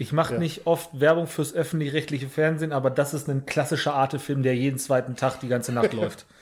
[0.00, 0.40] Ich mache ja.
[0.40, 5.14] nicht oft Werbung fürs öffentlich-rechtliche Fernsehen, aber das ist ein klassischer Arte-Film, der jeden zweiten
[5.14, 6.24] Tag die ganze Nacht läuft.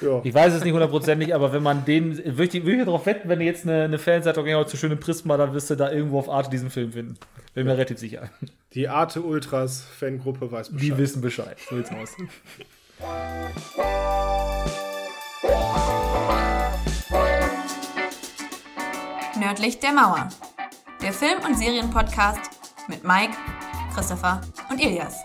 [0.00, 0.20] Ja.
[0.24, 3.28] Ich weiß es nicht hundertprozentig, aber wenn man den, würde ich, würd ich darauf wetten,
[3.28, 6.18] wenn ihr jetzt eine, eine Fanseitung ja, zu schöne Prisma, dann wirst du da irgendwo
[6.18, 7.16] auf Arte diesen Film finden.
[7.54, 8.28] Bin mir relativ sicher.
[8.74, 10.88] Die Arte Ultras Fangruppe weiß Bescheid.
[10.88, 11.56] Die wissen Bescheid.
[11.70, 12.16] So sieht's aus.
[19.38, 20.28] Nördlich der Mauer.
[21.00, 22.51] Der Film- und Serienpodcast
[22.88, 23.36] mit Mike,
[23.94, 25.22] Christopher und Ilias.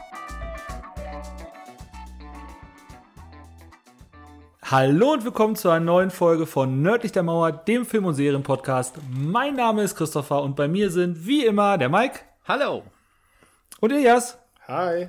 [4.64, 8.98] Hallo und willkommen zu einer neuen Folge von Nördlich der Mauer, dem Film- und Serienpodcast.
[9.10, 12.20] Mein Name ist Christopher und bei mir sind wie immer der Mike.
[12.48, 12.84] Hallo.
[13.80, 14.38] Und Ilias.
[14.68, 15.08] Hi.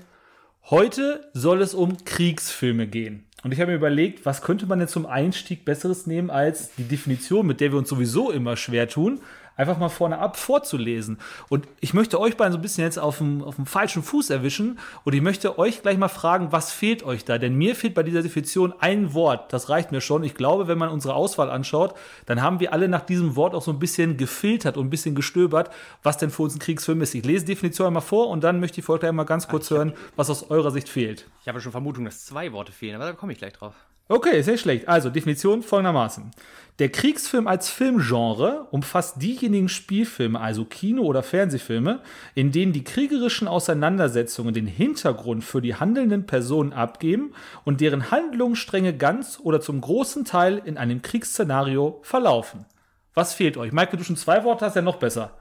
[0.70, 3.26] Heute soll es um Kriegsfilme gehen.
[3.42, 6.84] Und ich habe mir überlegt, was könnte man denn zum Einstieg Besseres nehmen als die
[6.84, 9.20] Definition, mit der wir uns sowieso immer schwer tun,
[9.58, 11.18] einfach mal vorne ab vorzulesen.
[11.50, 14.30] Und ich möchte euch beiden so ein bisschen jetzt auf dem, auf dem falschen Fuß
[14.30, 17.36] erwischen und ich möchte euch gleich mal fragen, was fehlt euch da?
[17.36, 20.22] Denn mir fehlt bei dieser Definition ein Wort, das reicht mir schon.
[20.22, 23.62] Ich glaube, wenn man unsere Auswahl anschaut, dann haben wir alle nach diesem Wort auch
[23.62, 25.70] so ein bisschen gefiltert und ein bisschen gestöbert,
[26.02, 27.14] was denn für uns ein Kriegsfilm ist.
[27.14, 29.92] Ich lese die Definition einmal vor und dann möchte ich euch einmal ganz kurz hören,
[30.14, 31.26] was aus eurer Sicht fehlt.
[31.42, 33.74] Ich habe schon Vermutung, dass zwei Worte fehlen, aber da komme ich gleich drauf.
[34.10, 34.88] Okay, sehr schlecht.
[34.88, 36.30] Also, Definition folgendermaßen.
[36.78, 42.00] Der Kriegsfilm als Filmgenre umfasst diejenigen Spielfilme, also Kino- oder Fernsehfilme,
[42.36, 47.34] in denen die kriegerischen Auseinandersetzungen den Hintergrund für die handelnden Personen abgeben
[47.64, 52.64] und deren Handlungsstränge ganz oder zum großen Teil in einem Kriegsszenario verlaufen.
[53.12, 53.72] Was fehlt euch?
[53.72, 55.36] Michael, du schon zwei Worte hast, ja noch besser.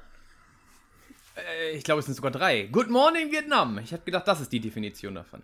[1.35, 2.63] Äh, ich glaube, es sind sogar drei.
[2.63, 3.77] Good Morning Vietnam.
[3.77, 5.43] Ich habe gedacht, das ist die Definition davon.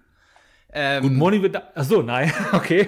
[0.71, 1.55] Ähm, Good Morning wird.
[1.77, 2.87] Achso, nein, okay.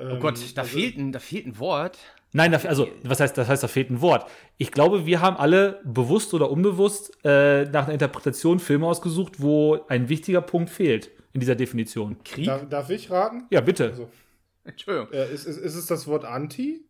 [0.00, 1.98] Oh Gott, da, also, fehlt ein, da fehlt ein Wort.
[2.32, 4.30] Nein, also, was heißt, das heißt, da fehlt ein Wort.
[4.56, 9.84] Ich glaube, wir haben alle bewusst oder unbewusst äh, nach einer Interpretation Filme ausgesucht, wo
[9.88, 12.16] ein wichtiger Punkt fehlt in dieser Definition.
[12.24, 12.46] Krieg?
[12.46, 13.44] Darf, darf ich raten?
[13.50, 13.90] Ja, bitte.
[13.90, 14.08] Also,
[14.64, 15.12] Entschuldigung.
[15.12, 16.84] Äh, ist, ist, ist es das Wort Anti?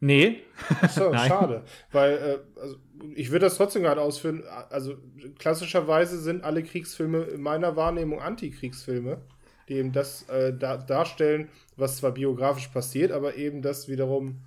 [0.00, 0.42] Nee.
[0.90, 1.64] So, schade.
[1.90, 2.76] Weil, äh, also,
[3.14, 4.44] ich würde das trotzdem gerade ausführen.
[4.70, 4.96] Also,
[5.38, 9.22] klassischerweise sind alle Kriegsfilme in meiner Wahrnehmung Antikriegsfilme,
[9.68, 14.40] die eben das äh, da, darstellen, was zwar biografisch passiert, aber eben das wiederum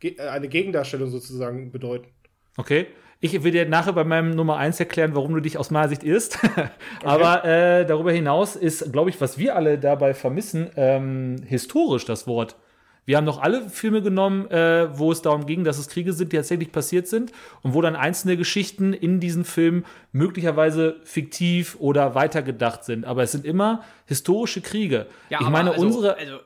[0.00, 2.08] ge äh, eine Gegendarstellung sozusagen bedeuten.
[2.56, 2.86] Okay.
[3.24, 6.02] Ich will dir nachher bei meinem Nummer 1 erklären, warum du dich aus meiner Sicht
[6.02, 6.40] irrst.
[7.04, 12.26] Aber äh, darüber hinaus ist, glaube ich, was wir alle dabei vermissen, ähm, historisch das
[12.26, 12.56] Wort.
[13.04, 16.32] Wir haben noch alle Filme genommen, äh, wo es darum ging, dass es Kriege sind,
[16.32, 17.32] die tatsächlich passiert sind
[17.62, 23.04] und wo dann einzelne Geschichten in diesen Filmen möglicherweise fiktiv oder weitergedacht sind.
[23.04, 25.06] Aber es sind immer historische Kriege.
[25.30, 26.16] Ja, ich meine, also, unsere.
[26.16, 26.38] Also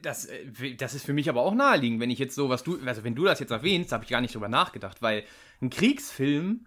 [0.00, 2.78] das, äh, das ist für mich aber auch naheliegend, wenn ich jetzt so was du,
[2.86, 5.24] also wenn du das jetzt erwähnst, habe ich gar nicht drüber nachgedacht, weil
[5.60, 6.66] ein Kriegsfilm,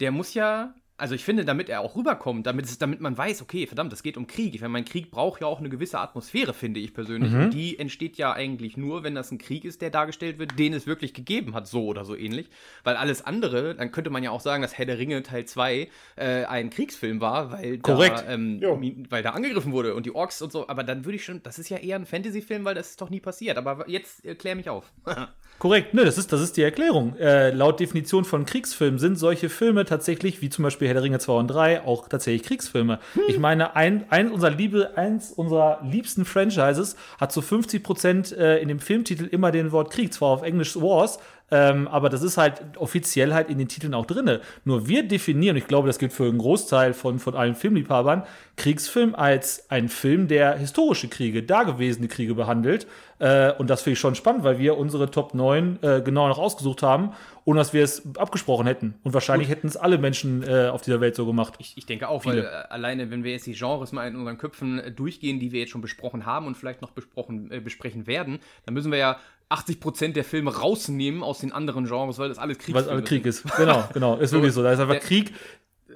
[0.00, 3.40] der muss ja also ich finde, damit er auch rüberkommt, damit, es, damit man weiß,
[3.40, 4.54] okay, verdammt, es geht um Krieg.
[4.56, 7.30] Ich meine, mein Krieg braucht ja auch eine gewisse Atmosphäre, finde ich persönlich.
[7.30, 7.44] Mhm.
[7.44, 10.74] Und die entsteht ja eigentlich nur, wenn das ein Krieg ist, der dargestellt wird, den
[10.74, 12.48] es wirklich gegeben hat, so oder so ähnlich.
[12.82, 15.88] Weil alles andere, dann könnte man ja auch sagen, dass Herr der Ringe Teil 2
[16.16, 18.24] äh, ein Kriegsfilm war, weil Korrekt.
[18.26, 20.68] da, ähm, weil da angegriffen wurde und die Orks und so.
[20.68, 23.10] Aber dann würde ich schon, das ist ja eher ein Fantasy-Film, weil das ist doch
[23.10, 23.56] nie passiert.
[23.56, 24.92] Aber jetzt äh, klär mich auf.
[25.60, 27.16] Korrekt, ne, das ist, das ist die Erklärung.
[27.16, 31.18] Äh, laut Definition von Kriegsfilmen sind solche Filme tatsächlich, wie zum Beispiel Herr der Ringe
[31.18, 32.98] 2 und 3, auch tatsächlich Kriegsfilme.
[33.14, 33.22] Hm.
[33.28, 38.58] Ich meine, ein, ein unserer Liebe, eins unserer liebsten Franchises hat zu 50 Prozent äh,
[38.58, 41.18] in dem Filmtitel immer den Wort Krieg, zwar auf Englisch Wars,
[41.50, 44.38] ähm, aber das ist halt offiziell halt in den Titeln auch drin.
[44.64, 48.24] Nur wir definieren, ich glaube, das gilt für einen Großteil von, von allen Filmliebhabern,
[48.56, 52.86] Kriegsfilm als ein Film, der historische Kriege, dagewesene Kriege behandelt.
[53.18, 56.38] Äh, und das finde ich schon spannend, weil wir unsere Top 9 äh, genau noch
[56.38, 57.12] ausgesucht haben,
[57.48, 58.96] ohne dass wir es abgesprochen hätten.
[59.04, 61.54] Und wahrscheinlich hätten es alle Menschen äh, auf dieser Welt so gemacht.
[61.58, 62.42] Ich, ich denke auch, Viele.
[62.42, 65.50] weil äh, alleine, wenn wir jetzt die Genres mal in unseren Köpfen äh, durchgehen, die
[65.50, 68.98] wir jetzt schon besprochen haben und vielleicht noch besprochen, äh, besprechen werden, dann müssen wir
[68.98, 72.84] ja 80% der Filme rausnehmen aus den anderen Genres, weil das alles Krieg ist.
[72.84, 73.44] Weil alles Krieg ist.
[73.56, 74.18] Genau, genau.
[74.18, 74.62] Ist wirklich so.
[74.62, 75.32] Da ist einfach Krieg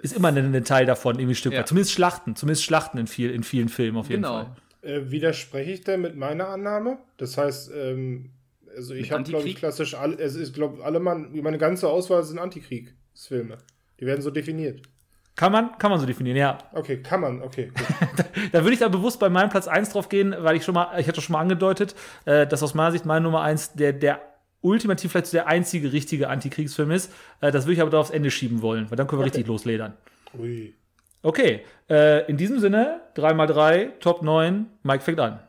[0.00, 1.68] ist immer ein Teil davon, irgendwie ein Stück weit.
[1.68, 4.44] Zumindest Schlachten, zumindest Schlachten in, viel, in vielen Filmen auf jeden genau.
[4.80, 4.90] Fall.
[4.90, 6.96] Äh, widerspreche ich denn mit meiner Annahme?
[7.18, 8.30] Das heißt, ähm,
[8.76, 12.22] also ich habe, glaube ich, klassisch, alle, es ist, glaube alle Mann, meine ganze Auswahl
[12.22, 13.58] sind Antikriegsfilme.
[14.00, 14.82] Die werden so definiert.
[15.34, 16.58] Kann man, kann man so definieren, ja.
[16.72, 17.72] Okay, kann man, okay.
[18.16, 20.74] da, da würde ich da bewusst bei meinem Platz 1 drauf gehen, weil ich schon
[20.74, 21.94] mal, ich hatte schon mal angedeutet,
[22.26, 24.20] äh, dass aus meiner Sicht meine Nummer 1 der, der
[24.60, 27.12] ultimativ vielleicht der einzige richtige Antikriegsfilm ist.
[27.40, 29.36] Äh, das würde ich aber da aufs Ende schieben wollen, weil dann können wir okay.
[29.36, 29.94] richtig losledern.
[30.38, 30.74] Ui.
[31.22, 35.40] Okay, äh, in diesem Sinne, 3x3, Top 9, Mike fängt an.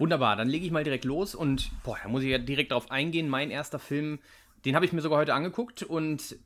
[0.00, 2.90] Wunderbar, dann lege ich mal direkt los und boah, da muss ich ja direkt darauf
[2.90, 3.28] eingehen.
[3.28, 4.18] Mein erster Film,
[4.64, 6.36] den habe ich mir sogar heute angeguckt und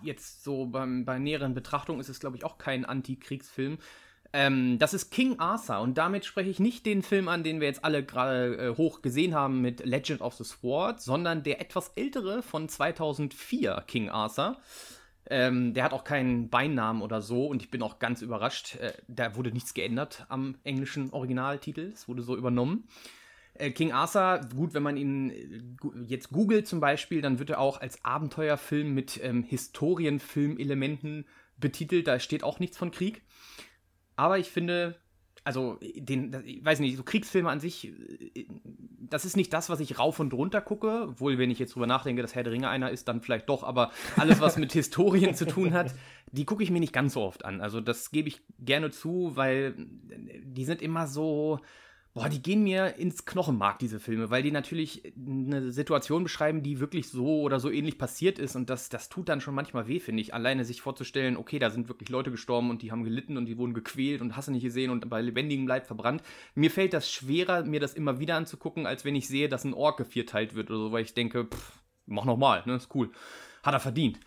[0.00, 3.78] jetzt so beim, bei näheren Betrachtung ist es, glaube ich, auch kein Antikriegsfilm.
[4.32, 7.66] Ähm, das ist King Arthur und damit spreche ich nicht den Film an, den wir
[7.66, 11.90] jetzt alle gerade äh, hoch gesehen haben mit Legend of the Sword, sondern der etwas
[11.96, 14.56] ältere von 2004 King Arthur.
[15.30, 18.76] Ähm, der hat auch keinen Beinamen oder so und ich bin auch ganz überrascht.
[18.76, 21.90] Äh, da wurde nichts geändert am englischen Originaltitel.
[21.92, 22.88] Es wurde so übernommen.
[23.54, 25.62] Äh, King Arthur, gut, wenn man ihn äh,
[26.06, 31.26] jetzt googelt zum Beispiel, dann wird er auch als Abenteuerfilm mit ähm, Historienfilmelementen
[31.58, 32.06] betitelt.
[32.06, 33.22] Da steht auch nichts von Krieg.
[34.16, 34.96] Aber ich finde,
[35.48, 37.90] also den, ich weiß nicht, so Kriegsfilme an sich,
[39.00, 41.06] das ist nicht das, was ich rauf und runter gucke.
[41.08, 43.64] Obwohl, wenn ich jetzt drüber nachdenke, dass Herr der Ringe einer ist, dann vielleicht doch.
[43.64, 45.94] Aber alles, was mit Historien zu tun hat,
[46.32, 47.62] die gucke ich mir nicht ganz so oft an.
[47.62, 51.60] Also das gebe ich gerne zu, weil die sind immer so,
[52.18, 56.80] boah, die gehen mir ins Knochenmark, diese Filme, weil die natürlich eine Situation beschreiben, die
[56.80, 60.00] wirklich so oder so ähnlich passiert ist und das, das tut dann schon manchmal weh,
[60.00, 60.34] finde ich.
[60.34, 63.56] Alleine sich vorzustellen, okay, da sind wirklich Leute gestorben und die haben gelitten und die
[63.56, 66.22] wurden gequält und hast du nicht gesehen und bei lebendigem Leib verbrannt.
[66.56, 69.74] Mir fällt das schwerer, mir das immer wieder anzugucken, als wenn ich sehe, dass ein
[69.74, 73.12] Ork gevierteilt wird oder so, weil ich denke, pff, mach nochmal, ne, ist cool.
[73.62, 74.18] Hat er verdient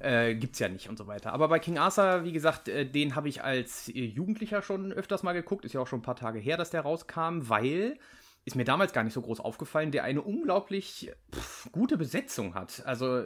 [0.00, 1.32] äh, gibt's ja nicht und so weiter.
[1.32, 5.22] Aber bei King Arthur, wie gesagt, äh, den habe ich als äh, Jugendlicher schon öfters
[5.22, 5.64] mal geguckt.
[5.64, 7.98] Ist ja auch schon ein paar Tage her, dass der rauskam, weil
[8.44, 12.82] ist mir damals gar nicht so groß aufgefallen, der eine unglaublich pff, gute Besetzung hat.
[12.86, 13.24] Also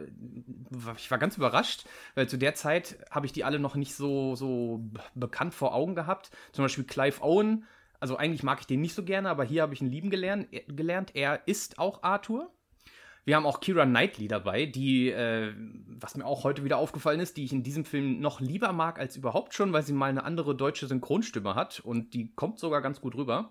[0.96, 4.34] ich war ganz überrascht, weil zu der Zeit habe ich die alle noch nicht so,
[4.34, 4.84] so
[5.14, 6.30] bekannt vor Augen gehabt.
[6.52, 7.64] Zum Beispiel Clive Owen.
[8.00, 10.48] Also eigentlich mag ich den nicht so gerne, aber hier habe ich ihn lieben gelernt.
[10.66, 11.12] gelernt.
[11.14, 12.50] Er ist auch Arthur.
[13.24, 15.54] Wir haben auch Kira Knightley dabei, die, äh,
[15.98, 18.98] was mir auch heute wieder aufgefallen ist, die ich in diesem Film noch lieber mag
[18.98, 22.82] als überhaupt schon, weil sie mal eine andere deutsche Synchronstimme hat und die kommt sogar
[22.82, 23.50] ganz gut rüber.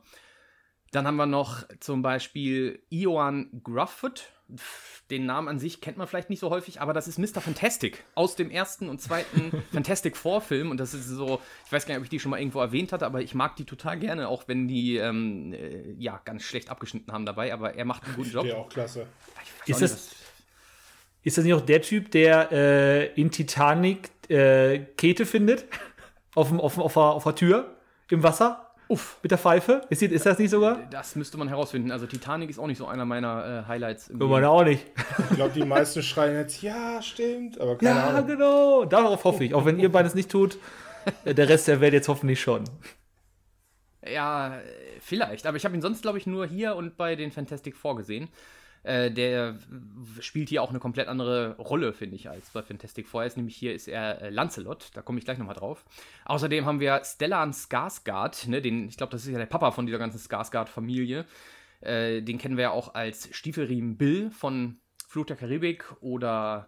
[0.94, 4.31] Dann haben wir noch zum Beispiel Ioan Grufford.
[5.10, 7.42] Den Namen an sich kennt man vielleicht nicht so häufig, aber das ist Mr.
[7.42, 10.72] Fantastic aus dem ersten und zweiten Fantastic Four Film.
[10.72, 12.94] Und das ist so, ich weiß gar nicht, ob ich die schon mal irgendwo erwähnt
[12.94, 16.69] hatte, aber ich mag die total gerne, auch wenn die ähm, äh, ja ganz schlecht
[16.69, 17.54] abgeschnitten haben dabei.
[17.54, 18.46] Aber er macht einen guten Job.
[18.46, 19.07] Der auch klasse.
[19.66, 20.12] Ist das,
[21.24, 25.66] ist das nicht auch der Typ, der äh, in Titanic äh, Kete findet?
[26.36, 27.78] auf, dem, auf, auf, auf der Tür
[28.10, 28.73] im Wasser?
[28.88, 29.18] Uff.
[29.24, 29.82] Mit der Pfeife?
[29.90, 30.80] Ist, ist, das nicht sogar?
[30.90, 31.92] Das müsste man herausfinden.
[31.92, 34.10] Also Titanic ist auch nicht so einer meiner äh, Highlights.
[34.10, 34.86] Im meine auch nicht.
[35.30, 38.28] Ich glaube, die meisten schreien jetzt, ja, stimmt, aber keine ja, Ahnung.
[38.28, 38.86] genau.
[38.86, 39.54] Darauf hoffe ich.
[39.54, 40.58] Auch wenn ihr beides nicht tut,
[41.26, 42.66] äh, der Rest der Welt jetzt hoffentlich schon.
[44.06, 44.60] Ja,
[45.00, 45.46] vielleicht.
[45.48, 48.30] Aber ich habe ihn sonst, glaube ich, nur hier und bei den Fantastic Four gesehen.
[48.84, 49.58] Äh, der
[50.20, 53.24] spielt hier auch eine komplett andere Rolle, finde ich, als bei Fantastic Four.
[53.24, 55.86] Ist nämlich hier ist er äh, Lancelot, da komme ich gleich nochmal drauf.
[56.26, 59.86] Außerdem haben wir Stellan Skarsgård, ne, den, ich glaube, das ist ja der Papa von
[59.86, 61.26] dieser ganzen Skarsgård-Familie.
[61.80, 64.78] Äh, den kennen wir ja auch als Stiefelriemen Bill von
[65.08, 66.68] Fluch der Karibik oder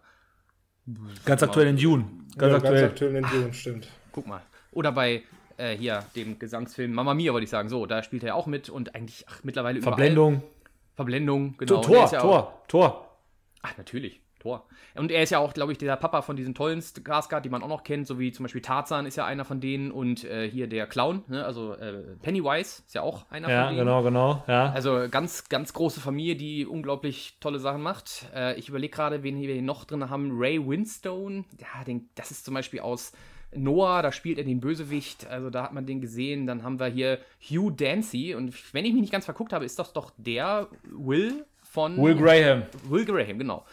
[1.25, 2.05] Ganz aktuell in Dune.
[2.37, 2.81] Ganz, ja, aktuell.
[2.81, 3.87] ganz aktuell in Dune, stimmt.
[4.11, 4.41] Guck mal.
[4.71, 5.23] Oder bei
[5.57, 7.69] äh, hier dem Gesangsfilm Mama Mia, wollte ich sagen.
[7.69, 10.35] So, da spielt er auch mit und eigentlich ach, mittlerweile Verblendung.
[10.35, 10.54] Überall.
[10.95, 11.81] Verblendung, genau.
[11.81, 13.17] Tor, ja Tor, auch, Tor.
[13.61, 14.65] Ach, natürlich, Tor.
[14.95, 17.63] Und er ist ja auch, glaube ich, der Papa von diesen tollen Skarsgård, die man
[17.63, 20.49] auch noch kennt, so wie zum Beispiel Tarzan ist ja einer von denen und äh,
[20.49, 21.43] hier der Clown, ne?
[21.43, 23.87] also äh, Pennywise ist ja auch einer ja, von denen.
[23.87, 24.71] Ja, genau, genau, ja.
[24.71, 28.27] Also ganz, ganz große Familie, die unglaublich tolle Sachen macht.
[28.33, 30.31] Äh, ich überlege gerade, wen wir hier noch drin haben.
[30.31, 33.11] Ray Winstone, ja, den, das ist zum Beispiel aus
[33.53, 36.47] Noah, da spielt er den Bösewicht, also da hat man den gesehen.
[36.47, 39.79] Dann haben wir hier Hugh Dancy und wenn ich mich nicht ganz verguckt habe, ist
[39.79, 42.63] das doch der Will von Will Graham.
[42.89, 43.65] Will Graham, genau.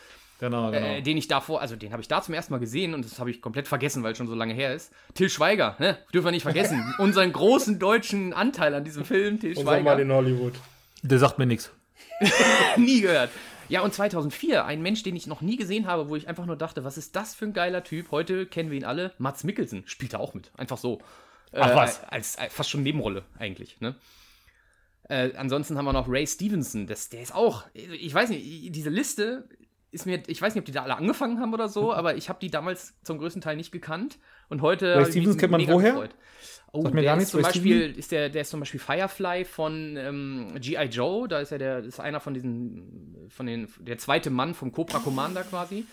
[0.43, 0.87] Genau, genau.
[0.87, 3.21] Äh, den ich davor, also den habe ich da zum ersten Mal gesehen und das
[3.21, 4.93] habe ich komplett vergessen, weil es schon so lange her ist.
[5.14, 5.99] Till Schweiger, ne?
[6.12, 6.83] Dürfen wir nicht vergessen.
[6.99, 9.71] Unseren großen deutschen Anteil an diesem Film, Till Schweiger.
[9.71, 10.55] Unser Mal in Hollywood.
[11.02, 11.71] Der sagt mir nichts.
[12.76, 13.31] Nie gehört.
[13.73, 16.57] Ja, und 2004, ein Mensch, den ich noch nie gesehen habe, wo ich einfach nur
[16.57, 18.11] dachte, was ist das für ein geiler Typ?
[18.11, 19.14] Heute kennen wir ihn alle.
[19.17, 20.50] Mats Mikkelsen spielt da auch mit.
[20.59, 21.00] Einfach so.
[21.55, 22.05] Ach äh, was?
[22.05, 23.95] Als, als, fast schon Nebenrolle eigentlich, ne?
[25.09, 28.91] Äh, ansonsten haben wir noch Ray Stevenson, das, der ist auch, ich weiß nicht, diese
[28.91, 29.49] Liste
[29.91, 32.29] ist mir, ich weiß nicht, ob die da alle angefangen haben oder so, aber ich
[32.29, 34.19] habe die damals zum größten Teil nicht gekannt
[34.50, 34.97] und heute.
[34.97, 35.93] Ray Stevenson kennt man woher?
[35.93, 36.14] Gefreut.
[36.75, 39.95] Oh, Sagt mir gar nichts, zum Beispiel ist der, der ist zum Beispiel Firefly von
[39.99, 40.87] ähm, G.I.
[40.87, 44.73] Joe, da ist er der, ist einer von diesen, von den, der zweite Mann vom
[44.73, 45.85] Cobra Commander quasi.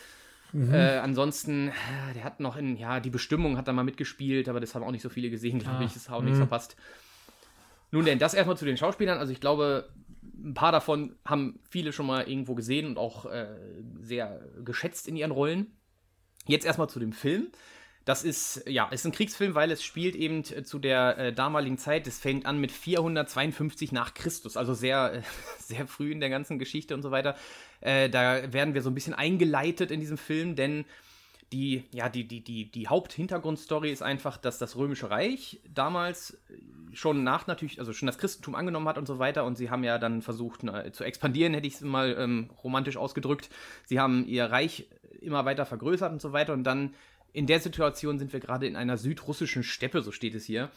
[0.54, 0.74] Mhm.
[0.74, 1.74] Äh, ansonsten,
[2.16, 4.92] der hat noch in, ja, die Bestimmung hat da mal mitgespielt, aber das haben auch
[4.92, 5.84] nicht so viele gesehen, glaube ah.
[5.84, 6.44] ich, das hat auch nichts mhm.
[6.44, 6.78] verpasst.
[7.92, 9.18] Nun denn, das erstmal zu den Schauspielern.
[9.18, 9.90] Also ich glaube,
[10.42, 13.48] ein paar davon haben viele schon mal irgendwo gesehen und auch äh,
[14.00, 15.68] sehr geschätzt in ihren Rollen.
[16.48, 17.50] Jetzt erstmal zu dem Film.
[18.10, 22.08] Das ist, ja, ist ein Kriegsfilm, weil es spielt eben zu der äh, damaligen Zeit.
[22.08, 25.22] Es fängt an mit 452 nach Christus, also sehr, äh,
[25.60, 27.36] sehr früh in der ganzen Geschichte und so weiter.
[27.82, 30.86] Äh, da werden wir so ein bisschen eingeleitet in diesem Film, denn
[31.52, 36.36] die, ja, die, die, die, die Haupthintergrundstory ist einfach, dass das Römische Reich damals
[36.94, 39.46] schon nach natürlich, also schon das Christentum angenommen hat und so weiter.
[39.46, 42.98] Und sie haben ja dann versucht äh, zu expandieren, hätte ich es mal ähm, romantisch
[42.98, 43.52] ausgedrückt.
[43.86, 44.88] Sie haben ihr Reich
[45.22, 46.54] immer weiter vergrößert und so weiter.
[46.54, 46.96] Und dann
[47.34, 50.70] in der Situation sind wir gerade in einer südrussischen Steppe, so steht es hier.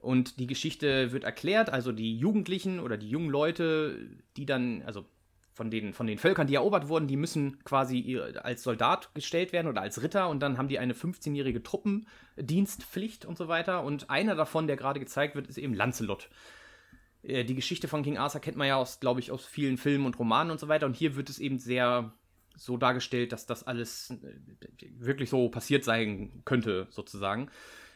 [0.00, 3.98] Und die Geschichte wird erklärt, also die Jugendlichen oder die jungen Leute,
[4.36, 5.06] die dann, also
[5.54, 9.68] von den, von den Völkern, die erobert wurden, die müssen quasi als Soldat gestellt werden
[9.68, 13.84] oder als Ritter und dann haben die eine 15-jährige Truppendienstpflicht und so weiter.
[13.84, 16.28] Und einer davon, der gerade gezeigt wird, ist eben Lancelot.
[17.22, 20.06] Äh, die Geschichte von King Arthur kennt man ja aus, glaube ich, aus vielen Filmen
[20.06, 20.86] und Romanen und so weiter.
[20.86, 22.12] Und hier wird es eben sehr
[22.56, 27.50] so dargestellt, dass das alles äh, wirklich so passiert sein könnte, sozusagen.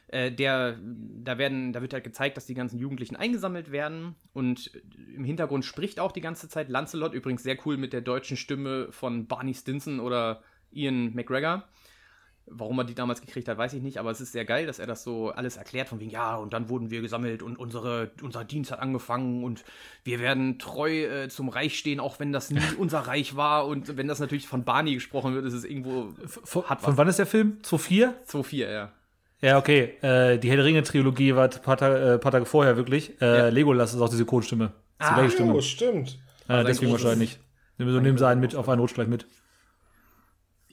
[0.09, 4.73] Äh, der, da werden, da wird halt gezeigt, dass die ganzen Jugendlichen eingesammelt werden und
[5.15, 8.91] im Hintergrund spricht auch die ganze Zeit Lancelot, übrigens sehr cool mit der deutschen Stimme
[8.91, 11.69] von Barney Stinson oder Ian McGregor.
[12.51, 14.79] Warum er die damals gekriegt hat, weiß ich nicht, aber es ist sehr geil, dass
[14.79, 18.11] er das so alles erklärt, von wegen, ja, und dann wurden wir gesammelt und unsere,
[18.23, 19.65] unser Dienst hat angefangen und
[20.05, 23.97] wir werden treu äh, zum Reich stehen, auch wenn das nie unser Reich war und
[23.97, 26.15] wenn das natürlich von Barney gesprochen wird, ist es irgendwo.
[26.27, 27.59] Von, von wann ist der Film?
[27.63, 28.15] 2004?
[28.25, 28.93] 2004, ja.
[29.41, 29.95] Ja, okay.
[30.03, 33.21] Äh, die Herr der Ringe-Trilogie war ein paar, Tage, äh, paar Tage vorher wirklich.
[33.21, 33.49] Äh, ja.
[33.49, 34.73] Legolas ist auch die Synchronstimme.
[34.99, 36.19] Ah, oh, stimmt.
[36.49, 37.39] Äh, deswegen wahrscheinlich.
[37.79, 39.27] So nehmen sie einen mit, auf einen Rutsch gleich mit.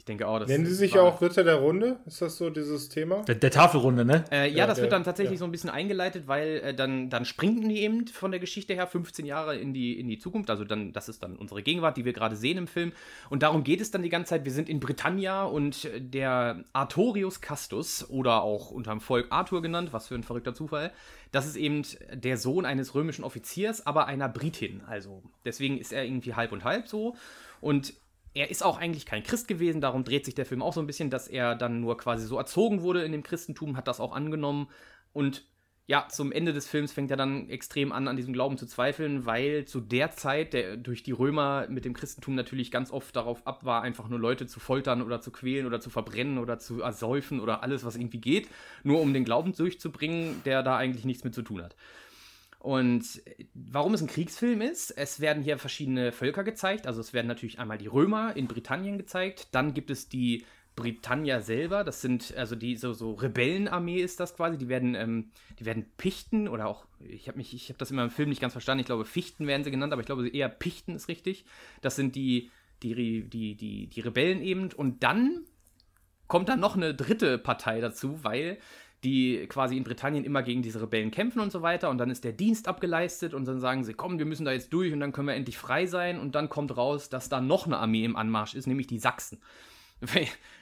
[0.06, 1.98] Ich denke auch, das Nennen Sie sich auch Ritter der Runde?
[2.06, 3.24] Ist das so dieses Thema?
[3.24, 4.24] Der, der Tafelrunde, ne?
[4.32, 5.40] Äh, ja, ja, das der, wird dann tatsächlich ja.
[5.40, 8.86] so ein bisschen eingeleitet, weil äh, dann, dann springen die eben von der Geschichte her
[8.86, 10.52] 15 Jahre in die, in die Zukunft.
[10.52, 12.92] Also dann, das ist dann unsere Gegenwart, die wir gerade sehen im Film.
[13.32, 14.46] Und darum geht es dann die ganze Zeit.
[14.46, 20.10] Wir sind in Britannia und der Artorius Castus, oder auch unterm Volk Arthur genannt, was
[20.10, 20.92] für ein verrückter Zufall,
[21.32, 21.82] das ist eben
[22.14, 24.84] der Sohn eines römischen Offiziers, aber einer Britin.
[24.86, 27.16] Also deswegen ist er irgendwie halb und halb so.
[27.60, 27.96] Und
[28.36, 30.88] er ist auch eigentlich kein Christ gewesen, darum dreht sich der Film auch so ein
[30.88, 34.13] bisschen, dass er dann nur quasi so erzogen wurde in dem Christentum, hat das auch
[34.13, 34.68] angenommen
[35.13, 35.46] und
[35.88, 39.27] ja, zum Ende des Films fängt er dann extrem an, an diesem Glauben zu zweifeln,
[39.27, 43.46] weil zu der Zeit, der durch die Römer mit dem Christentum natürlich ganz oft darauf
[43.46, 46.82] ab war, einfach nur Leute zu foltern oder zu quälen oder zu verbrennen oder zu
[46.82, 48.50] ersäufen oder alles, was irgendwie geht,
[48.84, 51.75] nur um den Glauben durchzubringen, der da eigentlich nichts mit zu tun hat.
[52.65, 53.22] Und
[53.53, 56.88] warum es ein Kriegsfilm ist, es werden hier verschiedene Völker gezeigt.
[56.88, 60.43] Also es werden natürlich einmal die Römer in Britannien gezeigt, dann gibt es die
[60.75, 65.29] Britannia selber, das sind also die so, so Rebellenarmee ist das quasi, die werden ähm,
[65.60, 68.79] die werden Pichten oder auch ich habe mich das immer im Film nicht ganz verstanden,
[68.79, 71.45] ich glaube Fichten werden sie genannt, aber ich glaube eher Pichten ist richtig.
[71.81, 72.50] Das sind die
[72.81, 74.74] die die die die Rebellen eben.
[74.74, 75.45] Und dann
[76.27, 78.57] kommt dann noch eine dritte Partei dazu, weil
[79.04, 81.90] die quasi in Britannien immer gegen diese Rebellen kämpfen und so weiter.
[81.90, 84.74] Und dann ist der Dienst abgeleistet und dann sagen sie, komm, wir müssen da jetzt
[84.74, 86.20] durch und dann können wir endlich frei sein.
[86.20, 89.40] Und dann kommt raus, dass da noch eine Armee im Anmarsch ist, nämlich die Sachsen.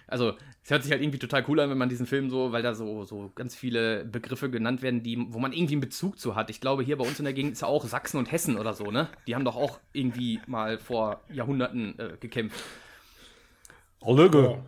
[0.05, 2.61] Also, es hört sich halt irgendwie total cool an, wenn man diesen Film so, weil
[2.61, 6.35] da so, so ganz viele Begriffe genannt werden, die, wo man irgendwie einen Bezug zu
[6.35, 6.49] hat.
[6.49, 8.73] Ich glaube, hier bei uns in der Gegend ist ja auch Sachsen und Hessen oder
[8.73, 9.07] so, ne?
[9.25, 12.63] Die haben doch auch irgendwie mal vor Jahrhunderten äh, gekämpft.
[14.05, 14.61] Hallöge.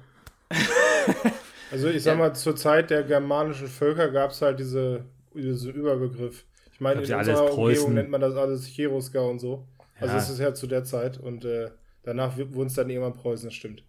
[1.72, 6.45] Also ich sag mal, zur Zeit der germanischen Völker gab es halt diese, diesen Überbegriff.
[6.72, 9.67] Ich meine, in unserer Umgebung nennt man das alles Cherusker und so.
[10.00, 10.19] Also ja.
[10.19, 11.72] es ist ja zu der Zeit und äh,
[12.03, 13.84] danach wurden es dann irgendwann Preußen, das stimmt.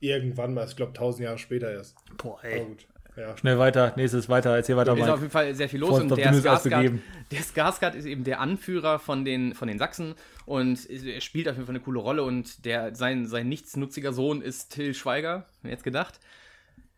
[0.00, 1.96] Irgendwann mal, ich glaube tausend Jahre später erst.
[2.16, 2.60] Boah, ey.
[2.60, 2.86] Aber gut.
[3.16, 3.36] Ja.
[3.36, 4.94] Schnell weiter, nächstes weiter, erzähl weiter.
[4.94, 6.98] Es ist auf jeden Fall sehr viel los und der Skarsgård,
[7.30, 10.14] der Skarsgård ist eben der Anführer von den, von den Sachsen
[10.46, 14.40] und er spielt auf jeden Fall eine coole Rolle und der, sein, sein nichtsnutziger Sohn
[14.40, 16.20] ist Till Schweiger, jetzt gedacht.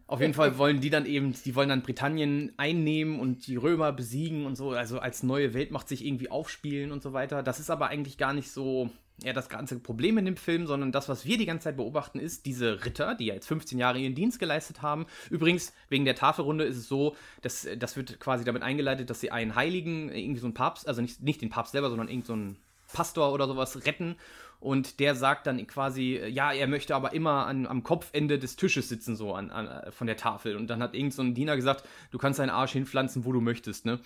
[0.07, 3.91] Auf jeden Fall wollen die dann eben, die wollen dann Britannien einnehmen und die Römer
[3.93, 7.43] besiegen und so, also als neue Weltmacht sich irgendwie aufspielen und so weiter.
[7.43, 8.91] Das ist aber eigentlich gar nicht so,
[9.23, 12.19] ja, das ganze Problem in dem Film, sondern das, was wir die ganze Zeit beobachten,
[12.19, 15.07] ist diese Ritter, die ja jetzt 15 Jahre ihren Dienst geleistet haben.
[15.31, 19.31] Übrigens, wegen der Tafelrunde ist es so, dass das wird quasi damit eingeleitet, dass sie
[19.31, 22.97] einen Heiligen, irgendwie so einen Papst, also nicht, nicht den Papst selber, sondern irgendeinen so
[22.97, 24.17] Pastor oder sowas retten
[24.65, 28.57] und der sagt dann quasi, äh, ja, er möchte aber immer an, am Kopfende des
[28.57, 30.57] Tisches sitzen, so an, an, äh, von der Tafel.
[30.57, 33.43] Und dann hat irgend so ein Diener gesagt, du kannst deinen Arsch hinpflanzen, wo du
[33.43, 33.85] möchtest.
[33.85, 34.01] Ne?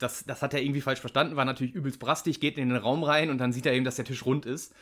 [0.00, 3.04] Das, das hat er irgendwie falsch verstanden, war natürlich übelst brastig, geht in den Raum
[3.04, 4.74] rein und dann sieht er eben, dass der Tisch rund ist.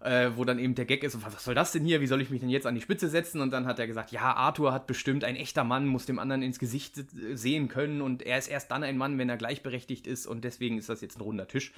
[0.00, 2.28] Äh, wo dann eben der Gag ist, was soll das denn hier, wie soll ich
[2.28, 3.40] mich denn jetzt an die Spitze setzen?
[3.40, 6.42] Und dann hat er gesagt, ja, Arthur hat bestimmt, ein echter Mann muss dem anderen
[6.42, 10.26] ins Gesicht sehen können und er ist erst dann ein Mann, wenn er gleichberechtigt ist
[10.26, 11.72] und deswegen ist das jetzt ein runder Tisch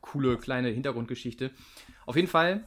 [0.00, 1.50] coole kleine Hintergrundgeschichte.
[2.08, 2.64] Auf jeden Fall,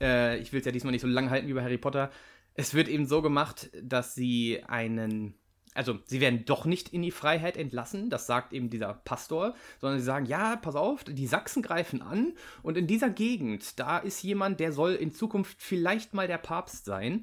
[0.00, 2.10] äh, ich will es ja diesmal nicht so lang halten wie bei Harry Potter.
[2.54, 5.34] Es wird eben so gemacht, dass sie einen
[5.74, 9.98] also sie werden doch nicht in die Freiheit entlassen, das sagt eben dieser Pastor, sondern
[9.98, 14.22] sie sagen, ja, pass auf, die Sachsen greifen an und in dieser Gegend, da ist
[14.22, 17.22] jemand, der soll in Zukunft vielleicht mal der Papst sein.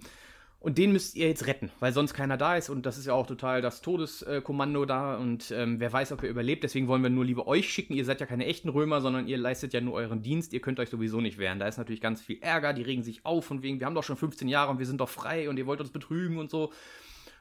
[0.61, 2.69] Und den müsst ihr jetzt retten, weil sonst keiner da ist.
[2.69, 5.17] Und das ist ja auch total das Todeskommando da.
[5.17, 6.63] Und ähm, wer weiß, ob ihr überlebt.
[6.63, 7.95] Deswegen wollen wir nur lieber euch schicken.
[7.95, 10.53] Ihr seid ja keine echten Römer, sondern ihr leistet ja nur euren Dienst.
[10.53, 11.57] Ihr könnt euch sowieso nicht wehren.
[11.57, 12.73] Da ist natürlich ganz viel Ärger.
[12.73, 15.01] Die regen sich auf von wegen, wir haben doch schon 15 Jahre und wir sind
[15.01, 16.71] doch frei und ihr wollt uns betrügen und so.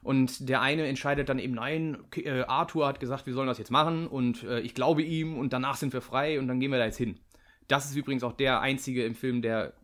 [0.03, 3.71] Und der eine entscheidet dann eben, nein, äh, Arthur hat gesagt, wir sollen das jetzt
[3.71, 6.79] machen und äh, ich glaube ihm und danach sind wir frei und dann gehen wir
[6.79, 7.21] da jetzt hin.
[7.69, 9.75] Das ist übrigens auch der einzige im Film, der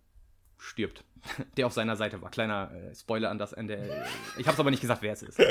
[0.57, 1.05] stirbt.
[1.57, 2.31] Der auf seiner Seite war.
[2.31, 4.07] Kleiner äh, Spoiler an das Ende.
[4.39, 5.41] Ich hab's aber nicht gesagt, wer es ist.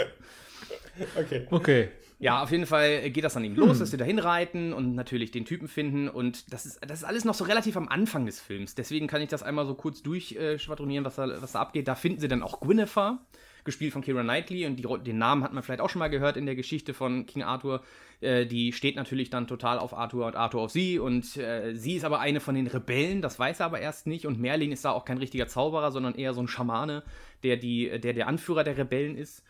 [1.18, 1.46] Okay.
[1.52, 1.90] Okay.
[2.20, 5.32] Ja, auf jeden Fall geht das dann eben los, dass sie da hinreiten und natürlich
[5.32, 6.08] den Typen finden.
[6.08, 8.76] Und das ist, das ist alles noch so relativ am Anfang des Films.
[8.76, 11.90] Deswegen kann ich das einmal so kurz durchschwadronieren, was da, was da abgeht.
[11.90, 13.18] Da finden sie dann auch Guinevere,
[13.66, 14.66] gespielt von Keira Knightley.
[14.66, 17.26] Und die, den Namen hat man vielleicht auch schon mal gehört in der Geschichte von
[17.26, 17.84] King Arthur.
[18.22, 21.00] Äh, die steht natürlich dann total auf Arthur und Arthur auf sie.
[21.00, 24.26] Und äh, sie ist aber eine von den Rebellen, das weiß er aber erst nicht.
[24.26, 27.04] Und Merlin ist da auch kein richtiger Zauberer, sondern eher so ein Schamane,
[27.44, 29.44] der, die, der der Anführer der Rebellen ist.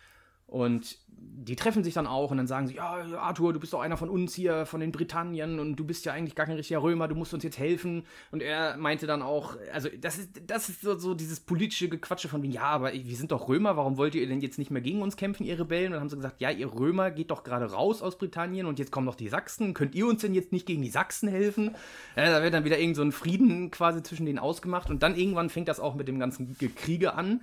[0.48, 1.00] Und
[1.38, 3.98] die treffen sich dann auch und dann sagen sie, ja, Arthur, du bist doch einer
[3.98, 7.08] von uns hier, von den Britannien und du bist ja eigentlich gar kein richtiger Römer,
[7.08, 8.06] du musst uns jetzt helfen.
[8.32, 12.30] Und er meinte dann auch, also das ist, das ist so, so dieses politische Gequatsche
[12.30, 15.02] von, ja, aber wir sind doch Römer, warum wollt ihr denn jetzt nicht mehr gegen
[15.02, 15.88] uns kämpfen, ihr Rebellen?
[15.88, 18.80] Und dann haben sie gesagt, ja, ihr Römer geht doch gerade raus aus Britannien und
[18.80, 21.75] jetzt kommen doch die Sachsen, könnt ihr uns denn jetzt nicht gegen die Sachsen helfen?
[22.16, 25.16] Ja, da wird dann wieder irgend so ein Frieden quasi zwischen denen ausgemacht und dann
[25.16, 27.42] irgendwann fängt das auch mit dem ganzen Gekriege an.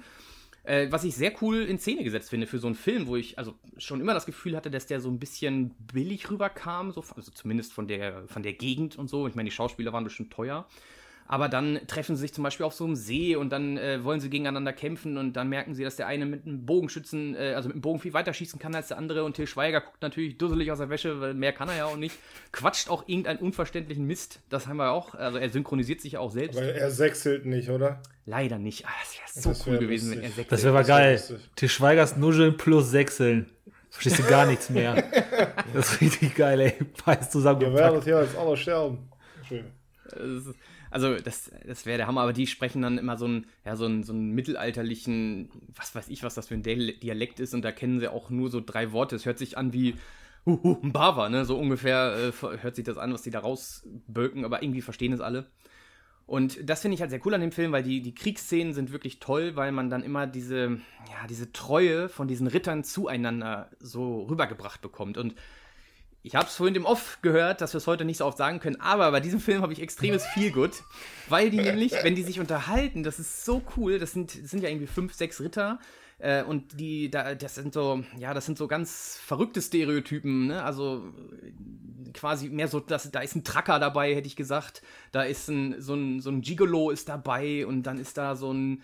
[0.65, 3.37] Äh, was ich sehr cool in Szene gesetzt finde für so einen Film, wo ich
[3.37, 7.33] also schon immer das Gefühl hatte, dass der so ein bisschen billig rüberkam, so, also
[7.33, 9.27] zumindest von der, von der Gegend und so.
[9.27, 10.69] Ich meine, die Schauspieler waren bestimmt teuer.
[11.33, 14.21] Aber dann treffen sie sich zum Beispiel auf so einem See und dann äh, wollen
[14.21, 17.69] sie gegeneinander kämpfen und dann merken sie, dass der eine mit einem Bogenschützen, äh, also
[17.71, 20.37] mit einem Bogen viel weiter schießen kann als der andere und Til Schweiger guckt natürlich
[20.37, 22.15] dusselig aus der Wäsche, weil mehr kann er ja auch nicht.
[22.53, 24.41] Quatscht auch irgendeinen unverständlichen Mist.
[24.51, 25.15] Das haben wir auch.
[25.15, 26.59] Also er synchronisiert sich ja auch selbst.
[26.59, 28.03] Aber er sechselt nicht, oder?
[28.27, 28.85] Leider nicht.
[28.85, 30.19] Ah, das wäre so Das cool wär gewesen, lustig.
[30.23, 30.53] wenn er sechselt.
[30.53, 31.13] Das wäre wär geil.
[31.15, 31.51] lustig.
[31.57, 33.51] Til Schweigers Nuscheln plus Sechseln.
[33.89, 35.03] Verstehst du gar nichts mehr.
[35.73, 36.75] Das ist richtig geil, ey.
[37.07, 37.79] Beiß Ihr zusammengepackt.
[37.79, 39.09] werdet hier jetzt alle sterben.
[39.49, 39.65] Schön.
[40.93, 43.87] Also, das, das wäre der Hammer, aber die sprechen dann immer so einen, ja, so
[43.87, 47.63] einen, so einen mittelalterlichen, was weiß ich, was das für ein Dial- Dialekt ist, und
[47.63, 49.17] da kennen sie auch nur so drei Worte.
[49.17, 49.95] Es hört sich an wie
[50.45, 51.45] Huhu, ein Bava, ne?
[51.45, 55.21] So ungefähr äh, hört sich das an, was die da rausböken, aber irgendwie verstehen es
[55.21, 55.47] alle.
[56.27, 58.93] Und das finde ich halt sehr cool an dem Film, weil die, die Kriegsszenen sind
[58.93, 60.79] wirklich toll, weil man dann immer diese,
[61.11, 65.19] ja, diese Treue von diesen Rittern zueinander so rübergebracht bekommt.
[65.19, 65.35] Und
[66.23, 68.61] ich habe es vorhin im Off gehört, dass wir es heute nicht so oft sagen
[68.61, 70.83] können, aber bei diesem Film habe ich extremes Feelgood,
[71.29, 74.63] weil die nämlich, wenn die sich unterhalten, das ist so cool, das sind, das sind
[74.63, 75.81] ja irgendwie fünf, sechs Ritter
[76.19, 80.63] äh, und die, da, das sind so, ja, das sind so ganz verrückte Stereotypen, ne?
[80.63, 81.03] also
[82.15, 85.81] quasi mehr so, dass, da ist ein Tracker dabei, hätte ich gesagt, da ist ein,
[85.81, 88.83] so ein, so ein Gigolo ist dabei und dann ist da so ein,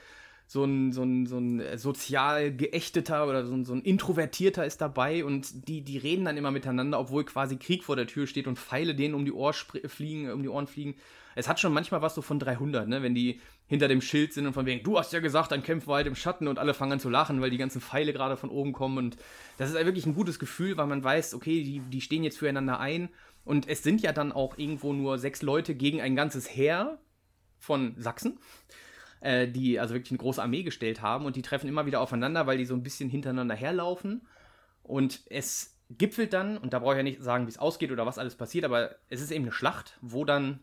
[0.50, 4.64] so ein, so ein, so ein äh, sozial geächteter oder so ein, so ein Introvertierter
[4.64, 8.26] ist dabei und die, die reden dann immer miteinander, obwohl quasi Krieg vor der Tür
[8.26, 10.94] steht und Pfeile denen um die, Ohr fliegen, um die Ohren fliegen.
[11.34, 13.02] Es hat schon manchmal was so von 300, ne?
[13.02, 15.86] wenn die hinter dem Schild sind und von wegen, du hast ja gesagt, dann kämpfen
[15.86, 18.38] wir halt im Schatten und alle fangen an zu lachen, weil die ganzen Pfeile gerade
[18.38, 19.18] von oben kommen und
[19.58, 22.38] das ist halt wirklich ein gutes Gefühl, weil man weiß, okay, die, die stehen jetzt
[22.38, 23.10] füreinander ein
[23.44, 26.98] und es sind ja dann auch irgendwo nur sechs Leute gegen ein ganzes Heer
[27.58, 28.38] von Sachsen
[29.20, 32.46] äh, die also wirklich eine große Armee gestellt haben und die treffen immer wieder aufeinander,
[32.46, 34.26] weil die so ein bisschen hintereinander herlaufen.
[34.82, 38.06] Und es gipfelt dann, und da brauche ich ja nicht sagen, wie es ausgeht oder
[38.06, 40.60] was alles passiert, aber es ist eben eine Schlacht, wo dann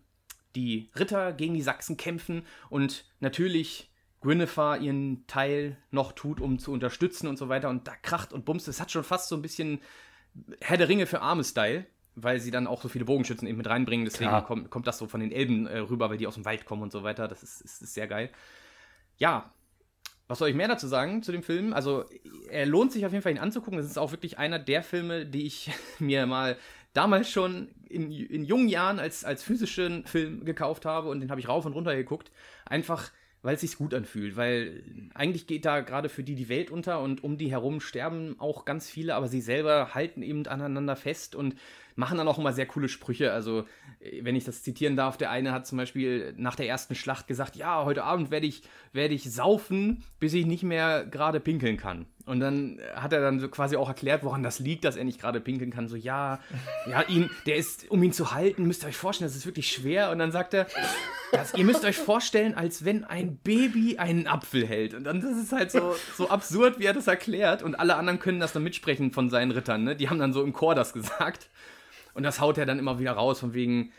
[0.55, 3.91] die Ritter gegen die Sachsen kämpfen und natürlich
[4.21, 7.69] Guinevere ihren Teil noch tut, um zu unterstützen und so weiter.
[7.69, 8.67] Und da kracht und bumst.
[8.67, 9.81] Es hat schon fast so ein bisschen
[10.61, 14.05] Herr der Ringe für Arme-Style, weil sie dann auch so viele Bogenschützen eben mit reinbringen.
[14.05, 14.45] Deswegen Klar.
[14.45, 16.81] kommt, kommt das so von den Elben äh, rüber, weil die aus dem Wald kommen
[16.81, 17.27] und so weiter.
[17.27, 18.29] Das ist, ist, ist sehr geil.
[19.17, 19.53] Ja,
[20.27, 21.73] was soll ich mehr dazu sagen zu dem Film?
[21.73, 22.05] Also,
[22.49, 23.77] er lohnt sich auf jeden Fall, ihn anzugucken.
[23.77, 26.57] Das ist auch wirklich einer der Filme, die ich mir mal
[26.93, 31.41] damals schon in, in jungen Jahren als, als physischen Film gekauft habe und den habe
[31.41, 32.31] ich rauf und runter geguckt.
[32.65, 34.35] Einfach, weil es sich gut anfühlt.
[34.37, 34.81] Weil
[35.13, 38.65] eigentlich geht da gerade für die die Welt unter und um die herum sterben auch
[38.65, 41.55] ganz viele, aber sie selber halten eben aneinander fest und
[41.95, 43.31] machen dann auch immer sehr coole Sprüche.
[43.31, 43.65] Also,
[43.99, 47.27] äh, wenn ich das zitieren darf, der eine hat zum Beispiel nach der ersten Schlacht
[47.27, 51.77] gesagt, ja, heute Abend werde ich, werde ich saufen, bis ich nicht mehr gerade pinkeln
[51.77, 52.05] kann.
[52.25, 55.21] Und dann hat er dann so quasi auch erklärt, woran das liegt, dass er nicht
[55.21, 55.87] gerade pinkeln kann.
[55.87, 56.39] So, ja,
[56.89, 59.69] ja, ihn, der ist, um ihn zu halten, müsst ihr euch vorstellen, das ist wirklich
[59.69, 60.09] schwer.
[60.09, 60.65] Und dann sagt er,
[61.31, 64.95] das, ihr müsst euch vorstellen, als wenn ein Baby einen Apfel hält.
[64.95, 67.61] Und dann das ist halt so, so absurd, wie er das erklärt.
[67.61, 69.83] Und alle anderen können das dann mitsprechen von seinen Rittern.
[69.83, 69.95] Ne?
[69.95, 71.49] Die haben dann so im Chor das gesagt.
[72.15, 73.91] Und das haut er dann immer wieder raus, von wegen,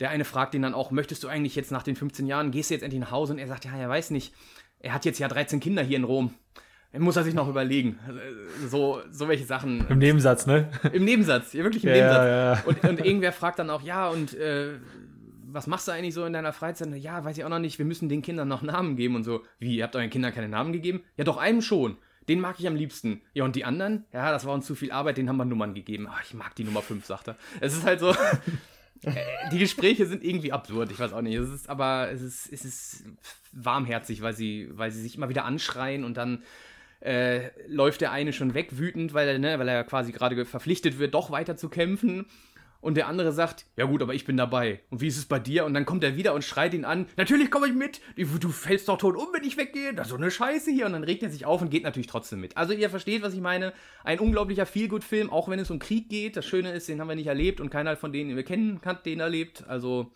[0.00, 2.68] der eine fragt ihn dann auch, möchtest du eigentlich jetzt nach den 15 Jahren, gehst
[2.70, 3.32] du jetzt endlich nach Hause?
[3.32, 4.34] Und er sagt, ja, er weiß nicht.
[4.80, 6.34] Er hat jetzt ja 13 Kinder hier in Rom.
[6.98, 7.98] muss er sich noch überlegen.
[8.68, 9.86] So, so welche Sachen.
[9.88, 10.70] Im Nebensatz, ne?
[10.92, 12.26] Im Nebensatz, ja, wirklich im Ja, Nebensatz.
[12.26, 12.62] ja.
[12.66, 14.78] Und, und irgendwer fragt dann auch, ja, und äh,
[15.52, 16.94] was machst du eigentlich so in deiner Freizeit?
[16.96, 19.42] Ja, weiß ich auch noch nicht, wir müssen den Kindern noch Namen geben und so.
[19.58, 21.02] Wie, ihr habt euren Kindern keine Namen gegeben?
[21.16, 21.96] Ja, doch, einem schon.
[22.28, 23.22] Den mag ich am liebsten.
[23.34, 24.04] Ja, und die anderen?
[24.12, 26.06] Ja, das war uns zu viel Arbeit, den haben wir Nummern gegeben.
[26.10, 27.36] Ach, ich mag die Nummer 5, sagt er.
[27.60, 28.10] Es ist halt so.
[29.02, 29.14] äh,
[29.50, 31.34] die Gespräche sind irgendwie absurd, ich weiß auch nicht.
[31.36, 33.04] Es ist aber, es ist, es ist
[33.52, 36.42] warmherzig, weil sie, weil sie sich immer wieder anschreien und dann
[37.00, 40.44] äh, läuft der eine schon weg, wütend, weil er, ne, weil er quasi gerade ge-
[40.44, 42.26] verpflichtet wird, doch weiter zu kämpfen.
[42.80, 44.80] Und der andere sagt, ja gut, aber ich bin dabei.
[44.90, 45.66] Und wie ist es bei dir?
[45.66, 48.00] Und dann kommt er wieder und schreit ihn an, natürlich komme ich mit.
[48.16, 49.92] Du, fällst doch tot um, wenn ich weggehe.
[49.92, 50.86] Das ist so eine Scheiße hier.
[50.86, 52.56] Und dann regt er sich auf und geht natürlich trotzdem mit.
[52.56, 53.72] Also ihr versteht, was ich meine.
[54.02, 56.36] Ein unglaublicher Feelgood-Film, auch wenn es um Krieg geht.
[56.36, 58.80] Das Schöne ist, den haben wir nicht erlebt und keiner von denen, den wir kennen,
[58.84, 59.64] hat den erlebt.
[59.68, 60.10] Also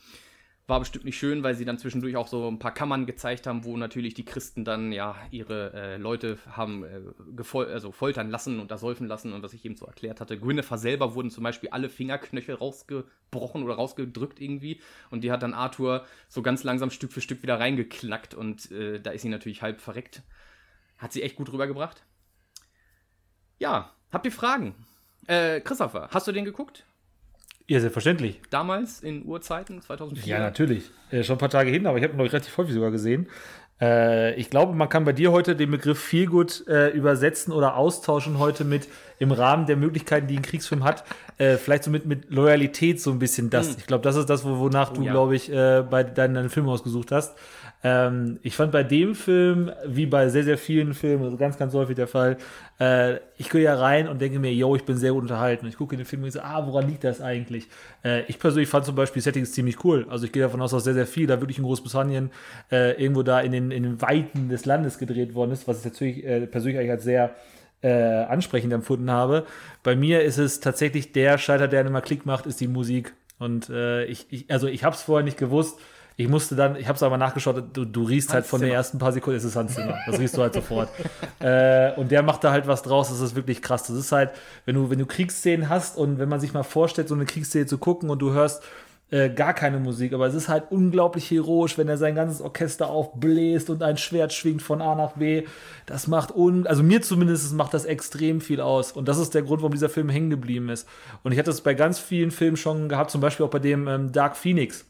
[0.66, 3.64] war bestimmt nicht schön, weil sie dann zwischendurch auch so ein paar Kammern gezeigt haben,
[3.64, 8.70] wo natürlich die Christen dann ja ihre äh, Leute haben äh, also foltern lassen und
[8.70, 10.38] ersäufen lassen und was ich eben so erklärt hatte.
[10.38, 15.53] Gwynethar selber wurden zum Beispiel alle Fingerknöchel rausgebrochen oder rausgedrückt irgendwie und die hat dann
[15.53, 19.61] Arthur so ganz langsam Stück für Stück wieder reingeknackt und äh, da ist sie natürlich
[19.61, 20.22] halb verreckt.
[20.96, 22.05] Hat sie echt gut rübergebracht.
[23.59, 24.74] Ja, habt ihr Fragen?
[25.27, 26.87] Äh, Christopher, hast du den geguckt?
[27.66, 28.40] Ja, selbstverständlich.
[28.50, 30.27] Damals in Urzeiten, 2004?
[30.27, 30.90] Ja, natürlich.
[31.11, 33.27] Äh, schon ein paar Tage hin, aber ich habe ihn noch relativ häufig sogar gesehen.
[33.81, 38.38] Äh, ich glaube, man kann bei dir heute den Begriff Feelgood äh, übersetzen oder austauschen
[38.38, 41.05] heute mit im Rahmen der Möglichkeiten, die ein Kriegsfilm hat,
[41.38, 43.77] äh, vielleicht so mit, mit Loyalität so ein bisschen das.
[43.77, 45.03] Ich glaube, das ist das, wo, wonach du.
[45.03, 45.12] Oh ja.
[45.12, 47.37] glaube ich, äh, bei deinen, deinen Film ausgesucht hast.
[47.87, 51.74] Ähm, ich fand bei dem Film, wie bei sehr, sehr vielen Filmen, also ganz, ganz
[51.74, 52.38] häufig der Fall,
[52.81, 55.66] äh, ich gehe ja rein und denke mir, yo, ich bin sehr gut unterhalten.
[55.66, 57.68] Und ich gucke in den Film und so, ah, woran liegt das eigentlich?
[58.03, 60.07] Äh, ich persönlich fand zum Beispiel Settings ziemlich cool.
[60.09, 62.31] Also ich gehe davon aus, dass sehr, sehr viel da wirklich in Großbritannien
[62.72, 65.85] äh, irgendwo da in den, in den Weiten des Landes gedreht worden ist, was ich
[65.85, 67.35] natürlich äh, persönlich eigentlich als sehr
[67.85, 69.44] äh, ansprechend empfunden habe.
[69.83, 73.12] Bei mir ist es tatsächlich der Schalter, der immer Klick macht, ist die Musik.
[73.38, 75.79] Und äh, ich, ich, also ich habe es vorher nicht gewusst.
[76.16, 78.77] Ich musste dann, ich habe es aber nachgeschaut, du, du riechst halt von den Zimmer.
[78.77, 79.99] ersten paar Sekunden, es ist Hans Zimmer.
[80.07, 80.88] Das riechst du halt sofort.
[81.40, 83.88] äh, und der macht da halt was draus, das ist wirklich krass.
[83.88, 84.31] Das ist halt,
[84.64, 87.66] wenn du, wenn du Kriegsszenen hast und wenn man sich mal vorstellt, so eine Kriegsszene
[87.66, 88.62] zu gucken und du hörst
[89.14, 92.90] äh, gar keine Musik, aber es ist halt unglaublich heroisch, wenn er sein ganzes Orchester
[92.90, 95.44] aufbläst und ein Schwert schwingt von A nach B.
[95.87, 98.90] Das macht un, also mir zumindest macht das extrem viel aus.
[98.90, 100.88] Und das ist der Grund, warum dieser Film hängen geblieben ist.
[101.22, 103.87] Und ich hatte es bei ganz vielen Filmen schon gehabt, zum Beispiel auch bei dem
[103.87, 104.85] ähm, Dark Phoenix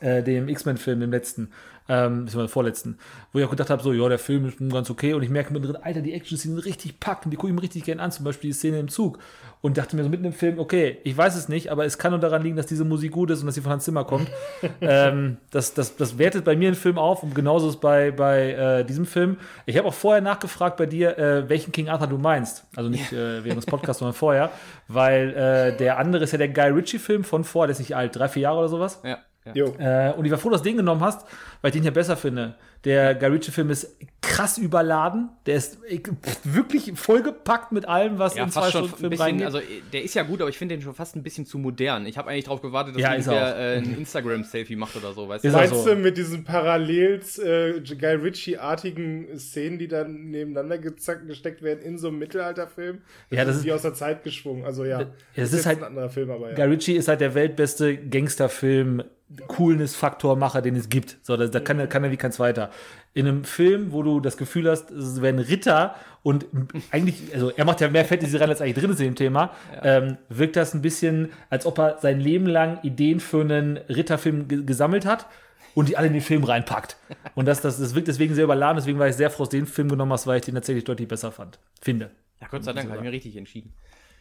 [0.00, 1.50] äh, dem X-Men-Film, dem letzten,
[1.88, 2.98] ähm, beziehungsweise vorletzten,
[3.32, 5.30] wo ich auch gedacht habe, so, ja, der Film ist nun ganz okay und ich
[5.30, 8.10] merke mir drin, Alter, die Action-Szenen richtig packen, die gucke ich mir richtig gern an,
[8.10, 9.18] zum Beispiel die Szene im Zug
[9.62, 12.12] und dachte mir so mitten im Film, okay, ich weiß es nicht, aber es kann
[12.12, 14.28] nur daran liegen, dass diese Musik gut ist und dass sie von Hans Zimmer kommt.
[14.80, 18.52] ähm, das, das, das wertet bei mir einen Film auf und genauso ist bei, bei
[18.52, 19.38] äh, diesem Film.
[19.64, 22.64] Ich habe auch vorher nachgefragt bei dir, äh, welchen King Arthur du meinst.
[22.76, 24.50] Also nicht äh, während des Podcasts, sondern vorher,
[24.88, 28.14] weil äh, der andere ist ja der Guy Ritchie-Film von vor, der ist nicht alt,
[28.16, 29.00] drei, vier Jahre oder sowas.
[29.04, 29.18] Ja.
[29.54, 30.10] Ja.
[30.10, 31.26] Äh, und ich war froh, dass du den genommen hast,
[31.60, 32.54] weil ich den hier besser finde.
[32.84, 35.30] Der Guy Ritchie-Film ist krass überladen.
[35.46, 35.78] Der ist
[36.44, 39.46] wirklich vollgepackt mit allem, was Ja, in zwei Stunden Film bisschen, reingeht.
[39.46, 41.58] also äh, der ist ja gut, aber ich finde den schon fast ein bisschen zu
[41.58, 42.06] modern.
[42.06, 45.28] Ich habe eigentlich darauf gewartet, dass Ja, ist irgendwer äh, ein Instagram-Selfie macht oder so,
[45.28, 45.56] weißt Ist du?
[45.58, 45.84] Meinst so.
[45.88, 51.98] du mit diesen Parallels äh, Guy Ritchie-artigen Szenen, die dann nebeneinander gezackt, gesteckt werden in
[51.98, 52.98] so einem Mittelalterfilm?
[53.30, 54.64] Ja, das ist ist- wie aus der Zeit geschwungen.
[54.64, 56.64] Also ja, das ist jetzt halt- ein anderer Film, aber Guy ja.
[56.66, 59.02] Ritchie ist halt der weltbeste Gangsterfilm,
[59.48, 61.16] Coolness-Faktor-Macher, den es gibt.
[61.22, 62.70] So, da, da kann, er- kann er wie kein zweiter.
[63.14, 66.46] In einem Film, wo du das Gefühl hast, es werden Ritter und
[66.90, 69.52] eigentlich, also er macht ja mehr Fantasy rein, als eigentlich drin ist in dem Thema,
[69.82, 74.48] ähm, wirkt das ein bisschen, als ob er sein Leben lang Ideen für einen Ritterfilm
[74.48, 75.26] ge gesammelt hat
[75.74, 76.96] und die alle in den Film reinpackt.
[77.34, 79.56] Und das, das, das wirkt deswegen sehr überladen, deswegen war ich sehr froh, dass du
[79.56, 81.58] den Film genommen hast, weil ich den tatsächlich deutlich besser fand.
[81.80, 82.10] Finde.
[82.40, 83.72] Ja, Gott sei Dank, habe ich mir richtig entschieden.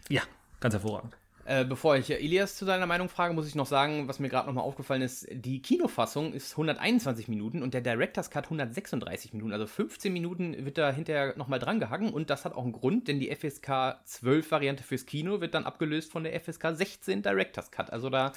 [0.10, 0.22] Ja,
[0.62, 1.16] ganz hervorragend.
[1.48, 4.48] Äh, bevor ich Elias zu seiner Meinung frage, muss ich noch sagen, was mir gerade
[4.48, 9.54] nochmal aufgefallen ist, die Kinofassung ist 121 Minuten und der Director's Cut 136 Minuten.
[9.54, 13.08] Also 15 Minuten wird da hinterher nochmal dran gehangen und das hat auch einen Grund,
[13.08, 17.70] denn die FSK 12 Variante fürs Kino wird dann abgelöst von der FSK 16 Director's
[17.70, 17.94] Cut.
[17.94, 18.34] Also da,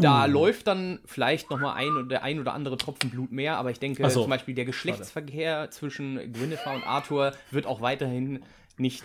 [0.00, 3.80] da läuft dann vielleicht nochmal ein oder ein oder andere Tropfen Blut mehr, aber ich
[3.80, 4.22] denke so.
[4.22, 8.44] zum Beispiel der Geschlechtsverkehr zwischen Gwynethar und Arthur wird auch weiterhin
[8.76, 9.02] nicht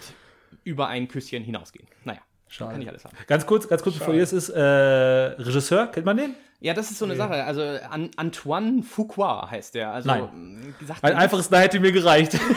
[0.63, 1.87] über ein Küsschen hinausgehen.
[2.03, 2.21] Naja.
[2.47, 2.71] Schade.
[2.73, 3.15] Kann ich alles haben.
[3.27, 6.35] Ganz kurz, ganz kurz, bevor ihr es ist, äh, Regisseur, kennt man den?
[6.61, 7.43] Ja, das ist so eine Sache.
[7.43, 9.91] Also An Antoine Fuqua heißt der.
[9.91, 10.73] Also Nein.
[10.79, 12.37] gesagt, Ein einfaches Nein hätte mir gereicht.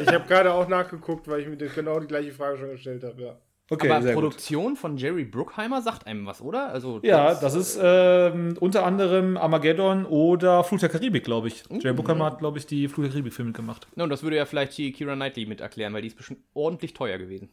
[0.00, 3.02] Ich habe gerade auch nachgeguckt, weil ich mir das- genau die gleiche Frage schon gestellt
[3.04, 3.36] habe, ja.
[3.70, 4.22] Okay, Aber sehr gut.
[4.22, 6.70] Produktion von Jerry Bruckheimer sagt einem was, oder?
[6.70, 11.64] Also Ja, das ist ähm, unter anderem Armageddon oder Flut der Karibik, glaube ich.
[11.68, 13.86] Jerry Bruckheimer hat, glaube ich, die Flut der Karibik-Filme gemacht.
[13.96, 16.40] Ja, und das würde ja vielleicht hier Kira Knightley mit erklären, weil die ist bestimmt
[16.54, 17.50] ordentlich teuer gewesen.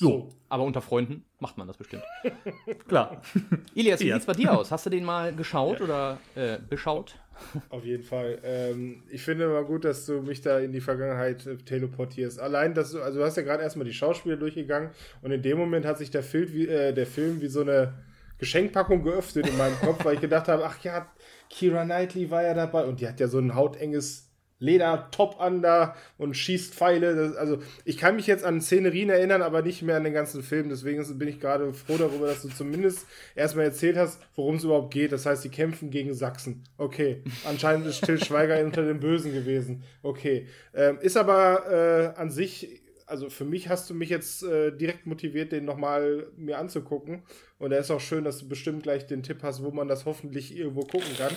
[0.00, 2.04] So, Aber unter Freunden macht man das bestimmt.
[2.88, 3.20] klar.
[3.74, 4.14] Ilias, wie Ja.
[4.14, 4.70] sieht's bei dir aus?
[4.70, 7.16] Hast du den mal geschaut oder äh, beschaut?
[7.70, 8.38] Auf jeden Fall.
[8.44, 12.38] Ähm, ich finde mal gut, dass du mich da in die Vergangenheit äh, teleportierst.
[12.38, 14.90] Allein, dass du, also du hast ja gerade erstmal die Schauspieler durchgegangen
[15.22, 17.94] und in dem Moment hat sich der Film wie, äh, der Film wie so eine
[18.38, 21.10] Geschenkpackung geöffnet in meinem Kopf, weil ich gedacht habe, ach ja,
[21.50, 24.27] Kira Knightley war ja dabei und die hat ja so ein hautenges
[24.58, 27.14] Leder-Top an da und schießt Pfeile.
[27.14, 30.42] Das, also ich kann mich jetzt an Szenerien erinnern, aber nicht mehr an den ganzen
[30.42, 30.68] Film.
[30.68, 34.92] Deswegen bin ich gerade froh darüber, dass du zumindest erstmal erzählt hast, worum es überhaupt
[34.92, 35.12] geht.
[35.12, 36.64] Das heißt, die kämpfen gegen Sachsen.
[36.76, 37.22] Okay.
[37.44, 39.82] Anscheinend ist Till Schweiger unter den Bösen gewesen.
[40.02, 40.46] Okay.
[40.74, 45.06] Ähm, ist aber äh, an sich also für mich hast du mich jetzt äh, direkt
[45.06, 47.22] motiviert, den nochmal mir anzugucken.
[47.58, 50.04] Und da ist auch schön, dass du bestimmt gleich den Tipp hast, wo man das
[50.04, 51.32] hoffentlich irgendwo gucken kann.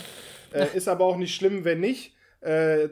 [0.54, 2.14] Äh, ist aber auch nicht schlimm, wenn nicht.
[2.42, 2.90] Äh,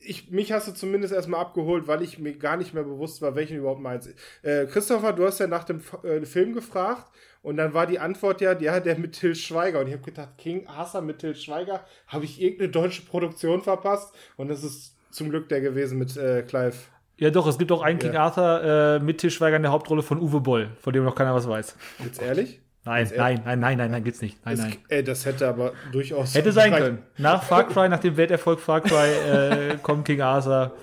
[0.00, 3.34] ich, mich hast du zumindest erstmal abgeholt, weil ich mir gar nicht mehr bewusst war,
[3.34, 4.08] welchen überhaupt meinst.
[4.42, 7.10] Äh, Christopher, du hast ja nach dem äh, Film gefragt
[7.42, 9.80] und dann war die Antwort ja, ja, der mit Till Schweiger.
[9.80, 14.14] Und ich habe gedacht, King Arthur mit Till Schweiger, habe ich irgendeine deutsche Produktion verpasst?
[14.36, 16.74] Und das ist zum Glück der gewesen mit äh, Clive.
[17.18, 18.24] Ja, doch, es gibt auch einen King Ja.
[18.24, 21.34] Arthur äh, mit Til Schweiger in der Hauptrolle von Uwe Boll, von dem noch keiner
[21.34, 21.76] was weiß.
[22.04, 22.60] Jetzt ehrlich?
[22.84, 24.38] Nein, nein, nein, nein, nein, nein, gibt's nicht.
[24.44, 24.76] Nein, Das, nein.
[24.88, 26.34] ey, das hätte aber durchaus.
[26.34, 26.98] Hätte sein können.
[27.18, 30.74] Nach Far Cry, nach dem Welterfolg Far Cry, äh, kommt King Arthur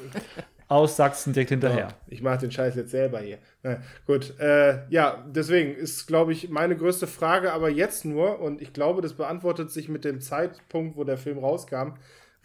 [0.67, 1.87] aus Sachsen direkt hinterher.
[2.07, 3.37] Ich mache den Scheiß jetzt selber hier.
[3.63, 8.61] Na, gut, äh, ja, deswegen ist, glaube ich, meine größte Frage, aber jetzt nur, und
[8.61, 11.93] ich glaube, das beantwortet sich mit dem Zeitpunkt, wo der Film rauskam.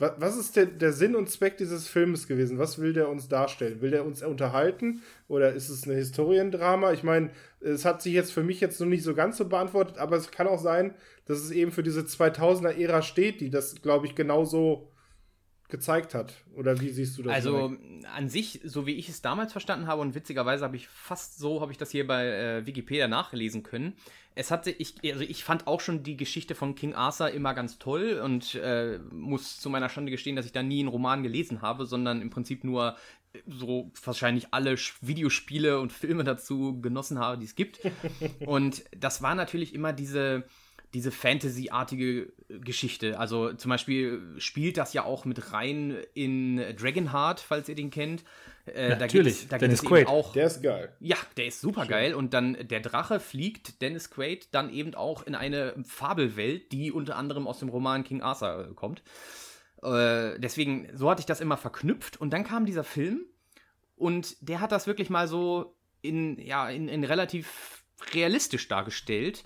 [0.03, 2.59] Wa- Was ist der, der Sinn und Zweck dieses Filmes gewesen?
[2.59, 3.81] Was will der uns darstellen?
[3.81, 6.93] Will der uns unterhalten oder ist es ein Historiendrama?
[6.93, 9.99] Ich meine, es hat sich jetzt für mich jetzt noch nicht so ganz so beantwortet,
[9.99, 10.95] aber es kann auch sein,
[11.27, 14.88] dass es eben für diese 2000er-Ära steht, die das, glaube ich, genauso
[15.69, 16.35] gezeigt hat.
[16.55, 17.33] Oder wie siehst du das?
[17.33, 18.07] Also Mike?
[18.15, 21.62] an sich, so wie ich es damals verstanden habe und witzigerweise habe ich fast so,
[21.62, 23.95] habe ich das hier bei äh, Wikipedia nachlesen können.
[24.35, 27.79] Es hatte, ich, also ich fand auch schon die Geschichte von King Arthur immer ganz
[27.79, 31.62] toll und äh, muss zu meiner Schande gestehen, dass ich da nie einen Roman gelesen
[31.62, 32.97] habe, sondern im Prinzip nur
[33.33, 37.81] äh, so wahrscheinlich alle Videospiele und Filme dazu genossen habe, die es gibt.
[38.47, 40.45] und das war natürlich immer diese,
[40.95, 43.18] diese Fantasy-artige Geschichte.
[43.18, 48.25] Also zum Beispiel spielt das ja auch mit rein in Dragonheart, falls ihr den kennt.
[48.66, 49.48] Äh, da natürlich.
[49.48, 50.07] da Dennis gibt es eben Quaid.
[50.07, 50.33] auch.
[50.33, 50.92] Der ist geil.
[51.01, 52.14] ja, der ist super geil.
[52.14, 57.16] Und dann der Drache fliegt, Dennis Quaid, dann eben auch in eine Fabelwelt, die unter
[57.16, 59.03] anderem aus dem Roman King Arthur äh, kommt.
[59.83, 62.20] Äh, deswegen, so hatte ich das immer verknüpft.
[62.20, 63.27] Und dann kam dieser Film
[63.96, 69.44] und der hat das wirklich mal so in, ja, in, in relativ realistisch dargestellt.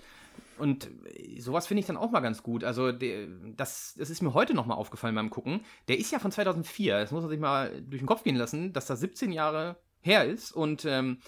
[0.57, 2.63] Und äh, sowas finde ich dann auch mal ganz gut.
[2.63, 5.61] Also, das, das ist mir heute noch mal aufgefallen beim Gucken.
[5.87, 6.99] Der ist ja von 2004.
[6.99, 10.25] Das muss man sich mal durch den Kopf gehen lassen, dass das 17 Jahre her
[10.25, 10.51] ist.
[10.51, 11.19] Und ähm,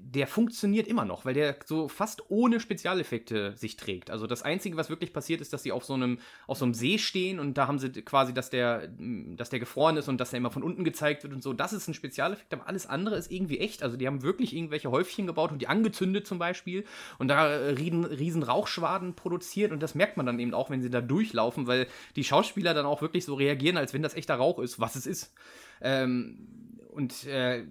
[0.00, 4.10] der funktioniert immer noch, weil der so fast ohne Spezialeffekte sich trägt.
[4.10, 6.74] Also das Einzige, was wirklich passiert, ist, dass sie auf so einem, auf so einem
[6.74, 10.30] See stehen und da haben sie quasi, dass der, dass der gefroren ist und dass
[10.30, 11.52] der immer von unten gezeigt wird und so.
[11.52, 13.82] Das ist ein Spezialeffekt, aber alles andere ist irgendwie echt.
[13.82, 16.84] Also die haben wirklich irgendwelche Häufchen gebaut und die angezündet zum Beispiel
[17.18, 20.90] und da riesen, riesen Rauchschwaden produziert und das merkt man dann eben auch, wenn sie
[20.90, 24.58] da durchlaufen, weil die Schauspieler dann auch wirklich so reagieren, als wenn das echter Rauch
[24.58, 25.32] ist, was es ist.
[25.80, 26.57] Ähm,
[26.98, 27.64] und äh,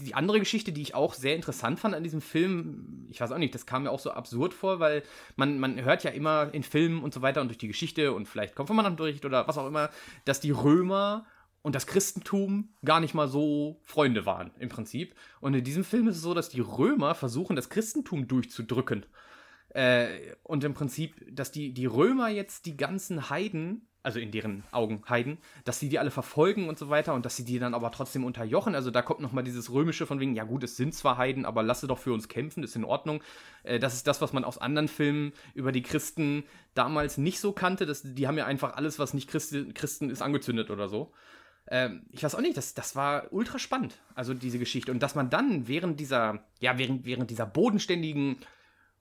[0.00, 3.38] die andere Geschichte, die ich auch sehr interessant fand an diesem Film, ich weiß auch
[3.38, 5.04] nicht, das kam mir auch so absurd vor, weil
[5.36, 8.26] man, man hört ja immer in Filmen und so weiter und durch die Geschichte und
[8.26, 9.90] vielleicht Konfirmandenunterricht oder was auch immer,
[10.24, 11.24] dass die Römer
[11.62, 15.14] und das Christentum gar nicht mal so Freunde waren, im Prinzip.
[15.40, 19.06] Und in diesem Film ist es so, dass die Römer versuchen, das Christentum durchzudrücken.
[19.68, 24.64] Äh, und im Prinzip, dass die, die Römer jetzt die ganzen Heiden, also in deren
[24.72, 27.74] Augen Heiden, dass sie die alle verfolgen und so weiter und dass sie die dann
[27.74, 28.74] aber trotzdem unterjochen.
[28.74, 31.62] Also da kommt nochmal dieses Römische von wegen, ja gut, es sind zwar Heiden, aber
[31.62, 33.22] lasse doch für uns kämpfen, ist in Ordnung.
[33.62, 37.52] Äh, das ist das, was man aus anderen Filmen über die Christen damals nicht so
[37.52, 37.86] kannte.
[37.86, 41.12] Das, die haben ja einfach alles, was nicht Christi, Christen ist, angezündet oder so.
[41.68, 44.90] Ähm, ich weiß auch nicht, das, das war ultra spannend, also diese Geschichte.
[44.90, 48.38] Und dass man dann während dieser, ja, während, während dieser bodenständigen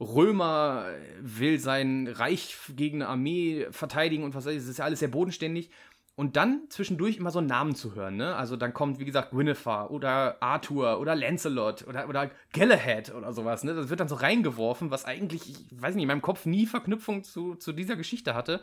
[0.02, 0.88] Römer
[1.22, 5.00] will sein Reich gegen eine Armee verteidigen und was weiß ich, das ist ja alles
[5.00, 5.70] sehr bodenständig.
[6.16, 8.36] Und dann zwischendurch immer so Namen zu hören, ne?
[8.36, 13.64] Also dann kommt, wie gesagt, Guinevere oder Arthur oder Lancelot oder, oder Galahad oder sowas,
[13.64, 13.74] ne?
[13.74, 17.24] Das wird dann so reingeworfen, was eigentlich, ich weiß nicht, in meinem Kopf nie Verknüpfung
[17.24, 18.62] zu, zu dieser Geschichte hatte.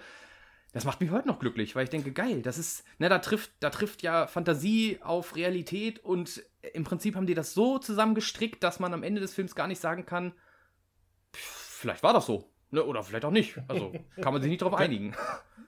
[0.73, 3.53] das macht mich heute noch glücklich, weil ich denke, geil, das ist, ne, da trifft,
[3.61, 6.43] da trifft ja Fantasie auf Realität und
[6.75, 9.81] im Prinzip haben die das so zusammengestrickt, dass man am Ende des Films gar nicht
[9.81, 10.33] sagen kann,
[11.33, 12.45] vielleicht war das so.
[12.71, 13.59] Ne, oder vielleicht auch nicht.
[13.67, 15.15] Also kann man sich nicht darauf einigen.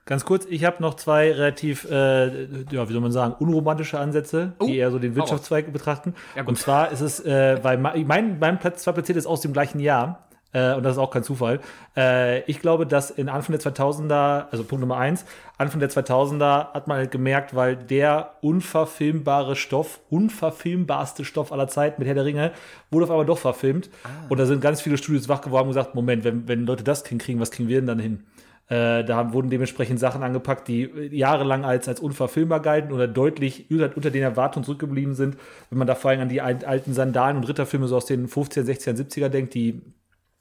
[0.04, 4.54] Ganz kurz, ich habe noch zwei relativ, äh, ja, wie soll man sagen, unromantische Ansätze,
[4.58, 6.14] Oh, die eher so den Wirtschaftszweig betrachten.
[6.34, 9.52] Ja, und zwar ist es, äh, weil mein, mein, Platz zwei platziert ist aus dem
[9.52, 10.26] gleichen Jahr.
[10.52, 11.60] Äh, und das ist auch kein Zufall.
[11.96, 15.24] Äh, ich glaube, dass in Anfang der 2000er, also Punkt Nummer eins,
[15.58, 22.00] Anfang der 2000er hat man halt gemerkt, weil der unverfilmbare Stoff, unverfilmbarste Stoff aller Zeiten
[22.00, 22.52] mit Herr der Ringe,
[22.90, 23.90] wurde auf einmal doch verfilmt.
[24.28, 27.06] Und da sind ganz viele Studios wach geworden und gesagt, Moment, wenn, wenn Leute das
[27.06, 28.24] hinkriegen, was kriegen wir denn dann hin?
[28.68, 33.68] Äh, da haben- wurden dementsprechend Sachen angepackt, die jahrelang als, als unverfilmbar galten oder deutlich
[33.70, 35.36] unter, unter den Erwartungen zurückgeblieben sind.
[35.70, 38.28] Wenn man da vor allem an die alt- alten Sandalen- und Ritterfilme so aus den
[38.28, 39.82] 15, 16, 70er denkt, die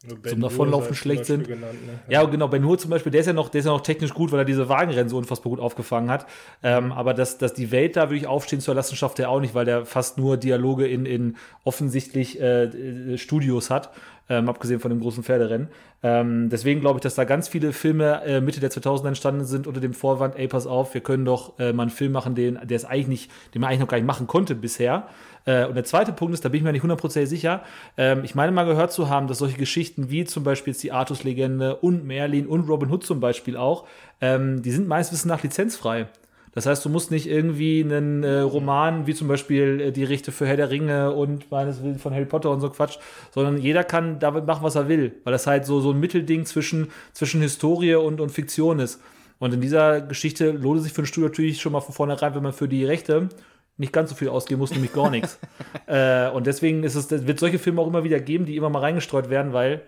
[0.01, 1.47] Ben Davonlaufen Hur sei schlecht zum sind.
[1.47, 1.99] Genannt, ne?
[2.07, 4.13] ja, genau, Ben Hur zum Beispiel, der ist ja noch, der ist ja noch technisch
[4.13, 6.25] gut, weil er diese Wagenrennen so unfassbar gut aufgefangen hat.
[6.63, 9.55] Ähm, aber dass, dass die Welt da wirklich aufstehen zu lassen, schafft er auch nicht,
[9.55, 11.35] weil der fast nur Dialoge in, in
[11.65, 13.91] offensichtlich äh, äh, Studios hat,
[14.29, 15.67] ähm, abgesehen von dem großen Pferderennen.
[16.01, 19.67] Ähm, deswegen glaube ich, dass da ganz viele Filme äh, Mitte der 2000er entstanden sind
[19.67, 22.57] unter dem Vorwand, ey, pass auf, wir können doch äh, mal einen Film machen, den,
[22.63, 25.09] der es eigentlich nicht, den man eigentlich noch gar nicht machen konnte bisher.
[25.45, 27.63] Äh, und der zweite Punkt ist, da bin ich mir nicht hundertprozentig sicher.
[27.97, 30.91] Ähm, ich meine mal gehört zu haben, dass solche Geschichten wie zum Beispiel jetzt die
[30.91, 33.85] Artus-Legende und Merlin und Robin Hood zum Beispiel auch,
[34.21, 36.07] ähm, die sind meines Wissens nach lizenzfrei.
[36.51, 40.31] Das heißt, du musst nicht irgendwie einen äh, Roman wie zum Beispiel äh, die Rechte
[40.31, 42.97] für Herr der Ringe und meines Wissens von Harry Potter und so Quatsch,
[43.31, 46.45] sondern jeder kann damit machen, was er will, weil das halt so, so ein Mittelding
[46.45, 48.99] zwischen, zwischen Historie und, und Fiktion ist.
[49.37, 52.35] Und in dieser Geschichte lohnt es sich für ein Studio natürlich schon mal von vornherein,
[52.35, 53.29] wenn man für die Rechte
[53.79, 55.39] nicht ganz so viel ausgeben muss, nämlich gar nichts.
[55.87, 58.69] Äh, und deswegen ist es, das wird solche Filme auch immer wieder geben, die immer
[58.69, 59.81] mal reingestreut werden, weil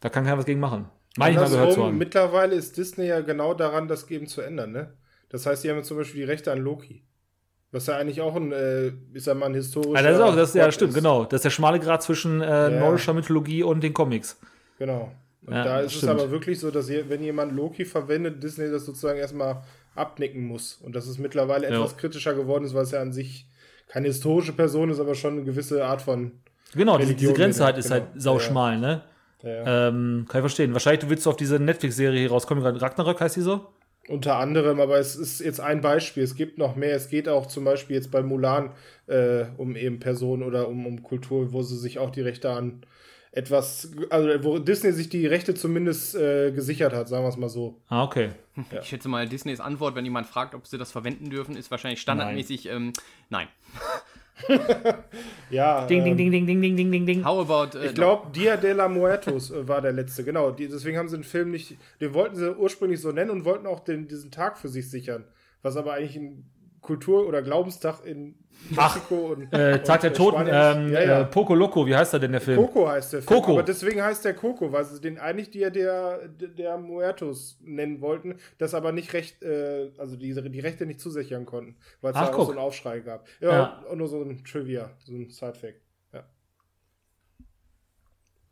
[0.00, 0.86] da kann keiner was gegen machen.
[1.18, 1.98] Meine ich mal gehört zu haben.
[1.98, 4.94] mittlerweile ist Disney ja genau daran, das eben zu ändern, ne?
[5.28, 7.04] Das heißt, die haben jetzt zum Beispiel die Rechte an Loki.
[7.72, 10.02] Was ja eigentlich auch ein, äh, ist ja mal ein historischer.
[10.02, 10.94] Ja, das ist auch, das, ja, stimmt, ist.
[10.96, 11.24] genau.
[11.24, 14.38] Das ist der schmale Grad zwischen äh, nordischer Mythologie und den Comics.
[14.78, 15.12] Genau.
[15.44, 16.12] Und Ja, da ist es stimmt.
[16.12, 19.62] aber wirklich so, dass wenn jemand Loki verwendet, Disney das sozusagen erstmal
[19.94, 20.78] abnicken muss.
[20.82, 21.74] Und dass es mittlerweile Ja.
[21.76, 23.46] etwas kritischer geworden ist, weil es ja an sich
[23.88, 26.32] keine historische Person ist, aber schon eine gewisse Art von.
[26.74, 28.20] Genau, diese, diese Religion Grenze halt ist halt genau.
[28.22, 29.02] sauschmal, ne?
[29.42, 30.72] Ja, Ähm, kann ich verstehen.
[30.72, 32.64] Wahrscheinlich du willst du auf diese Netflix-Serie hier rauskommen.
[32.64, 33.66] Ragnarök heißt die so?
[34.08, 36.22] Unter anderem, aber es ist jetzt ein Beispiel.
[36.22, 36.94] Es gibt noch mehr.
[36.96, 38.70] Es geht auch zum Beispiel jetzt bei Mulan
[39.06, 42.82] äh, um eben Personen oder um, um Kultur, wo sie sich auch die Rechte an
[43.34, 47.48] etwas, also wo Disney sich die Rechte zumindest äh, gesichert hat, sagen wir es mal
[47.48, 47.80] so.
[47.88, 48.30] Ah, okay.
[48.80, 52.00] Ich schätze mal, Disneys Antwort, wenn jemand fragt, ob sie das verwenden dürfen, ist wahrscheinlich
[52.00, 52.92] standardmäßig ähm,
[53.30, 53.48] nein.
[55.50, 57.24] Ja, Ding, ding, ähm, ding, ding, ding, ding, ding, ding, ding.
[57.24, 60.52] How about äh, Ich glaube, Dia de la Muertos äh, war der letzte, genau.
[60.52, 63.66] Die, deswegen haben sie den Film nicht, den wollten sie ursprünglich so nennen und wollten
[63.66, 65.24] auch den, diesen Tag für sich sichern.
[65.62, 66.50] Was aber eigentlich ein
[66.84, 68.34] Kultur- oder Glaubenstag in
[68.70, 69.52] Mexiko und.
[69.52, 70.76] Äh, und Tag der Toten, Spanien ist.
[70.76, 71.20] ähm, ja, ja.
[71.22, 72.58] Äh, Poco Loco, wie heißt er denn der Film?
[72.58, 73.40] Coco heißt der Film.
[73.40, 73.52] Coco.
[73.52, 78.36] Aber deswegen heißt der Coco, weil sie den eigentlich Dia der, der Muertos nennen wollten,
[78.58, 82.26] das aber nicht recht, äh, also die, die Rechte nicht zusichern konnten, weil es da
[82.26, 82.44] auch guck.
[82.46, 83.26] so einen Aufschrei gab.
[83.40, 83.84] Ja, Ja.
[83.90, 85.80] und nur so ein Trivia, so ein Side-Fact.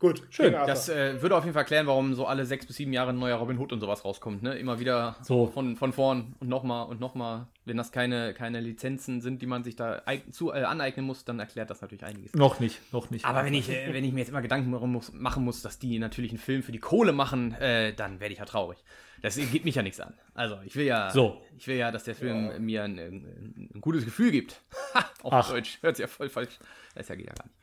[0.03, 0.09] Ja.
[0.09, 0.51] Gut, Schön.
[0.51, 3.19] Das äh, würde auf jeden Fall erklären, warum so alle sechs bis sieben Jahre ein
[3.19, 4.43] neuer Robin Hood und sowas rauskommt.
[4.43, 4.55] Ne?
[4.55, 5.47] Immer wieder So.
[5.47, 7.47] von, von vorn und nochmal und nochmal.
[7.65, 11.39] Wenn das keine, keine Lizenzen sind, die man sich da zu, äh, aneignen muss, dann
[11.39, 12.33] erklärt das natürlich einiges.
[12.33, 13.23] Noch nicht, noch nicht.
[13.23, 15.79] Aber wenn ich, äh, wenn ich mir jetzt immer Gedanken machen muss, machen muss, dass
[15.79, 18.79] die natürlich einen Film für die Kohle machen, äh, dann werde ich ja traurig.
[19.21, 20.13] Das geht mich ja nichts an.
[20.33, 21.41] Also ich will ja, So.
[21.57, 24.59] ich will ja, dass der Film mir ein, ein, ein gutes Gefühl gibt.
[24.93, 25.49] Ha, auf Ach.
[25.51, 25.77] Deutsch.
[25.81, 26.59] Hört sich ja voll falsch.
[26.93, 27.55] Das ja geht ja gar nicht.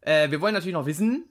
[0.00, 1.28] Äh, wir wollen natürlich noch wissen,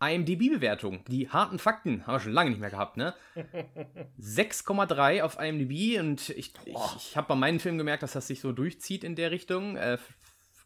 [0.00, 1.04] IMDb-Bewertung.
[1.08, 3.14] Die harten Fakten haben wir schon lange nicht mehr gehabt, ne?
[4.20, 8.40] 6,3 auf IMDb und ich, ich, ich habe bei meinen Filmen gemerkt, dass das sich
[8.40, 9.76] so durchzieht in der Richtung.
[9.76, 9.98] Äh,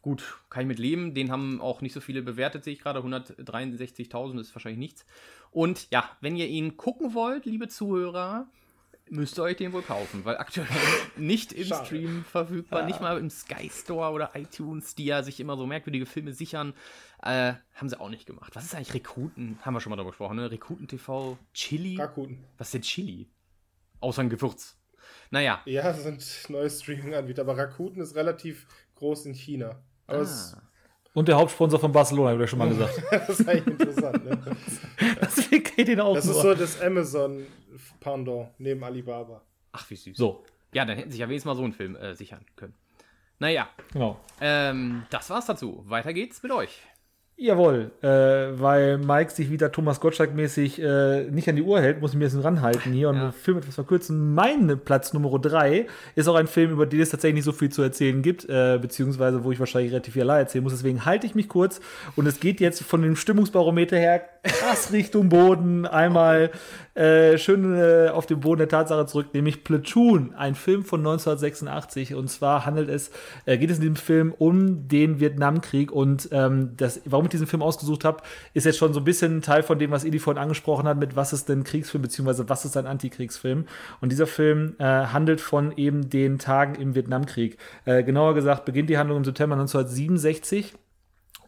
[0.02, 1.14] gut, kann ich mit leben.
[1.14, 3.00] Den haben auch nicht so viele bewertet, sehe ich gerade.
[3.00, 5.06] 163.000 ist wahrscheinlich nichts.
[5.50, 8.48] Und ja, wenn ihr ihn gucken wollt, liebe Zuhörer,
[9.10, 10.66] müsst ihr euch den wohl kaufen, weil aktuell
[11.16, 11.86] nicht im Schade.
[11.86, 16.06] Stream verfügbar, nicht mal im Sky Store oder iTunes, die ja sich immer so merkwürdige
[16.06, 16.74] Filme sichern,
[17.22, 18.54] äh, haben sie auch nicht gemacht.
[18.54, 19.58] Was ist eigentlich Rekruten?
[19.62, 20.50] Haben wir schon mal darüber gesprochen, ne?
[20.50, 21.96] Rekruten TV, Chili?
[21.96, 22.44] Rakuten.
[22.56, 23.28] Was ist denn Chili?
[24.00, 24.76] Außer ein Gewürz.
[25.30, 29.82] Naja, Ja, das sind neue Streaming-Anbieter, aber Rakuten ist relativ groß in China.
[30.06, 30.62] Aber es, ah,
[31.18, 33.02] Und der Hauptsponsor von Barcelona, habe ich schon mal gesagt.
[33.10, 34.24] das ist eigentlich interessant.
[34.24, 34.38] Ne?
[35.20, 36.36] Deswegen geht ihn auch Das nur.
[36.36, 39.42] ist so das Amazon-Pendant neben Alibaba.
[39.72, 40.16] ach, wie süß.
[40.16, 42.74] so, Ja, dann hätten sich ja wenigstens mal so einen Film äh, sichern können.
[43.40, 44.20] Naja, genau.
[44.40, 45.82] ähm, das war's dazu.
[45.88, 46.82] Weiter geht's mit euch.
[47.40, 48.08] Jawohl, äh,
[48.60, 52.24] weil Mike sich wieder Thomas Gottschalk-mäßig äh, nicht an die Uhr hält, muss ich mir
[52.24, 53.28] ein bisschen ranhalten hier und Ja.
[53.28, 54.34] den Film etwas verkürzen.
[54.34, 55.86] Mein Platz Nummer drei
[56.16, 58.78] ist auch ein Film, über den es tatsächlich nicht so viel zu erzählen gibt, äh,
[58.82, 60.72] beziehungsweise wo ich wahrscheinlich relativ viel allein erzählen muss.
[60.72, 61.80] Deswegen halte ich mich kurz
[62.16, 65.86] und es geht jetzt von dem Stimmungsbarometer her krass Richtung Boden.
[65.86, 66.50] Einmal
[66.98, 72.16] äh, schön äh, auf den Boden der Tatsache zurück, nämlich Platoon, ein Film von 1986.
[72.16, 73.12] Und zwar handelt es,
[73.46, 77.46] äh, geht es in diesem Film um den Vietnamkrieg und ähm, das, warum ich diesen
[77.46, 78.22] Film ausgesucht habe,
[78.52, 81.14] ist jetzt schon so ein bisschen Teil von dem, was Eli vorhin angesprochen hat, mit
[81.14, 83.66] was ist denn Kriegsfilm, beziehungsweise was ist ein Antikriegsfilm.
[84.00, 87.58] Und dieser Film äh, handelt von eben den Tagen im Vietnamkrieg.
[87.84, 90.74] Äh, genauer gesagt beginnt die Handlung im September 1967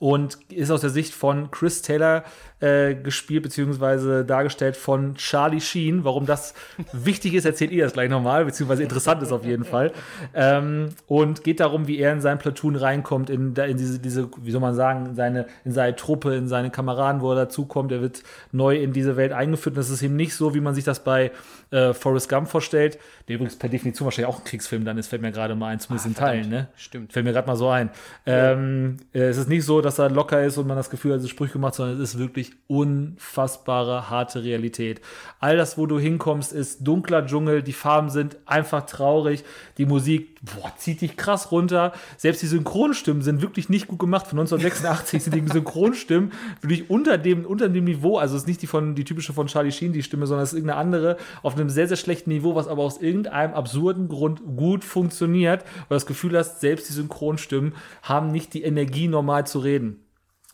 [0.00, 2.24] und ist aus der Sicht von Chris Taylor
[2.60, 6.04] äh, gespielt beziehungsweise dargestellt von Charlie Sheen.
[6.04, 6.54] Warum das
[6.92, 9.92] wichtig ist, erzählt ihr das gleich nochmal, beziehungsweise interessant ist auf jeden Fall.
[10.34, 14.50] Ähm, und geht darum, wie er in sein Platoon reinkommt, in, in diese, diese, wie
[14.50, 17.92] soll man sagen, in seine, in seine Truppe, in seine Kameraden, wo er dazukommt.
[17.92, 19.74] Er wird neu in diese Welt eingeführt.
[19.74, 21.30] Und das ist eben nicht so, wie man sich das bei
[21.70, 22.98] äh, Forrest Gump vorstellt,
[23.28, 25.80] der übrigens per Definition wahrscheinlich auch ein Kriegsfilm dann ist, fällt mir gerade mal ein,
[25.80, 26.68] zumindest in Teilen, ne?
[26.76, 27.12] Stimmt.
[27.12, 27.90] Fällt mir gerade mal so ein.
[28.26, 31.18] Ähm, äh, es ist nicht so, dass er locker ist und man das Gefühl hat,
[31.18, 35.00] es ist Sprüche gemacht, sondern es ist wirklich unfassbare, harte Realität.
[35.40, 39.42] All das, wo du hinkommst, ist dunkler Dschungel, die Farben sind einfach traurig,
[39.76, 41.92] die Musik boah, zieht dich krass runter.
[42.16, 44.26] Selbst die Synchronstimmen sind wirklich nicht gut gemacht.
[44.26, 48.18] Von 1986 sind die Synchronstimmen wirklich unter dem, unter dem Niveau.
[48.18, 50.52] Also es ist nicht die von die typische von Charlie Sheen, die Stimme, sondern es
[50.52, 54.42] ist irgendeine andere auf einem sehr, sehr schlechten Niveau, was aber aus irgendeinem absurden Grund
[54.56, 59.46] gut funktioniert, weil du das Gefühl hast, selbst die Synchronstimmen haben nicht die Energie, normal
[59.46, 60.04] zu reden.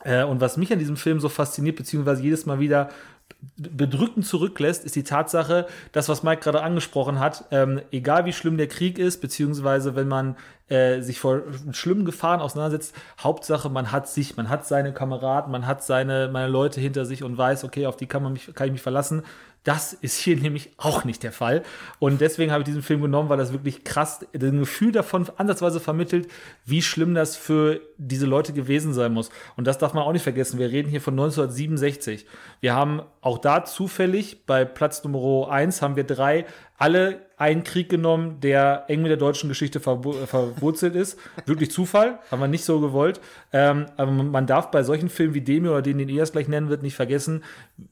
[0.05, 2.91] Äh, und was mich an diesem Film so fasziniert, beziehungsweise jedes Mal wieder
[3.57, 8.57] bedrückend zurücklässt, ist die Tatsache, das, was Mike gerade angesprochen hat, ähm, egal wie schlimm
[8.57, 10.37] der Krieg ist, beziehungsweise wenn man
[10.69, 11.43] äh, sich vor
[11.73, 16.49] schlimmen Gefahren auseinandersetzt, Hauptsache, man hat sich, man hat seine Kameraden, man hat seine, meine
[16.49, 19.23] Leute hinter sich und weiß, okay, auf die kann, man mich, kann ich mich verlassen.
[19.67, 21.63] Das ist hier nämlich auch nicht der Fall.
[21.99, 25.81] Und deswegen habe ich diesen Film genommen, weil das wirklich krass ein Gefühl davon ansatzweise
[25.81, 26.29] vermittelt,
[26.65, 29.31] wie schlimm das für diese Leute gewesen sein muss.
[29.57, 30.59] Und das darf man auch nicht vergessen.
[30.59, 32.27] Wir reden hier von 1967.
[32.61, 36.47] Wir haben auch da zufällig bei Platz Nummer 1 haben wir drei
[36.79, 41.19] alle einen Krieg genommen, der eng mit der deutschen Geschichte verwu verwurzelt ist.
[41.45, 43.21] Wirklich Zufall, haben wir nicht so gewollt.
[43.53, 46.49] Ähm, aber man darf bei solchen Filmen wie dem oder den, den ihr es gleich
[46.49, 47.45] nennen wird, nicht vergessen,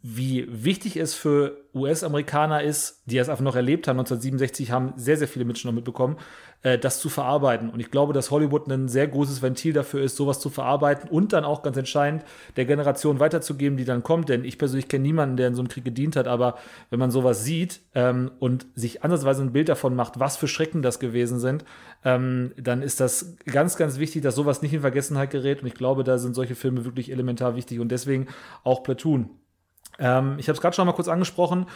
[0.03, 3.99] wie wichtig es für US-Amerikaner ist, die es einfach noch erlebt haben.
[3.99, 6.17] 1967 haben sehr, sehr viele Menschen noch mitbekommen,
[6.65, 7.69] äh, das zu verarbeiten.
[7.69, 11.33] Und ich glaube, dass Hollywood ein sehr großes Ventil dafür ist, sowas zu verarbeiten und
[11.33, 12.25] dann auch ganz entscheidend
[12.57, 14.31] der Generation weiterzugeben, die dann kommt.
[14.31, 16.27] Denn ich persönlich kenne niemanden, der in so einem Krieg gedient hat.
[16.27, 16.57] Aber
[16.89, 20.81] wenn man sowas sieht ähm, und sich ansatzweise ein Bild davon macht, was für Schrecken
[20.81, 21.65] das gewesen sind,
[22.03, 25.61] ähm, dann ist das ganz, ganz wichtig, dass sowas nicht in Vergessenheit gerät.
[25.61, 28.27] Und ich glaube, da sind solche Filme wirklich elementar wichtig und deswegen
[28.65, 29.29] auch Platoon.
[29.99, 31.67] Ähm, ich habe es gerade schon mal kurz angesprochen.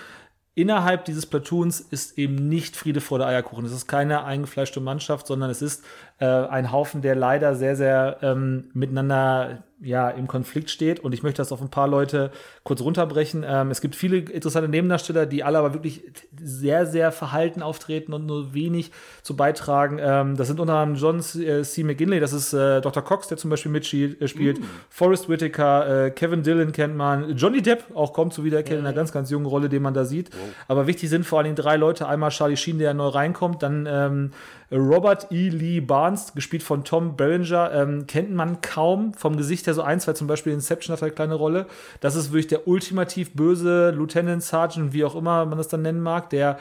[0.58, 3.64] Innerhalb dieses Platoons ist eben nicht Friede vor der Eierkuchen.
[3.64, 5.84] Es ist keine eingefleischte Mannschaft, sondern es ist
[6.18, 11.00] äh, ein Haufen, der leider sehr, sehr ähm, miteinander ja, im Konflikt steht.
[11.00, 12.30] Und ich möchte das auf ein paar Leute
[12.64, 13.44] kurz runterbrechen.
[13.46, 16.02] Ähm, es gibt viele interessante Nebendarsteller, die alle aber wirklich
[16.40, 18.90] sehr, sehr verhalten auftreten und nur wenig
[19.22, 19.98] zu beitragen.
[20.00, 21.62] Ähm, das sind unter anderem John C.
[21.62, 21.84] C.
[21.84, 23.04] McGinley, das ist äh, Dr.
[23.04, 24.20] Cox, der zum Beispiel mitspielt.
[24.20, 24.60] Äh, spielt.
[24.90, 27.36] Forrest Whitaker, äh, Kevin Dillon kennt man.
[27.36, 30.04] Johnny Depp auch kommt zu Wiedererkennen in einer ganz, ganz jungen Rolle, den man da
[30.04, 30.30] sieht.
[30.66, 32.08] Aber wichtig sind vor allen Dingen drei Leute.
[32.08, 34.30] Einmal Charlie Sheen, der neu reinkommt, dann ähm,
[34.70, 35.48] Robert E.
[35.48, 40.06] Lee Barnes, gespielt von Tom Berenger, ähm, kennt man kaum vom Gesicht her so eins,
[40.06, 41.66] weil zum Beispiel in Inception hat er eine kleine Rolle.
[42.00, 46.00] Das ist wirklich der ultimativ böse Lieutenant, Sergeant, wie auch immer man das dann nennen
[46.00, 46.58] mag, der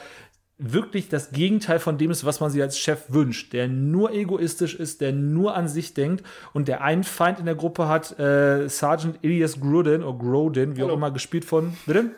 [0.58, 4.74] wirklich das Gegenteil von dem ist, was man sich als Chef wünscht, der nur egoistisch
[4.74, 8.68] ist, der nur an sich denkt und der einen Feind in der Gruppe hat, äh,
[8.68, 10.94] Sergeant Elias Grodin, oder Grodin, wie Hallo.
[10.94, 12.12] auch immer, gespielt von, bitte?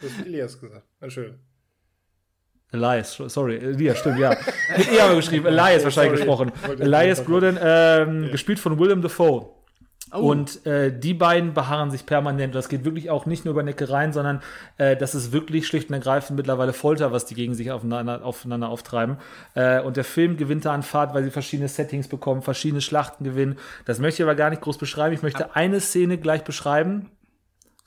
[0.00, 0.86] Das hat Elias gesagt.
[1.00, 1.38] Entschuldigung.
[2.70, 4.36] Elias, sorry, Elias, stimmt, ja.
[4.76, 6.50] Mit E haben wir geschrieben, Elias wahrscheinlich Sorry.
[6.50, 6.80] gesprochen.
[6.80, 9.48] Elias Grodin, ähm, gespielt von Willem Dafoe.
[10.12, 10.18] Oh.
[10.18, 12.54] Und äh, die beiden beharren sich permanent.
[12.54, 14.40] Das geht wirklich auch nicht nur über Neckereien, sondern
[14.78, 18.68] äh, das ist wirklich schlicht und ergreifend mittlerweile Folter, was die gegen sich aufeinander, aufeinander
[18.68, 19.18] auftreiben.
[19.54, 23.24] Äh, und der Film gewinnt da an Fahrt, weil sie verschiedene Settings bekommen, verschiedene Schlachten
[23.24, 23.58] gewinnen.
[23.84, 25.14] Das möchte ich aber gar nicht groß beschreiben.
[25.14, 27.10] Ich möchte eine Szene gleich beschreiben,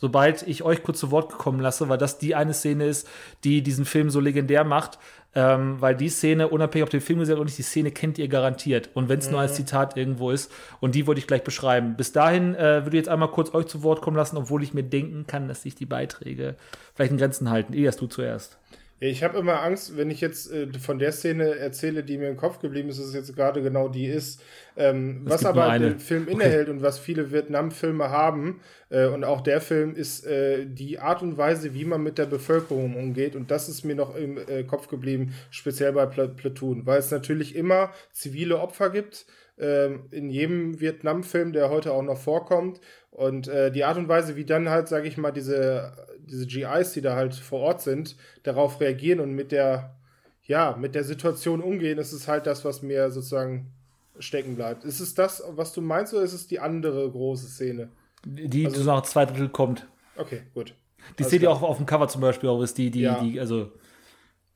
[0.01, 3.07] sobald ich euch kurz zu Wort gekommen lasse, weil das die eine Szene ist,
[3.43, 4.97] die diesen Film so legendär macht.
[5.33, 8.27] Ähm, weil die Szene, unabhängig ob den Film gesehen oder nicht, die Szene kennt ihr
[8.27, 8.89] garantiert.
[8.95, 10.51] Und wenn es nur als Zitat irgendwo ist.
[10.81, 11.95] Und die wollte ich gleich beschreiben.
[11.95, 14.73] Bis dahin äh, würde ich jetzt einmal kurz euch zu Wort kommen lassen, obwohl ich
[14.73, 16.55] mir denken kann, dass sich die Beiträge
[16.95, 17.71] vielleicht in Grenzen halten.
[17.71, 18.57] Elias, du zuerst.
[19.03, 22.37] Ich habe immer Angst, wenn ich jetzt äh, von der Szene erzähle, die mir im
[22.37, 24.43] Kopf geblieben ist, dass es jetzt gerade genau die ist.
[24.77, 26.33] Ähm, was aber den Film okay.
[26.33, 31.23] innehält und was viele Vietnam-Filme haben, äh, und auch der Film ist äh, die Art
[31.23, 33.35] und Weise, wie man mit der Bevölkerung umgeht.
[33.35, 37.09] Und das ist mir noch im äh, Kopf geblieben, speziell bei Pl Platoon, weil es
[37.09, 39.25] natürlich immer zivile Opfer gibt
[39.57, 42.81] ähm, in jedem Vietnam-Film, der heute auch noch vorkommt.
[43.11, 46.93] Und äh, die Art und Weise, wie dann halt, sage ich mal, diese, diese GIs,
[46.93, 49.95] die da halt vor Ort sind, darauf reagieren und mit der,
[50.43, 53.71] ja, mit der Situation umgehen, ist es halt das, was mir sozusagen
[54.19, 54.83] stecken bleibt.
[54.83, 57.89] Ist es das, was du meinst, oder ist es die andere große Szene?
[58.25, 59.87] Die also, so nach zwei Drittel kommt.
[60.15, 60.75] Okay, gut.
[61.17, 63.19] Die seht ihr auch auf dem Cover zum Beispiel auch, ist die, die, ja.
[63.21, 63.71] die, also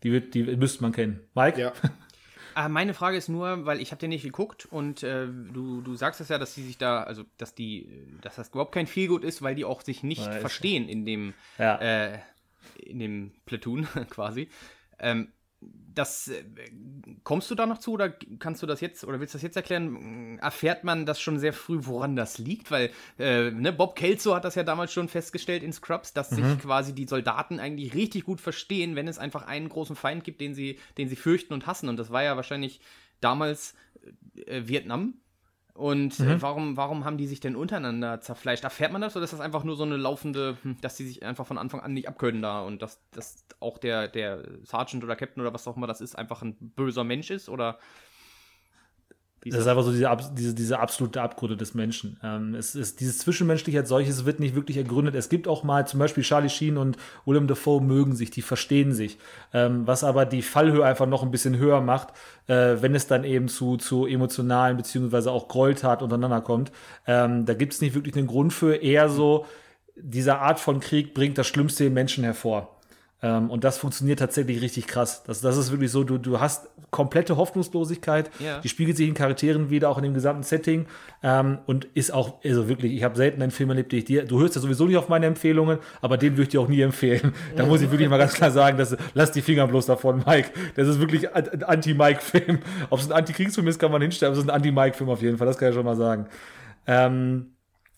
[0.04, 1.22] die wird, die müsste man kennen.
[1.34, 1.60] Mike?
[1.60, 1.74] Ja.
[2.56, 5.96] Äh, meine Frage ist nur, weil ich habe den nicht geguckt und äh, du, du
[5.96, 7.88] sagst es ja, dass die sich da, also dass die,
[8.22, 11.34] dass das überhaupt kein Feelgood ist, weil die auch sich nicht ja, verstehen in dem,
[11.58, 11.76] ja.
[11.78, 12.20] äh,
[12.78, 14.50] in dem Platoon quasi.
[15.00, 15.30] Ähm,
[15.94, 16.44] das äh,
[17.24, 18.10] kommst du da noch zu oder
[18.40, 20.38] kannst du das jetzt oder willst du das jetzt erklären?
[20.40, 22.72] Erfährt man das schon sehr früh, woran das liegt?
[22.72, 26.36] Weil äh, ne, Bob Kelso hat das ja damals schon festgestellt in Scrubs, dass mhm.
[26.36, 30.42] sich quasi die Soldaten eigentlich richtig gut verstehen, wenn es einfach einen großen Feind gibt,
[30.42, 31.90] den sie, den sie fürchten und hassen.
[31.90, 32.82] Und das war ja wahrscheinlich
[33.22, 33.76] damals
[34.46, 35.16] äh, Vietnam
[35.76, 36.30] und äh, mhm.
[36.30, 38.64] äh, warum, warum haben die sich denn untereinander zerfleischt?
[38.64, 41.22] Erfährt man das oder ist das einfach nur so eine laufende, hm, dass die sich
[41.24, 45.18] einfach von Anfang an nicht abkönnen da und dass, dass auch der, der Sergeant oder
[45.18, 47.50] Captain oder was auch immer das ist, einfach ein böser Mensch ist?
[47.50, 47.78] Oder
[49.52, 52.20] das ist einfach so diese, diese, diese absolute Abgründe des Menschen.
[52.24, 55.14] Ähm, es ist, dieses Zwischenmenschliche als solches wird nicht wirklich ergründet.
[55.14, 58.94] Es gibt auch mal zum Beispiel Charlie Sheen und William Dafoe mögen sich, die verstehen
[58.94, 59.20] sich.
[59.54, 62.10] Ähm, was aber die Fallhöhe einfach noch ein bisschen höher macht,
[62.48, 66.72] äh, wenn es dann eben zu, zu emotionalen beziehungsweise auch Gräueltat untereinander kommt.
[67.06, 68.76] Ähm, da gibt es nicht wirklich einen Grund für.
[68.76, 69.46] Eher so,
[69.96, 72.75] diese Art von Krieg bringt das Schlimmste im Menschen hervor.
[73.26, 75.24] Ähm, und das funktioniert tatsächlich richtig krass.
[75.24, 78.60] Das, das ist wirklich so, du, du hast komplette Hoffnungslosigkeit, ja.
[78.60, 80.86] die spiegelt sich in Charakteren wieder, auch in dem gesamten Setting
[81.24, 84.26] ähm, und ist auch, also wirklich, ich habe selten einen Film erlebt, den ich dir,
[84.26, 86.82] du hörst ja sowieso nicht auf meine Empfehlungen, aber den würde ich dir auch nie
[86.82, 87.34] empfehlen.
[87.56, 90.52] Da muss ich wirklich mal ganz klar sagen, dass, lass die Finger bloß davon, Mike.
[90.76, 92.60] Das ist wirklich ein Anti-Mike-Film.
[92.92, 95.38] Ob es ein Anti-Kriegsfilm ist, kann man hinstellen, aber es ist ein Anti-Mike-Film auf jeden
[95.38, 96.28] Fall, das kann ich schon mal sagen.
[96.86, 97.56] Ähm,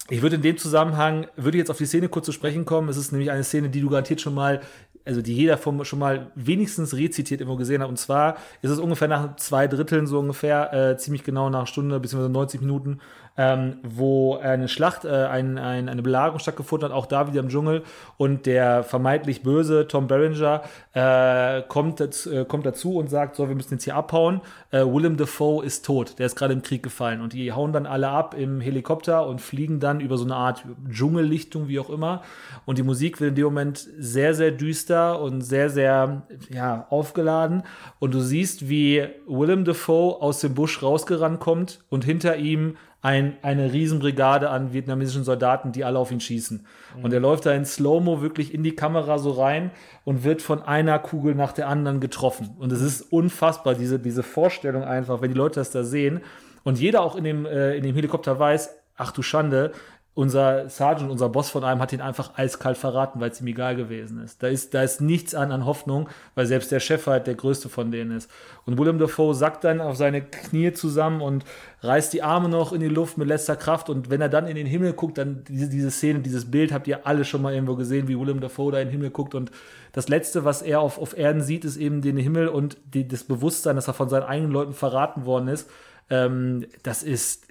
[0.09, 2.87] ich würde in dem Zusammenhang, würde jetzt auf die Szene kurz zu sprechen kommen.
[2.87, 4.61] Es ist nämlich eine Szene, die du garantiert schon mal
[5.07, 7.89] also die jeder vom, schon mal wenigstens rezitiert irgendwo gesehen hat.
[7.89, 11.99] Und zwar ist es ungefähr nach zwei Dritteln, so ungefähr, äh, ziemlich genau nach Stunde
[11.99, 12.29] bzw.
[12.29, 12.99] 90 Minuten,
[13.37, 17.49] ähm, wo eine Schlacht, äh, ein, ein, eine Belagerung stattgefunden hat, auch da wieder im
[17.49, 17.83] Dschungel.
[18.17, 20.63] Und der vermeintlich böse Tom Berenger
[20.93, 24.41] äh, kommt, äh, kommt dazu und sagt, so, wir müssen jetzt hier abhauen.
[24.71, 27.21] Äh, Willem Dafoe ist tot, der ist gerade im Krieg gefallen.
[27.21, 30.63] Und die hauen dann alle ab im Helikopter und fliegen dann über so eine Art
[30.89, 32.23] Dschungellichtung, wie auch immer.
[32.65, 37.63] Und die Musik wird in dem Moment sehr, sehr düster und sehr, sehr ja, aufgeladen.
[37.99, 43.37] Und du siehst, wie Willem Dafoe aus dem Busch rausgerannt kommt und hinter ihm ein,
[43.41, 46.65] eine Riesenbrigade an vietnamesischen Soldaten, die alle auf ihn schießen.
[46.97, 47.03] Mhm.
[47.03, 49.71] Und er läuft da in Slow-Mo wirklich in die Kamera so rein
[50.03, 52.55] und wird von einer Kugel nach der anderen getroffen.
[52.57, 56.21] Und es ist unfassbar, diese, diese Vorstellung einfach, wenn die Leute das da sehen.
[56.63, 59.71] Und jeder auch in dem, äh, in dem Helikopter weiß, ach du Schande,
[60.17, 63.75] unser Sergeant, unser Boss von einem hat ihn einfach eiskalt verraten, weil es ihm egal
[63.75, 64.41] gewesen ist.
[64.41, 67.69] Da ist, da ist nichts an an Hoffnung, weil selbst der Chef halt der größte
[67.69, 68.27] von denen ist.
[68.65, 71.45] Und William Dafoe sackt dann auf seine Knie zusammen und
[71.81, 73.91] reißt die Arme noch in die Luft mit letzter Kraft.
[73.91, 76.87] Und wenn er dann in den Himmel guckt, dann diese, diese Szene, dieses Bild habt
[76.87, 79.35] ihr alle schon mal irgendwo gesehen, wie William Dafoe da in den Himmel guckt.
[79.35, 79.51] Und
[79.91, 83.23] das Letzte, was er auf, auf Erden sieht, ist eben den Himmel und die, das
[83.23, 85.69] Bewusstsein, dass er von seinen eigenen Leuten verraten worden ist.
[86.09, 87.45] Ähm, das ist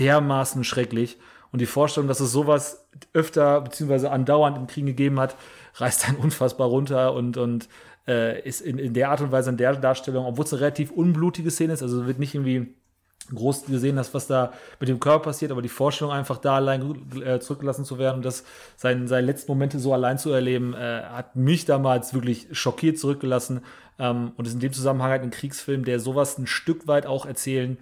[0.00, 1.16] dermaßen schrecklich.
[1.52, 5.36] Und die Vorstellung, dass es sowas öfter beziehungsweise andauernd im Krieg gegeben hat,
[5.74, 7.68] reißt dann unfassbar runter und, und
[8.08, 10.90] äh, ist in, in der Art und Weise, in der Darstellung, obwohl es eine relativ
[10.90, 12.74] unblutige Szene ist, also wird nicht irgendwie
[13.32, 17.22] groß gesehen, dass was da mit dem Körper passiert, aber die Vorstellung einfach da allein
[17.22, 18.44] äh, zurückgelassen zu werden und das
[18.76, 23.60] seinen, seine letzten Momente so allein zu erleben, äh, hat mich damals wirklich schockiert zurückgelassen
[23.98, 27.26] ähm, und ist in dem Zusammenhang halt ein Kriegsfilm, der sowas ein Stück weit auch
[27.26, 27.78] erzählen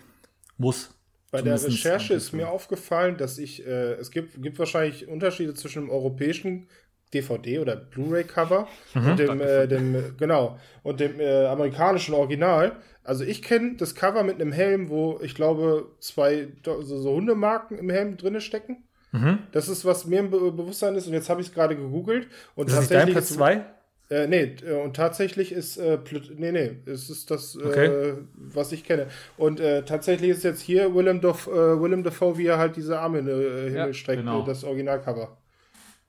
[0.59, 0.95] muss.
[1.31, 5.83] Bei der Recherche ist mir aufgefallen, dass ich, äh, es gibt, gibt wahrscheinlich Unterschiede zwischen
[5.83, 6.67] dem europäischen
[7.15, 12.77] DVD oder Blu-ray-Cover mhm, und dem, äh, dem, genau, und dem äh, amerikanischen Original.
[13.05, 17.79] Also ich kenne das Cover mit einem Helm, wo ich glaube zwei so, so Hundemarken
[17.79, 18.85] im Helm drinne stecken.
[19.13, 19.39] Mhm.
[19.53, 22.29] Das ist, was mir im Be Bewusstsein ist und jetzt habe ich es gerade gegoogelt.
[22.55, 23.65] Und ist tatsächlich das Platz 2?
[24.11, 25.99] Äh, nee, äh, und tatsächlich ist, äh,
[26.37, 28.15] nee, nee, es ist das, äh, okay.
[28.35, 29.07] was ich kenne.
[29.37, 32.99] Und äh, tatsächlich ist jetzt hier Willem, Daf äh, Willem Dafoe, wie er halt diese
[32.99, 34.43] Arme in den Himmel ja, streckt, genau.
[34.43, 35.37] das Originalcover.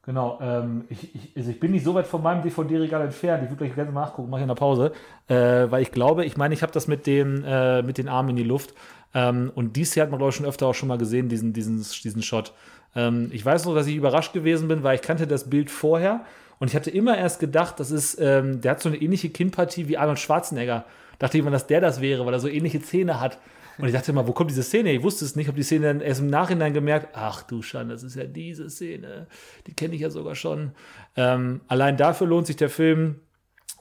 [0.04, 3.44] Genau, ähm, ich, ich, also ich bin nicht so weit von meinem DVD-Regal entfernt.
[3.44, 4.94] Ich würde gleich gerne nachgucken, mache ich in der Pause.
[5.28, 8.30] Äh, weil ich glaube, ich meine, ich habe das mit, dem, äh, mit den Armen
[8.30, 8.74] in die Luft.
[9.14, 11.54] Ähm, und dies Jahr hat man, glaube ich, schon öfter auch schon mal gesehen, diesen,
[11.54, 12.54] diesen, diesen Shot.
[12.96, 16.26] Ähm, ich weiß noch, dass ich überrascht gewesen bin, weil ich kannte das Bild vorher.
[16.62, 19.88] Und ich hatte immer erst gedacht, das ist, ähm, der hat so eine ähnliche Kinnpartie
[19.88, 20.86] wie Arnold Schwarzenegger.
[21.18, 23.40] Dachte ich immer, dass der das wäre, weil er so ähnliche Zähne hat.
[23.80, 24.92] Und ich dachte immer, wo kommt diese Szene?
[24.92, 27.96] Ich wusste es nicht, habe die Szene dann erst im Nachhinein gemerkt, ach du Schande,
[27.96, 29.26] das ist ja diese Szene.
[29.66, 30.74] Die kenne ich ja sogar schon.
[31.16, 33.22] Ähm, allein dafür lohnt sich der Film,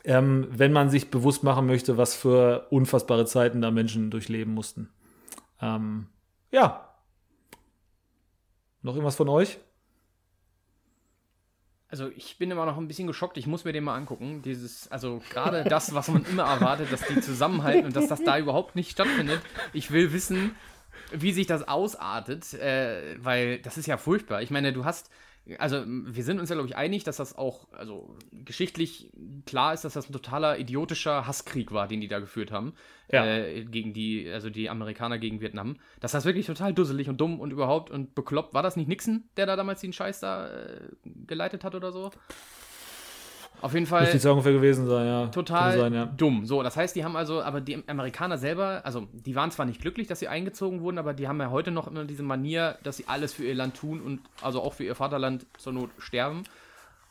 [0.05, 4.89] ähm, wenn man sich bewusst machen möchte, was für unfassbare Zeiten da Menschen durchleben mussten.
[5.61, 6.07] Ähm,
[6.51, 6.95] ja.
[8.81, 9.59] Noch irgendwas von euch?
[11.91, 14.43] Also ich bin immer noch ein bisschen geschockt, ich muss mir den mal angucken.
[14.43, 18.39] Dieses, also gerade das, was man immer erwartet, dass die zusammenhalten und dass das da
[18.39, 19.41] überhaupt nicht stattfindet.
[19.73, 20.55] Ich will wissen,
[21.13, 24.43] wie sich das ausartet, äh, weil das ist ja furchtbar.
[24.43, 25.11] Ich meine, du hast
[25.59, 29.11] also wir sind uns ja, glaube ich, einig, dass das auch, also geschichtlich
[29.47, 32.75] klar ist, dass das ein totaler idiotischer Hasskrieg war, den die da geführt haben.
[33.11, 33.25] Ja.
[33.25, 35.77] Äh, gegen die, also die Amerikaner gegen Vietnam.
[35.99, 38.55] Dass das wirklich total dusselig und dumm und überhaupt und bekloppt.
[38.55, 40.89] War das nicht Nixon, der da damals den Scheiß da äh,
[41.27, 42.11] geleitet hat oder so?
[43.61, 44.11] Auf jeden Fall.
[44.13, 45.27] Müsste ungefähr gewesen sein, ja.
[45.27, 46.07] Total sein, ja.
[46.07, 46.47] dumm.
[46.47, 49.81] So, das heißt, die haben also, aber die Amerikaner selber, also die waren zwar nicht
[49.81, 52.97] glücklich, dass sie eingezogen wurden, aber die haben ja heute noch immer diese Manier, dass
[52.97, 56.45] sie alles für ihr Land tun und also auch für ihr Vaterland zur Not sterben.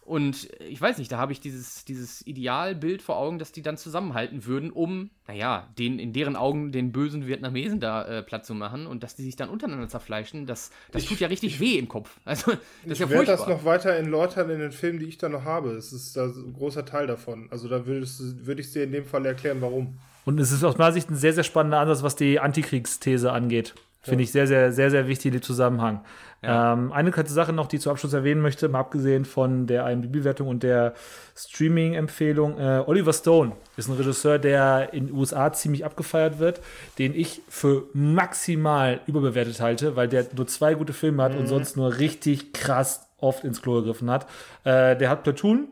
[0.09, 3.77] Und ich weiß nicht, da habe ich dieses, dieses Idealbild vor Augen, dass die dann
[3.77, 8.55] zusammenhalten würden, um, naja, den, in deren Augen den bösen Vietnamesen da äh, platt zu
[8.55, 11.59] machen und dass die sich dann untereinander zerfleischen, das, das ich, tut ja richtig ich,
[11.59, 12.19] weh im Kopf.
[12.25, 15.19] Also, das ich ist ja werde das noch weiter erläutern in den Filmen, die ich
[15.19, 15.73] da noch habe.
[15.73, 17.47] Es ist da ein großer Teil davon.
[17.51, 19.99] Also da würde würd ich dir in dem Fall erklären, warum.
[20.25, 23.75] Und es ist aus meiner Sicht ein sehr, sehr spannender Ansatz, was die Antikriegsthese angeht.
[24.01, 26.01] Finde ich sehr, sehr, sehr, sehr wichtig, den Zusammenhang.
[26.41, 26.71] Ja.
[26.71, 29.89] Ähm, eine kurze Sache noch, die ich zu Abschluss erwähnen möchte, mal abgesehen von der
[29.89, 30.93] IMDb-Bewertung und der
[31.35, 32.57] Streaming-Empfehlung.
[32.57, 36.61] Äh, Oliver Stone ist ein Regisseur, der in den USA ziemlich abgefeiert wird,
[36.97, 41.39] den ich für maximal überbewertet halte, weil der nur zwei gute Filme hat mhm.
[41.39, 44.27] und sonst nur richtig krass oft ins Klo gegriffen hat.
[44.63, 45.67] Äh, der hat Platoon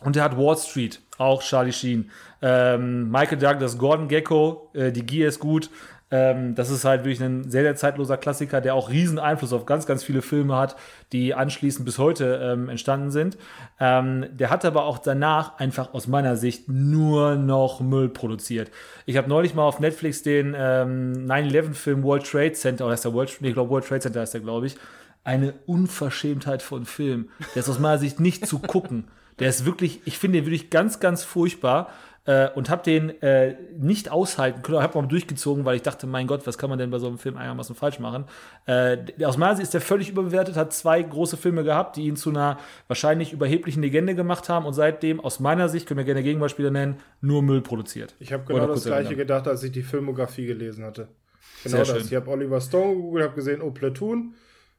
[0.00, 2.10] und der hat Wall Street, auch Charlie Sheen.
[2.40, 5.70] Ähm, Michael Douglas, Gordon Gecko, äh, die Gier ist gut.
[6.10, 9.66] Ähm, das ist halt wirklich ein sehr, sehr zeitloser Klassiker, der auch riesen Einfluss auf
[9.66, 10.76] ganz, ganz viele Filme hat,
[11.12, 13.36] die anschließend bis heute ähm, entstanden sind.
[13.78, 18.70] Ähm, der hat aber auch danach einfach aus meiner Sicht nur noch Müll produziert.
[19.04, 23.12] Ich habe neulich mal auf Netflix den ähm, 9-11-Film World Trade Center, oder heißt der
[23.12, 24.76] World, nee, ich glaube World Trade Center heißt der, glaube ich,
[25.24, 27.28] eine Unverschämtheit von Film.
[27.54, 29.04] Der ist aus meiner Sicht nicht zu gucken.
[29.38, 31.90] Der ist wirklich, ich finde den wirklich ganz, ganz furchtbar
[32.28, 34.82] äh, und habe den äh, nicht aushalten können.
[34.82, 37.16] Habe mal durchgezogen, weil ich dachte, mein Gott, was kann man denn bei so einem
[37.16, 38.26] Film einigermaßen falsch machen?
[38.66, 42.16] Äh, aus meiner Sicht ist der völlig überbewertet, hat zwei große Filme gehabt, die ihn
[42.16, 46.22] zu einer wahrscheinlich überheblichen Legende gemacht haben und seitdem, aus meiner Sicht, können wir gerne
[46.22, 48.14] Gegenbeispiele nennen, nur Müll produziert.
[48.20, 51.08] Ich habe genau das gleiche gedacht, als ich die Filmografie gelesen hatte.
[51.64, 51.88] Genau Sehr das.
[51.88, 52.06] Schön.
[52.08, 54.34] Ich habe Oliver Stone gegoogelt, habe gesehen, oh, Platoon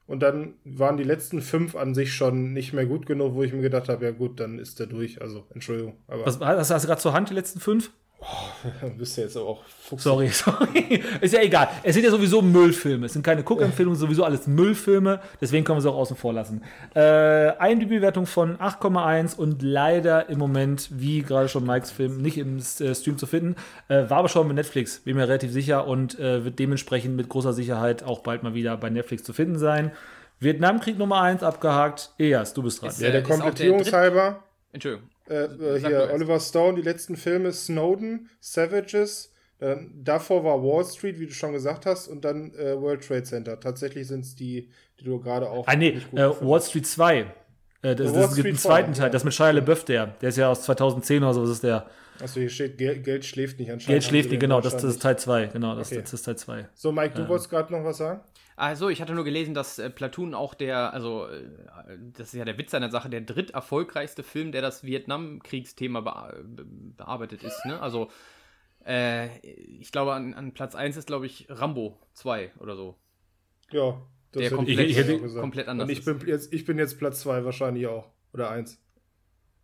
[0.10, 3.54] und dann waren die letzten fünf an sich schon nicht mehr gut genug, wo ich
[3.54, 5.22] mir gedacht habe, ja gut, dann ist der durch.
[5.22, 5.98] Also, Entschuldigung.
[6.08, 7.92] Aber Was, hast, hast du gerade zur Hand die letzten fünf?
[8.22, 10.04] Oh, bist du jetzt auch Fuchs.
[10.04, 11.02] Sorry, sorry.
[11.22, 11.70] Ist ja egal.
[11.84, 13.06] Es sind ja sowieso Müllfilme.
[13.06, 15.22] Es sind keine Cook-Empfehlungen, sowieso alles Müllfilme.
[15.40, 16.62] Deswegen können wir sie auch außen vor lassen.
[16.96, 22.58] Äh, IMDb-Wertung von 8,1 und leider im Moment, wie gerade schon Mikes Film, nicht im
[22.58, 23.56] äh, Stream zu finden.
[23.88, 27.30] Äh, war aber schon mit Netflix, bin mir relativ sicher und äh, wird dementsprechend mit
[27.30, 29.92] großer Sicherheit auch bald mal wieder bei Netflix zu finden sein.
[30.40, 32.12] Vietnamkrieg Nummer 1 abgehakt.
[32.18, 32.90] Eas, du bist dran.
[32.90, 34.44] Ist, ja, der Komplettierungshalber.
[34.72, 35.10] Entschuldigung.
[35.30, 41.20] Äh, äh, hier, Oliver Stone, die letzten Filme, Snowden, Savages, dann, davor war Wall Street,
[41.20, 43.60] wie du schon gesagt hast, und dann äh, World Trade Center.
[43.60, 44.70] Tatsächlich sind es die,
[45.00, 45.68] die du gerade auch.
[45.68, 47.26] Ah, nee, äh, Wall Street 2.
[47.82, 49.10] Äh, das, das gibt einen zweiten Teil, ja.
[49.10, 50.08] das mit Shia LeBeouf, der.
[50.22, 51.88] Der ist ja aus 2010 oder so, das ist der.
[52.22, 53.88] Achso, hier steht, Geld, Geld schläft nicht anscheinend.
[53.88, 56.02] Geld schläft nicht, genau, das, das, ist Teil 2, genau, das, okay.
[56.02, 56.68] das, ist Teil 2.
[56.74, 57.30] So, Mike, du ähm.
[57.30, 58.22] wolltest gerade noch was sagen?
[58.60, 61.48] Also, ich hatte nur gelesen, dass äh, Platoon auch der, also, äh,
[62.18, 66.02] das ist ja der Witz an der Sache, der dritt erfolgreichste Film, der das Vietnamkriegsthema
[66.02, 66.66] be
[66.98, 67.82] bearbeitet ist, ne?
[67.82, 68.10] Also,
[68.86, 72.96] äh, ich glaube, an, an Platz 1 ist, glaube ich, Rambo 2 oder so.
[73.72, 74.02] Ja,
[74.34, 77.22] das der komplett, ich, ich komplett anders Und ich bin, jetzt, ich bin jetzt Platz
[77.22, 78.10] 2 wahrscheinlich auch.
[78.34, 78.78] Oder 1.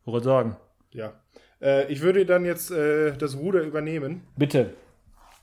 [0.06, 0.56] Wollte sagen.
[0.91, 1.20] Ja.
[1.62, 4.22] Äh, ich würde dann jetzt äh, das Ruder übernehmen.
[4.38, 4.74] Bitte.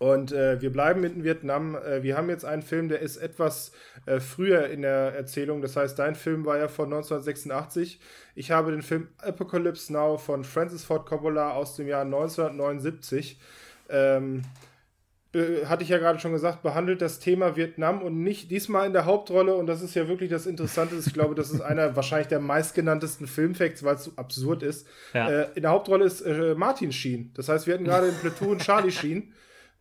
[0.03, 1.77] Und äh, wir bleiben in Vietnam.
[1.77, 3.71] Äh, wir haben jetzt einen Film, der ist etwas
[4.05, 5.63] äh, früher in der Erzählung.
[5.63, 8.01] Das heißt, dein Film war ja von 1986.
[8.35, 13.39] Ich habe den Film Apocalypse Now von Francis Ford Coppola aus dem Jahr 1979.
[13.91, 14.43] Ähm,
[15.35, 18.95] äh, hatte ich ja gerade schon gesagt, behandelt das Thema Vietnam und nicht diesmal in
[18.95, 19.55] der Hauptrolle.
[19.55, 20.97] Und das ist ja wirklich das Interessante.
[20.97, 24.85] Ich glaube, das ist einer wahrscheinlich der meistgenanntesten Filmfacts, weil es so absurd ist.
[25.15, 25.31] Ja.
[25.31, 27.31] Äh, in der Hauptrolle ist äh, Martin Sheen.
[27.35, 29.33] Das heißt, wir hatten gerade in Platoon Charlie Sheen.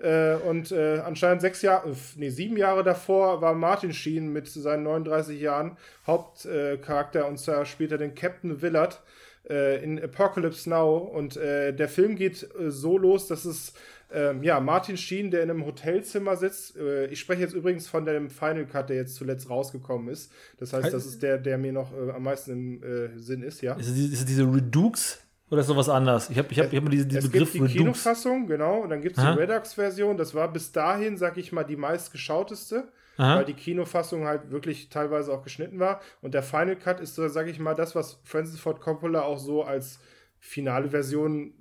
[0.02, 4.84] Äh, und äh, anscheinend sechs Jahre, nee, sieben Jahre davor war Martin Sheen mit seinen
[4.84, 5.78] 39 Jahren
[6.08, 9.02] Hauptcharakter und zwar spielt er den Captain Willard
[9.50, 10.98] äh, in Apocalypse Now.
[10.98, 13.74] Und der Film geht so los, dass es
[14.14, 16.76] ähm, ja, Martin Sheen, der in einem Hotelzimmer sitzt.
[16.76, 20.32] Äh, ich spreche jetzt übrigens von dem Final Cut, der jetzt zuletzt rausgekommen ist.
[20.58, 23.62] Das heißt, das ist der, der mir noch äh, am meisten im äh, Sinn ist,
[23.62, 23.76] ja.
[23.76, 25.20] Ist es, ist es diese Redux
[25.52, 26.30] oder ist noch was anderes?
[26.30, 27.78] Ich habe ich hab, ich hab diesen, diesen es Begriff gibt die.
[27.78, 30.18] Kinofassung, genau, und dann gibt es die Redux-Version.
[30.18, 32.88] Das war bis dahin, sag ich mal, die meistgeschauteste.
[33.18, 33.38] Aha.
[33.38, 36.02] weil die Kinofassung halt wirklich teilweise auch geschnitten war.
[36.22, 39.38] Und der Final Cut ist so, sag ich mal, das, was Francis Ford Coppola auch
[39.38, 40.00] so als
[40.40, 41.54] finale Version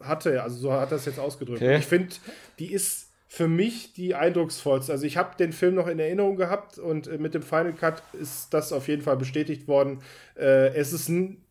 [0.00, 0.42] hatte.
[0.42, 1.62] Also so hat es jetzt ausgedrückt.
[1.62, 1.78] Okay.
[1.78, 2.14] Ich finde,
[2.58, 4.92] die ist für mich die eindrucksvollste.
[4.92, 8.02] Also ich habe den Film noch in Erinnerung gehabt und äh, mit dem Final Cut
[8.12, 10.02] ist das auf jeden Fall bestätigt worden.
[10.36, 11.08] Äh, es ist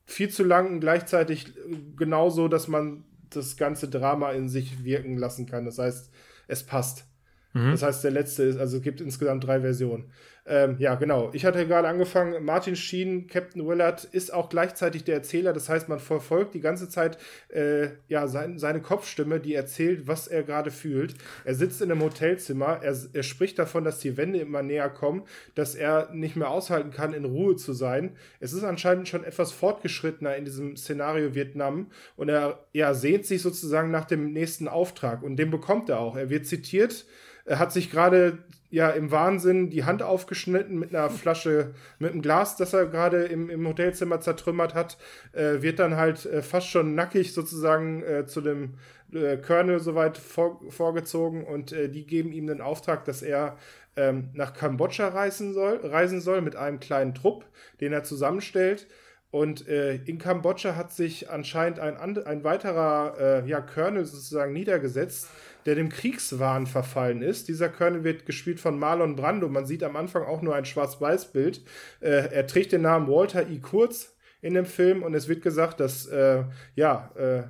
[0.10, 5.18] viel zu lang und gleichzeitig äh, genauso, dass man das ganze Drama in sich wirken
[5.18, 5.66] lassen kann.
[5.66, 6.12] Das heißt,
[6.47, 7.05] es passt.
[7.53, 7.72] Mhm.
[7.72, 10.12] Das heißt, der letzte ist, also es gibt insgesamt drei Versionen.
[10.50, 11.30] Ähm, ja, genau.
[11.34, 15.54] Ich hatte gerade angefangen, Martin Sheen, Captain Willard, ist auch gleichzeitig der Erzähler.
[15.54, 17.20] Das heißt, man verfolgt die ganze Zeit
[17.50, 21.14] äh, ja, sein, seine Kopfstimme, die erzählt, was er gerade fühlt.
[21.45, 25.22] Er sitzt in einem Hotelzimmer, er, er spricht davon, dass die Wände immer näher kommen,
[25.54, 28.16] dass er nicht mehr aushalten kann, in Ruhe zu sein.
[28.39, 33.43] Es ist anscheinend schon etwas fortgeschrittener in diesem Szenario Vietnam und er ja, sehnt sich
[33.43, 36.16] sozusagen nach dem nächsten Auftrag und den bekommt er auch.
[36.16, 37.06] Er wird zitiert.
[37.45, 38.39] Er hat sich gerade
[38.70, 43.24] ja im Wahnsinn die Hand aufgeschnitten mit einer Flasche, mit einem Glas, das er gerade
[43.26, 44.97] im, im Hotelzimmer zertrümmert hat,
[45.34, 48.76] äh, wird dann halt äh, fast schon nackig sozusagen äh, zu dem
[49.13, 53.57] äh, Colonel soweit vor, vorgezogen und äh, die geben ihm den Auftrag, dass er
[53.95, 57.45] ähm, nach Kambodscha reisen soll, reisen soll mit einem kleinen Trupp,
[57.82, 58.88] den er zusammenstellt.
[59.32, 65.30] Und äh, in Kambodscha hat sich anscheinend ein, ein weiterer äh, ja, Colonel sozusagen niedergesetzt,
[65.70, 67.47] der dem Kriegswahn verfallen ist.
[67.47, 69.47] Dieser Colonel wird gespielt von Marlon Brando.
[69.49, 71.61] Man sieht am Anfang auch nur ein Schwarz-Weiß-Bild.
[72.01, 73.59] Äh, er trägt den Namen Walter E.
[73.59, 77.43] Kurz in dem Film und es wird gesagt, dass äh, ja, äh,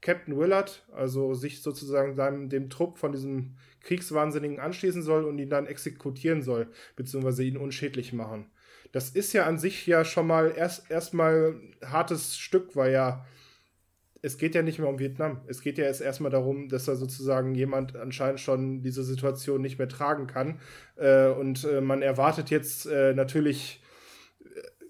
[0.00, 5.50] Captain Willard, also sich sozusagen seinem, dem Trupp von diesem Kriegswahnsinnigen anschließen soll und ihn
[5.50, 8.46] dann exekutieren soll, beziehungsweise ihn unschädlich machen.
[8.92, 13.26] Das ist ja an sich ja schon mal erst erstmal hartes Stück, weil ja
[14.26, 15.40] es geht ja nicht mehr um Vietnam.
[15.46, 19.78] Es geht ja erst erstmal darum, dass da sozusagen jemand anscheinend schon diese Situation nicht
[19.78, 20.58] mehr tragen kann.
[20.96, 23.80] Äh, und äh, man erwartet jetzt äh, natürlich
[24.42, 24.46] äh,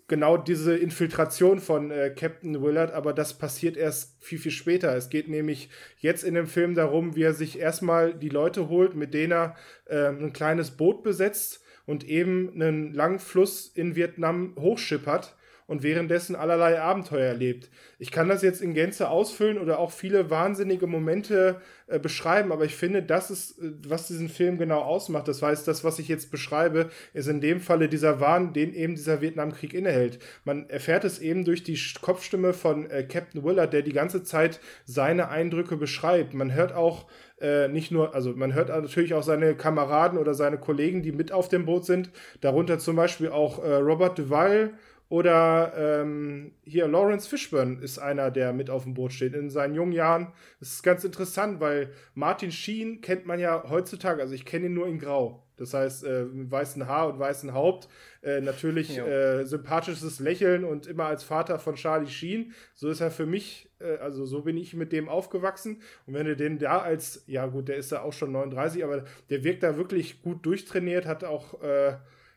[0.09, 4.97] genau diese Infiltration von äh, Captain Willard, aber das passiert erst viel, viel später.
[4.97, 5.69] Es geht nämlich
[5.99, 9.57] jetzt in dem Film darum, wie er sich erstmal die Leute holt, mit denen er
[9.85, 15.37] äh, ein kleines Boot besetzt und eben einen langen Fluss in Vietnam hochschippert
[15.67, 17.71] und währenddessen allerlei Abenteuer erlebt.
[17.99, 22.65] Ich kann das jetzt in Gänze ausfüllen oder auch viele wahnsinnige Momente äh, beschreiben, aber
[22.65, 25.29] ich finde, das ist, äh, was diesen Film genau ausmacht.
[25.29, 28.95] Das heißt, das, was ich jetzt beschreibe, ist in dem Falle dieser Wahn, den eben
[28.95, 30.19] dieser Vietnamkrieg innehält.
[30.45, 34.61] Man erfährt es eben durch die Kopfstimme von äh, Captain Willard, der die ganze Zeit
[34.85, 36.35] seine Eindrücke beschreibt.
[36.35, 37.07] Man hört auch
[37.41, 41.33] äh, nicht nur, also man hört natürlich auch seine Kameraden oder seine Kollegen, die mit
[41.33, 42.11] auf dem Boot sind,
[42.41, 44.73] darunter zum Beispiel auch äh, Robert Duvall
[45.09, 49.75] oder ähm, hier Lawrence Fishburne ist einer, der mit auf dem Boot steht in seinen
[49.75, 50.33] jungen Jahren.
[50.59, 54.75] Das ist ganz interessant, weil Martin Sheen kennt man ja heutzutage, also ich kenne ihn
[54.75, 55.47] nur in Grau.
[55.57, 57.89] Das heißt, äh, mit weißen Haar und weißen Haupt.
[58.23, 62.53] Äh, natürlich äh, sympathisches Lächeln und immer als Vater von Charlie Sheen.
[62.75, 65.81] So ist er für mich, äh, also so bin ich mit dem aufgewachsen.
[66.07, 69.05] Und wenn du den da als, ja gut, der ist ja auch schon 39, aber
[69.31, 71.97] der wirkt da wirklich gut durchtrainiert, hat auch äh,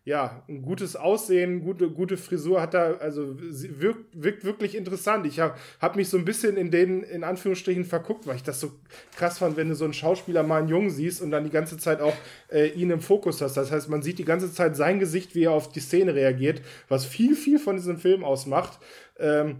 [0.09, 5.27] ja, ein gutes Aussehen, gute, gute Frisur hat er, also wirkt, wirkt wirklich interessant.
[5.27, 8.59] Ich habe hab mich so ein bisschen in den, in Anführungsstrichen, verguckt, weil ich das
[8.59, 8.71] so
[9.15, 11.77] krass fand, wenn du so einen Schauspieler mal einen Jungen siehst und dann die ganze
[11.77, 12.15] Zeit auch
[12.51, 13.55] äh, ihn im Fokus hast.
[13.55, 16.63] Das heißt, man sieht die ganze Zeit sein Gesicht, wie er auf die Szene reagiert,
[16.87, 18.79] was viel, viel von diesem Film ausmacht.
[19.19, 19.57] Ähm,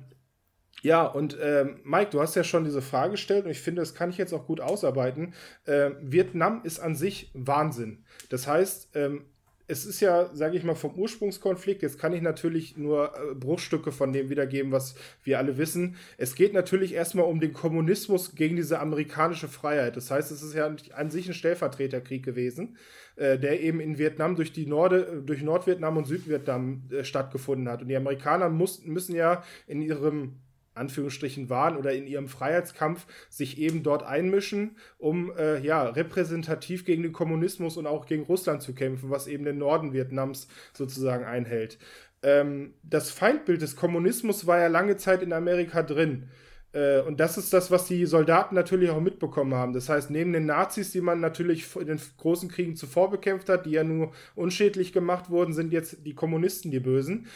[0.82, 3.94] ja, und ähm, Mike, du hast ja schon diese Frage gestellt und ich finde, das
[3.94, 5.36] kann ich jetzt auch gut ausarbeiten.
[5.66, 8.04] Äh, Vietnam ist an sich Wahnsinn.
[8.30, 9.26] Das heißt, ähm,
[9.70, 13.92] es ist ja, sage ich mal, vom Ursprungskonflikt, jetzt kann ich natürlich nur äh, Bruchstücke
[13.92, 15.96] von dem wiedergeben, was wir alle wissen.
[16.18, 19.96] Es geht natürlich erstmal um den Kommunismus gegen diese amerikanische Freiheit.
[19.96, 22.78] Das heißt, es ist ja an sich ein Stellvertreterkrieg gewesen,
[23.16, 27.84] äh, der eben in Vietnam durch die Norde, durch Nordvietnam und Südvietnam äh, stattgefunden hat.
[27.84, 30.40] Und die Amerikaner mussten, müssen ja in ihrem
[30.80, 37.04] Anführungsstrichen waren oder in ihrem Freiheitskampf sich eben dort einmischen, um äh, ja repräsentativ gegen
[37.04, 41.78] den Kommunismus und auch gegen Russland zu kämpfen, was eben den Norden Vietnams sozusagen einhält.
[42.24, 46.30] Ähm, das Feindbild des Kommunismus war ja lange Zeit in Amerika drin.
[46.72, 49.74] Äh, und das ist das, was die Soldaten natürlich auch mitbekommen haben.
[49.74, 53.66] Das heißt, neben den Nazis, die man natürlich in den großen Kriegen zuvor bekämpft hat,
[53.66, 57.28] die ja nur unschädlich gemacht wurden, sind jetzt die Kommunisten die Bösen.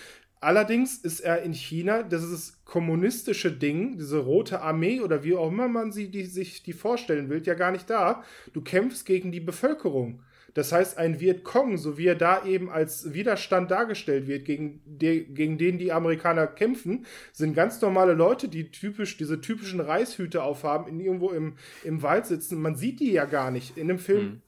[0.43, 5.35] Allerdings ist er in China, das ist das kommunistische Ding, diese rote Armee oder wie
[5.35, 8.23] auch immer man sie, die, sich die vorstellen will, ja gar nicht da.
[8.51, 10.21] Du kämpfst gegen die Bevölkerung.
[10.53, 15.23] Das heißt, ein Vietcong, so wie er da eben als Widerstand dargestellt wird, gegen, de,
[15.23, 20.87] gegen den die Amerikaner kämpfen, sind ganz normale Leute, die typisch diese typischen Reichshüte aufhaben,
[20.87, 22.61] in irgendwo im, im Wald sitzen.
[22.61, 23.77] Man sieht die ja gar nicht.
[23.77, 24.41] In dem Film mhm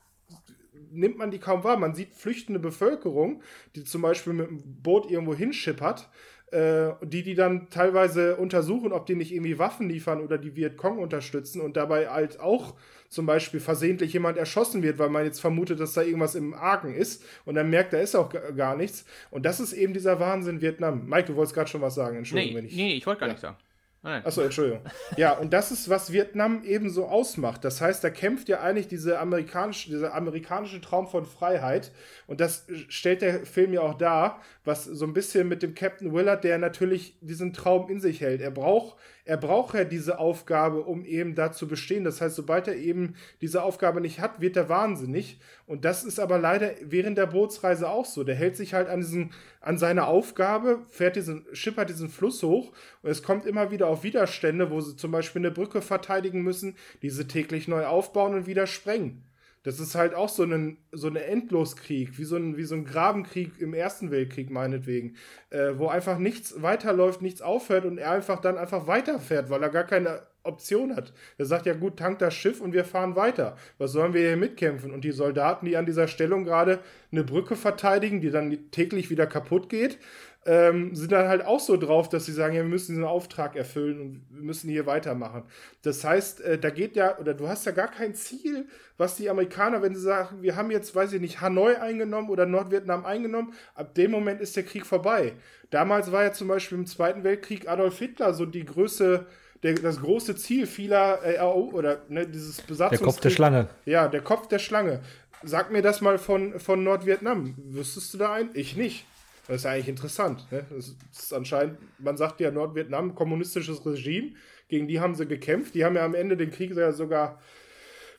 [0.95, 1.77] nimmt man die kaum wahr.
[1.77, 3.41] Man sieht flüchtende Bevölkerung,
[3.75, 6.09] die zum Beispiel mit dem Boot irgendwo hinschippert,
[6.51, 10.99] äh, die die dann teilweise untersuchen, ob die nicht irgendwie Waffen liefern oder die Vietcong
[10.99, 12.75] unterstützen und dabei halt auch
[13.09, 16.93] zum Beispiel versehentlich jemand erschossen wird, weil man jetzt vermutet, dass da irgendwas im Argen
[16.93, 19.05] ist und dann merkt, da ist auch gar nichts.
[19.31, 21.07] Und das ist eben dieser Wahnsinn Vietnam.
[21.07, 22.75] Mike, du wolltest gerade schon was sagen, Entschuldigung, nee, wenn ich.
[22.75, 23.33] Nee, ich wollte gar ja.
[23.33, 23.57] nichts sagen.
[24.05, 24.81] Achso, Entschuldigung.
[25.17, 27.63] Ja, und das ist, was Vietnam eben so ausmacht.
[27.63, 31.91] Das heißt, da kämpft ja eigentlich diese amerikanische, dieser amerikanische Traum von Freiheit.
[32.27, 36.13] Und das stellt der Film ja auch dar, was so ein bisschen mit dem Captain
[36.13, 38.41] Willard, der natürlich diesen Traum in sich hält.
[38.41, 42.03] Er braucht er braucht ja diese Aufgabe, um eben da zu bestehen.
[42.03, 45.39] Das heißt, sobald er eben diese Aufgabe nicht hat, wird er wahnsinnig.
[45.65, 48.23] Und das ist aber leider während der Bootsreise auch so.
[48.23, 52.71] Der hält sich halt an diesen, an seine Aufgabe, fährt diesen, schippert diesen Fluss hoch
[53.01, 56.75] und es kommt immer wieder auf Widerstände, wo sie zum Beispiel eine Brücke verteidigen müssen,
[57.01, 59.23] diese täglich neu aufbauen und wieder sprengen.
[59.65, 62.85] Das ist halt auch so ein so eine Endloskrieg, wie so ein, wie so ein
[62.85, 65.15] Grabenkrieg im Ersten Weltkrieg meinetwegen,
[65.49, 69.69] äh, wo einfach nichts weiterläuft, nichts aufhört und er einfach dann einfach weiterfährt, weil er
[69.69, 71.13] gar keine Option hat.
[71.39, 73.57] Er sagt ja gut, tankt das Schiff und wir fahren weiter.
[73.79, 74.91] Was sollen wir hier mitkämpfen?
[74.91, 76.79] Und die Soldaten, die an dieser Stellung gerade
[77.11, 79.97] eine Brücke verteidigen, die dann täglich wieder kaputt geht,
[80.45, 83.55] ähm, sind dann halt auch so drauf, dass sie sagen, ja, wir müssen diesen Auftrag
[83.55, 85.43] erfüllen und wir müssen hier weitermachen.
[85.81, 88.67] Das heißt, äh, da geht ja, oder du hast ja gar kein Ziel,
[88.97, 92.45] was die Amerikaner, wenn sie sagen, wir haben jetzt, weiß ich nicht, Hanoi eingenommen oder
[92.45, 95.33] Nordvietnam eingenommen, ab dem Moment ist der Krieg vorbei.
[95.71, 99.25] Damals war ja zum Beispiel im Zweiten Weltkrieg Adolf Hitler so die Größe,
[99.63, 102.99] der, das große Ziel vieler äh, oder ne, dieses Besatzungskrieg.
[102.99, 103.67] Der Kopf der Schlange.
[103.85, 105.01] Ja, der Kopf der Schlange.
[105.41, 107.55] Sag mir das mal von, von Nordvietnam.
[107.57, 108.49] Wüsstest du da ein?
[108.53, 109.05] Ich nicht.
[109.47, 110.51] Das ist ja eigentlich interessant.
[110.51, 110.65] Ne?
[110.69, 114.31] Das ist anscheinend, man sagt ja Nordvietnam, kommunistisches Regime,
[114.67, 115.75] gegen die haben sie gekämpft.
[115.75, 117.39] Die haben ja am Ende den Krieg sogar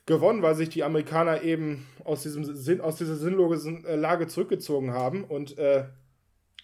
[0.05, 4.93] gewonnen, weil sich die Amerikaner eben aus, diesem Sinn, aus dieser sinnlosen äh, Lage zurückgezogen
[4.93, 5.25] haben.
[5.25, 5.83] Und äh,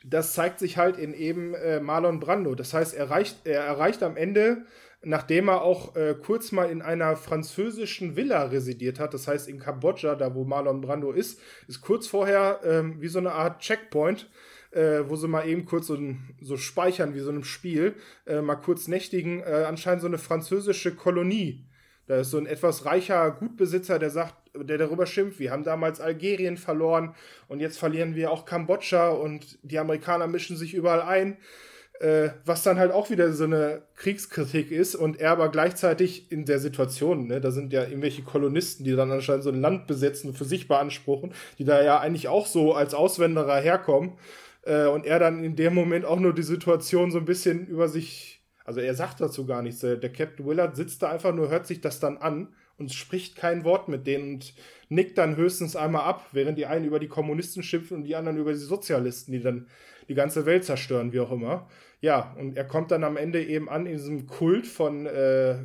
[0.06, 2.56] das zeigt sich halt in eben äh, Marlon Brando.
[2.56, 4.66] Das heißt, er, reicht, er erreicht am Ende,
[5.02, 9.60] nachdem er auch äh, kurz mal in einer französischen Villa residiert hat, das heißt in
[9.60, 14.30] Kambodscha, da wo Marlon Brando ist, ist kurz vorher ähm, wie so eine Art Checkpoint
[14.74, 15.98] äh, wo sie mal eben kurz so,
[16.42, 17.96] so speichern wie so einem Spiel,
[18.26, 21.66] äh, mal kurz nächtigen, äh, anscheinend so eine französische Kolonie.
[22.08, 26.02] Da ist so ein etwas reicher Gutbesitzer, der sagt, der darüber schimpft, wir haben damals
[26.02, 27.16] Algerien verloren
[27.48, 31.38] und jetzt verlieren wir auch Kambodscha und die Amerikaner mischen sich überall ein.
[32.00, 36.44] Äh, was dann halt auch wieder so eine Kriegskritik ist und er aber gleichzeitig in
[36.44, 40.32] der Situation, ne, da sind ja irgendwelche Kolonisten, die dann anscheinend so ein Land besetzen
[40.32, 44.14] und für sich beanspruchen, die da ja eigentlich auch so als Auswanderer herkommen
[44.64, 47.88] äh, und er dann in dem Moment auch nur die Situation so ein bisschen über
[47.88, 49.82] sich, also er sagt dazu gar nichts.
[49.82, 53.64] Der, Captain Willard sitzt da einfach nur, hört sich das dann an und spricht kein
[53.64, 54.54] Wort mit denen und
[54.90, 58.38] nickt dann höchstens einmal ab, während die einen über die Kommunisten schimpfen und die anderen
[58.38, 59.68] über die Sozialisten, die dann
[60.10, 61.68] die ganze Welt zerstören, wie auch immer.
[62.02, 65.60] Ja, und er kommt dann am Ende eben an in diesem Kult von äh,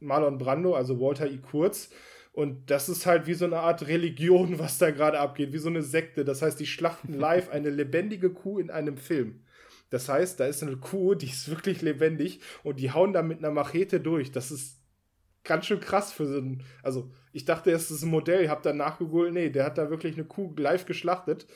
[0.00, 1.38] Marlon Brando, also Walter E.
[1.38, 1.90] Kurz,
[2.32, 5.68] und das ist halt wie so eine Art Religion, was da gerade abgeht, wie so
[5.68, 6.24] eine Sekte.
[6.24, 9.44] Das heißt, die schlachten live eine lebendige Kuh in einem Film.
[9.90, 13.38] Das heißt, da ist eine Kuh, die ist wirklich lebendig und die hauen da mit
[13.38, 14.32] einer Machete durch.
[14.32, 14.78] Das ist
[15.44, 16.62] ganz schön krass für so ein.
[16.82, 19.90] Also, ich dachte, es ist ein Modell, ich habe dann nachgegoogelt, nee, der hat da
[19.90, 21.46] wirklich eine Kuh live geschlachtet.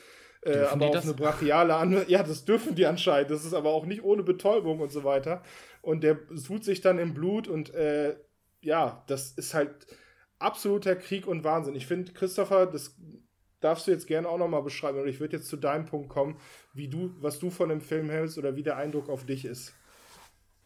[0.43, 1.05] Äh, aber auf das?
[1.05, 2.05] eine brachiale Anwendung.
[2.09, 3.31] Ja, das dürfen die anscheinend.
[3.31, 5.41] Das ist aber auch nicht ohne Betäubung und so weiter.
[5.81, 8.15] Und der sucht sich dann im Blut und äh,
[8.61, 9.87] ja, das ist halt
[10.39, 11.75] absoluter Krieg und Wahnsinn.
[11.75, 12.95] Ich finde, Christopher, das
[13.59, 14.99] darfst du jetzt gerne auch nochmal beschreiben.
[14.99, 16.39] Und ich würde jetzt zu deinem Punkt kommen,
[16.73, 19.73] wie du, was du von dem Film hältst oder wie der Eindruck auf dich ist.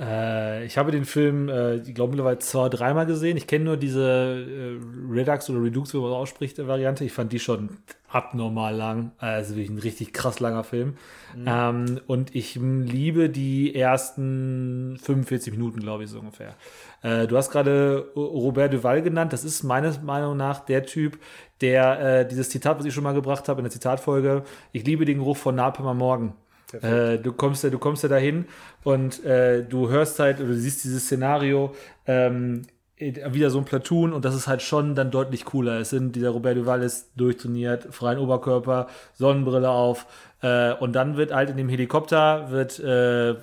[0.02, 3.38] Äh, ich habe den Film, äh, ich glaube, mittlerweile zwei, dreimal gesehen.
[3.38, 4.80] Ich kenne nur diese äh,
[5.14, 7.06] Redux oder Redux, wie man ausspricht, äh, Variante.
[7.06, 7.78] Ich fand die schon
[8.10, 9.12] abnormal lang.
[9.20, 10.96] Also wirklich ein richtig krass langer Film.
[11.36, 11.46] Mhm.
[11.46, 16.56] Ähm, und ich liebe die ersten 45 Minuten, glaube ich, so ungefähr.
[17.04, 19.34] Äh, du hast gerade Robert Duval genannt.
[19.34, 21.20] Das ist meines Meinung nach der Typ,
[21.62, 25.06] der äh, dieses Zitat, was ich schon mal gebracht habe in der Zitatfolge, ich liebe
[25.06, 26.34] den Geruch von Napalm am Morgen.
[26.74, 28.46] Äh, du kommst ja, du kommst ja dahin
[28.84, 32.64] und äh, du hörst halt oder du siehst dieses Szenario ähm,
[32.98, 35.80] wieder so ein Platoon und das ist halt schon dann deutlich cooler.
[35.80, 40.06] Es sind dieser Robert Duval ist durchtrainiert, freien Oberkörper, Sonnenbrille auf
[40.42, 42.90] äh, und dann wird halt in dem Helikopter wird äh,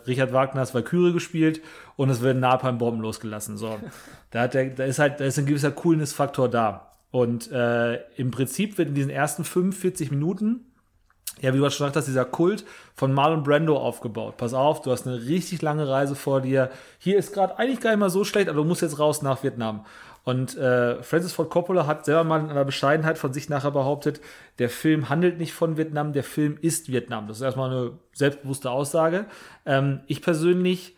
[0.06, 1.60] Richard Wagners Valkyrie gespielt
[1.96, 3.56] und es werden Napalm-Bomben losgelassen.
[3.56, 3.78] So,
[4.30, 6.92] da hat der, da ist halt, da ist ein gewisser Coolness-Faktor da.
[7.10, 10.67] Und äh, im Prinzip wird in diesen ersten 45 Minuten
[11.40, 12.64] ja, wie du schon gesagt hast, dieser Kult
[12.94, 14.36] von Marlon Brando aufgebaut.
[14.36, 16.70] Pass auf, du hast eine richtig lange Reise vor dir.
[16.98, 19.42] Hier ist gerade eigentlich gar nicht mal so schlecht, aber du musst jetzt raus nach
[19.42, 19.84] Vietnam.
[20.24, 24.20] Und äh, Francis Ford Coppola hat selber mal in einer Bescheidenheit von sich nachher behauptet,
[24.58, 27.28] der Film handelt nicht von Vietnam, der Film ist Vietnam.
[27.28, 29.24] Das ist erstmal eine selbstbewusste Aussage.
[29.64, 30.97] Ähm, ich persönlich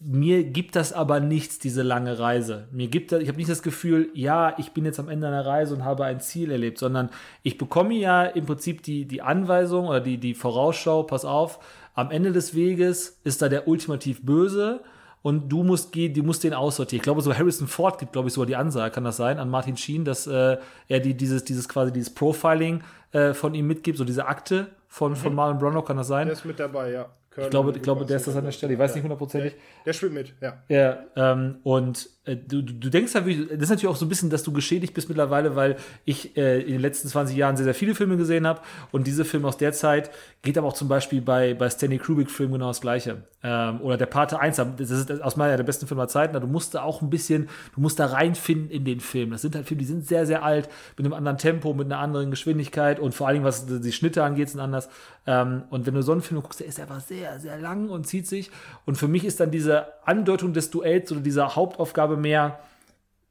[0.00, 2.66] mir gibt das aber nichts, diese lange Reise.
[2.72, 5.44] Mir gibt das, ich habe nicht das Gefühl, ja, ich bin jetzt am Ende einer
[5.44, 7.10] Reise und habe ein Ziel erlebt, sondern
[7.42, 11.60] ich bekomme ja im Prinzip die, die Anweisung oder die, die Vorausschau, pass auf,
[11.94, 14.80] am Ende des Weges ist da der ultimativ Böse
[15.20, 17.00] und du musst gehen, du musst den aussortieren.
[17.00, 19.50] Ich glaube, so Harrison Ford gibt, glaube ich, sogar die Ansage, kann das sein, an
[19.50, 20.56] Martin Sheen, dass äh,
[20.88, 22.82] er die, dieses, dieses quasi dieses Profiling
[23.12, 25.36] äh, von ihm mitgibt, so diese Akte von, von mhm.
[25.36, 26.26] Marlon Brando, kann das sein?
[26.26, 27.10] Der ist mit dabei, ja.
[27.36, 28.72] Ich glaube, ich glaube der ist das an der Stelle.
[28.72, 28.96] Ich weiß ja.
[28.96, 29.52] nicht hundertprozentig.
[29.52, 30.64] Der, der, spielt mit, ja.
[30.68, 34.28] Ja, ähm, und äh, du, du denkst halt, das ist natürlich auch so ein bisschen,
[34.28, 37.74] dass du geschädigt bist mittlerweile, weil ich äh, in den letzten 20 Jahren sehr, sehr
[37.74, 38.60] viele Filme gesehen habe
[38.92, 40.10] und diese Filme aus der Zeit
[40.42, 43.24] geht aber auch zum Beispiel bei, bei Stanley Kubrick-Filmen genau das Gleiche.
[43.42, 46.46] Ähm, oder der Pate 1, das ist aus meiner der besten Filme der Zeiten, du
[46.46, 49.30] musst da auch ein bisschen, du musst da reinfinden in den Film.
[49.30, 50.68] Das sind halt Filme, die sind sehr, sehr alt,
[50.98, 54.50] mit einem anderen Tempo, mit einer anderen Geschwindigkeit und vor allem, was die Schnitte angeht,
[54.50, 54.90] sind anders.
[55.26, 58.06] Ähm, und wenn du so einen Film guckst, der ist einfach sehr, sehr lang und
[58.06, 58.50] zieht sich.
[58.84, 62.60] Und für mich ist dann diese Andeutung des Duells oder dieser Hauptaufgabe mehr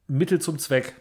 [0.08, 0.96] Mittel zum Zweck.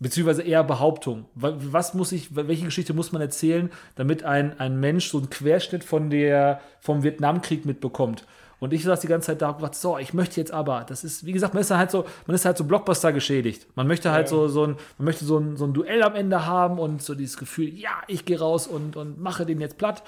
[0.00, 1.26] Beziehungsweise eher Behauptung.
[1.34, 5.84] Was muss ich, welche Geschichte muss man erzählen, damit ein, ein Mensch so einen Querschnitt
[5.84, 8.26] von der, vom Vietnamkrieg mitbekommt?
[8.60, 11.04] Und ich saß die ganze Zeit da und gesagt, so, ich möchte jetzt aber, das
[11.04, 13.66] ist, wie gesagt, man ist halt so, man ist halt so Blockbuster geschädigt.
[13.74, 14.30] Man möchte halt ja.
[14.30, 17.14] so, so ein, man möchte so ein, so ein Duell am Ende haben und so
[17.14, 20.02] dieses Gefühl, ja, ich gehe raus und, und mache den jetzt platt.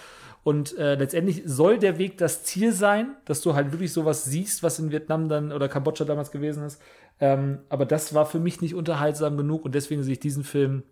[0.46, 4.62] Und äh, letztendlich soll der Weg das Ziel sein, dass du halt wirklich sowas siehst,
[4.62, 6.80] was in Vietnam dann oder Kambodscha damals gewesen ist.
[7.18, 10.84] Ähm, aber das war für mich nicht unterhaltsam genug und deswegen sehe ich diesen Film,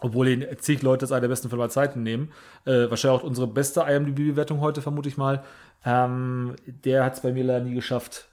[0.00, 2.32] obwohl ihn zig Leute als einer der besten Filme aller Zeiten nehmen,
[2.64, 5.44] äh, wahrscheinlich auch unsere beste IMDb-Bewertung heute, vermute ich mal,
[5.84, 8.30] ähm, der hat es bei mir leider nie geschafft,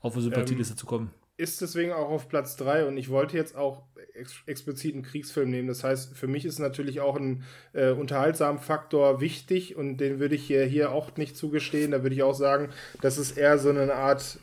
[0.00, 1.10] auf eine Sympathieliste ähm, zu kommen.
[1.36, 3.82] Ist deswegen auch auf Platz 3 und ich wollte jetzt auch
[4.14, 5.68] ex explizit einen Kriegsfilm nehmen.
[5.68, 10.36] Das heißt, für mich ist natürlich auch ein äh, unterhaltsamer Faktor wichtig und den würde
[10.36, 11.90] ich hier, hier auch nicht zugestehen.
[11.90, 12.68] Da würde ich auch sagen,
[13.00, 14.38] das ist eher so eine Art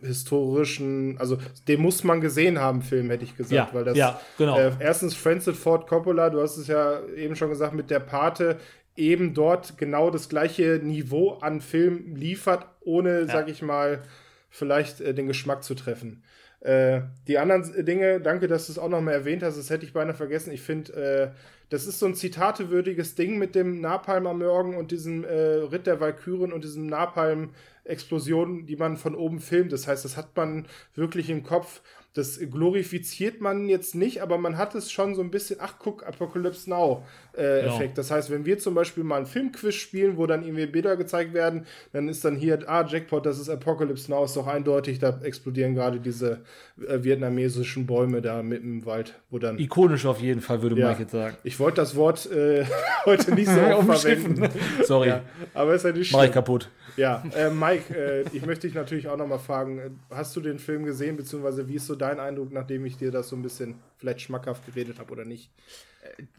[0.00, 3.72] historischen, also den muss man gesehen haben, Film, hätte ich gesagt.
[3.72, 4.58] Ja, weil das, ja genau.
[4.58, 8.58] Äh, erstens Francis Ford Coppola, du hast es ja eben schon gesagt, mit der Pate
[8.94, 13.26] eben dort genau das gleiche Niveau an Film liefert, ohne, ja.
[13.26, 14.02] sag ich mal,
[14.48, 16.22] vielleicht äh, den Geschmack zu treffen.
[16.60, 19.84] Äh, die anderen Dinge, danke, dass du es auch noch mal erwähnt hast, das hätte
[19.84, 20.52] ich beinahe vergessen.
[20.52, 21.30] Ich finde, äh,
[21.68, 25.86] das ist so ein zitatewürdiges Ding mit dem Napalm am Morgen und diesem äh, Ritt
[25.86, 29.72] der Walküren und diesem Napalm-Explosion, die man von oben filmt.
[29.72, 31.82] Das heißt, das hat man wirklich im Kopf
[32.16, 36.06] das glorifiziert man jetzt nicht, aber man hat es schon so ein bisschen, ach guck,
[36.06, 37.02] Apocalypse Now
[37.34, 37.82] äh, genau.
[37.94, 41.34] Das heißt, wenn wir zum Beispiel mal einen Filmquiz spielen, wo dann irgendwie Bilder gezeigt
[41.34, 45.20] werden, dann ist dann hier, ah, Jackpot, das ist Apocalypse Now, ist doch eindeutig, da
[45.22, 46.40] explodieren gerade diese
[46.88, 49.58] äh, vietnamesischen Bäume da mitten im Wald, wo dann.
[49.58, 51.36] Ikonisch auf jeden Fall, würde ja, Mike jetzt sagen.
[51.44, 52.64] Ich wollte das Wort äh,
[53.04, 54.48] heute nicht so oft verwenden.
[54.84, 55.08] Sorry.
[55.08, 56.20] Ja, aber ist ja nicht schlimm.
[56.20, 56.70] Mach ich kaputt.
[56.96, 60.58] Ja, äh, Mike, äh, ich möchte dich natürlich auch nochmal fragen, äh, hast du den
[60.58, 63.74] Film gesehen, beziehungsweise wie ist so dein Eindruck, nachdem ich dir das so ein bisschen
[63.98, 65.50] vielleicht schmackhaft geredet habe oder nicht?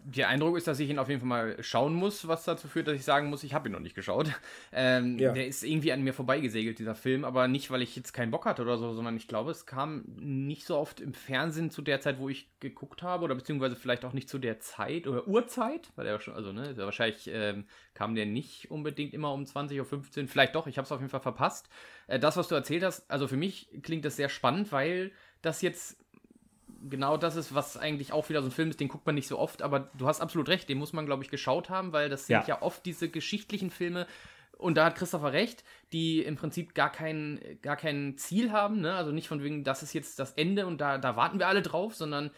[0.03, 2.87] der Eindruck ist, dass ich ihn auf jeden Fall mal schauen muss, was dazu führt,
[2.87, 4.27] dass ich sagen muss, ich habe ihn noch nicht geschaut.
[4.73, 5.31] Ähm, ja.
[5.31, 8.45] Der ist irgendwie an mir vorbeigesegelt, dieser Film, aber nicht, weil ich jetzt keinen Bock
[8.45, 12.01] hatte oder so, sondern ich glaube, es kam nicht so oft im Fernsehen zu der
[12.01, 15.89] Zeit, wo ich geguckt habe, oder beziehungsweise vielleicht auch nicht zu der Zeit oder Uhrzeit,
[15.95, 20.27] weil er schon, also ne, wahrscheinlich ähm, kam der nicht unbedingt immer um 20.15 Uhr,
[20.27, 21.69] vielleicht doch, ich habe es auf jeden Fall verpasst.
[22.07, 25.61] Äh, das, was du erzählt hast, also für mich klingt das sehr spannend, weil das
[25.61, 25.97] jetzt
[26.89, 29.27] genau das ist, was eigentlich auch wieder so ein Film ist, den guckt man nicht
[29.27, 32.09] so oft, aber du hast absolut recht, den muss man, glaube ich, geschaut haben, weil
[32.09, 32.39] das ja.
[32.39, 34.07] sind ja oft diese geschichtlichen Filme,
[34.57, 35.63] und da hat Christopher recht,
[35.93, 38.95] die im Prinzip gar kein, gar kein Ziel haben, ne?
[38.95, 41.61] also nicht von wegen, das ist jetzt das Ende und da, da warten wir alle
[41.61, 42.31] drauf, sondern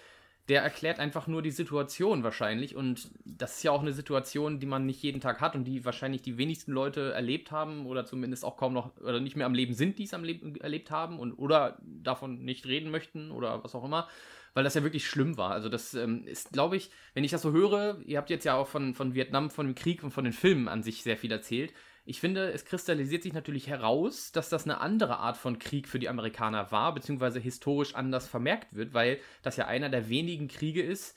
[0.49, 2.75] der erklärt einfach nur die Situation wahrscheinlich.
[2.75, 5.85] Und das ist ja auch eine Situation, die man nicht jeden Tag hat und die
[5.85, 9.53] wahrscheinlich die wenigsten Leute erlebt haben oder zumindest auch kaum noch oder nicht mehr am
[9.53, 13.63] Leben sind, die es am Leben erlebt haben und oder davon nicht reden möchten oder
[13.63, 14.07] was auch immer.
[14.55, 15.51] Weil das ja wirklich schlimm war.
[15.51, 18.55] Also, das ähm, ist, glaube ich, wenn ich das so höre, ihr habt jetzt ja
[18.55, 21.31] auch von, von Vietnam, von dem Krieg und von den Filmen an sich sehr viel
[21.31, 21.71] erzählt.
[22.09, 25.99] Ich finde, es kristallisiert sich natürlich heraus, dass das eine andere Art von Krieg für
[25.99, 30.81] die Amerikaner war, beziehungsweise historisch anders vermerkt wird, weil das ja einer der wenigen Kriege
[30.81, 31.15] ist,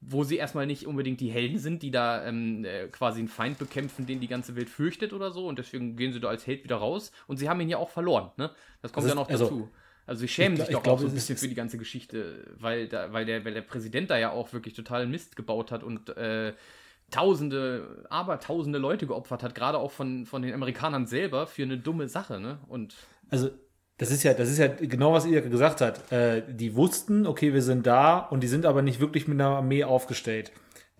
[0.00, 3.58] wo sie erstmal nicht unbedingt die Helden sind, die da ähm, äh, quasi einen Feind
[3.60, 6.64] bekämpfen, den die ganze Welt fürchtet oder so, und deswegen gehen sie da als Held
[6.64, 7.12] wieder raus.
[7.28, 8.50] Und sie haben ihn ja auch verloren, ne?
[8.82, 9.70] Das kommt Das ja ist- noch also, dazu.
[10.06, 11.78] Also sie schämen ich sich doch ich glaube, auch so ein bisschen für die ganze
[11.78, 15.70] Geschichte, weil, da, weil, der, weil der Präsident da ja auch wirklich total Mist gebaut
[15.70, 16.52] hat und äh,
[17.12, 21.78] tausende, aber tausende Leute geopfert hat, gerade auch von, von den Amerikanern selber für eine
[21.78, 22.58] dumme Sache, ne?
[22.68, 22.96] Und
[23.30, 23.50] Also,
[23.98, 26.10] das ist ja, das ist ja genau, was ihr gesagt hat.
[26.10, 29.56] Äh, die wussten, okay, wir sind da und die sind aber nicht wirklich mit einer
[29.56, 30.50] Armee aufgestellt.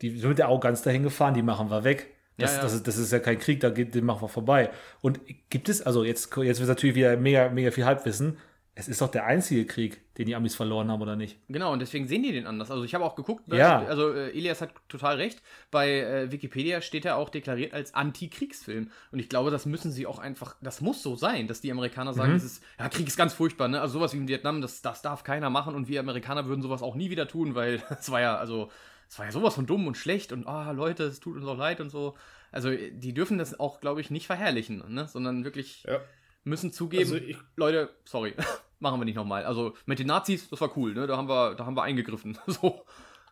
[0.03, 2.15] Die sind mit der Arroganz dahin gefahren, die machen wir weg.
[2.39, 2.63] Das, Ja, ja.
[2.63, 4.71] Das, ist, das ist ja kein Krieg, da geht, den machen wir vorbei.
[5.01, 8.39] Und gibt es, also jetzt, jetzt wird natürlich wieder mega, mega viel Halbwissen.
[8.75, 11.39] Es ist doch der einzige Krieg, den die Amis verloren haben, oder nicht?
[11.49, 12.71] Genau, und deswegen sehen die den anders.
[12.71, 13.59] Also ich habe auch geguckt, ne?
[13.59, 13.85] Ja.
[13.85, 15.43] also äh, Elias hat total recht.
[15.71, 18.91] Bei äh, Wikipedia steht er auch deklariert als Anti-Kriegsfilm.
[19.11, 22.13] Und ich glaube, das müssen sie auch einfach, das muss so sein, dass die Amerikaner
[22.13, 22.17] Mhm.
[22.17, 23.79] sagen, das ist, ja, Krieg ist ganz furchtbar, ne?
[23.81, 26.81] Also sowas wie in Vietnam, das, das darf keiner machen und wir Amerikaner würden sowas
[26.83, 28.71] auch nie wieder tun, weil es war ja, also,
[29.07, 31.59] es war ja sowas von dumm und schlecht und ah, Leute, es tut uns auch
[31.59, 32.15] leid und so.
[32.51, 35.09] Also die dürfen das auch, glaube ich, nicht verherrlichen, ne?
[35.09, 36.01] Sondern wirklich Ja.
[36.45, 38.35] Müssen zugeben, Also ich- Leute, sorry,
[38.81, 39.45] machen wir nicht nochmal.
[39.45, 41.07] Also mit den Nazis, das war cool, ne?
[41.07, 42.39] Da haben wir, da haben wir eingegriffen.
[42.47, 42.85] So.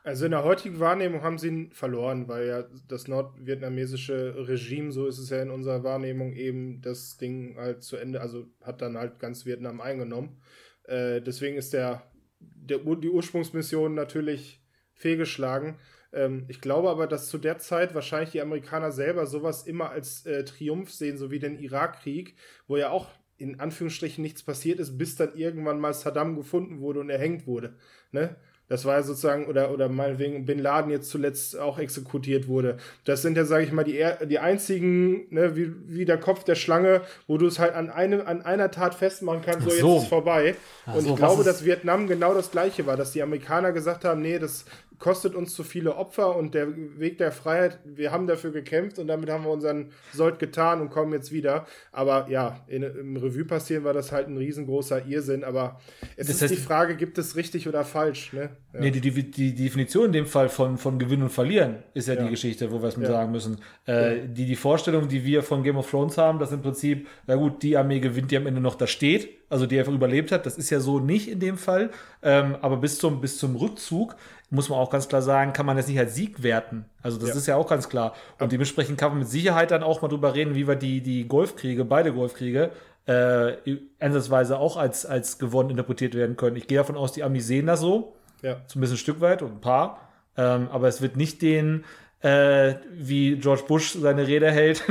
[0.02, 5.06] Also in der heutigen Wahrnehmung haben sie ihn verloren, weil ja das nordvietnamesische Regime, so
[5.06, 8.96] ist es ja in unserer Wahrnehmung, eben das Ding halt zu Ende, also hat dann
[8.96, 10.40] halt ganz Vietnam eingenommen.
[10.84, 14.62] Äh, deswegen ist der, der, die Ursprungsmission natürlich
[14.94, 15.76] fehlgeschlagen.
[16.12, 20.26] Ähm, ich glaube aber, dass zu der Zeit wahrscheinlich die Amerikaner selber sowas immer als
[20.26, 22.36] äh, Triumph sehen, so wie den Irakkrieg,
[22.66, 23.08] wo ja auch
[23.38, 27.74] in Anführungsstrichen nichts passiert ist, bis dann irgendwann mal Saddam gefunden wurde und erhängt wurde.
[28.12, 28.36] Ne?
[28.70, 32.76] Das war ja sozusagen, oder, oder meinetwegen Bin Laden jetzt zuletzt auch exekutiert wurde.
[33.04, 36.54] Das sind ja, sage ich mal, die, die einzigen, ne, wie, wie der Kopf der
[36.54, 39.94] Schlange, wo du es halt an, einem, an einer Tat festmachen kannst, so, so.
[39.94, 40.54] jetzt ist vorbei.
[40.86, 44.04] Ach und so, ich glaube, dass Vietnam genau das gleiche war, dass die Amerikaner gesagt
[44.04, 44.66] haben, nee, das
[45.00, 49.08] kostet uns zu viele Opfer und der Weg der Freiheit, wir haben dafür gekämpft und
[49.08, 51.66] damit haben wir unseren Sold getan und kommen jetzt wieder.
[51.90, 55.80] Aber ja, in, im Revue passieren war das halt ein riesengroßer Irrsinn, aber
[56.16, 58.50] es Das ist heißt- die Frage, gibt es richtig oder falsch, ne?
[58.74, 58.80] Ja.
[58.80, 62.14] Nee, die, die, die Definition in dem Fall von, von Gewinnen und Verlieren ist ja,
[62.14, 62.22] Ja.
[62.24, 63.14] die Geschichte, wo wir es mit Ja.
[63.14, 63.58] sagen müssen.
[63.86, 67.34] Äh, die, die Vorstellung, die wir von Game of Thrones haben, dass im Prinzip, na
[67.36, 70.46] gut, die Armee gewinnt, die am Ende noch da steht, also die einfach überlebt hat,
[70.46, 71.90] das ist ja so nicht in dem Fall.
[72.22, 74.14] Ähm, aber bis zum, bis zum Rückzug
[74.50, 76.84] muss man auch ganz klar sagen, kann man das nicht als Sieg werten.
[77.02, 77.34] Also das Ja.
[77.36, 78.14] ist ja auch ganz klar.
[78.40, 81.26] Und dementsprechend kann man mit Sicherheit dann auch mal drüber reden, wie wir die, die
[81.28, 82.70] Golfkriege, beide Golfkriege,
[83.06, 83.52] äh,
[84.00, 86.56] ansatzweise auch als, als gewonnen interpretiert werden können.
[86.56, 88.56] Ich gehe davon aus, die Amis sehen das so ja.
[88.66, 90.08] zumindest ein Stück weit und ein paar.
[90.36, 91.84] Ähm, aber es wird nicht den,
[92.22, 94.82] äh, wie George Bush seine Rede hält,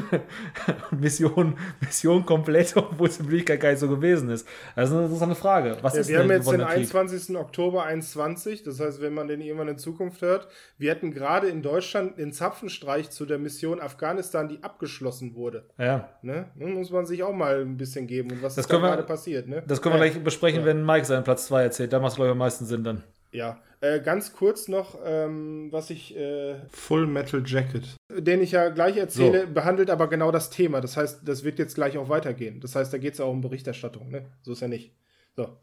[0.92, 4.48] Mission, Mission komplett, obwohl es in Wirklichkeit gar nicht so gewesen ist.
[4.76, 5.78] Also das ist eine Frage.
[5.82, 6.96] Was Ja, ist wir haben jetzt den gewonnener Krieg?
[6.96, 7.36] 21.
[7.38, 11.62] Oktober 21, das heißt, wenn man den irgendwann in Zukunft hört, wir hatten gerade in
[11.62, 15.66] Deutschland den Zapfenstreich zu der Mission Afghanistan, die abgeschlossen wurde.
[15.78, 16.46] Ja, Ne?
[16.56, 19.04] Muss man sich auch mal ein bisschen geben und was Das ist da wir- gerade
[19.04, 19.48] passiert.
[19.48, 19.64] Ne?
[19.68, 20.12] das können wir Ja.
[20.12, 20.66] gleich besprechen, Ja.
[20.66, 21.94] wenn Mike seinen Platz 2 erzählt.
[21.94, 23.04] Da macht es, glaube ich, am meisten Sinn dann.
[23.32, 26.16] Ja, äh, ganz kurz noch, ähm, was ich.
[26.18, 27.96] Äh, Full Metal Jacket.
[28.12, 30.82] Den ich ja gleich erzähle, behandelt aber genau das Thema.
[30.82, 32.60] Das heißt, das wird jetzt gleich auch weitergehen.
[32.60, 34.10] Das heißt, da geht es ja auch um Berichterstattung.
[34.10, 34.26] Ne?
[34.42, 34.96] So ist ja nicht.
[35.36, 35.58] So.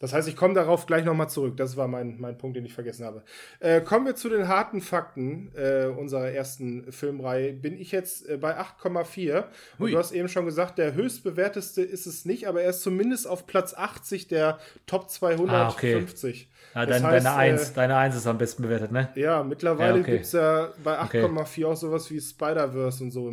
[0.00, 1.56] Das heißt, ich komme darauf gleich nochmal zurück.
[1.56, 3.22] Das war mein, mein Punkt, den ich vergessen habe.
[3.60, 7.52] Äh, kommen wir zu den harten Fakten äh, unserer ersten Filmreihe.
[7.52, 9.36] Bin ich jetzt äh, bei 8,4.
[9.38, 9.44] Und
[9.78, 9.92] Hui.
[9.92, 13.46] du hast eben schon gesagt, der höchstbewerteste ist es nicht, aber er ist zumindest auf
[13.46, 16.50] Platz 80 der Top 250.
[16.74, 19.08] Ja, Das dein, heißt, deine 1, äh, deine 1 ist am besten bewertet, ne?
[19.14, 20.10] Ja, mittlerweile Ja, okay.
[20.12, 21.22] gibt es ja bei Okay.
[21.22, 23.30] 8,4 auch sowas wie Spider-Verse und so.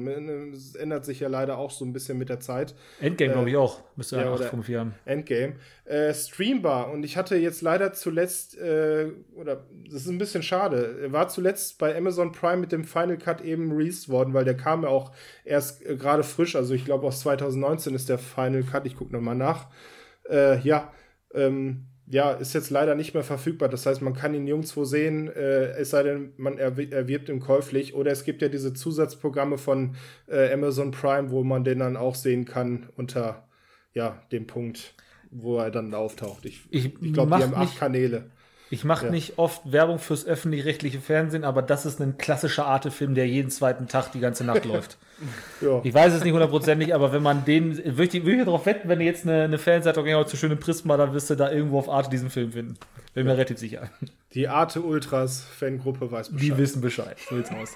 [0.54, 2.76] Es ändert sich ja leider auch so ein bisschen mit der Zeit.
[3.00, 3.80] Endgame, äh, glaube ich, auch.
[3.96, 4.94] Müsste ja, ja, oder- 8,4 haben.
[5.06, 5.54] Endgame.
[5.86, 6.92] Äh, Streambar.
[6.92, 11.28] Und ich hatte jetzt leider zuletzt, äh, oder das ist ein bisschen schade, er war
[11.28, 14.90] zuletzt bei Amazon Prime mit dem Final Cut eben released worden, weil der kam ja
[14.90, 15.12] auch
[15.44, 16.56] erst äh, gerade frisch.
[16.56, 18.86] Also ich glaube aus 2019 ist der Final Cut.
[18.86, 19.68] Ich gucke nochmal nach.
[20.30, 20.92] Äh, ja,
[21.34, 23.70] ähm, ja, ist jetzt leider nicht mehr verfügbar.
[23.70, 27.94] Das heißt, man kann ihn nirgendwo sehen, äh, es sei denn, man erwirbt ihn käuflich.
[27.94, 29.96] Oder es gibt ja diese Zusatzprogramme von
[30.28, 33.48] äh, Amazon Prime, wo man den dann auch sehen kann unter
[33.94, 34.94] ja, dem Punkt,
[35.32, 36.46] wo er dann auftaucht.
[36.46, 38.30] Ich, ich, ich glaube, die haben acht Kanäle.
[38.72, 39.12] Ich mache ja.
[39.12, 43.90] nicht oft Werbung fürs öffentlich-rechtliche Fernsehen, aber das ist ein klassischer Arte-Film, der jeden zweiten
[43.90, 44.98] Tag die ganze Nacht läuft.
[45.60, 45.82] Ja.
[45.84, 48.88] Ich weiß es nicht hundertprozentig, aber wenn man den, würde ich, würd ich darauf wetten,
[48.88, 51.80] wenn ihr jetzt eine, eine Fanseite okay, zu schöne Prisma, dann wirst du da irgendwo
[51.80, 52.78] auf Arte diesen Film finden.
[53.14, 53.90] Bin mir relativ sicher.
[54.34, 56.42] Die Arte Ultras Fangruppe weiß Bescheid.
[56.42, 57.18] Die wissen Bescheid.
[57.30, 57.76] So sieht's aus.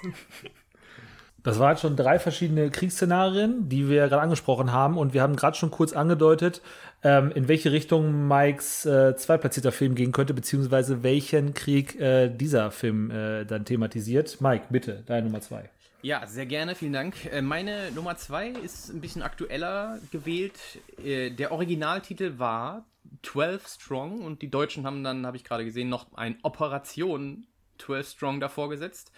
[1.46, 4.98] Das waren schon drei verschiedene Kriegsszenarien, die wir gerade angesprochen haben.
[4.98, 6.60] Und wir haben gerade schon kurz angedeutet,
[7.02, 12.70] ähm, in welche Richtung Mikes äh, zweitplatzierter Film gehen könnte, beziehungsweise welchen Krieg äh, dieser
[12.70, 14.40] Film äh, dann thematisiert.
[14.40, 15.70] Mike, bitte, deine Nummer zwei.
[16.02, 17.26] Ja, sehr gerne, vielen Dank.
[17.32, 20.58] Äh, meine Nummer zwei ist ein bisschen aktueller gewählt.
[21.04, 22.84] Äh, der Originaltitel war
[23.22, 27.46] 12 Strong und die Deutschen haben dann, habe ich gerade gesehen, noch ein Operation
[27.78, 29.12] 12 Strong davor gesetzt.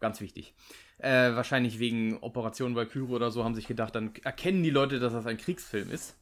[0.00, 0.54] Ganz wichtig.
[0.98, 5.12] Äh, wahrscheinlich wegen Operation Valkyrie oder so haben sich gedacht, dann erkennen die Leute, dass
[5.12, 6.16] das ein Kriegsfilm ist.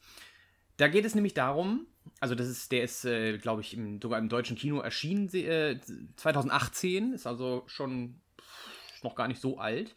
[0.80, 1.86] Da geht es nämlich darum,
[2.20, 5.78] also das ist, der ist, äh, glaube ich, im, sogar im deutschen Kino erschienen, äh,
[6.16, 9.94] 2018, ist also schon pff, noch gar nicht so alt.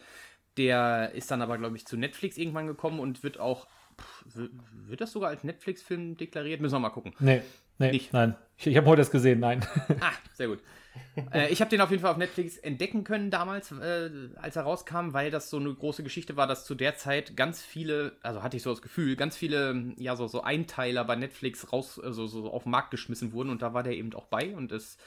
[0.58, 3.66] Der ist dann aber, glaube ich, zu Netflix irgendwann gekommen und wird auch,
[3.98, 4.26] pff,
[4.74, 6.60] wird das sogar als Netflix-Film deklariert?
[6.60, 7.14] Müssen wir mal gucken.
[7.20, 7.44] Nee,
[7.80, 8.12] nee, nicht.
[8.12, 8.36] nein.
[8.58, 9.66] Ich, ich habe heute das gesehen, nein.
[10.02, 10.60] Ah, sehr gut
[11.34, 14.64] äh, ich habe den auf jeden Fall auf Netflix entdecken können damals, äh, als er
[14.64, 18.44] rauskam, weil das so eine große Geschichte war, dass zu der Zeit ganz viele, also
[18.44, 22.28] hatte ich so das Gefühl, ganz viele, ja, so, so Einteiler bei Netflix raus, also
[22.28, 24.98] so auf den Markt geschmissen wurden und da war der eben auch bei und es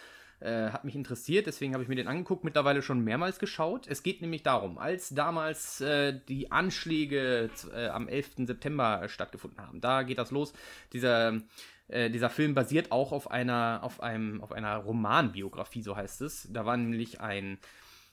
[0.41, 3.87] äh, hat mich interessiert, deswegen habe ich mir den angeguckt, mittlerweile schon mehrmals geschaut.
[3.87, 8.47] Es geht nämlich darum, als damals äh, die Anschläge äh, am 11.
[8.47, 10.53] September stattgefunden haben, da geht das los,
[10.93, 11.41] dieser
[11.89, 16.49] äh, dieser Film basiert auch auf einer, auf einem, auf einer Romanbiografie, so heißt es.
[16.51, 17.59] Da war nämlich ein,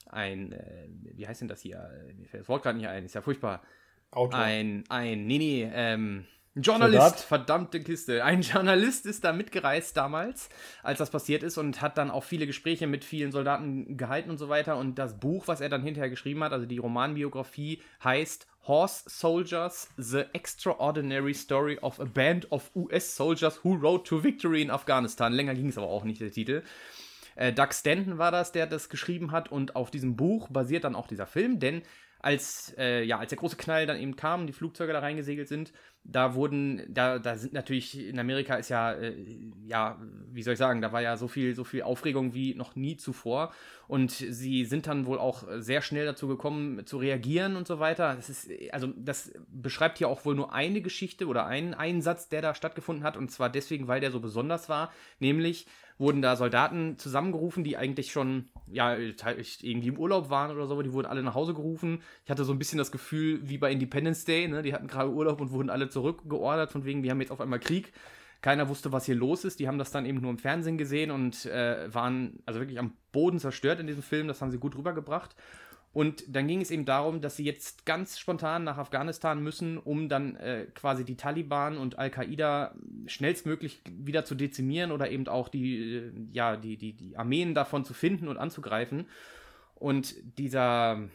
[0.08, 1.90] ein, äh, wie heißt denn das hier?
[2.16, 3.62] Mir fällt das Wort gerade nicht ein, ist ja furchtbar.
[4.10, 4.38] Autor.
[4.38, 6.26] Ein, ein, nee, nee, ähm,
[6.56, 7.20] Journalist, Soldat?
[7.20, 8.24] verdammte Kiste.
[8.24, 10.48] Ein Journalist ist da mitgereist damals,
[10.82, 14.38] als das passiert ist und hat dann auch viele Gespräche mit vielen Soldaten gehalten und
[14.38, 14.76] so weiter.
[14.76, 19.90] Und das Buch, was er dann hinterher geschrieben hat, also die Romanbiografie, heißt Horse Soldiers,
[19.96, 25.32] The Extraordinary Story of a Band of US Soldiers Who Rode to Victory in Afghanistan.
[25.32, 26.62] Länger ging es aber auch nicht, der Titel.
[27.36, 30.94] Äh, Doug Stanton war das, der das geschrieben hat und auf diesem Buch basiert dann
[30.94, 31.82] auch dieser Film, denn
[32.24, 35.72] als, äh, ja, als der große Knall dann eben kam, die Flugzeuge da reingesegelt sind,
[36.04, 39.14] da wurden, da, da sind natürlich, in Amerika ist ja, äh,
[39.66, 39.98] ja,
[40.32, 42.96] wie soll ich sagen, da war ja so viel, so viel Aufregung wie noch nie
[42.96, 43.52] zuvor.
[43.88, 48.14] Und sie sind dann wohl auch sehr schnell dazu gekommen, zu reagieren und so weiter.
[48.14, 52.40] Das ist, also, das beschreibt hier auch wohl nur eine Geschichte oder einen Einsatz, der
[52.40, 53.18] da stattgefunden hat.
[53.18, 54.92] Und zwar deswegen, weil der so besonders war.
[55.20, 55.66] Nämlich,
[55.98, 60.92] wurden da Soldaten zusammengerufen, die eigentlich schon, ja, irgendwie im Urlaub waren oder so, die
[60.92, 62.02] wurden alle nach Hause gerufen.
[62.24, 64.62] Ich hatte so ein bisschen das Gefühl, wie bei Independence Day, ne?
[64.62, 67.60] die hatten gerade Urlaub und wurden alle zurückgeordert, von wegen, wir haben jetzt auf einmal
[67.60, 67.92] Krieg.
[68.42, 69.58] Keiner wusste, was hier los ist.
[69.58, 72.92] Die haben das dann eben nur im Fernsehen gesehen und äh, waren also wirklich am
[73.10, 74.28] Boden zerstört in diesem Film.
[74.28, 75.34] Das haben sie gut rübergebracht.
[75.94, 80.08] Und dann ging es eben darum, dass sie jetzt ganz spontan nach Afghanistan müssen, um
[80.08, 82.74] dann äh, quasi die Taliban und Al-Qaida
[83.06, 87.84] schnellstmöglich wieder zu dezimieren oder eben auch die, äh, ja, die, die, die Armeen davon
[87.84, 89.06] zu finden und anzugreifen.
[89.76, 91.08] Und dieser,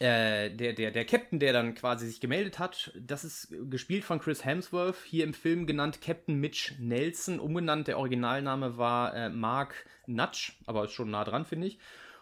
[0.00, 4.18] äh, der, der, der Captain, der dann quasi sich gemeldet hat, das ist gespielt von
[4.18, 7.86] Chris Hemsworth, hier im Film genannt Captain Mitch Nelson, umgenannt.
[7.86, 11.78] Der Originalname war äh, Mark Nutsch, aber ist schon nah dran, finde ich.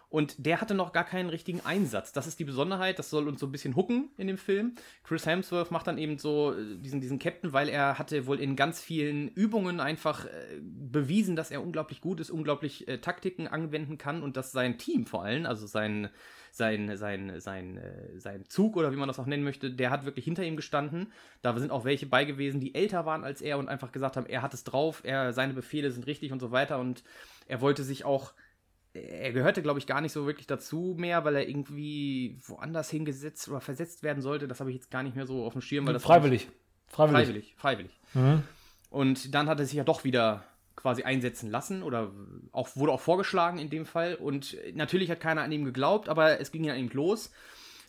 [0.09, 2.13] Und der hatte noch gar keinen richtigen Einsatz.
[2.13, 4.75] Das ist die Besonderheit, das soll uns so ein bisschen hucken in dem Film.
[5.03, 8.55] Chris Hemsworth macht dann eben so äh, diesen, diesen Captain, weil er hatte wohl in
[8.55, 10.29] ganz vielen Übungen einfach äh,
[10.61, 15.05] bewiesen, dass er unglaublich gut ist, unglaublich äh, Taktiken anwenden kann und dass sein Team
[15.05, 16.09] vor allem, also sein,
[16.51, 20.05] sein, sein, sein, äh, sein Zug oder wie man das auch nennen möchte, der hat
[20.05, 21.11] wirklich hinter ihm gestanden.
[21.41, 24.25] Da sind auch welche bei gewesen, die älter waren als er und einfach gesagt haben,
[24.25, 27.03] er hat es drauf, er, seine Befehle sind richtig und so weiter und
[27.47, 28.33] er wollte sich auch
[28.97, 33.47] er gehörte, glaube ich, gar nicht so wirklich dazu mehr, weil er irgendwie woanders hingesetzt
[33.49, 34.47] oder versetzt werden sollte.
[34.47, 35.85] Das habe ich jetzt gar nicht mehr so auf dem Schirm.
[35.85, 36.49] Weil das freiwillig.
[36.87, 37.25] freiwillig.
[37.25, 37.99] Freiwillig, freiwillig.
[38.13, 38.43] Mhm.
[38.89, 40.43] Und dann hat er sich ja doch wieder
[40.75, 42.11] quasi einsetzen lassen oder
[42.51, 44.15] auch, wurde auch vorgeschlagen in dem Fall.
[44.15, 47.31] Und natürlich hat keiner an ihm geglaubt, aber es ging ja eben los,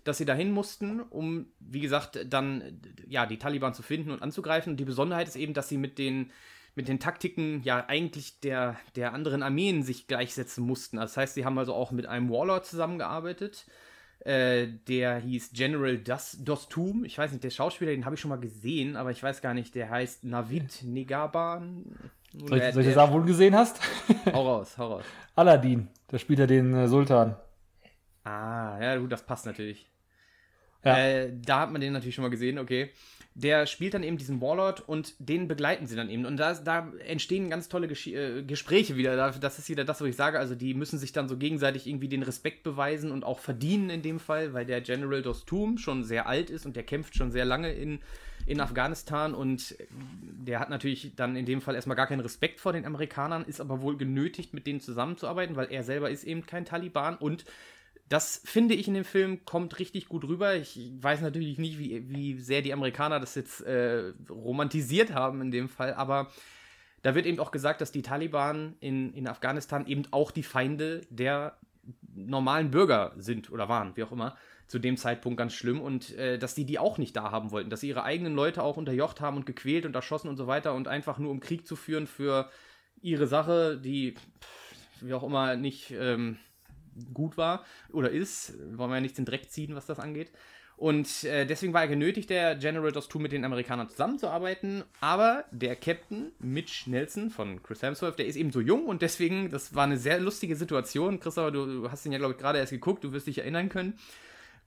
[0.04, 4.72] dass sie dahin mussten, um, wie gesagt, dann ja die Taliban zu finden und anzugreifen.
[4.72, 6.30] Und die Besonderheit ist eben, dass sie mit den
[6.78, 10.96] mit den Taktiken ja eigentlich der, der anderen Armeen sich gleichsetzen mussten.
[10.98, 13.66] Das heißt, sie haben also auch mit einem Warlord zusammengearbeitet,
[14.20, 17.04] Äh, der hieß General Das, Dostum.
[17.04, 19.54] Ich weiß nicht, der Schauspieler, den habe ich schon mal gesehen, aber ich weiß gar
[19.54, 21.84] nicht, der heißt Navid Negaban.
[22.32, 23.80] Soll ich, soll ich dir sagen, wo du gesehen hast?
[24.32, 25.04] Hau raus, hau raus.
[25.36, 27.36] Aladdin, da spielt er den äh, Sultan.
[28.24, 29.86] Ah, ja, gut, das passt natürlich.
[30.84, 30.98] Ja.
[30.98, 32.90] Äh, da hat man den natürlich schon mal gesehen, okay.
[33.40, 36.26] Der spielt dann eben diesen Warlord und den begleiten sie dann eben.
[36.26, 39.14] Und da, da entstehen ganz tolle Gesch äh, Gespräche wieder.
[39.14, 40.40] Da- Das ist wieder das, was ich sage.
[40.40, 44.02] Also die müssen sich dann so gegenseitig irgendwie den Respekt beweisen und auch verdienen in
[44.02, 47.44] dem Fall, weil der General Dostum schon sehr alt ist und der kämpft schon sehr
[47.44, 48.00] lange in,
[48.46, 52.72] in Afghanistan und der hat natürlich dann in dem Fall erstmal gar keinen Respekt vor
[52.72, 56.64] den Amerikanern, ist aber wohl genötigt, mit denen zusammenzuarbeiten, weil er selber ist eben kein
[56.64, 57.44] Taliban und
[58.08, 60.54] das finde ich in dem Film kommt richtig gut rüber.
[60.54, 65.50] Ich weiß natürlich nicht, wie, wie sehr die Amerikaner das jetzt äh, romantisiert haben in
[65.50, 66.30] dem Fall, aber
[67.02, 71.02] da wird eben auch gesagt, dass die Taliban in, in Afghanistan eben auch die Feinde
[71.10, 71.56] der
[72.14, 74.36] normalen Bürger sind oder waren, wie auch immer,
[74.66, 77.70] zu dem Zeitpunkt ganz schlimm und äh, dass die die auch nicht da haben wollten,
[77.70, 80.74] dass sie ihre eigenen Leute auch unterjocht haben und gequält und erschossen und so weiter
[80.74, 82.50] und einfach nur um Krieg zu führen für
[83.00, 84.14] ihre Sache, die
[85.00, 86.38] wie auch immer nicht ähm,
[87.12, 90.30] gut war oder ist, wollen wir ja nichts in Dreck ziehen, was das angeht.
[90.78, 94.84] Und äh, deswegen war er genötigt, der General Dostum mit den Amerikanern zusammenzuarbeiten.
[95.00, 99.50] Aber der Captain Mitch Nelson von Chris Hemsworth, der ist eben so jung und deswegen,
[99.50, 101.18] das war eine sehr lustige Situation.
[101.18, 103.98] Christopher, du hast ihn ja, glaube ich, gerade erst geguckt, du wirst dich erinnern können,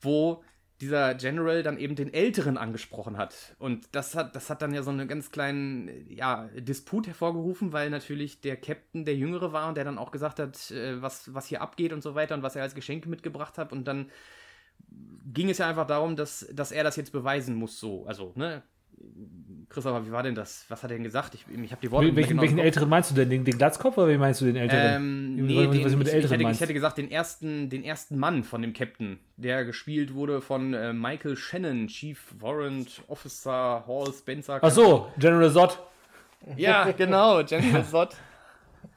[0.02, 0.44] wo
[0.82, 3.56] dieser General dann eben den Älteren angesprochen hat.
[3.60, 7.90] Und das hat, das hat dann ja so einen ganz kleinen ja, Disput hervorgerufen, weil
[7.90, 11.46] natürlich der Captain der Jüngere war und der dann auch gesagt hat, äh, was, was
[11.46, 13.72] hier abgeht und so weiter und was er als Geschenke mitgebracht hat.
[13.72, 14.10] Und dann
[15.32, 18.06] ging es ja einfach darum, dass, dass er das jetzt beweisen muss, so.
[18.06, 18.64] Also, ne?
[19.70, 20.66] Christopher, wie war denn das?
[20.68, 21.34] Was hat er denn gesagt?
[21.34, 23.30] Ich, ich habe die Worte Wel- Welchen, welchen älteren meinst du denn?
[23.30, 24.96] Den, den Glatzkopf oder wen meinst du den älteren?
[24.96, 26.62] Ähm, nee, den, ich, ich, älteren hätte, ich meinst?
[26.62, 30.92] hätte gesagt, den ersten, den ersten Mann von dem Captain, der gespielt wurde von äh,
[30.92, 34.60] Michael Shannon, Chief Warrant Officer Hall Spencer.
[34.62, 35.80] Ach so, General Zod.
[36.58, 38.10] Ja, genau, General Zod.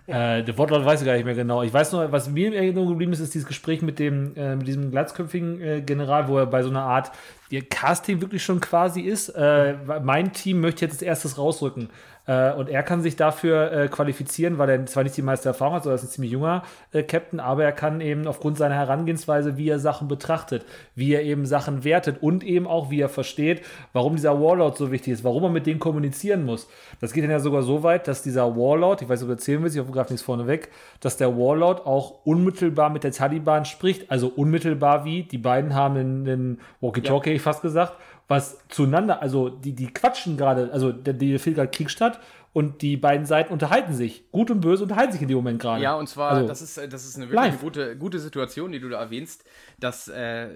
[0.07, 1.63] Äh, der Wortlaut weiß ich gar nicht mehr genau.
[1.63, 4.55] Ich weiß nur, was mir in Erinnerung geblieben ist, ist dieses Gespräch mit dem, äh,
[4.55, 7.11] mit diesem glatzköpfigen äh, General, wo er bei so einer Art
[7.49, 9.31] ihr Casting wirklich schon quasi ist.
[9.31, 11.89] Äh, mein Team möchte jetzt als erstes rausrücken.
[12.27, 15.75] Äh, und er kann sich dafür äh, qualifizieren, weil er zwar nicht die meiste Erfahrung
[15.75, 19.57] hat, sondern ist ein ziemlich junger äh, Captain, aber er kann eben aufgrund seiner Herangehensweise,
[19.57, 20.65] wie er Sachen betrachtet,
[20.95, 24.91] wie er eben Sachen wertet und eben auch, wie er versteht, warum dieser Warlord so
[24.91, 26.69] wichtig ist, warum er mit denen kommunizieren muss.
[27.01, 29.41] Das geht dann ja sogar so weit, dass dieser Warlord, ich weiß nicht, ob du
[29.41, 30.71] erzählen willst, ich hoffe, nichts vorneweg,
[31.01, 35.97] dass der Warlord auch unmittelbar mit der Taliban spricht, also unmittelbar wie, die beiden haben
[35.97, 37.95] einen Walkie-Talkie, hätte ich fast gesagt,
[38.29, 42.21] was zueinander, also die, die quatschen gerade, also der, die findet gerade Krieg statt
[42.55, 44.31] und die beiden Seiten unterhalten sich.
[44.31, 45.83] Gut und böse unterhalten sich in dem Moment gerade.
[45.83, 48.81] Ja, und zwar, Also, das, ist, das ist eine wirklich eine gute, gute Situation, die
[48.81, 49.45] du da erwähnst.
[49.79, 50.49] Das, äh,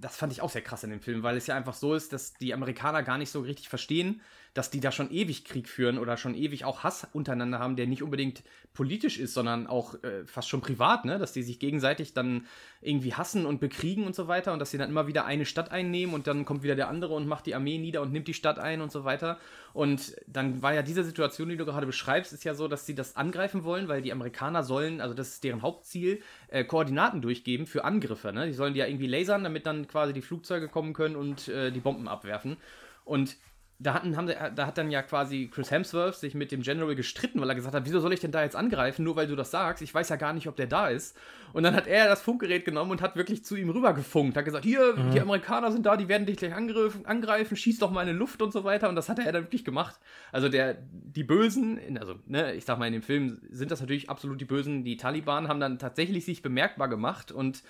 [0.00, 2.12] das fand ich auch sehr krass in dem Film, weil es ja einfach so ist,
[2.12, 4.22] dass die Amerikaner gar nicht so richtig verstehen,
[4.56, 7.86] dass die da schon ewig Krieg führen oder schon ewig auch Hass untereinander haben, der
[7.86, 8.42] nicht unbedingt
[8.72, 11.18] politisch ist, sondern auch äh, fast schon privat, ne?
[11.18, 12.46] Dass die sich gegenseitig dann
[12.80, 15.72] irgendwie hassen und bekriegen und so weiter und dass sie dann immer wieder eine Stadt
[15.72, 18.34] einnehmen und dann kommt wieder der andere und macht die Armee nieder und nimmt die
[18.34, 19.38] Stadt ein und so weiter.
[19.74, 22.94] Und dann war ja diese Situation, die du gerade beschreibst, ist ja so, dass sie
[22.94, 27.66] das angreifen wollen, weil die Amerikaner sollen, also das ist deren Hauptziel, äh, Koordinaten durchgeben
[27.66, 28.32] für Angriffe.
[28.32, 28.46] Ne?
[28.46, 31.70] Die sollen die ja irgendwie lasern, damit dann quasi die Flugzeuge kommen können und äh,
[31.70, 32.56] die Bomben abwerfen.
[33.04, 33.36] Und
[33.78, 37.40] da, hatten, haben, da hat dann ja quasi Chris Hemsworth sich mit dem General gestritten,
[37.40, 39.50] weil er gesagt hat, wieso soll ich denn da jetzt angreifen, nur weil du das
[39.50, 39.82] sagst?
[39.82, 41.16] Ich weiß ja gar nicht, ob der da ist.
[41.52, 44.36] Und dann hat er das Funkgerät genommen und hat wirklich zu ihm rüber gefunkt.
[44.36, 47.90] Hat gesagt, hier, die Amerikaner sind da, die werden dich gleich angreifen, angreifen, schieß doch
[47.90, 48.88] mal in die Luft und so weiter.
[48.88, 49.98] Und das hat er dann wirklich gemacht.
[50.32, 54.08] Also der, die Bösen, also ne, ich sag mal, in dem Film sind das natürlich
[54.08, 54.84] absolut die Bösen.
[54.84, 57.62] Die Taliban haben dann tatsächlich sich bemerkbar gemacht und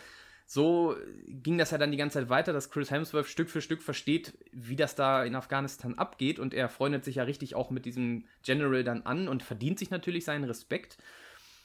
[0.47, 0.94] so
[1.27, 4.39] ging das ja dann die ganze Zeit weiter, dass Chris Hemsworth Stück für Stück versteht,
[4.52, 8.24] wie das da in Afghanistan abgeht und er freundet sich ja richtig auch mit diesem
[8.44, 10.98] General dann an und verdient sich natürlich seinen Respekt.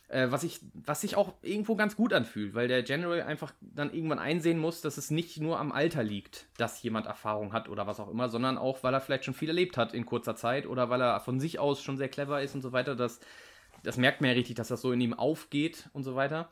[0.07, 3.93] Äh, was, ich, was sich auch irgendwo ganz gut anfühlt, weil der General einfach dann
[3.93, 7.85] irgendwann einsehen muss, dass es nicht nur am Alter liegt, dass jemand Erfahrung hat oder
[7.85, 10.65] was auch immer, sondern auch, weil er vielleicht schon viel erlebt hat in kurzer Zeit
[10.65, 12.95] oder weil er von sich aus schon sehr clever ist und so weiter.
[12.95, 13.19] Das,
[13.83, 16.49] das merkt man ja richtig, dass das so in ihm aufgeht und so weiter.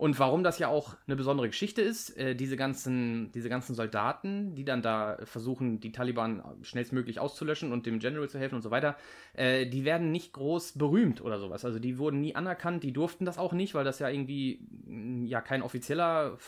[0.00, 4.54] Und warum das ja auch eine besondere Geschichte ist, äh, diese, ganzen, diese ganzen Soldaten,
[4.54, 8.70] die dann da versuchen, die Taliban schnellstmöglich auszulöschen und dem General zu helfen und so
[8.70, 8.96] weiter,
[9.34, 11.66] äh, die werden nicht groß berühmt oder sowas.
[11.66, 15.26] Also die wurden nie anerkannt, die durften das auch nicht, weil das ja irgendwie mh,
[15.26, 16.38] ja kein offizieller,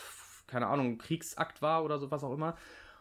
[0.47, 2.57] keine Ahnung, Kriegsakt war oder sowas auch immer.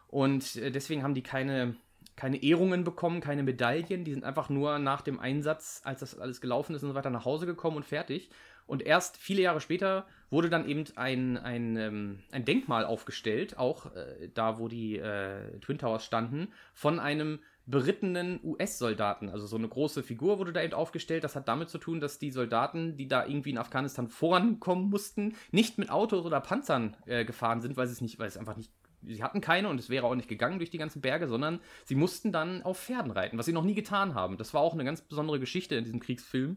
[0.09, 1.77] Und äh, deswegen haben die keine,
[2.15, 4.05] keine Ehrungen bekommen, keine Medaillen.
[4.05, 7.09] Die sind einfach nur nach dem Einsatz, als das alles gelaufen ist und so weiter,
[7.09, 8.29] nach Hause gekommen und fertig.
[8.67, 13.95] Und erst viele Jahre später wurde dann eben ein, ein, ähm, ein Denkmal aufgestellt, auch
[13.95, 19.29] äh, da, wo die äh, Twin Towers standen, von einem berittenen US-Soldaten.
[19.29, 21.23] Also so eine große Figur wurde da eben aufgestellt.
[21.23, 25.37] Das hat damit zu tun, dass die Soldaten, die da irgendwie in Afghanistan vorankommen mussten,
[25.53, 28.57] nicht mit Autos oder Panzern äh, gefahren sind, weil sie es nicht, weil es einfach
[28.57, 28.73] nicht
[29.05, 31.97] sie hatten keine und es wäre auch nicht gegangen durch die ganzen Berge, sondern sie
[31.97, 34.37] mussten dann auf Pferden reiten, was sie noch nie getan haben.
[34.37, 36.57] Das war auch eine ganz besondere Geschichte in diesem Kriegsfilm.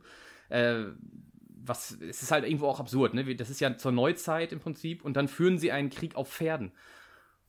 [0.49, 0.85] Äh,
[1.67, 3.35] was, es ist halt irgendwo auch absurd, ne?
[3.35, 6.71] Das ist ja zur Neuzeit im Prinzip und dann führen sie einen Krieg auf Pferden.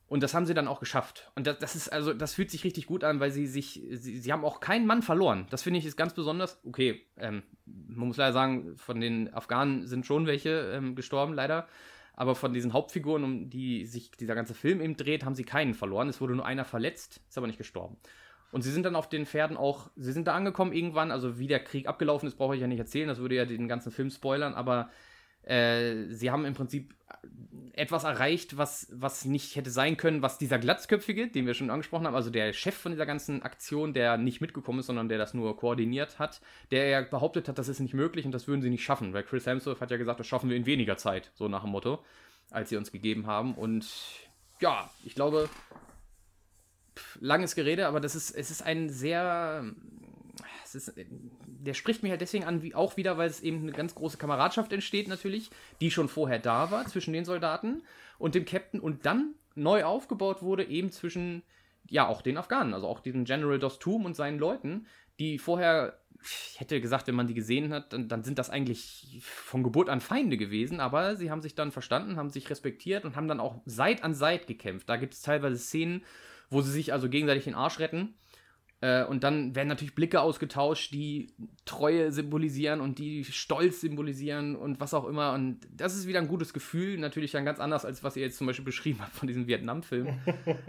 [0.08, 1.32] Und das haben sie dann auch geschafft.
[1.34, 4.18] Und das, das, ist also, das fühlt sich richtig gut an, weil sie sich, sie,
[4.18, 5.46] sie haben auch keinen Mann verloren.
[5.50, 6.60] Das finde ich ist ganz besonders.
[6.64, 11.66] Okay, ähm, man muss leider sagen, von den Afghanen sind schon welche ähm, gestorben, leider.
[12.14, 15.74] Aber von diesen Hauptfiguren, um die sich dieser ganze Film eben dreht, haben sie keinen
[15.74, 16.08] verloren.
[16.08, 17.96] Es wurde nur einer verletzt, ist aber nicht gestorben.
[18.52, 21.46] Und sie sind dann auf den Pferden auch, sie sind da angekommen irgendwann, also wie
[21.46, 24.10] der Krieg abgelaufen ist, brauche ich ja nicht erzählen, das würde ja den ganzen Film
[24.10, 24.90] spoilern, aber
[25.42, 26.94] äh, sie haben im Prinzip
[27.72, 32.06] etwas erreicht, was, was nicht hätte sein können, was dieser Glatzköpfige, den wir schon angesprochen
[32.06, 35.34] haben, also der Chef von dieser ganzen Aktion, der nicht mitgekommen ist, sondern der das
[35.34, 36.40] nur koordiniert hat,
[36.70, 39.24] der ja behauptet hat, das ist nicht möglich und das würden sie nicht schaffen, weil
[39.24, 42.02] Chris Hemsworth hat ja gesagt, das schaffen wir in weniger Zeit, so nach dem Motto,
[42.50, 43.54] als sie uns gegeben haben.
[43.54, 43.86] Und
[44.60, 45.50] ja, ich glaube,
[47.20, 49.64] langes Gerede, aber das ist, es ist ein sehr
[50.76, 50.94] ist,
[51.46, 54.18] der spricht mich halt deswegen an, wie, auch wieder, weil es eben eine ganz große
[54.18, 55.50] Kameradschaft entsteht, natürlich,
[55.80, 57.82] die schon vorher da war zwischen den Soldaten
[58.18, 61.42] und dem Captain und dann neu aufgebaut wurde, eben zwischen,
[61.88, 64.86] ja, auch den Afghanen, also auch diesen General Dostum und seinen Leuten,
[65.18, 69.18] die vorher, ich hätte gesagt, wenn man die gesehen hat, dann, dann sind das eigentlich
[69.22, 73.16] von Geburt an Feinde gewesen, aber sie haben sich dann verstanden, haben sich respektiert und
[73.16, 74.88] haben dann auch Seit an Seit gekämpft.
[74.88, 76.04] Da gibt es teilweise Szenen,
[76.50, 78.14] wo sie sich also gegenseitig den Arsch retten
[78.82, 84.80] äh, und dann werden natürlich Blicke ausgetauscht, die Treue symbolisieren und die Stolz symbolisieren und
[84.80, 85.32] was auch immer.
[85.32, 86.98] Und das ist wieder ein gutes Gefühl.
[86.98, 90.18] Natürlich dann ganz anders, als was ihr jetzt zum Beispiel beschrieben habt von diesem Vietnam-Film.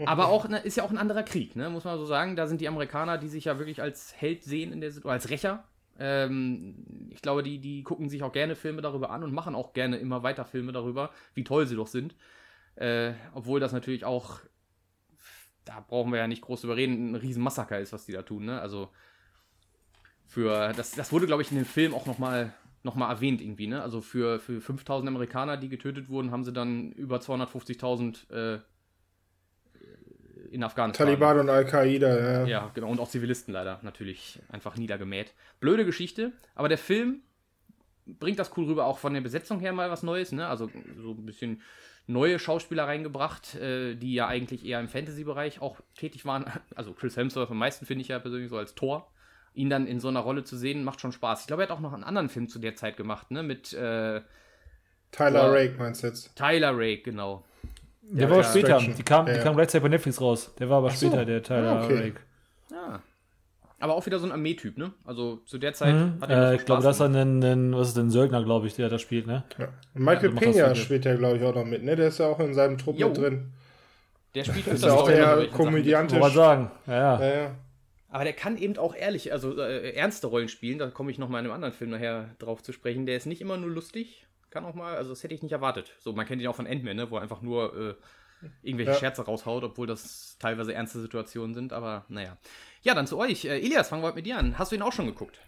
[0.06, 2.34] Aber auch ne, ist ja auch ein anderer Krieg, ne, muss man so sagen.
[2.34, 5.28] Da sind die Amerikaner, die sich ja wirklich als Held sehen in der oder als
[5.28, 5.64] Rächer.
[5.98, 9.74] Ähm, ich glaube, die, die gucken sich auch gerne Filme darüber an und machen auch
[9.74, 12.14] gerne immer weiter Filme darüber, wie toll sie doch sind.
[12.76, 14.40] Äh, obwohl das natürlich auch
[15.68, 18.60] da brauchen wir ja nicht groß überreden, ein Riesenmassaker ist, was die da tun, ne?
[18.60, 18.88] Also
[20.26, 22.54] für, das, das wurde, glaube ich, in dem Film auch nochmal
[22.84, 23.82] noch mal erwähnt irgendwie, ne?
[23.82, 28.60] Also für, für 5000 Amerikaner, die getötet wurden, haben sie dann über 250.000 äh,
[30.50, 31.06] in Afghanistan.
[31.06, 32.46] Taliban und Al-Qaida, ja.
[32.46, 32.88] Ja, genau.
[32.88, 35.34] Und auch Zivilisten leider natürlich einfach niedergemäht.
[35.60, 37.20] Blöde Geschichte, aber der Film
[38.06, 40.46] bringt das cool rüber, auch von der Besetzung her mal was Neues, ne?
[40.46, 41.60] Also so ein bisschen
[42.08, 46.46] neue Schauspieler reingebracht, äh, die ja eigentlich eher im Fantasy-Bereich auch tätig waren.
[46.74, 49.10] Also Chris Hemsworth am meisten finde ich ja persönlich so als Thor.
[49.54, 51.42] Ihn dann in so einer Rolle zu sehen, macht schon Spaß.
[51.42, 53.42] Ich glaube, er hat auch noch einen anderen Film zu der Zeit gemacht, ne?
[53.42, 54.20] Mit äh,
[55.10, 55.52] Tyler.
[55.52, 56.36] Rake meinst du jetzt?
[56.36, 57.44] Tyler Rake, genau.
[58.02, 58.78] Der, der war ja, später.
[58.78, 60.54] Die kam, ja, die kam gleichzeitig bei Netflix raus.
[60.58, 61.06] Der war aber so.
[61.06, 61.98] später, der Tyler ah, okay.
[61.98, 62.20] Rake.
[62.70, 63.02] Ja.
[63.80, 64.92] Aber auch wieder so ein Armeetyp, ne?
[65.04, 66.20] Also zu der Zeit mhm.
[66.20, 68.74] hat er äh, Ich glaube, das ist ein, ein, was ist denn, Söldner, glaube ich,
[68.74, 69.44] der da spielt, ne?
[69.56, 69.68] Ja.
[69.94, 71.94] Michael ja, Pena spielt ja, glaube ich, auch noch mit, ne?
[71.94, 73.52] Der ist ja auch in seinem Trupp mit drin.
[74.34, 76.18] Der spielt das ist ja auch eher komödiantisch.
[76.18, 77.20] Kann sagen, ja.
[77.20, 77.34] ja.
[77.42, 77.54] ja.
[78.10, 80.78] Aber der kann eben auch ehrlich, also äh, ernste Rollen spielen.
[80.78, 83.06] Da komme ich noch mal in einem anderen Film nachher drauf zu sprechen.
[83.06, 85.92] Der ist nicht immer nur lustig, kann auch mal, also das hätte ich nicht erwartet.
[86.00, 87.10] So, man kennt ihn auch von Ant-Man, ne?
[87.10, 88.98] Wo er einfach nur äh, irgendwelche ja.
[88.98, 92.38] Scherze raushaut, obwohl das teilweise ernste Situationen sind, aber naja.
[92.82, 93.44] Ja, dann zu euch.
[93.44, 94.58] Äh, Elias, fangen wir mit dir an.
[94.58, 95.40] Hast du ihn auch schon geguckt?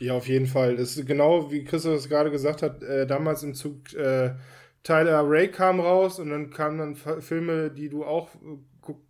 [0.00, 0.76] Ja, auf jeden Fall.
[0.76, 4.34] Das ist genau wie Christoph es gerade gesagt hat, äh, damals im Zug äh,
[4.82, 8.58] Tyler Ray kam raus und dann kamen dann Filme, die du auch äh,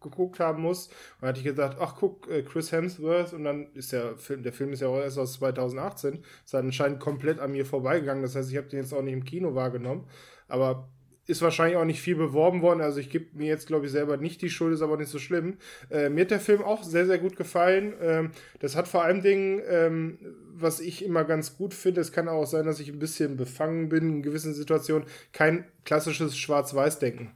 [0.01, 0.91] geguckt haben musst.
[0.91, 4.43] Und dann hatte ich gesagt, ach guck, äh, Chris Hemsworth und dann ist der Film,
[4.43, 8.23] der Film ist ja auch erst aus 2018, ist dann anscheinend komplett an mir vorbeigegangen.
[8.23, 10.07] Das heißt, ich habe den jetzt auch nicht im Kino wahrgenommen.
[10.47, 10.89] Aber
[11.27, 12.81] ist wahrscheinlich auch nicht viel beworben worden.
[12.81, 15.19] Also ich gebe mir jetzt, glaube ich, selber nicht die Schuld, ist aber nicht so
[15.19, 15.57] schlimm.
[15.91, 17.95] Äh, mir hat der Film auch sehr, sehr gut gefallen.
[18.01, 18.31] Ähm,
[18.61, 20.19] das hat vor allem Dingen, ähm,
[20.55, 23.89] was ich immer ganz gut finde, es kann auch sein, dass ich ein bisschen befangen
[23.89, 27.33] bin in gewissen Situationen, kein klassisches Schwarz-Weiß-Denken.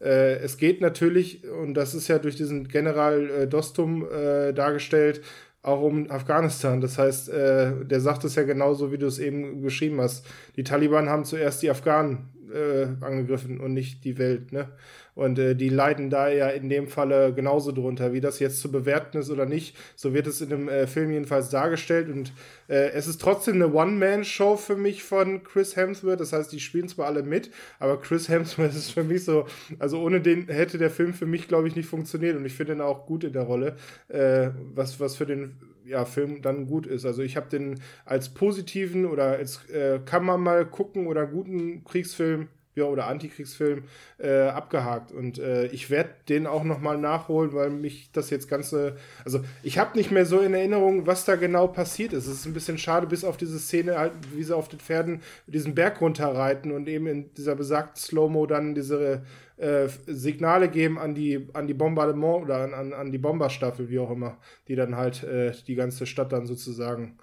[0.00, 5.20] Äh, es geht natürlich, und das ist ja durch diesen General äh, Dostum äh, dargestellt,
[5.62, 6.80] auch um Afghanistan.
[6.80, 10.26] Das heißt, äh, der sagt es ja genauso, wie du es eben geschrieben hast.
[10.56, 14.52] Die Taliban haben zuerst die Afghanen äh, angegriffen und nicht die Welt.
[14.52, 14.68] Ne?
[15.14, 18.12] Und äh, die leiden da ja in dem Falle genauso drunter.
[18.12, 21.10] Wie das jetzt zu bewerten ist oder nicht, so wird es in dem äh, Film
[21.10, 22.08] jedenfalls dargestellt.
[22.08, 22.32] Und
[22.68, 26.20] äh, es ist trotzdem eine One-Man-Show für mich von Chris Hemsworth.
[26.20, 29.46] Das heißt, die spielen zwar alle mit, aber Chris Hemsworth ist für mich so,
[29.78, 32.36] also ohne den hätte der Film für mich, glaube ich, nicht funktioniert.
[32.36, 33.76] Und ich finde ihn auch gut in der Rolle,
[34.08, 37.04] äh, was, was für den ja, Film dann gut ist.
[37.04, 41.84] Also ich habe den als positiven oder als äh, kann man mal gucken oder guten
[41.84, 43.84] Kriegsfilm ja, oder Antikriegsfilm
[44.18, 45.12] äh, abgehakt.
[45.12, 48.96] Und äh, ich werde den auch nochmal nachholen, weil mich das jetzt ganze.
[49.24, 52.26] Also, ich habe nicht mehr so in Erinnerung, was da genau passiert ist.
[52.26, 55.20] Es ist ein bisschen schade, bis auf diese Szene, halt, wie sie auf den Pferden
[55.46, 59.22] diesen Berg runterreiten und eben in dieser besagten Slow-Mo dann diese
[59.56, 63.98] äh, Signale geben an die, an die Bombardement oder an, an, an die Bomberstaffel, wie
[63.98, 64.38] auch immer,
[64.68, 67.18] die dann halt äh, die ganze Stadt dann sozusagen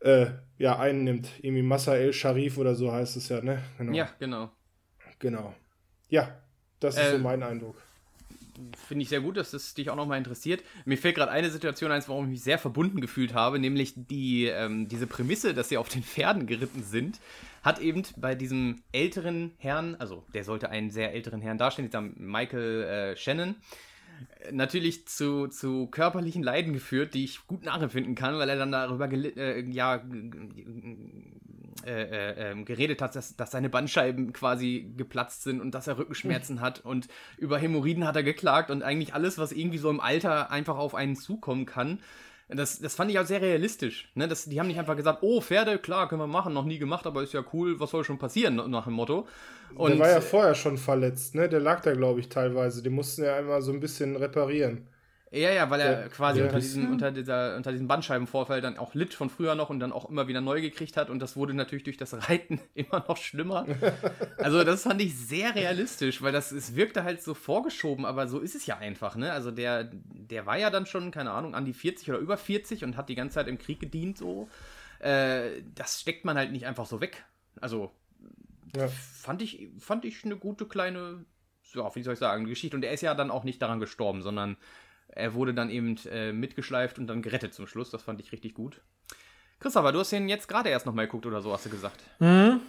[0.00, 0.26] äh,
[0.58, 1.30] ja, einnimmt.
[1.42, 3.62] Irgendwie Massa El Sharif oder so heißt es ja, ne?
[3.78, 3.92] Genau.
[3.92, 4.50] Ja, genau.
[5.18, 5.54] Genau.
[6.08, 6.42] Ja,
[6.80, 7.76] das ist äh, so mein Eindruck.
[8.88, 10.62] Finde ich sehr gut, dass das dich auch nochmal interessiert.
[10.84, 14.46] Mir fällt gerade eine Situation ein, warum ich mich sehr verbunden gefühlt habe, nämlich die,
[14.46, 17.18] ähm, diese Prämisse, dass sie auf den Pferden geritten sind,
[17.62, 22.00] hat eben bei diesem älteren Herrn, also der sollte einen sehr älteren Herrn darstellen, dieser
[22.00, 23.56] Michael äh, Shannon,
[24.50, 29.10] natürlich zu, zu körperlichen Leiden geführt, die ich gut nachempfinden kann, weil er dann darüber
[29.10, 30.02] äh, ja,
[31.86, 35.98] äh, äh, ähm, geredet hat, dass, dass seine Bandscheiben quasi geplatzt sind und dass er
[35.98, 37.08] Rückenschmerzen hat und
[37.38, 40.94] über Hämorrhoiden hat er geklagt und eigentlich alles, was irgendwie so im Alter einfach auf
[40.94, 42.00] einen zukommen kann,
[42.56, 44.10] das, das fand ich auch sehr realistisch.
[44.14, 44.26] Ne?
[44.26, 47.06] Das, die haben nicht einfach gesagt, oh, Pferde, klar, können wir machen, noch nie gemacht,
[47.06, 49.26] aber ist ja cool, was soll schon passieren, nach dem Motto.
[49.74, 51.48] Und, der war ja vorher schon verletzt, ne?
[51.48, 52.82] Der lag da, glaube ich, teilweise.
[52.82, 54.88] Die mussten ja einmal so ein bisschen reparieren.
[55.32, 56.46] Ja, ja, weil er ja, quasi ja.
[56.46, 59.92] Unter, diesem, unter, dieser, unter diesem Bandscheibenvorfall dann auch litt von früher noch und dann
[59.92, 63.16] auch immer wieder neu gekriegt hat und das wurde natürlich durch das Reiten immer noch
[63.16, 63.64] schlimmer.
[64.38, 68.40] also das fand ich sehr realistisch, weil das es wirkte halt so vorgeschoben, aber so
[68.40, 69.32] ist es ja einfach, ne?
[69.32, 72.82] Also der, der war ja dann schon, keine Ahnung, an die 40 oder über 40
[72.82, 74.48] und hat die ganze Zeit im Krieg gedient so.
[74.98, 77.24] Äh, das steckt man halt nicht einfach so weg.
[77.60, 77.92] Also
[78.76, 78.88] ja.
[78.88, 81.24] fand, ich, fand ich eine gute kleine,
[81.72, 82.76] ja, wie soll ich sagen, Geschichte.
[82.76, 84.56] Und er ist ja dann auch nicht daran gestorben, sondern
[85.12, 87.90] er wurde dann eben äh, mitgeschleift und dann gerettet zum Schluss.
[87.90, 88.80] Das fand ich richtig gut.
[89.58, 92.02] Christopher, du hast den jetzt gerade erst nochmal geguckt oder so, hast du gesagt.
[92.18, 92.60] Mhm.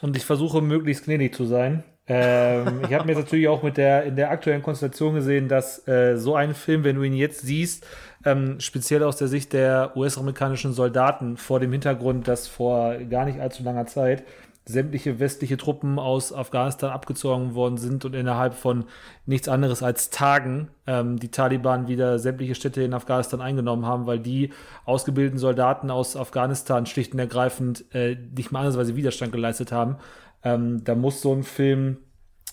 [0.00, 1.84] Und ich versuche möglichst gnädig zu sein.
[2.08, 5.86] ähm, ich habe mir jetzt natürlich auch mit der in der aktuellen Konstellation gesehen, dass
[5.86, 7.86] äh, so ein Film, wenn du ihn jetzt siehst,
[8.24, 13.40] ähm, speziell aus der Sicht der US-amerikanischen Soldaten vor dem Hintergrund, dass vor gar nicht
[13.40, 14.24] allzu langer Zeit
[14.64, 18.84] sämtliche westliche Truppen aus Afghanistan abgezogen worden sind und innerhalb von
[19.26, 24.20] nichts anderes als Tagen ähm, die Taliban wieder sämtliche Städte in Afghanistan eingenommen haben, weil
[24.20, 24.52] die
[24.84, 29.96] ausgebildeten Soldaten aus Afghanistan schlicht und ergreifend äh, nicht mal andersweise Widerstand geleistet haben.
[30.44, 31.98] Ähm, da muss so ein Film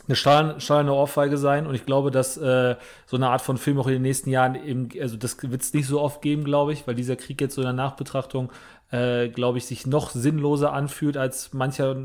[0.07, 2.75] eine steuernde Ohrfeige sein und ich glaube, dass äh,
[3.05, 5.73] so eine Art von Film auch in den nächsten Jahren eben, also das wird es
[5.73, 8.51] nicht so oft geben, glaube ich, weil dieser Krieg jetzt so in der Nachbetrachtung
[8.91, 11.95] äh, glaube ich, sich noch sinnloser anfühlt als mancher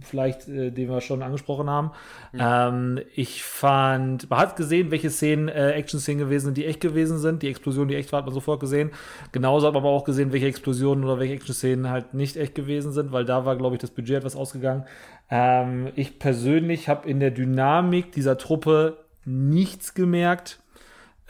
[0.00, 1.90] vielleicht, äh, den wir schon angesprochen haben.
[2.32, 2.68] Ja.
[2.68, 7.18] Ähm, ich fand, man hat gesehen, welche Szenen äh, Action-Szenen gewesen sind, die echt gewesen
[7.18, 7.42] sind.
[7.42, 8.90] Die Explosion, die echt war, hat man sofort gesehen.
[9.32, 12.92] Genauso hat man aber auch gesehen, welche Explosionen oder welche Action-Szenen halt nicht echt gewesen
[12.92, 14.84] sind, weil da war, glaube ich, das Budget etwas ausgegangen.
[15.30, 20.60] Ähm, ich persönlich habe in der Dynamik dieser Truppe nichts gemerkt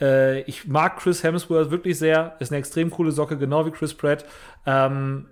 [0.01, 2.35] äh, ich mag Chris Hemsworth wirklich sehr.
[2.39, 4.25] Ist eine extrem coole Socke, genau wie Chris Pratt.
[4.65, 5.27] Ähm,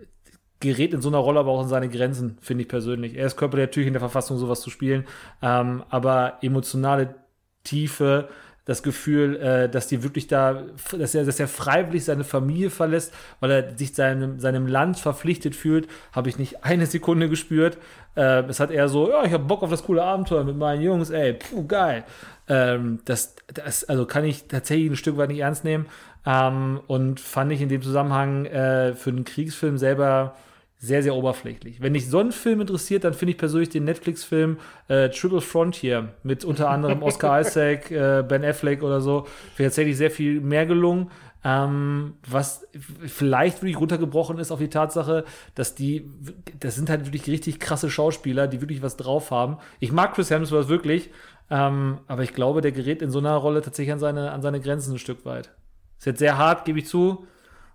[0.59, 3.15] gerät in so einer Rolle aber auch in seine Grenzen, finde ich persönlich.
[3.15, 5.05] Er ist körperlich natürlich in der Verfassung, sowas zu spielen.
[5.41, 7.15] Ähm, aber emotionale
[7.63, 8.29] Tiefe,
[8.69, 10.63] das Gefühl, äh, dass die wirklich da,
[10.95, 15.55] dass er, dass er freiwillig seine Familie verlässt, weil er sich seinem, seinem Land verpflichtet
[15.55, 17.79] fühlt, habe ich nicht eine Sekunde gespürt.
[18.15, 20.83] Äh, es hat eher so, ja, ich habe Bock auf das coole Abenteuer mit meinen
[20.83, 22.03] Jungs, ey, puh, geil.
[22.49, 25.85] Ähm, das, das, also kann ich tatsächlich ein Stück weit nicht ernst nehmen.
[26.25, 30.35] Ähm, und fand ich in dem Zusammenhang äh, für einen Kriegsfilm selber
[30.81, 31.81] sehr, sehr oberflächlich.
[31.81, 34.57] Wenn dich so ein Film interessiert, dann finde ich persönlich den Netflix-Film
[34.87, 39.27] äh, Triple Frontier mit unter anderem Oscar Isaac, äh, Ben Affleck oder so,
[39.57, 41.11] tatsächlich sehr viel mehr gelungen.
[41.41, 42.67] Ähm, was
[43.05, 45.23] vielleicht wirklich runtergebrochen ist auf die Tatsache,
[45.55, 46.09] dass die,
[46.59, 49.57] das sind halt wirklich richtig krasse Schauspieler, die wirklich was drauf haben.
[49.79, 51.11] Ich mag Chris Hemsworth wirklich,
[51.49, 54.59] ähm, aber ich glaube, der gerät in so einer Rolle tatsächlich an seine, an seine
[54.59, 55.51] Grenzen ein Stück weit.
[55.97, 57.27] Ist jetzt sehr hart, gebe ich zu,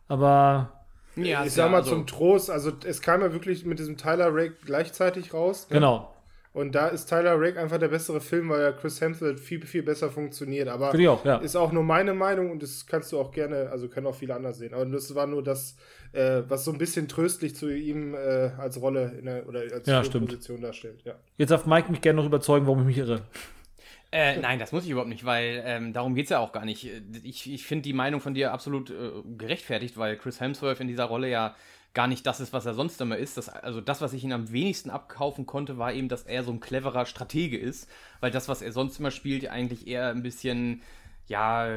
[0.09, 0.85] aber.
[1.17, 4.35] Ja, ich sag mal also zum Trost, also es kam ja wirklich mit diesem Tyler
[4.35, 5.69] Rake gleichzeitig raus.
[5.71, 5.77] Ne?
[5.77, 6.15] Genau.
[6.55, 9.83] Und da ist Tyler Rake einfach der bessere Film, weil ja Chris Hemsworth viel, viel
[9.83, 10.69] besser funktioniert.
[10.69, 11.39] Aber auch, ja.
[11.39, 14.37] ist auch nur meine Meinung und das kannst du auch gerne, also können auch viele
[14.37, 14.73] andere sehen.
[14.73, 15.77] Aber das war nur das,
[16.13, 20.01] äh, was so ein bisschen tröstlich zu ihm äh, als Rolle der, oder als ja,
[20.01, 21.03] Position darstellt.
[21.05, 21.15] Ja.
[21.39, 23.23] Jetzt darf Mike mich gerne noch überzeugen, warum ich mich irre.
[24.15, 26.65] Äh, nein, das muss ich überhaupt nicht, weil ähm, darum geht es ja auch gar
[26.65, 26.89] nicht.
[27.25, 31.07] Ich, ich finde die Meinung von dir absolut äh, gerechtfertigt, weil Chris Hemsworth in dieser
[31.07, 31.57] Rolle ja
[31.95, 33.37] gar nicht das ist, was er sonst immer ist.
[33.39, 36.53] Das, also das, was ich ihn am wenigsten abkaufen konnte, war eben, dass er so
[36.53, 40.83] ein cleverer Stratege ist, weil das, was er sonst immer spielt, eigentlich eher ein bisschen
[41.27, 41.69] ja,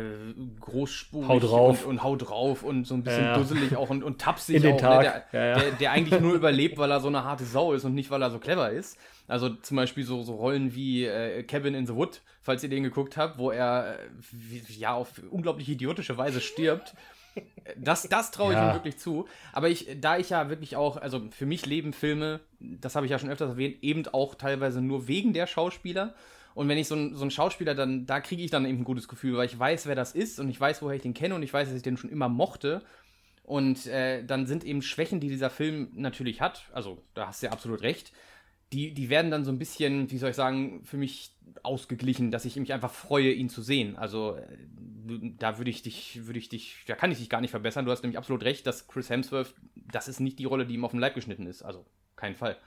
[0.60, 1.86] großspurig Hau drauf.
[1.86, 3.38] Und, und hau drauf und so ein bisschen Ja.
[3.38, 5.04] dusselig auch und, und tapsig auch, Tag.
[5.04, 5.24] Ne?
[5.32, 5.60] Der, Ja, ja.
[5.64, 8.22] Der, der eigentlich nur überlebt, weil er so eine harte Sau ist und nicht, weil
[8.22, 8.98] er so clever ist.
[9.28, 12.84] Also zum Beispiel so, so Rollen wie äh, Cabin in the Wood, falls ihr den
[12.84, 16.94] geguckt habt, wo er äh, wie, ja auf unglaublich idiotische Weise stirbt.
[17.78, 18.70] Das, das traue ich Ja.
[18.72, 19.28] ihm wirklich zu.
[19.54, 23.12] Aber ich, da ich ja wirklich auch, also für mich leben Filme, das habe ich
[23.12, 26.16] ja schon öfters erwähnt, eben auch teilweise nur wegen der Schauspieler.
[26.58, 29.08] Und wenn ich so ein, so Schauspieler dann, da kriege ich dann eben ein gutes
[29.08, 31.44] Gefühl, weil ich weiß, wer das ist und ich weiß, woher ich den kenne und
[31.44, 32.82] ich weiß, dass ich den schon immer mochte.
[33.44, 37.46] Und äh, dann sind eben Schwächen, die dieser Film natürlich hat, also da hast du
[37.46, 38.12] ja absolut recht,
[38.74, 41.30] die, die werden dann so ein bisschen, wie soll ich sagen, für mich
[41.62, 43.96] ausgeglichen, dass ich mich einfach freue, ihn zu sehen.
[43.96, 44.58] Also äh,
[45.38, 47.86] da würde ich dich, würde ich dich, da kann ich dich gar nicht verbessern.
[47.86, 50.86] Du hast nämlich absolut recht, dass Chris Hemsworth, das ist nicht die Rolle, die ihm
[50.86, 51.62] auf den Leib geschnitten ist.
[51.62, 51.86] Also
[52.16, 52.58] kein Fall.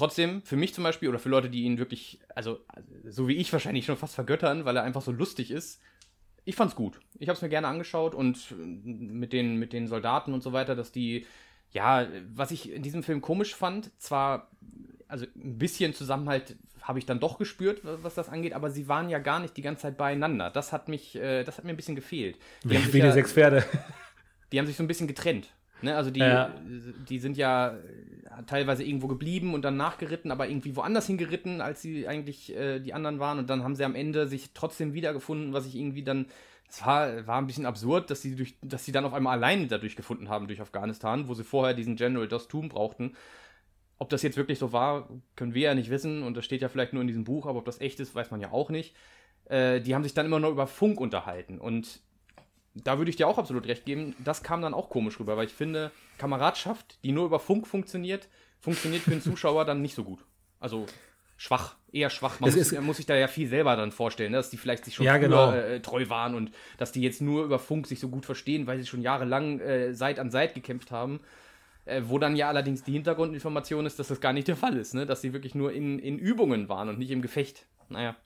[0.00, 2.58] Trotzdem, für mich zum Beispiel, oder für Leute, die ihn wirklich, also
[3.06, 5.80] so wie ich wahrscheinlich schon fast vergöttern, weil er einfach so lustig ist,
[6.44, 7.00] ich fand's gut.
[7.18, 10.52] Ich habe es mir gerne angeschaut und äh, mit den, mit den Soldaten und so
[10.54, 11.26] weiter, dass die,
[11.72, 14.50] ja, was ich in diesem Film komisch fand, zwar,
[15.06, 18.88] also ein bisschen Zusammenhalt habe ich dann doch gespürt, wa- was das angeht, aber sie
[18.88, 20.48] waren ja gar nicht die ganze Zeit beieinander.
[20.50, 22.38] Das hat mich, äh, das hat mir ein bisschen gefehlt.
[22.64, 23.64] Die sich Wegen ja- der sechs Pferde.
[24.50, 25.48] die haben sich so ein bisschen getrennt.
[25.82, 25.96] Ne?
[25.96, 26.54] Also die, Ja.
[27.08, 31.82] die sind ja äh, teilweise irgendwo geblieben und dann nachgeritten, aber irgendwie woanders hingeritten, als
[31.82, 33.38] sie eigentlich äh, die anderen waren.
[33.38, 36.26] Und dann haben sie am Ende sich trotzdem wiedergefunden, was ich irgendwie dann.
[36.68, 39.66] Es war, war ein bisschen absurd, dass sie, durch, dass sie dann auf einmal alleine
[39.66, 43.16] dadurch gefunden haben durch Afghanistan, wo sie vorher diesen General Dostum brauchten.
[43.98, 46.22] Ob das jetzt wirklich so war, können wir ja nicht wissen.
[46.22, 48.30] Und das steht ja vielleicht nur in diesem Buch, aber ob das echt ist, weiß
[48.30, 48.94] man ja auch nicht.
[49.46, 51.58] Äh, die haben sich dann immer nur über Funk unterhalten.
[51.58, 52.00] Und
[52.84, 55.46] da würde ich dir auch absolut recht geben, das kam dann auch komisch rüber, weil
[55.46, 58.28] ich finde, Kameradschaft, die nur über Funk funktioniert,
[58.60, 60.24] funktioniert für den Zuschauer dann nicht so gut.
[60.58, 60.86] Also
[61.36, 62.38] schwach, eher schwach.
[62.40, 64.94] Man muss, muss sich da ja viel selber dann vorstellen, ne, dass die vielleicht sich
[64.94, 65.52] schon Ja, früher, genau.
[65.52, 68.78] äh, treu waren und dass die jetzt nur über Funk sich so gut verstehen, weil
[68.78, 71.20] sie schon jahrelang äh, Seit an Seit gekämpft haben.
[71.86, 74.94] Äh, wo dann ja allerdings die Hintergrundinformation ist, dass das gar nicht der Fall ist,
[74.94, 75.06] ne?
[75.06, 77.66] dass sie wirklich nur in, in Übungen waren und nicht im Gefecht.
[77.88, 78.16] Naja.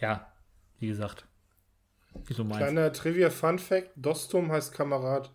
[0.00, 0.32] Ja,
[0.78, 1.26] wie gesagt.
[2.26, 2.58] Wie so meins.
[2.58, 5.30] Kleiner Trivia-Fun-Fact: Dostum heißt Kamerad.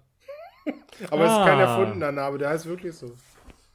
[1.12, 1.62] Aber es ist kein Ah.
[1.80, 3.12] erfundener Name, der heißt wirklich so.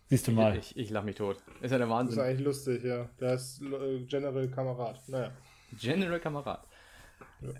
[0.08, 0.56] Siehst du mal.
[0.58, 1.36] Ich, ich lach mich tot.
[1.62, 2.20] Ist ja der Das ist Wahnsinn.
[2.20, 3.08] eigentlich lustig, ja.
[3.20, 5.00] Der heißt äh, General Kamerad.
[5.08, 5.30] Naja.
[5.80, 6.62] General Kamerad.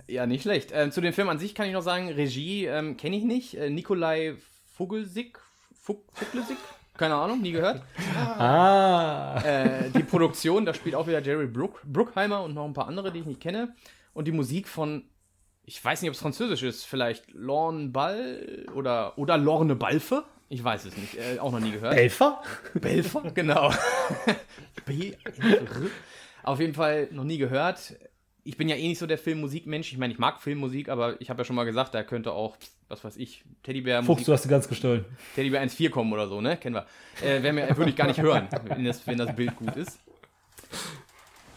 [0.07, 0.71] Ja, nicht schlecht.
[0.75, 3.55] Ähm, zu dem Film an sich kann ich noch sagen, Regie ähm, kenne ich nicht.
[3.57, 4.37] Äh, Nikolai
[4.77, 5.39] Vogelsig?
[5.81, 6.57] Fug Fuglesig?
[6.97, 7.83] Keine Ahnung, nie gehört.
[8.39, 9.41] Ah.
[9.45, 13.11] äh, die Produktion, da spielt auch wieder Jerry Brook, Bruckheimer und noch ein paar andere,
[13.13, 13.75] die ich nicht kenne.
[14.15, 15.05] Und die Musik von,
[15.65, 20.25] ich weiß nicht, ob es französisch ist, vielleicht Lorne Ball oder, oder Lorne Balfe?
[20.49, 21.95] Ich weiß es nicht, äh, auch noch nie gehört.
[21.95, 22.43] Elfer?
[22.75, 23.73] Belfer, genau.
[24.85, 25.13] B.
[26.43, 27.95] Auf jeden Fall noch nie gehört.
[28.45, 29.93] Ich bin ja eh nicht so der Filmmusikmensch.
[29.93, 32.57] Ich meine, ich mag Filmmusik, aber ich habe ja schon mal gesagt, da könnte auch,
[32.89, 35.05] was weiß ich, Teddybär Fuchs, du hast sie ganz gestohlen.
[35.37, 36.57] Teddybär 1.4 kommen oder so, ne?
[36.57, 36.87] Kennen wir.
[37.27, 37.43] Äh,
[37.77, 40.01] würde ich gar nicht hören, wenn das, wenn das Bild gut ist.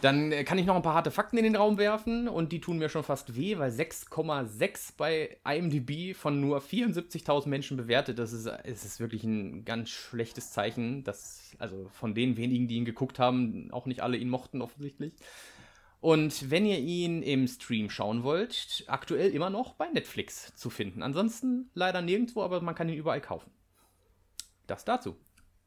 [0.06, 2.60] Dann äh, kann ich noch ein paar harte Fakten in den Raum werfen und die
[2.60, 8.20] tun mir schon fast weh, weil 6,6 bei IMDb von nur 74.000 Menschen bewertet.
[8.20, 11.02] Das ist, es ist wirklich ein ganz schlechtes Zeichen.
[11.02, 15.12] Dass, also von den wenigen, die ihn geguckt haben, auch nicht alle ihn mochten offensichtlich.
[16.00, 21.02] Und wenn ihr ihn im Stream schauen wollt, aktuell immer noch bei Netflix zu finden.
[21.02, 23.50] Ansonsten leider nirgendwo, aber man kann ihn überall kaufen.
[24.68, 25.16] Das dazu.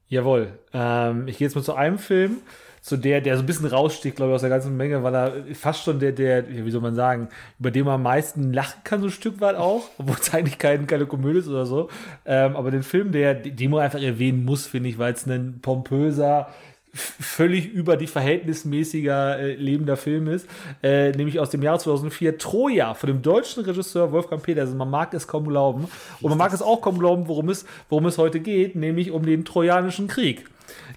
[0.07, 0.57] Jawohl.
[0.72, 2.38] Ähm, ich gehe jetzt mal zu einem Film,
[2.81, 5.34] zu der, der so ein bisschen raussticht, glaube ich, aus der ganzen Menge, weil er
[5.53, 7.30] fast schon der, der, wie soll man sagen,
[7.60, 10.57] über den man am meisten lachen kann, so ein Stück weit auch, obwohl es eigentlich
[10.57, 11.89] kein, keine Komödie ist oder so.
[12.26, 15.60] Ähm, aber den Film, der, den man einfach erwähnen muss, finde ich, weil es ein
[15.61, 16.47] pompöser,
[16.93, 20.47] völlig über die verhältnismäßiger äh, lebender Film ist,
[20.81, 24.77] äh, nämlich aus dem Jahr 2004 Troja von dem deutschen Regisseur Wolfgang Petersen.
[24.77, 25.88] Man mag es kaum glauben
[26.22, 29.26] und man mag es auch kaum glauben, worum es, worum es heute geht, nämlich um
[29.26, 30.45] den Trojanischen Krieg.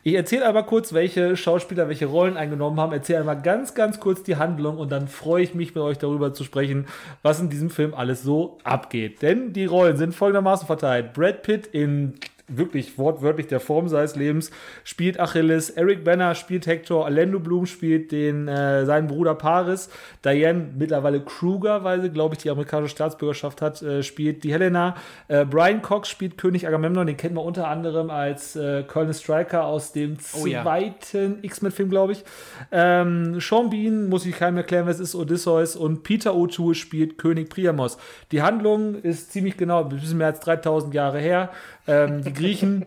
[0.05, 2.93] Ich erzähle einmal kurz, welche Schauspieler welche Rollen eingenommen haben.
[2.93, 6.35] Erzähle einmal ganz, ganz kurz die Handlung und dann freue ich mich, mit euch darüber
[6.35, 6.87] zu sprechen,
[7.23, 9.23] was in diesem Film alles so abgeht.
[9.23, 11.13] Denn die Rollen sind folgendermaßen verteilt.
[11.13, 12.15] Brad Pitt in
[12.49, 14.51] wirklich wortwörtlich der Form seines Lebens
[14.85, 19.89] spielt Achilles, Eric Banner spielt Hector, Orlando Bloom spielt den äh, seinen Bruder Paris,
[20.25, 24.97] Diane mittlerweile Kruger, weil sie glaube ich die amerikanische Staatsbürgerschaft hat, äh, spielt die Helena,
[25.29, 29.65] äh, Brian Cox spielt König Agamemnon, den kennt man unter anderem als äh, Colonel Stryker
[29.65, 30.63] aus dem Oh ja.
[30.63, 32.25] zweiten X-Men-Film, glaube ich.
[32.71, 37.19] Ähm, Sean Bean, muss ich keinem erklären, wer es ist, Odysseus und Peter O'Toole spielt
[37.19, 37.99] König Priamos.
[38.31, 41.51] Die Handlung ist ziemlich genau, ein bisschen mehr als 3000 Jahre her.
[41.87, 42.87] Ähm, die Griechen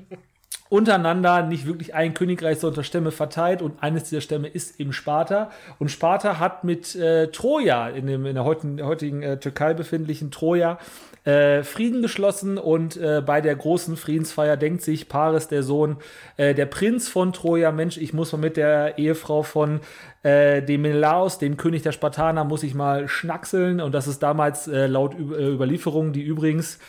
[0.70, 5.52] untereinander nicht wirklich ein Königreich, sondern Stämme verteilt und eines dieser Stämme ist eben Sparta.
[5.78, 10.32] Und Sparta hat mit äh, Troja, in, dem, in der heutigen, heutigen äh, Türkei befindlichen
[10.32, 10.80] Troja,
[11.24, 15.98] äh, Frieden geschlossen und äh, bei der großen Friedensfeier denkt sich Paris, der Sohn,
[16.38, 19.82] äh, der Prinz von Troja, Mensch, ich muss mal mit der Ehefrau von
[20.24, 24.68] äh, dem Menelaos, dem König der Spartaner, muss ich mal schnackseln und das ist damals
[24.68, 26.80] laut Ü Überlieferungen, die übrigens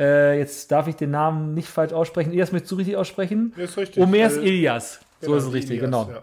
[0.00, 2.32] äh, jetzt darf ich den Namen nicht falsch aussprechen.
[2.32, 3.52] Ilias, möchtest du richtig aussprechen?
[3.56, 4.02] Ist richtig.
[4.02, 5.00] Homers Äh, Ilias.
[5.20, 6.08] so genau, ist es richtig, Ilias, genau.
[6.10, 6.22] ja.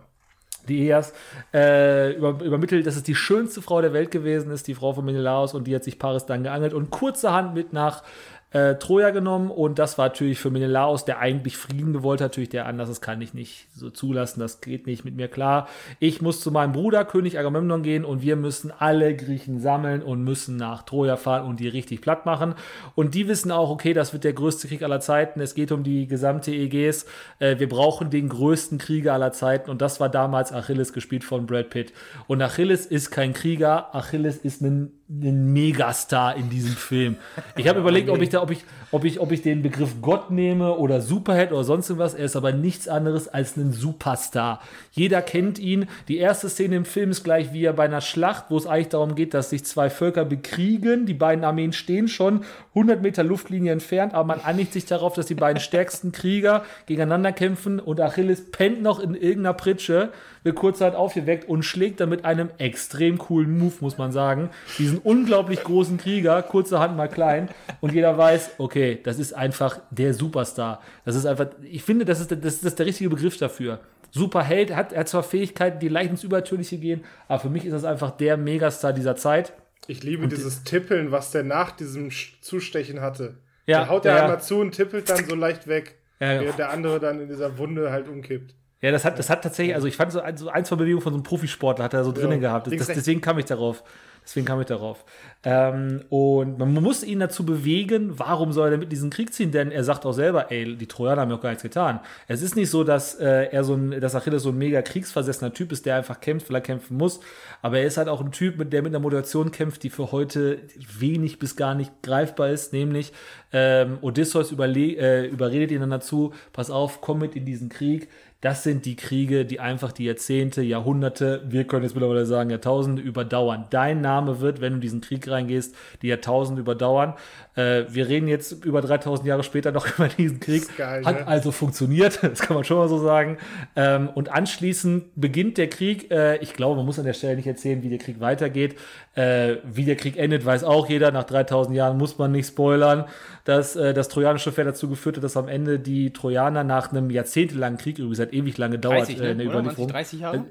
[0.67, 1.13] Die Ilias
[1.53, 5.05] äh, über, übermittelt, dass es die schönste Frau der Welt gewesen ist, die Frau von
[5.05, 8.03] Menelaos, und die hat sich Paris dann geangelt und kurzerhand mit nach
[8.51, 9.51] äh, Troja genommen.
[9.51, 13.01] Und das war natürlich für Menelaos, der eigentlich Frieden gewollt hat, natürlich der anders, das
[13.01, 15.67] kann ich nicht so zulassen, das geht nicht mit mir klar.
[15.99, 20.23] Ich muss zu meinem Bruder, König Agamemnon, gehen und wir müssen alle Griechen sammeln und
[20.23, 22.55] müssen nach Troja fahren und die richtig platt machen.
[22.95, 25.41] Und die wissen auch, okay, das wird der größte Krieg aller Zeiten.
[25.41, 27.05] Es geht um die gesamte Ägäis.
[27.39, 29.69] Äh, wir brauchen den größten Krieger aller Zeiten.
[29.69, 31.93] Und das war damals Achilles, gespielt von Brad Pitt.
[32.27, 33.93] Und Achilles ist kein Krieger.
[33.93, 37.15] Achilles ist ein, ein Megastar in diesem Film.
[37.55, 40.31] Ich habe überlegt, ob ich da, ob ich, ob ich, ob ich den Begriff Gott
[40.31, 42.13] nehme oder Superheld oder sonst irgendwas.
[42.13, 44.61] Er ist aber nichts anderes als ein Superstar.
[44.91, 45.87] Jeder kennt ihn.
[46.09, 48.89] Die erste Szene im Film ist gleich wie er bei einer Schlacht, wo es eigentlich
[48.89, 51.05] darum geht, dass sich zwei Völker bekriegen.
[51.05, 52.43] Die beiden Armeen stehen schon
[52.75, 57.31] 100 Meter Luftlinie entfernt, aber man einigt sich darauf, dass die beiden stärksten Krieger gegeneinander
[57.31, 60.11] kämpfen und Achilles pennt noch in irgendeiner Pritsche,
[60.47, 64.49] wird kurzzeit aufgeweckt und schlägt dann mit einem extrem coolen Move, muss man sagen,
[64.79, 67.49] diesen unglaublich großen Krieger, kurzerhand mal klein
[67.81, 70.81] und jeder weiß, okay, das ist einfach der Superstar.
[71.05, 73.81] Das ist einfach, ich finde, das ist, das ist, das ist der richtige Begriff dafür.
[74.11, 77.73] Superheld hat, er hat zwar Fähigkeiten, die leicht ins Übertönliche gehen, aber für mich ist
[77.73, 79.53] das einfach der Megastar dieser Zeit.
[79.87, 82.09] Ich liebe dieses Tippeln, was der nach diesem
[82.41, 83.35] Zustechen hatte.
[83.65, 84.21] Ja, der haut er ja.
[84.23, 86.41] einmal zu und tippelt dann so leicht weg, Ja, ja.
[86.41, 88.55] während der andere dann in dieser Wunde halt umkippt.
[88.81, 91.01] Ja, das hat, das hat tatsächlich, also ich fand so ein, so ein zwei Bewegungen
[91.01, 92.67] von so einem Profisportler hat er so drinnen gehabt.
[92.67, 93.83] Das, deswegen kam ich darauf.
[94.27, 95.05] Deswegen kam ich darauf.
[95.45, 99.53] Ähm, und man muss ihn dazu bewegen, warum soll er denn mit diesen Krieg ziehen?
[99.53, 102.01] Denn er sagt auch selber, ey, die Trojaner haben ja auch gar nichts getan.
[102.27, 105.53] Es ist nicht so, dass äh, er so ein, dass Achilles so ein mega kriegsversessener
[105.53, 107.21] Typ ist, der einfach kämpft, weil er kämpfen muss.
[107.61, 110.11] Aber er ist halt auch ein Typ, mit der mit einer Motivation kämpft, die für
[110.11, 110.59] heute
[110.99, 112.73] wenig bis gar nicht greifbar ist.
[112.73, 113.13] Nämlich
[113.53, 118.09] ähm, Odysseus überle äh, überredet ihn dann dazu, pass auf, komm mit in diesen Krieg.
[118.41, 123.01] Das sind die Kriege, die einfach die Jahrzehnte, Jahrhunderte, wir können jetzt mittlerweile sagen Jahrtausende
[123.01, 123.65] überdauern.
[123.71, 127.15] Dein Name wird, wenn du in diesen Krieg reingehst, die Jahrtausende überdauern.
[127.55, 130.61] Äh, wir reden jetzt über 3000 Jahre später noch über diesen Krieg.
[130.61, 131.27] ist geil, Hat ne?
[131.27, 133.37] also funktioniert, das kann man schon mal so sagen.
[133.75, 136.11] Ähm, und anschließend beginnt der Krieg.
[136.11, 138.75] Äh, ich glaube, man muss an der Stelle nicht erzählen, wie der Krieg weitergeht.
[139.17, 141.11] Äh, wie der Krieg endet, weiß auch jeder.
[141.11, 143.05] Nach 3000 Jahren muss man nicht spoilern,
[143.45, 147.09] dass äh, das trojanische Pferd dazu geführt hat, dass am Ende die Trojaner nach einem
[147.09, 149.45] jahrzehntelangen Krieg, übrigens hat ewig lange gedauert 30, äh, ne?
[149.45, 149.59] Oder?
[149.59, 149.87] Überlieferung.
[149.87, 150.45] 30 Jahre?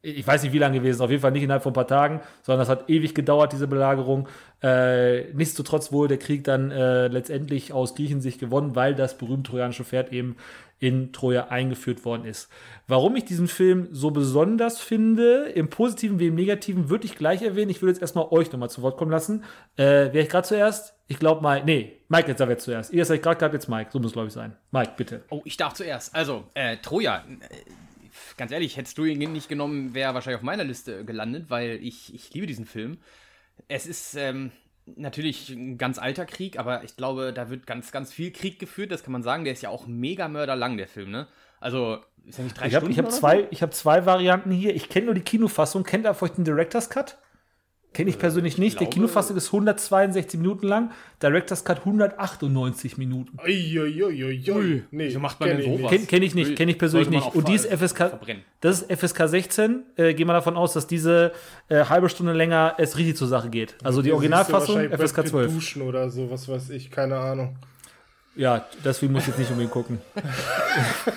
[0.00, 1.00] Ich weiß nicht, wie lange gewesen ist.
[1.02, 3.66] Auf jeden Fall nicht innerhalb von ein paar Tagen, sondern das hat ewig gedauert, diese
[3.66, 4.26] Belagerung.
[4.62, 9.84] Äh, nichtsdestotrotz wurde der Krieg dann äh, letztendlich aus Griechensicht gewonnen, weil das berühmte trojanische
[9.84, 10.36] Pferd eben
[10.80, 12.48] in Troja eingeführt worden ist.
[12.86, 17.42] Warum ich diesen Film so besonders finde, im Positiven wie im Negativen, würde ich gleich
[17.42, 17.70] erwähnen.
[17.70, 19.44] Ich würde jetzt erstmal euch nochmal zu Wort kommen lassen.
[19.76, 20.94] Äh, Wer ich gerade zuerst?
[21.08, 22.92] Ich glaube mal, nee, Mike jetzt aber jetzt zuerst.
[22.92, 23.90] Ihr seid gerade gehabt, jetzt Mike.
[23.92, 24.56] So muss es, glaube ich, sein.
[24.70, 25.24] Mike, bitte.
[25.30, 26.14] Oh, ich darf zuerst.
[26.14, 27.24] Also, äh, Troja.
[27.40, 27.70] Äh,
[28.36, 32.14] ganz ehrlich, hättest du ihn nicht genommen, wäre wahrscheinlich auf meiner Liste gelandet, weil ich,
[32.14, 32.98] ich liebe diesen Film.
[33.66, 34.52] Es ist ähm,
[34.96, 38.90] natürlich ein ganz alter Krieg, aber ich glaube, da wird ganz, ganz viel Krieg geführt,
[38.90, 39.44] das kann man sagen.
[39.44, 41.26] Der ist ja auch mega mörderlang, der Film, ne?
[41.60, 43.18] Also, ist ja nicht drei Ich habe Stunden ich hab so?
[43.18, 44.74] zwei, ich hab zwei Varianten hier.
[44.74, 45.82] Ich kenne nur die Kinofassung.
[45.84, 47.18] Kennt ihr vielleicht den Director's Cut?
[47.98, 48.74] Kenne ich persönlich nicht.
[48.78, 50.92] Der glaube- Kinofassung ist 162 Minuten lang.
[51.20, 53.36] Director's Cut 198 Minuten.
[53.44, 54.84] Uiuiuiui.
[54.92, 55.80] Nee, wieso macht man denn ich sowas?
[55.80, 55.90] nicht.
[55.90, 57.34] Kenne kenn ich nicht, kenne ich persönlich nicht.
[57.34, 58.44] Und die ist FSK, verbrennen.
[58.60, 59.82] das ist FSK 16.
[59.96, 61.32] Äh, gehen wir davon aus, dass diese
[61.68, 63.74] äh, halbe Stunde länger es richtig zur Sache geht.
[63.82, 65.52] Also die siehst du Originalfassung wahrscheinlich FSK Brad Pitt 12.
[65.54, 67.56] Duschen oder so, was weiß ich, keine Ahnung.
[68.36, 69.98] Ja, deswegen muss ich jetzt nicht unbedingt gucken.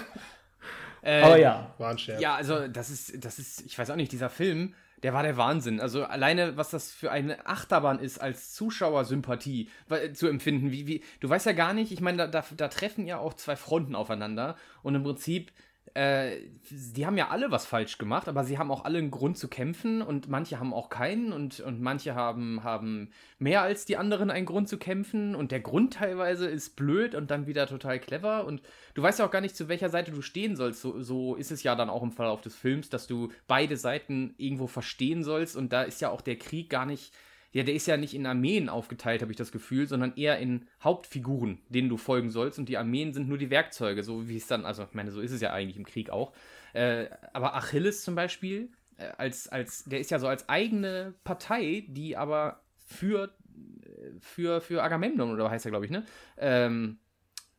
[1.03, 1.73] Äh, Aber ja.
[1.79, 2.21] War ein Scherz.
[2.21, 5.38] Ja, also das ist, das ist, ich weiß auch nicht, dieser Film, der war der
[5.38, 5.80] Wahnsinn.
[5.80, 10.72] Also alleine, was das für eine Achterbahn ist, als Zuschauersympathie weil- zu empfinden.
[10.72, 13.34] Wie, wie, du weißt ja gar nicht, ich meine, da, da, da treffen ja auch
[13.34, 15.52] zwei Fronten aufeinander und im Prinzip,
[15.93, 16.38] äh,
[16.69, 19.47] die haben ja alle was falsch gemacht, aber sie haben auch alle einen Grund zu
[19.47, 23.09] kämpfen und manche haben auch keinen und, und manche haben, haben
[23.39, 27.31] mehr als die anderen einen Grund zu kämpfen und der Grund teilweise ist blöd und
[27.31, 28.61] dann wieder total clever und
[28.93, 30.81] du weißt ja auch gar nicht, zu welcher Seite du stehen sollst.
[30.81, 34.34] So, so ist es ja dann auch im Verlauf des Films, dass du beide Seiten
[34.38, 37.13] irgendwo verstehen sollst und da ist ja auch der Krieg gar nicht
[37.53, 40.68] ja, der ist ja nicht in Armeen aufgeteilt, habe ich das Gefühl, sondern eher in
[40.82, 42.60] Hauptfiguren, denen du folgen sollst.
[42.60, 45.19] Und die Armeen sind nur die Werkzeuge, so wie es dann, also ich meine, so
[45.19, 46.32] ist es ja eigentlich im Krieg auch.
[46.73, 51.86] Äh, aber Achilles zum Beispiel, äh, als, als, der ist ja so als eigene Partei,
[51.90, 53.36] die aber für,
[53.84, 56.06] äh, für, für Agamemnon, oder heißt er, glaube ich, ne?
[56.38, 56.99] Ähm,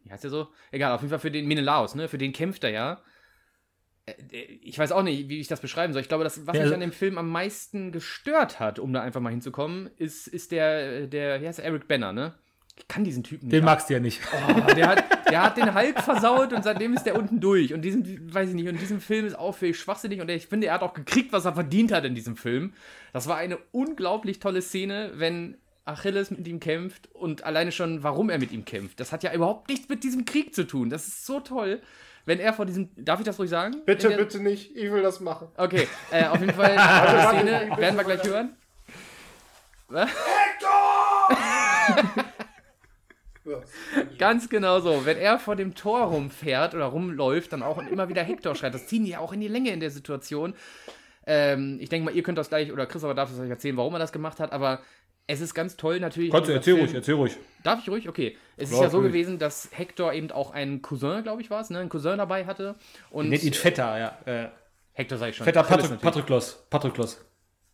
[0.05, 0.49] wie heißt der so?
[0.71, 2.09] Egal, auf jeden Fall für den Menelaus, ne?
[2.09, 3.03] Für den kämpft er ja.
[4.07, 4.15] Äh,
[4.63, 6.03] ich weiß auch nicht, wie ich das beschreiben soll.
[6.03, 8.93] Ich glaube, das, was Ja, mich also- an dem Film am meisten gestört hat, um
[8.93, 12.35] da einfach mal hinzukommen, ist, ist der, der, wie heißt der, Eric Banner, ne?
[12.79, 13.53] Ich kann diesen Typen nicht.
[13.53, 14.21] Den magst du ja nicht.
[14.33, 17.75] Oh, der, hat, der hat den Hulk versaut und seitdem ist der unten durch.
[17.75, 20.23] Und diesen, weiß ich nicht, und diesem Film ist auch völlig schwachsinnig.
[20.23, 22.73] Und ich finde, er hat auch gekriegt, was er verdient hat in diesem Film.
[23.13, 28.31] Das war eine unglaublich tolle Szene, wenn Achilles mit ihm kämpft und alleine schon, warum
[28.31, 29.01] er mit ihm kämpft.
[29.01, 30.89] Das hat ja überhaupt nichts mit diesem Krieg zu tun.
[30.89, 31.83] Das ist so toll.
[32.25, 32.91] Wenn er vor diesem.
[32.97, 33.83] Darf ich das ruhig sagen?
[33.85, 34.77] Bitte, der, bitte nicht.
[34.77, 35.49] Ich will das machen.
[35.57, 38.57] Okay, äh, auf jeden Fall, die Szene werden wir gleich hören.
[39.89, 40.11] Was?
[43.45, 43.61] Ja.
[44.19, 45.05] Ganz genau so.
[45.05, 48.75] Wenn er vor dem Tor rumfährt oder rumläuft, dann auch und immer wieder Hector schreit.
[48.75, 50.55] Das ziehen die ja auch in die Länge in der Situation.
[51.27, 53.95] Ähm, ich denke mal, ihr könnt das gleich, oder Christopher darf es euch erzählen, warum
[53.95, 54.81] er das gemacht hat, aber
[55.27, 56.31] es ist ganz toll natürlich.
[56.31, 57.37] Gott, dieser erzähl Film- ruhig, erzähl ruhig.
[57.63, 58.09] Darf ich ruhig?
[58.09, 58.37] Okay.
[58.57, 61.61] Es ist Klar, ja so gewesen, dass Hector eben auch einen Cousin, glaube ich, war
[61.61, 61.79] es, ne?
[61.79, 62.75] Einen Cousin dabei hatte.
[63.11, 64.19] Und Nennt ihn Vetter, ja.
[64.27, 64.49] Äh,
[64.93, 65.45] Hector sag ich schon.
[65.45, 66.01] Vetter Patrik.
[66.01, 66.65] Patroklos.
[66.69, 67.25] Patroklos.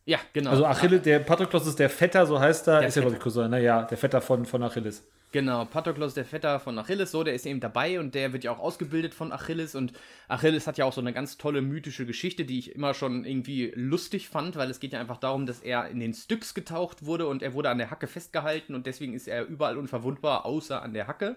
[0.04, 0.50] Ja, genau.
[0.50, 2.78] Also Achilles, der Patroklos ist der Vetter, so heißt er.
[2.80, 3.26] Der ist ja, glaube Vetter.
[3.28, 3.50] ich, Cousin.
[3.50, 5.06] Naja, der Vetter von, von Achilles.
[5.30, 8.52] Genau, Patroklos, der Vetter von Achilles, so, der ist eben dabei und der wird ja
[8.52, 9.92] auch ausgebildet von Achilles und
[10.26, 13.70] Achilles hat ja auch so eine ganz tolle mythische Geschichte, die ich immer schon irgendwie
[13.74, 17.26] lustig fand, weil es geht ja einfach darum, dass er in den Styx getaucht wurde
[17.26, 20.94] und er wurde an der Hacke festgehalten und deswegen ist er überall unverwundbar, außer an
[20.94, 21.36] der Hacke.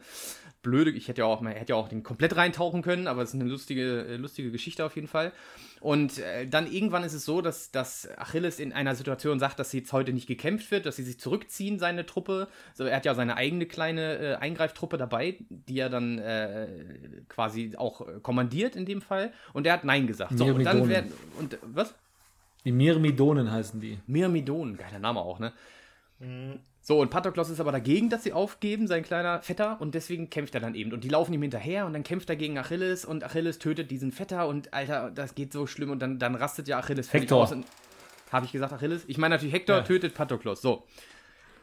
[0.62, 3.34] Blöde, ich hätte ja auch, man hätte ja auch den komplett reintauchen können, aber es
[3.34, 5.32] ist eine lustige, äh, lustige Geschichte auf jeden Fall.
[5.80, 9.74] Und äh, dann irgendwann ist es so, dass, dass Achilles in einer Situation sagt, dass
[9.74, 12.48] jetzt heute nicht gekämpft wird, dass sie sich zurückziehen, seine Truppe.
[12.76, 16.68] So, er hat ja seine eigene kleine äh, Eingreiftruppe dabei, die er dann äh,
[17.28, 19.34] quasi auch äh, kommandiert in dem Fall.
[19.54, 20.38] Und er hat Nein gesagt.
[20.38, 20.90] So, und dann Myrmidonen.
[20.90, 21.14] werden.
[21.40, 21.96] Und was?
[22.64, 23.98] Die Myrmidonen heißen die.
[24.06, 25.52] Myrmidon, geiler Name auch, ne?
[26.84, 30.56] So, und Patroklos ist aber dagegen, dass sie aufgeben, sein kleiner Vetter, und deswegen kämpft
[30.56, 30.92] er dann eben.
[30.94, 34.12] Und die laufen ihm hinterher und dann kämpft er gegen Achilles und Achilles tötet diesen
[34.12, 37.44] Vetter und Alter, das geht so schlimm und dann, dann rastet ja Achilles völlig Hector.
[37.44, 37.56] aus.
[38.32, 39.04] Habe ich gesagt Achilles?
[39.08, 39.84] Ich meine natürlich Hector Ja.
[39.84, 40.84] tötet Patroklos, so.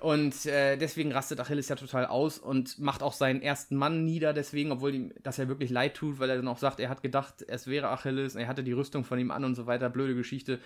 [0.01, 4.33] Und äh, deswegen rastet Achilles ja total aus und macht auch seinen ersten Mann nieder,
[4.33, 7.03] deswegen, obwohl ihm das ja wirklich leid tut, weil er dann auch sagt, er hat
[7.03, 10.15] gedacht, es wäre Achilles, er hatte die Rüstung von ihm an und so weiter, blöde
[10.15, 10.61] Geschichte.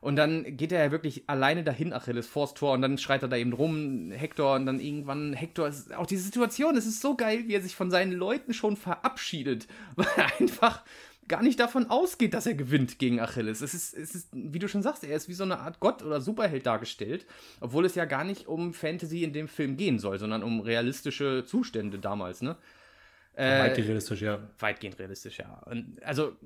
[0.00, 3.28] Und dann geht er ja wirklich alleine dahin, Achilles, vors Tor, und dann schreit er
[3.28, 7.16] da eben rum, Hector, und dann irgendwann, Hector, ist, auch diese Situation, es ist so
[7.16, 9.66] geil, wie er sich von seinen Leuten schon verabschiedet,
[9.96, 10.82] weil er einfach
[11.28, 13.60] gar nicht davon ausgeht, dass er gewinnt gegen Achilles.
[13.60, 16.02] Es ist, es ist, wie du schon sagst, er ist wie so eine Art Gott
[16.02, 17.26] oder Superheld dargestellt,
[17.60, 21.44] obwohl es ja gar nicht um Fantasy in dem Film gehen soll, sondern um realistische
[21.44, 22.56] Zustände damals, ne?
[23.34, 24.38] Äh, Weit realistisch, ja.
[24.58, 25.62] weitgehend realistisch, ja.
[25.66, 26.36] Und also,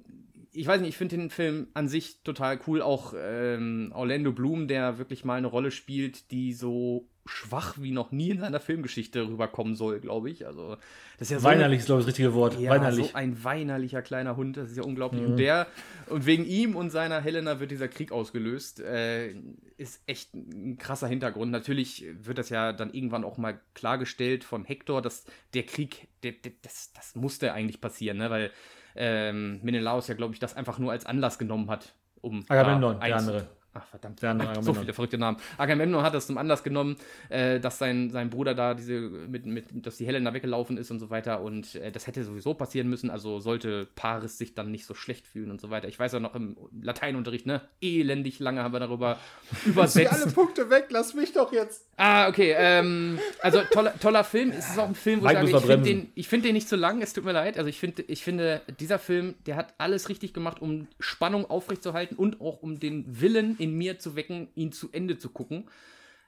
[0.53, 2.83] ich weiß nicht, ich finde den Film an sich total cool.
[2.83, 8.11] Auch ähm, Orlando Bloom, der wirklich mal eine Rolle spielt, die so schwach wie noch
[8.11, 10.47] nie in seiner Filmgeschichte rüberkommen soll, glaube ich.
[10.47, 10.77] Also,
[11.19, 12.59] das ist ja so eine- Weinerlich ist, glaube ich, das richtige Wort.
[12.59, 13.09] ja, Weinerlich.
[13.09, 15.23] so ein weinerlicher kleiner Hund, das ist ja unglaublich.
[15.23, 15.69] Und der,
[16.09, 18.81] und wegen ihm und seiner Helena wird dieser Krieg ausgelöst.
[18.81, 19.35] Äh,
[19.77, 21.53] ist echt ein krasser Hintergrund.
[21.53, 25.25] Natürlich wird das ja dann irgendwann auch mal klargestellt von Hector, dass
[25.55, 28.31] der Krieg, der, der, das, das musste eigentlich passieren, ne?
[28.31, 28.51] weil
[28.97, 32.45] ähm, Menelaus ja, glaube ich, das einfach nur als Anlass genommen hat, um.
[32.49, 33.49] Agamemnon, der andere.
[33.73, 34.21] Ach, verdammt.
[34.21, 35.37] Der andere so viele verrückte Namen.
[35.57, 36.97] Agamemnon hat das zum Anlass genommen,
[37.29, 40.99] äh, dass sein, sein Bruder da diese, mit, mit, dass die Helena weggelaufen ist und
[40.99, 41.41] so weiter.
[41.41, 43.11] Und äh, das hätte sowieso passieren müssen.
[43.11, 45.87] Also sollte Paris sich dann nicht so schlecht fühlen und so weiter.
[45.87, 47.63] Ich weiß ja noch im Lateinunterricht, ne?
[47.81, 49.19] Elendig lange haben wir darüber
[49.67, 50.13] übersetzt.
[50.13, 51.89] alle Punkte weg, lass mich doch jetzt.
[52.03, 52.55] Ah, okay.
[52.57, 54.53] Ähm, also toller, toller Film.
[54.53, 56.67] Es ist auch ein Film, wo ich sage, ich finde den, ich find den nicht
[56.67, 57.03] zu lang.
[57.03, 57.59] Es tut mir leid.
[57.59, 62.17] Also ich finde, ich finde, dieser Film, der hat alles richtig gemacht, um Spannung aufrechtzuerhalten
[62.17, 65.69] und auch um den Willen in mir zu wecken, ihn zu Ende zu gucken.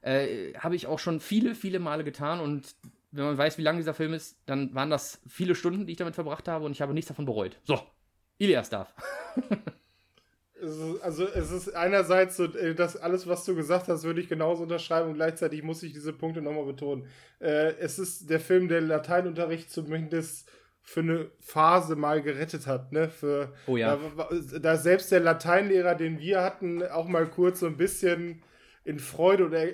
[0.03, 2.75] Äh, Habe ich auch schon viele, viele Male getan und
[3.11, 5.99] wenn man weiß, wie lang dieser Film ist, dann waren das viele Stunden, die ich
[5.99, 7.57] damit verbracht habe und ich habe nichts davon bereut.
[7.65, 7.81] So,
[8.37, 8.93] Ilias darf.
[11.03, 14.63] Also es ist einerseits so, äh, das alles, was du gesagt hast, würde ich genauso
[14.63, 17.07] unterschreiben und gleichzeitig muss ich diese Punkte nochmal betonen.
[17.41, 20.49] Äh, es ist der Film, der Lateinunterricht zumindest
[20.83, 23.09] für eine Phase mal gerettet hat, ne?
[23.09, 23.99] Für, Oh ja.
[24.17, 28.43] Da, da selbst der Lateinlehrer, den wir hatten, auch mal kurz so ein bisschen
[28.85, 29.69] in Freude und er,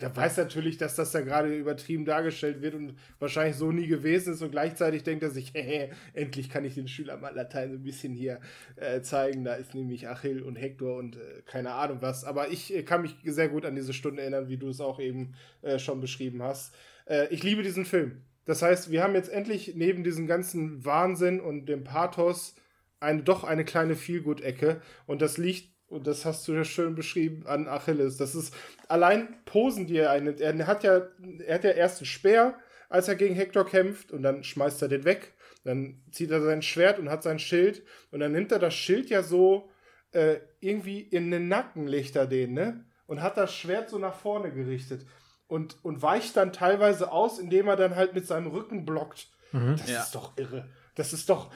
[0.00, 4.34] der weiß natürlich, dass das da gerade übertrieben dargestellt wird und wahrscheinlich so nie gewesen
[4.34, 7.76] ist und gleichzeitig denkt er sich, hey, endlich kann ich den Schülern mal Latein so
[7.76, 8.40] ein bisschen hier
[8.76, 9.44] äh, zeigen.
[9.44, 12.24] Da ist nämlich Achill und Hektor und äh, keine Ahnung was.
[12.24, 14.98] Aber ich äh, kann mich sehr gut an diese Stunde erinnern, wie du es auch
[14.98, 16.74] eben äh, schon beschrieben hast.
[17.06, 18.22] Äh, ich liebe diesen Film.
[18.44, 22.56] Das heißt, wir haben jetzt endlich neben diesem ganzen Wahnsinn und dem Pathos
[22.98, 27.46] eine, doch eine kleine Feelgood-Ecke und das liegt und das hast du ja schön beschrieben
[27.46, 28.16] an Achilles.
[28.16, 28.54] Das ist
[28.88, 30.40] allein Posen, die er einnimmt.
[30.40, 31.08] Er hat ja,
[31.46, 32.58] er hat ja erst einen Speer,
[32.88, 35.34] als er gegen Hector kämpft, und dann schmeißt er den weg.
[35.64, 37.82] Dann zieht er sein Schwert und hat sein Schild.
[38.10, 39.70] Und dann nimmt er das Schild ja so
[40.12, 42.84] äh, irgendwie in den Nacken, legt er den, ne?
[43.06, 45.06] Und hat das Schwert so nach vorne gerichtet.
[45.46, 49.28] Und, und weicht dann teilweise aus, indem er dann halt mit seinem Rücken blockt.
[49.52, 49.76] Mhm.
[49.78, 50.02] Das ja.
[50.02, 50.68] ist doch irre.
[50.94, 51.50] Das ist doch,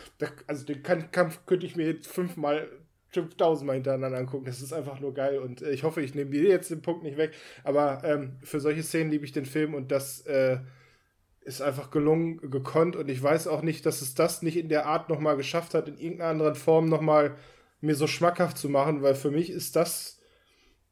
[0.46, 2.68] also den Kampf könnte ich mir jetzt fünfmal
[3.12, 4.47] 5000 Mal hintereinander angucken.
[4.47, 7.02] Das ist einfach nur geil und äh, ich hoffe, ich nehme dir jetzt den Punkt
[7.02, 7.32] nicht weg.
[7.64, 10.59] Aber ähm, für solche Szenen liebe ich den Film und das äh,
[11.44, 14.86] ist einfach gelungen, gekonnt und ich weiß auch nicht, dass es das nicht in der
[14.86, 17.36] Art nochmal geschafft hat, in irgendeiner anderen Form nochmal
[17.80, 20.20] mir so schmackhaft zu machen, weil für mich ist das,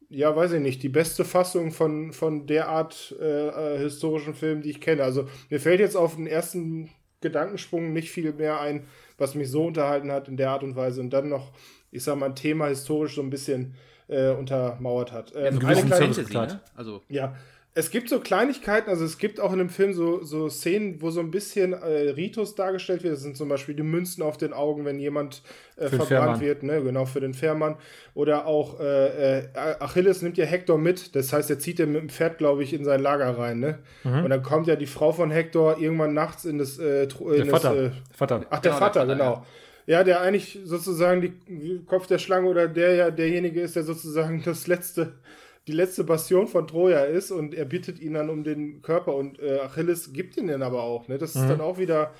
[0.09, 4.61] ja, weiß ich nicht, die beste Fassung von, von der Art äh, äh historischen Film,
[4.61, 5.03] die ich kenne.
[5.03, 6.89] Also mir fällt jetzt auf den ersten
[7.21, 8.87] Gedankensprung nicht viel mehr ein,
[9.17, 11.53] was mich so unterhalten hat in der Art und Weise und dann noch
[11.91, 13.75] ich sag mal, ein Thema historisch so ein bisschen
[14.07, 15.33] äh, untermauert hat.
[15.35, 16.59] Ähm, ja, so eine Fantasy, ne?
[16.75, 17.01] also.
[17.09, 17.35] Ja,
[17.73, 21.09] es gibt so Kleinigkeiten, also es gibt auch in dem Film so, so Szenen, wo
[21.09, 23.13] so ein bisschen äh, Ritus dargestellt wird.
[23.13, 25.41] Das sind zum Beispiel die Münzen auf den Augen, wenn jemand
[25.77, 26.83] äh, verbrannt wird, ne?
[26.83, 27.77] genau, für den Fährmann.
[28.13, 32.01] Oder auch äh, äh Achilles nimmt ja Hektor mit, das heißt, er zieht ihn mit
[32.01, 33.61] dem Pferd, glaube ich, in sein Lager rein.
[33.61, 33.79] Ne?
[34.03, 34.25] Mhm.
[34.25, 36.77] Und dann kommt ja die Frau von Hektor irgendwann nachts in das.
[36.77, 37.73] Äh, in der Vater.
[37.73, 38.45] Das, äh, Vater.
[38.49, 39.33] Ach, der genau, Vater, der Vater, genau.
[39.35, 39.45] Ja.
[39.87, 44.41] Ja, der eigentlich sozusagen die Kopf der Schlange oder der ja derjenige ist, der sozusagen
[44.45, 45.19] das letzte,
[45.67, 49.39] die letzte Bastion von Troja ist und er bittet ihn dann um den Körper und
[49.39, 51.07] äh, Achilles gibt ihn dann aber auch.
[51.07, 51.17] Ne?
[51.17, 51.41] Das mhm.
[51.41, 52.13] ist dann auch wieder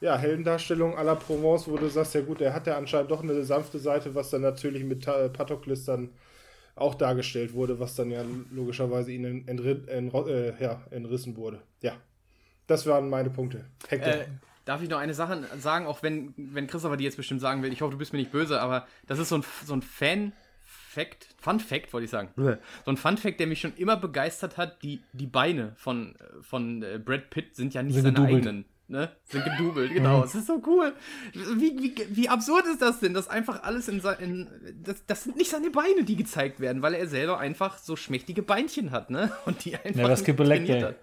[0.00, 3.22] ja, Heldendarstellung à la Provence, wo du sagst, ja gut, er hat ja anscheinend doch
[3.22, 6.10] eine sanfte Seite, was dann natürlich mit äh, Patrokles dann
[6.74, 11.62] auch dargestellt wurde, was dann ja logischerweise ihnen entri äh, ja, entrissen wurde.
[11.82, 11.92] Ja,
[12.66, 13.64] das waren meine Punkte.
[13.88, 14.12] Hector.
[14.12, 14.26] Äh,
[14.64, 17.72] Darf ich noch eine Sache sagen, auch wenn, wenn Christopher die jetzt bestimmt sagen will,
[17.72, 20.32] ich hoffe, du bist mir nicht böse, aber das ist so ein, so ein Fan-
[20.92, 22.28] Fact, Fun Fact wollte ich sagen.
[22.36, 26.82] So ein Fun Fact, der mich schon immer begeistert hat, die, die Beine von, von
[26.82, 28.46] äh, Brad Pitt sind ja nicht sind seine gedubelt.
[28.46, 28.64] eigenen.
[28.88, 29.10] Ne?
[29.24, 30.22] Sind gedubelt, genau.
[30.22, 30.92] Es ist so cool.
[31.32, 34.48] Wie, wie, wie absurd ist das denn, dass einfach alles in, in
[34.82, 38.42] das, das sind nicht seine Beine, die gezeigt werden, weil er selber einfach so schmächtige
[38.42, 39.32] Beinchen hat, ne?
[39.46, 40.96] Und die einfach ja, das trainiert hat.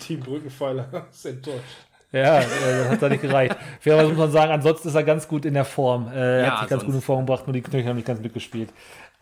[0.00, 1.62] Team Brückenpfeiler ist enttäuscht.
[2.12, 2.44] Ja, äh,
[2.78, 3.56] das hat da nicht gereicht.
[3.80, 6.08] Fairerweise muss man sagen, ansonsten ist er ganz gut in der Form.
[6.12, 8.06] Äh, er ja, hat sich ganz gut in Form gebracht, nur die Knöchel haben nicht
[8.06, 8.70] ganz mitgespielt.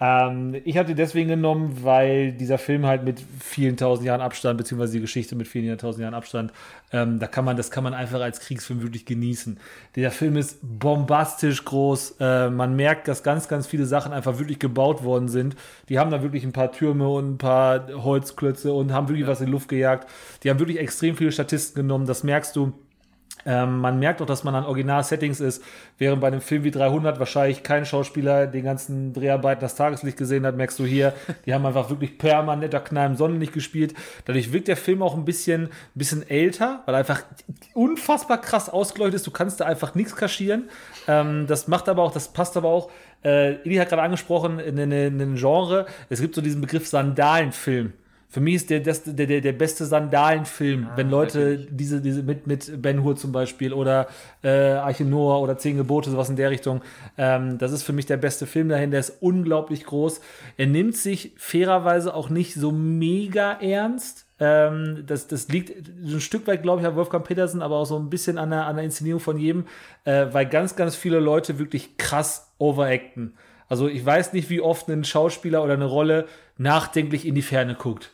[0.01, 4.57] Ähm, ich habe die deswegen genommen, weil dieser Film halt mit vielen tausend Jahren Abstand,
[4.57, 6.53] beziehungsweise die Geschichte mit vielen tausend Jahren Abstand,
[6.93, 9.59] ähm, da kann man, das kann man einfach als Kriegsfilm wirklich genießen.
[9.97, 12.17] Der Film ist bombastisch groß.
[12.21, 15.57] Äh, man merkt, dass ganz, ganz viele Sachen einfach wirklich gebaut worden sind.
[15.89, 19.41] Die haben da wirklich ein paar Türme und ein paar Holzklötze und haben wirklich was
[19.41, 20.09] in die Luft gejagt.
[20.45, 22.07] Die haben wirklich extrem viele Statisten genommen.
[22.07, 22.73] Das merkst du
[23.47, 25.63] ähm, man merkt auch, dass man an Original-Settings ist,
[25.99, 30.47] während bei einem Film wie 300 wahrscheinlich kein Schauspieler den ganzen Dreharbeiten das Tageslicht gesehen
[30.47, 31.15] hat, merkst du hier,
[31.47, 33.95] die haben einfach wirklich permanenter Knall im Sonnenlicht gespielt.
[34.25, 37.23] Dadurch wirkt der Film auch ein bisschen, ein bisschen älter, weil er einfach
[37.75, 39.27] unfassbar krass ausgeleuchtet ist.
[39.27, 40.69] Du kannst da einfach nichts kaschieren.
[41.07, 42.91] Ähm, das macht aber auch, das passt aber auch.
[43.25, 47.93] Äh, Eli hat gerade angesprochen, in einem Genre, es gibt so diesen Begriff Sandalenfilm.
[48.31, 52.23] Für mich ist der, das, der, der, der beste Sandalenfilm, ah, wenn Leute diese, diese
[52.23, 54.07] mit, mit Ben Hur zum Beispiel oder
[54.43, 56.83] äh, Arche Noah oder Zehn Gebote, sowas in der Richtung.
[57.17, 58.91] Ähm, das ist für mich der beste Film dahin.
[58.91, 60.21] Der ist unglaublich groß.
[60.59, 64.27] Er nimmt sich fairerweise auch nicht so mega ernst.
[64.39, 67.99] Ähm, das, das liegt ein Stück weit, glaube ich, an Wolfgang Petersen, aber auch so
[67.99, 69.65] ein bisschen an der, an der Inszenierung von jedem,
[70.05, 73.33] äh, weil ganz, ganz viele Leute wirklich krass overacten.
[73.69, 76.27] Also ich weiß nicht, wie oft ein Schauspieler oder eine Rolle
[76.59, 78.13] nachdenklich in die Ferne guckt.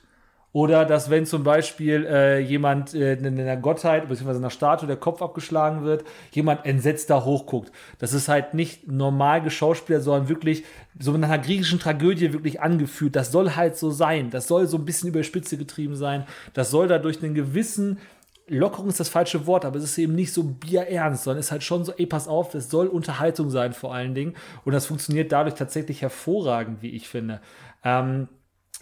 [0.55, 4.37] Oder dass, wenn zum Beispiel äh, jemand äh, in einer Gottheit bzw.
[4.37, 7.73] einer Statue der Kopf abgeschlagen wird, jemand entsetzt da hochguckt.
[7.99, 10.63] Das ist halt nicht normal geschauspielert, sondern wirklich
[10.97, 13.17] so in einer griechischen Tragödie wirklich angefühlt.
[13.17, 14.31] Das soll halt so sein.
[14.31, 16.25] Das soll so ein bisschen über die Spitze getrieben sein.
[16.53, 17.99] Das soll dadurch einen gewissen
[18.47, 21.53] Lockerung ist das falsche Wort, aber es ist eben nicht so bierernst, sondern es ist
[21.53, 24.35] halt schon so, ey, pass auf, es soll Unterhaltung sein vor allen Dingen.
[24.65, 27.41] Und das funktioniert dadurch tatsächlich hervorragend, wie ich finde.
[27.83, 28.29] Ähm,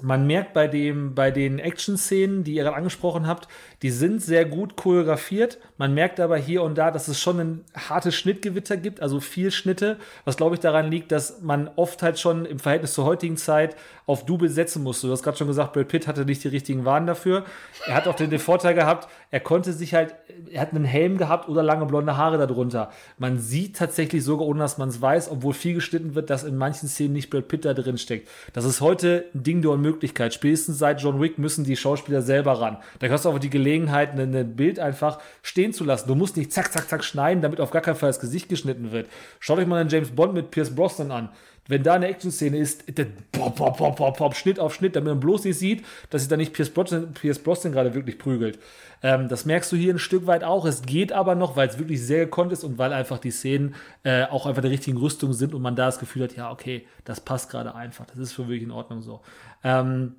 [0.02, 3.48] man merkt bei, dem, bei den Action-Szenen, die ihr gerade angesprochen habt,
[3.82, 5.58] die sind sehr gut choreografiert.
[5.78, 9.50] Man merkt aber hier und da, dass es schon ein hartes Schnittgewitter gibt, also viel
[9.50, 13.36] Schnitte, was glaube ich daran liegt, dass man oft halt schon im Verhältnis zur heutigen
[13.36, 13.76] Zeit
[14.06, 15.06] auf Double setzen musste.
[15.06, 17.44] Du hast gerade schon gesagt, Brad Pitt hatte nicht die richtigen Waren dafür.
[17.86, 20.14] Er hat auch den, den Vorteil gehabt, er konnte sich halt,
[20.50, 22.90] er hat einen Helm gehabt oder lange blonde Haare darunter.
[23.18, 26.56] Man sieht tatsächlich sogar, ohne dass man es weiß, obwohl viel geschnitten wird, dass in
[26.56, 28.28] manchen Szenen nicht Brad Pitt da drin steckt.
[28.52, 30.34] Das ist heute ein Ding der Unmöglichkeit.
[30.34, 32.78] Spätestens seit John Wick müssen die Schauspieler selber ran.
[32.98, 36.08] Da hast du aber die Gelegenheit, ein, ein Bild einfach stehen zu lassen.
[36.08, 38.92] Du musst nicht zack, zack, zack schneiden, damit auf gar keinen Fall das Gesicht geschnitten
[38.92, 39.08] wird.
[39.40, 41.28] Schaut euch mal einen James Bond mit Pierce Brosnan an
[41.68, 42.84] wenn da eine Action-Szene ist,
[43.30, 46.28] pop, pop, pop, pop, pop, Schnitt auf Schnitt, damit man bloß nicht sieht, dass sich
[46.28, 48.58] da nicht Pierce Brosnan, Pierce Brosnan gerade wirklich prügelt.
[49.02, 50.64] Ähm, das merkst du hier ein Stück weit auch.
[50.64, 53.74] Es geht aber noch, weil es wirklich sehr gekonnt ist und weil einfach die Szenen
[54.02, 56.86] äh, auch einfach der richtigen Rüstung sind und man da das Gefühl hat, ja, okay,
[57.04, 58.06] das passt gerade einfach.
[58.06, 59.20] Das ist für wirklich in Ordnung so.
[59.62, 60.16] Ähm,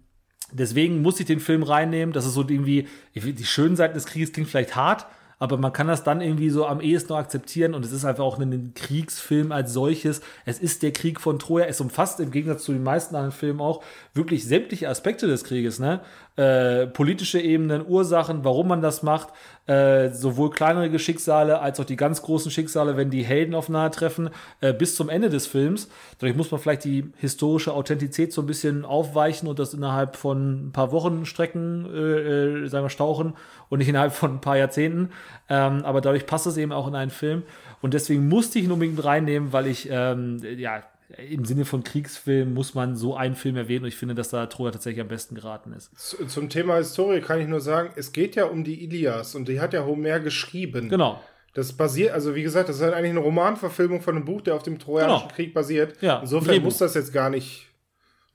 [0.52, 2.14] deswegen muss ich den Film reinnehmen.
[2.14, 5.06] Das ist so irgendwie, die schönen Seiten des Krieges klingt vielleicht hart,
[5.44, 8.24] aber man kann das dann irgendwie so am ehesten noch akzeptieren und es ist einfach
[8.24, 10.22] auch ein Kriegsfilm als solches.
[10.46, 11.66] Es ist der Krieg von Troja.
[11.66, 13.84] Es umfasst im Gegensatz zu den meisten anderen Filmen auch
[14.14, 16.00] wirklich sämtliche Aspekte des Krieges, ne?
[16.38, 19.34] Äh, politische Ebenen, Ursachen, warum man das macht,
[19.66, 24.30] äh, sowohl kleinere Schicksale als auch die ganz großen Schicksale, wenn die Helden aufeinandertreffen,
[24.60, 25.90] äh, bis zum Ende des Films.
[26.20, 30.68] Dadurch muss man vielleicht die historische Authentizität so ein bisschen aufweichen und das innerhalb von
[30.68, 33.34] ein paar Wochen strecken, äh, äh sagen wir, stauchen
[33.70, 35.12] und nicht innerhalb von ein paar Jahrzehnten.
[35.48, 37.44] Ähm, aber dadurch passt es eben auch in einen Film.
[37.82, 40.84] Und deswegen musste ich ihn unbedingt reinnehmen, weil ich, ähm, ja,
[41.18, 44.46] im Sinne von Kriegsfilm muss man so einen Film erwähnen und ich finde, dass da
[44.48, 45.92] Troja tatsächlich am besten geraten ist.
[46.28, 49.60] Zum Thema Historie kann ich nur sagen, es geht ja um die Ilias und die
[49.60, 50.90] hat ja Homer geschrieben.
[50.90, 51.22] Genau.
[51.54, 54.56] Das basiert, also wie gesagt, das ist halt eigentlich eine Romanverfilmung von einem Buch, der
[54.56, 55.36] auf dem Trojanischen genau.
[55.36, 56.02] Krieg basiert.
[56.02, 57.68] Ja, Insofern muss das jetzt gar nicht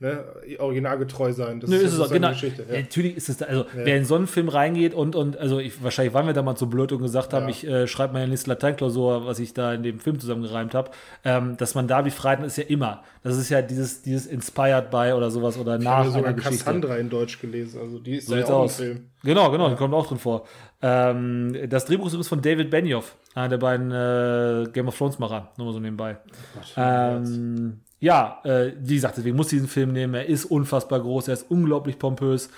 [0.01, 0.25] ne,
[0.59, 1.61] originalgetreu sein.
[1.61, 2.31] Das Nö, ist, ist es auch, genau.
[2.31, 2.65] Geschichte.
[2.69, 2.81] Ja.
[2.81, 3.69] Natürlich ist es, also ja.
[3.75, 6.67] wer in so einen Film reingeht und, und also ich, wahrscheinlich waren wir damals so
[6.67, 7.51] blöd und gesagt haben, ja.
[7.51, 10.91] ich äh, schreibe meine nächste Lateinklausur, was ich da in dem Film zusammengereimt habe,
[11.25, 13.03] ähm, dass man da wie Freiden ist ja immer.
[13.23, 16.97] Das ist ja dieses, dieses Inspired by oder sowas oder ich nach habe sogar Cassandra
[16.97, 18.77] in Deutsch gelesen, also die ist so ja auch aus.
[18.77, 19.07] Film.
[19.25, 20.47] Genau, genau, die kommt auch drin vor.
[20.81, 25.51] Ähm, das Drehbuch ist von David Benioff, einer der beiden äh, Game of Thrones Macher,
[25.57, 26.19] nur mal so nebenbei.
[26.55, 30.15] Gott, ähm, ja, äh, wie gesagt, deswegen muss ich diesen Film nehmen.
[30.15, 32.49] Er ist unfassbar groß, er ist unglaublich pompös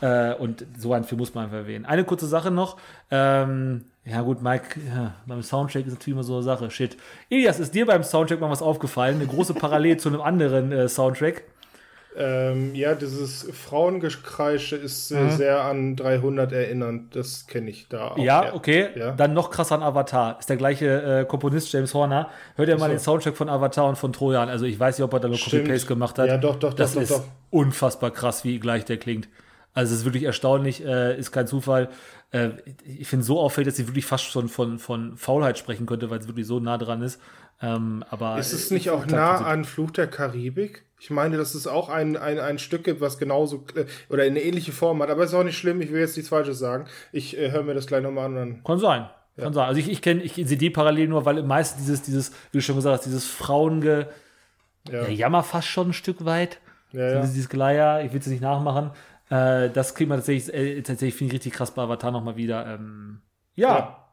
[0.00, 1.86] äh, und so einen Film muss man einfach erwähnen.
[1.86, 2.76] Eine kurze Sache noch.
[3.10, 6.70] Ähm, ja gut, Mike, ja, beim Soundtrack ist natürlich immer so eine Sache.
[6.70, 6.96] Shit.
[7.30, 9.16] Elias, ist dir beim Soundtrack mal was aufgefallen?
[9.16, 11.44] Eine große Parallele zu einem anderen äh, Soundtrack?
[12.16, 15.30] Ähm, ja, dieses Frauengekreische ist äh, mhm.
[15.30, 17.14] sehr an 300 erinnernd.
[17.14, 18.18] Das kenne ich da auch.
[18.18, 18.54] Ja, ja.
[18.54, 18.88] okay.
[18.96, 19.12] Ja.
[19.12, 20.38] Dann noch krasser an Avatar.
[20.40, 22.28] Ist der gleiche äh, Komponist James Horner.
[22.56, 22.92] Hört ihr mal so.
[22.92, 24.48] den Soundtrack von Avatar und von Trojan.
[24.48, 26.26] Also ich weiß nicht, ob er da nur Copy-Paste gemacht hat.
[26.26, 27.28] Ja, doch, doch, das doch, ist doch, doch.
[27.50, 29.28] unfassbar krass, wie gleich der klingt.
[29.72, 31.90] Also es ist wirklich erstaunlich, äh, ist kein Zufall.
[32.32, 32.50] Äh,
[32.84, 36.18] ich finde so auffällig, dass sie wirklich fast schon von, von Faulheit sprechen könnte, weil
[36.18, 37.20] es wirklich so nah dran ist.
[37.62, 40.84] Ähm, aber ist es nicht auch nah an Fluch der Karibik?
[41.00, 44.42] Ich meine, dass es auch ein, ein, ein Stück gibt, was genauso äh, oder eine
[44.42, 45.08] ähnliche Form hat.
[45.08, 46.84] Aber ist auch nicht schlimm, ich will jetzt nichts Falsches sagen.
[47.10, 48.34] Ich äh, höre mir das gleich nochmal an.
[48.34, 49.08] Dann Kann sein.
[49.36, 49.44] Ja.
[49.44, 49.66] Kann sein.
[49.66, 52.62] Also ich, ich kenne, ich sehe die parallel nur, weil meistens dieses, dieses, wie du
[52.62, 54.08] schon gesagt hast, dieses Frauenge
[54.90, 55.08] ja.
[55.08, 56.58] Jammer fast schon ein Stück weit.
[56.92, 57.20] Ja, ja.
[57.20, 58.90] Dieses Gleier, ich will es nicht nachmachen.
[59.30, 62.66] Äh, das kriegt man tatsächlich, äh, tatsächlich finde ich richtig krass bei Avatar nochmal wieder.
[62.66, 63.22] Ähm,
[63.54, 64.04] ja.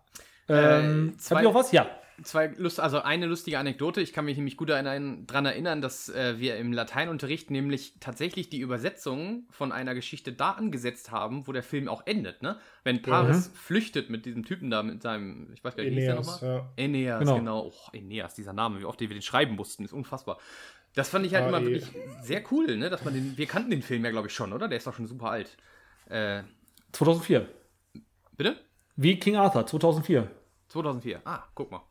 [0.47, 0.80] ja.
[0.80, 1.72] Ähm, äh, Habt ihr auch was?
[1.73, 1.88] Ja
[2.23, 4.02] zwei Lust, also eine lustige Anekdote.
[4.02, 8.60] Ich kann mich nämlich gut daran erinnern, dass äh, wir im Lateinunterricht nämlich tatsächlich die
[8.60, 12.41] Übersetzung von einer Geschichte da angesetzt haben, wo der Film auch endet.
[12.41, 12.57] Ne?
[12.84, 13.56] Wenn Paris mhm.
[13.56, 16.39] flüchtet mit diesem Typen da, mit seinem, ich weiß gar nicht, wie hieß der nochmal?
[16.41, 16.84] Ja.
[16.84, 17.35] Aeneas, genau.
[17.35, 17.65] genau.
[17.68, 20.39] Oh, Aeneas, dieser Name, wie oft wir den schreiben mussten, ist unfassbar.
[20.95, 21.85] Das fand ich halt ah, immer wirklich
[22.23, 22.89] sehr cool, ne?
[22.89, 24.68] Dass man den, wir kannten den Film ja, glaube ich, schon, oder?
[24.68, 25.56] Der ist doch schon super alt.
[26.10, 26.41] Äh,
[26.94, 27.48] 2004.
[28.35, 28.57] Bitte?
[28.95, 30.31] Wie King Arthur, 2004.
[30.69, 31.22] 2004.
[31.23, 31.81] Ah, guck mal.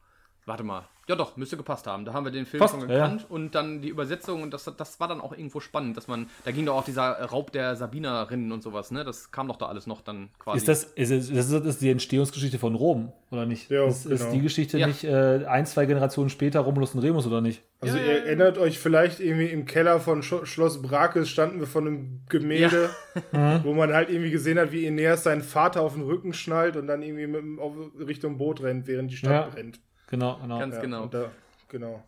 [0.46, 0.88] Warte mal.
[1.08, 2.04] Ja doch, müsste gepasst haben.
[2.04, 3.26] Da haben wir den Film Fast, schon gekannt ja.
[3.28, 6.50] und dann die Übersetzung und das, das war dann auch irgendwo spannend, dass man, da
[6.50, 9.04] ging doch auch dieser Raub der Sabinerinnen und sowas, ne?
[9.04, 10.58] Das kam doch da alles noch dann quasi.
[10.58, 13.70] Ist das, ist, das, ist, das ist die Entstehungsgeschichte von Rom, oder nicht?
[13.70, 14.14] Ja, ist, genau.
[14.16, 14.88] ist die Geschichte ja.
[14.88, 17.62] nicht äh, ein, zwei Generationen später Romulus und Remus, oder nicht?
[17.80, 21.68] Also ja, ihr erinnert euch vielleicht irgendwie im Keller von Sch Schloss Brakes standen wir
[21.68, 22.90] von einem Gemälde,
[23.32, 23.60] mhm.
[23.62, 26.88] wo man halt irgendwie gesehen hat, wie Aeneas seinen Vater auf den Rücken schnallt und
[26.88, 29.78] dann irgendwie mit, auf Richtung Boot rennt, während die Stadt brennt.
[30.06, 30.58] Genau, genau.
[30.58, 31.06] Ganz ja, genau.
[31.06, 31.30] Da,
[31.68, 32.04] genau.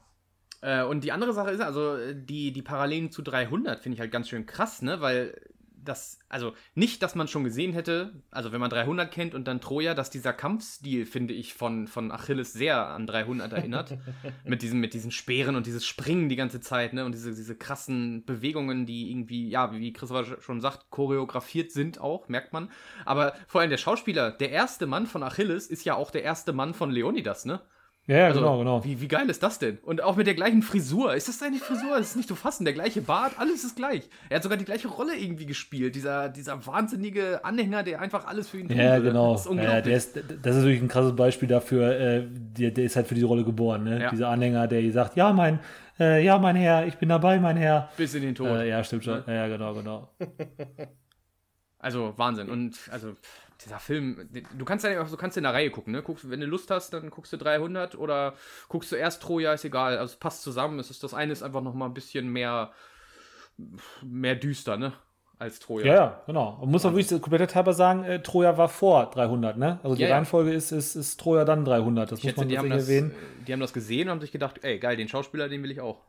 [0.61, 4.11] Äh, und die andere Sache ist, also die, die Parallelen zu 300 finde ich halt
[4.11, 5.01] ganz schön krass, ne?
[5.01, 5.35] Weil
[5.89, 9.61] das, also nicht, dass man schon gesehen hätte, also wenn man 300 kennt und dann
[9.61, 13.97] Troja, dass dieser Kampfstil, finde ich, von, von Achilles sehr an 300 erinnert.
[14.45, 17.05] mit, diesen, mit diesen Speeren und dieses Springen die ganze Zeit, ne?
[17.05, 22.29] Und diese, diese krassen Bewegungen, die irgendwie, ja, wie Christopher schon sagt, choreografiert sind auch,
[22.29, 22.71] merkt man.
[23.05, 26.53] Aber vor allem der Schauspieler, der erste Mann von Achilles ist ja auch der erste
[26.53, 27.61] Mann von Leonidas, ne?
[28.09, 28.85] Ja, ja also, genau, genau.
[28.85, 29.79] Wie, wie geil ist das denn?
[29.83, 31.15] Und auch mit der gleichen Frisur.
[31.15, 31.99] Ist das seine Frisur?
[31.99, 32.65] Das ist nicht zu fassen.
[32.65, 34.09] Der gleiche Bart, alles ist gleich.
[34.31, 35.95] Er hat sogar die gleiche Rolle irgendwie gespielt.
[35.95, 38.79] Dieser, dieser wahnsinnige Anhänger, der einfach alles für ihn tut.
[38.79, 39.33] Ja, genau.
[39.33, 42.01] Das ist, ja, ist, das ist natürlich ein krasses Beispiel dafür.
[42.01, 43.85] Äh, der, der ist halt für diese Rolle geboren.
[43.85, 44.01] Ne?
[44.01, 44.11] Ja.
[44.11, 45.61] Dieser Anhänger, der sagt, ja, mein,
[46.01, 47.91] äh, ja, mein Herr, ich bin dabei, mein Herr.
[47.99, 48.49] Bis in den Tod.
[48.49, 49.23] Äh, ja, stimmt schon.
[49.27, 50.09] Ja, ja genau, genau.
[51.79, 52.49] also Wahnsinn.
[52.49, 53.17] Und also
[53.65, 56.03] dieser Film, du kannst ja auch, du kannst in der Reihe gucken, ne?
[56.03, 58.35] Guckst, wenn du Lust hast, dann guckst du 300 oder
[58.69, 59.99] guckst du erst Troja, ist egal.
[59.99, 60.79] Also es passt zusammen.
[60.79, 62.71] Es ist, das eine ist einfach noch mal ein bisschen mehr,
[64.03, 64.93] mehr düster, ne?
[65.41, 65.87] Als Troja.
[65.87, 66.59] Ja, ja genau.
[66.61, 69.79] Man muss auch wirklich komplett halber sagen, äh, Troja war vor 300, ne?
[69.83, 72.11] Also die ja, Reihenfolge ist, ist, ist Troja dann 300.
[72.11, 73.15] Das ich muss man die haben das, erwähnen.
[73.47, 75.81] Die haben das gesehen und haben sich gedacht, ey, geil, den Schauspieler, den will ich
[75.81, 76.03] auch.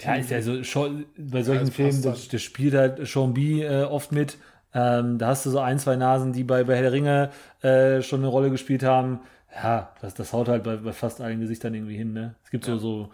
[0.00, 3.62] Ja, ist ja so, schon, bei solchen ja, Filmen, das, das, spielt halt Sean B
[3.62, 4.36] äh, oft mit.
[4.74, 7.30] Ähm, da hast du so ein, zwei Nasen, die bei, bei Herr der Ringe
[7.62, 9.20] äh, schon eine Rolle gespielt haben.
[9.54, 12.12] Ja, das, das haut halt bei, bei fast allen Gesichtern irgendwie hin.
[12.12, 12.34] Ne?
[12.42, 12.74] Es gibt ja.
[12.74, 13.10] so, so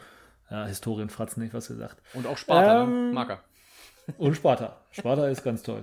[0.50, 1.96] ja, Historienfratzen, nicht was gesagt.
[2.14, 2.84] Und auch Sparta, ne?
[2.84, 3.12] ähm, ne?
[3.14, 3.40] Marker.
[4.18, 4.76] Und Sparta.
[4.90, 5.82] Sparta ist ganz toll.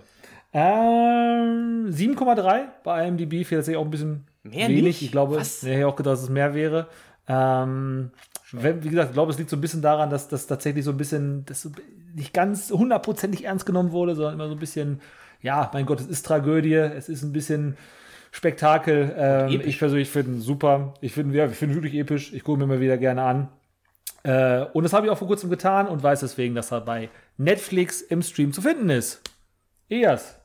[0.53, 4.83] Ähm, 7,3 bei IMDb fehlt sich auch ein bisschen mehr wenig.
[4.83, 5.01] Nicht?
[5.01, 5.61] Ich glaube, was?
[5.63, 6.87] ich hätte auch gedacht, dass es mehr wäre.
[7.27, 8.11] Ähm,
[8.51, 10.91] wenn, wie gesagt, ich glaube, es liegt so ein bisschen daran, dass das tatsächlich so
[10.91, 11.71] ein bisschen, das so
[12.13, 15.01] nicht ganz hundertprozentig ernst genommen wurde, sondern immer so ein bisschen
[15.45, 17.77] ja, mein Gott, es ist Tragödie, es ist ein bisschen
[18.31, 19.13] Spektakel.
[19.15, 20.95] Ähm, ich persönlich finde super.
[21.01, 22.33] Ich finde ja, find wirklich episch.
[22.33, 23.49] Ich gucke mir mal wieder gerne an.
[24.23, 27.09] Äh, und das habe ich auch vor kurzem getan und weiß deswegen, dass er bei
[27.37, 29.21] Netflix im Stream zu finden ist.
[29.87, 30.39] Elias.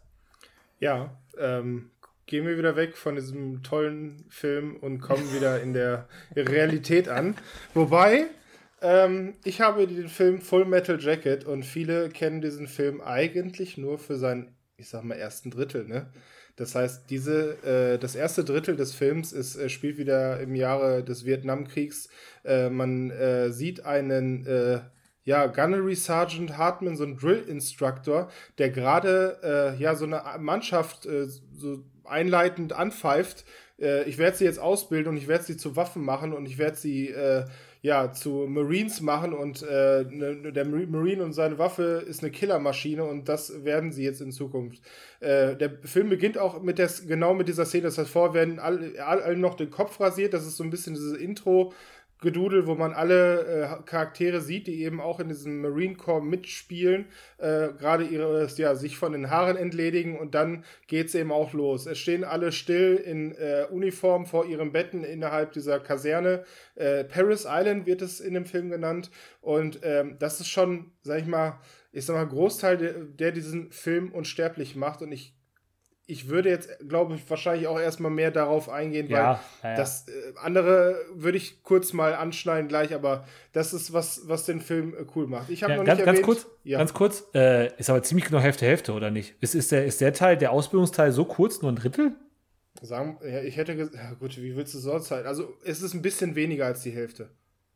[0.81, 1.90] Ja, ähm,
[2.27, 7.36] gehen wir wieder weg von diesem tollen Film und kommen wieder in der Realität an.
[7.72, 8.27] Wobei,
[8.82, 13.98] ähm, ich habe den Film Full Metal Jacket und viele kennen diesen Film eigentlich nur
[13.98, 16.11] für seinen ich sag mal, ersten Drittel, ne?
[16.57, 21.05] Das heißt, diese, äh, das erste Drittel des Films ist, äh, spielt wieder im Jahre
[21.05, 22.09] des Vietnamkriegs.
[22.44, 24.81] Äh, man äh, sieht einen, äh,
[25.24, 31.07] ja, Gunnery Sergeant Hartman, so ein Drill Instructor, der gerade, äh, ja, so eine Mannschaft
[31.55, 33.44] so einleitend anpfeift.
[34.07, 36.77] ich werde sie jetzt ausbilden und ich werde sie zu Waffen machen und ich werde
[36.77, 37.15] sie,
[37.82, 43.05] ja, zu Marines machen und äh, ne, der Marine und seine Waffe ist eine Killermaschine
[43.05, 44.82] und das werden sie jetzt in Zukunft.
[45.20, 48.59] Äh, der Film beginnt auch mit der, genau mit dieser Szene, das heißt, vorher werden
[48.59, 51.73] alle, alle noch den Kopf rasiert, das ist so ein bisschen dieses Intro,
[52.21, 57.07] Gedudel, wo man alle äh, Charaktere sieht, die eben auch in diesem Marine Corps mitspielen,
[57.39, 61.87] äh, gerade ihre, ja, sich von den Haaren entledigen und dann geht's eben auch los.
[61.87, 66.45] Es stehen alle still in äh, Uniform vor ihren Betten innerhalb dieser Kaserne.
[66.75, 69.11] Äh, Paris Island wird es in dem Film genannt
[69.41, 71.59] und ähm, das ist schon, sag ich mal,
[71.93, 75.35] ich sag mal, Großteil, der, der diesen Film unsterblich macht und ich
[76.11, 79.77] ich würde jetzt, glaube ich, wahrscheinlich auch erstmal mehr darauf eingehen, weil ja, ja.
[79.77, 80.12] das äh,
[80.43, 85.05] andere würde ich kurz mal anschneiden gleich, aber das ist was, was den Film äh,
[85.15, 85.51] cool macht.
[85.51, 88.27] Ich habe ja, noch ganz, nicht ganz erwähnt, kurz, ganz kurz, äh, ist aber ziemlich
[88.27, 89.35] genau Hälfte Hälfte oder nicht?
[89.41, 92.12] Ist, ist der ist der Teil, der Ausbildungsteil so kurz, nur ein Drittel?
[92.82, 95.27] Sagen, ja, ich hätte gesagt, gut, wie willst du so Zeit?
[95.27, 97.31] Also es ist ein bisschen weniger als die Hälfte.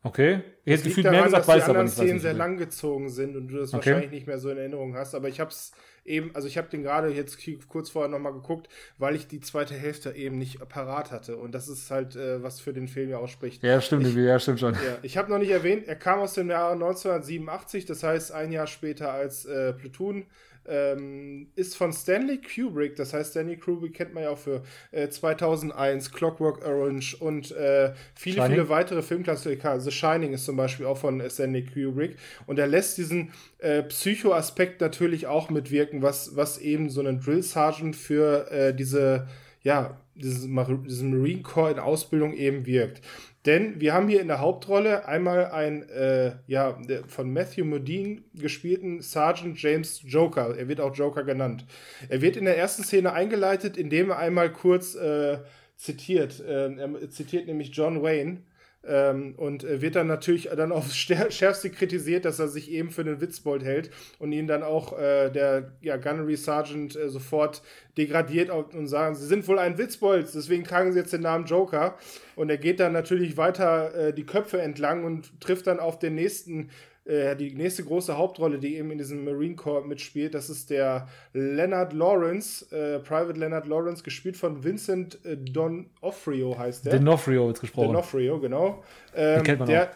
[0.05, 0.43] Okay.
[0.67, 3.49] Ich hätte gefühlt daran, mehr gesagt, dass die anderen Szenen sehr lang gezogen sind und
[3.49, 3.87] du das okay.
[3.87, 5.15] wahrscheinlich nicht mehr so in Erinnerung hast.
[5.15, 5.73] Aber ich habe es
[6.05, 8.69] eben, also ich habe den gerade jetzt kurz vorher nochmal geguckt,
[8.99, 11.39] weil ich die zweite Hälfte eben nicht parat hatte.
[11.39, 13.63] Und das ist halt, äh, was für den Film ja ausspricht.
[13.63, 14.75] Ja, stimmt, ich, ja, stimmt schon.
[14.75, 18.53] Ja, ich habe noch nicht erwähnt, er kam aus dem Jahr 1987, das heißt ein
[18.53, 20.27] Jahr später als äh, Platoon
[20.67, 22.97] ähm, ist von Stanley Kubrick.
[22.97, 27.93] Das heißt, Stanley Kubrick kennt man ja auch für äh, 2001, Clockwork Orange und äh,
[28.15, 28.51] viele, Shining.
[28.51, 29.81] viele weitere Filmklassiker.
[29.81, 32.17] The Shining ist zum Beispiel auch von Stanley Kubrick.
[32.47, 37.43] Und er lässt diesen äh, Psycho-Aspekt natürlich auch mitwirken, was, was eben so ein Drill
[37.43, 39.29] Sergeant für äh, diese,
[39.63, 43.03] ja, dieses, diesen Marine Corps in Ausbildung eben wirkt.
[43.47, 49.03] Denn wir haben hier in der Hauptrolle einmal einen äh, ja, von Matthew Modine gespielten
[49.03, 50.57] Sergeant James Joker.
[50.57, 51.67] Er wird auch Joker genannt.
[52.09, 55.39] Er wird in der ersten Szene eingeleitet, indem er einmal kurz äh,
[55.77, 56.41] zitiert.
[56.41, 58.39] Äh, er zitiert nämlich John Wayne
[58.87, 63.05] ähm, und äh, wird dann natürlich dann aufs Schärfste kritisiert, dass er sich eben für
[63.05, 67.63] den Witzbold hält und ihn dann auch äh, der ja, Gunnery Sergeant äh, sofort
[67.97, 71.97] degradiert und sagen, sie sind wohl ein Witzbold, deswegen tragen sie jetzt den Namen Joker.
[72.37, 76.17] Und er geht dann natürlich weiter äh, die Köpfe entlang und trifft dann auf den
[76.17, 76.71] nächsten
[77.05, 81.09] äh, die nächste große Hauptrolle, die eben in diesem Marine Corps mitspielt, das ist der
[81.33, 87.01] Leonard Lawrence, äh, Private Leonard Lawrence, gespielt von Vincent äh, Donofrio heißt der.
[87.01, 87.89] D'Onofrio wird gesprochen.
[87.89, 88.83] Donofrio, genau.
[89.15, 89.91] Ähm, kennt man der,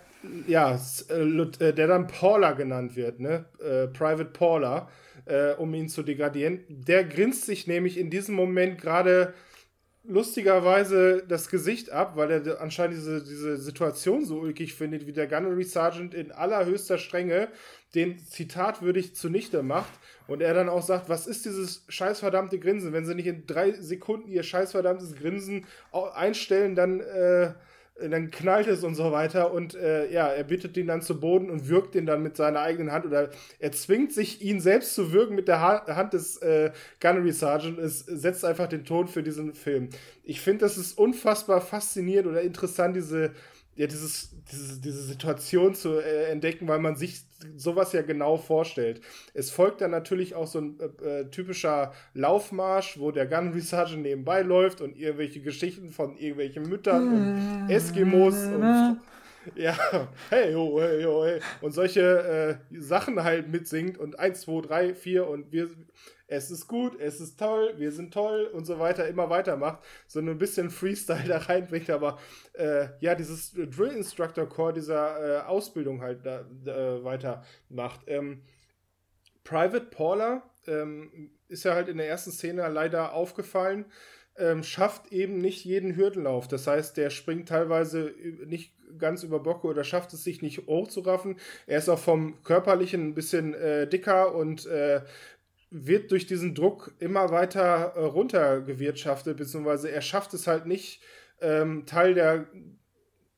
[0.46, 0.74] ja,
[1.08, 3.46] äh, der dann Paula genannt wird, ne?
[3.58, 4.88] Äh, Private Paula,
[5.24, 6.60] äh, um ihn zu degradieren.
[6.68, 9.34] Der grinst sich nämlich in diesem Moment gerade
[10.08, 15.26] lustigerweise das Gesicht ab, weil er anscheinend diese, diese Situation so ulkig findet, wie der
[15.26, 17.48] Gunnery Sergeant in allerhöchster Strenge
[17.94, 19.92] den zitatwürdig zunichte macht
[20.26, 22.92] und er dann auch sagt, was ist dieses scheißverdammte Grinsen?
[22.92, 27.52] Wenn sie nicht in drei Sekunden ihr scheißverdammtes Grinsen einstellen, dann äh,
[28.00, 31.50] dann knallt es und so weiter und äh, ja, er bittet ihn dann zu Boden
[31.50, 35.12] und wirkt ihn dann mit seiner eigenen Hand oder er zwingt sich, ihn selbst zu
[35.12, 36.70] wirken mit der ha Hand des äh,
[37.00, 37.78] Gunnery Sergeant.
[37.78, 39.88] Es setzt einfach den Ton für diesen Film.
[40.22, 43.32] Ich finde, das ist unfassbar faszinierend oder interessant, diese
[43.78, 47.20] ja, dieses, diese, diese Situation zu äh, entdecken, weil man sich
[47.56, 49.00] sowas ja genau vorstellt.
[49.34, 54.02] Es folgt dann natürlich auch so ein äh, äh typischer Laufmarsch, wo der Gunnery Sergeant
[54.02, 58.98] nebenbei läuft und irgendwelche Geschichten von irgendwelchen Müttern und Eskimos und
[59.54, 59.78] ja,
[60.28, 61.40] hey, ho, hey, ho, hey.
[61.60, 65.70] Und solche äh, Sachen halt mitsingt und 1, 2, 3, 4 und wir,
[66.28, 70.20] es ist gut, es ist toll, wir sind toll und so weiter immer weitermacht, so
[70.20, 72.18] ein bisschen Freestyle da reinbringt, aber
[72.52, 78.02] äh, ja, dieses Drill Instructor Core dieser äh, Ausbildung halt da, äh, weitermacht.
[78.06, 78.42] Ähm,
[79.42, 83.86] Private Paula ähm, ist ja halt in der ersten Szene leider aufgefallen,
[84.36, 86.46] ähm, schafft eben nicht jeden Hürdenlauf.
[86.46, 88.14] Das heißt, der springt teilweise
[88.46, 91.36] nicht ganz über Bocke oder schafft es sich nicht hochzuraffen.
[91.66, 95.00] Er ist auch vom körperlichen ein bisschen äh, dicker und äh,
[95.70, 101.02] wird durch diesen Druck immer weiter äh, runtergewirtschaftet, beziehungsweise er schafft es halt nicht,
[101.40, 102.46] ähm, Teil der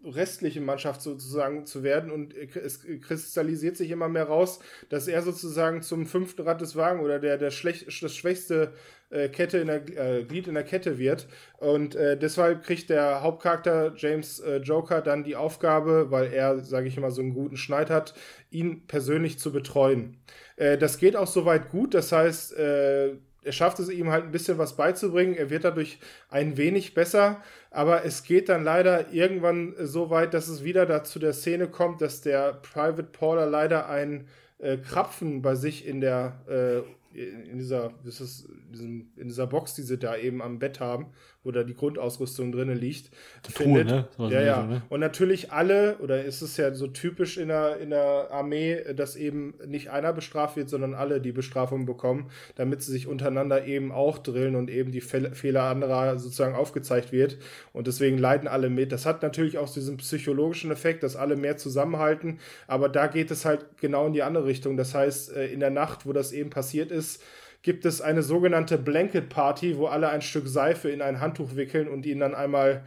[0.05, 5.83] restlichen Mannschaft sozusagen zu werden und es kristallisiert sich immer mehr raus, dass er sozusagen
[5.83, 8.73] zum fünften Rad des Wagen oder der, der schlecht, das schwächste
[9.11, 11.29] äh, Kette in der, äh, Glied in der Kette wird
[11.59, 16.89] und äh, deshalb kriegt der Hauptcharakter James äh, Joker dann die Aufgabe, weil er, sage
[16.89, 18.15] ich immer, so einen guten Schneid hat,
[18.51, 20.17] ihn persönlich zu betreuen.
[20.61, 24.33] Äh, das geht auch soweit gut, das heißt, äh, er schafft es ihm halt ein
[24.33, 25.35] bisschen was beizubringen.
[25.35, 30.49] Er wird dadurch ein wenig besser, aber es geht dann leider irgendwann so weit, dass
[30.49, 34.29] es wieder dazu der Szene kommt, dass der Private Paula leider einen
[34.59, 36.83] äh, Krapfen bei sich in der äh,
[37.13, 41.07] in dieser, das, in dieser Box, die sie da eben am Bett haben,
[41.43, 43.11] wo da die Grundausrüstung drin liegt,
[43.49, 43.87] findet.
[43.87, 44.09] ne?
[44.19, 44.63] Ja, ja.
[44.63, 44.83] So, ne?
[44.91, 49.17] Und natürlich alle, oder ist es ja so typisch in der, in der Armee, dass
[49.17, 53.91] eben nicht einer bestraft wird, sondern alle die Bestrafung bekommen, damit sie sich untereinander eben
[53.91, 57.39] auch drillen und eben die Fehler anderer sozusagen aufgezeigt wird.
[57.73, 58.93] Und deswegen leiden alle mit.
[58.93, 63.45] Das hat natürlich auch diesen psychologischen Effekt, dass alle mehr zusammenhalten, aber da geht es
[63.45, 64.77] halt genau in die andere Richtung.
[64.77, 67.23] Das heißt, äh, in der Nacht, wo das eben passiert ist,
[67.63, 71.89] gibt es eine sogenannte Blanket Party, wo alle ein Stück Seife in ein Handtuch wickeln
[71.89, 72.85] und ihn dann einmal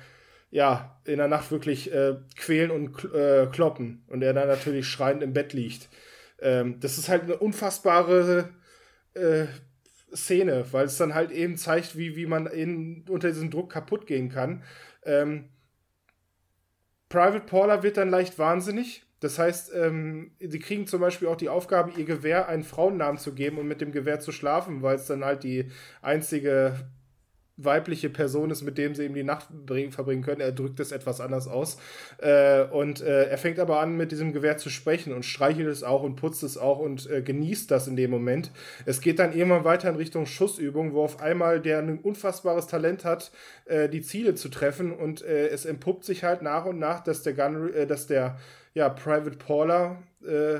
[0.49, 4.03] ja, in der Nacht wirklich äh, quälen und äh, kloppen.
[4.07, 5.89] Und er dann natürlich schreiend im Bett liegt.
[6.39, 8.49] Ähm, das ist halt eine unfassbare
[9.15, 9.45] äh,
[10.15, 14.05] Szene, weil es dann halt eben zeigt, wie, wie man in, unter diesem Druck kaputt
[14.05, 14.63] gehen kann.
[15.03, 15.49] Ähm,
[17.09, 21.49] Private Paula wird dann leicht wahnsinnig das heißt, ähm, sie kriegen zum Beispiel auch die
[21.49, 25.05] Aufgabe, ihr Gewehr einen Frauennamen zu geben und mit dem Gewehr zu schlafen, weil es
[25.05, 25.69] dann halt die
[26.01, 26.75] einzige
[27.55, 29.47] weibliche Person ist, mit dem sie eben die Nacht
[29.91, 30.41] verbringen können.
[30.41, 31.77] Er drückt es etwas anders aus.
[32.17, 35.83] Äh, und äh, er fängt aber an, mit diesem Gewehr zu sprechen und streichelt es
[35.83, 38.51] auch und putzt es auch und äh, genießt das in dem Moment.
[38.85, 43.05] Es geht dann irgendwann weiter in Richtung Schussübung, wo auf einmal der ein unfassbares Talent
[43.05, 43.31] hat,
[43.65, 47.21] äh, die Ziele zu treffen und äh, es entpuppt sich halt nach und nach, dass
[47.21, 48.39] der Gun, äh, dass der
[48.73, 50.01] ja, Private Paula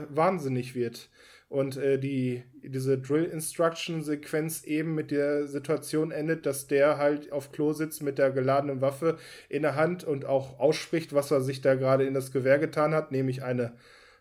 [0.10, 1.10] wahnsinnig wird
[1.54, 7.32] und äh, die, diese Drill Instruction Sequenz eben mit der Situation endet, dass der halt
[7.32, 9.20] auf Klo sitzt mit der geladenen Waffe
[9.50, 12.96] in der Hand und auch ausspricht, was er sich da gerade in das Gewehr getan
[12.96, 13.74] hat, nämlich eine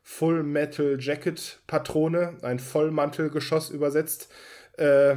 [0.03, 4.31] Full Metal Jacket Patrone, ein Vollmantelgeschoss übersetzt.
[4.77, 5.17] Äh,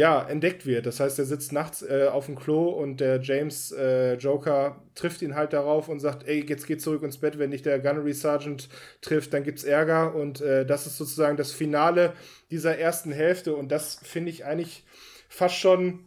[0.00, 0.86] ja, entdeckt wird.
[0.86, 5.20] Das heißt, er sitzt nachts äh, auf dem Klo und der James äh, Joker trifft
[5.20, 8.14] ihn halt darauf und sagt, ey, jetzt geh zurück ins Bett, wenn dich der Gunnery
[8.14, 8.70] Sergeant
[9.02, 12.14] trifft, dann gibt's Ärger und äh, das ist sozusagen das Finale
[12.50, 14.86] dieser ersten Hälfte und das finde ich eigentlich
[15.28, 16.06] fast schon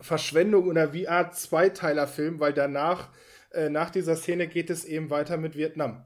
[0.00, 3.10] Verschwendung oder wie Art Zweiteiler-Film, weil danach,
[3.52, 6.04] äh, nach dieser Szene geht es eben weiter mit Vietnam.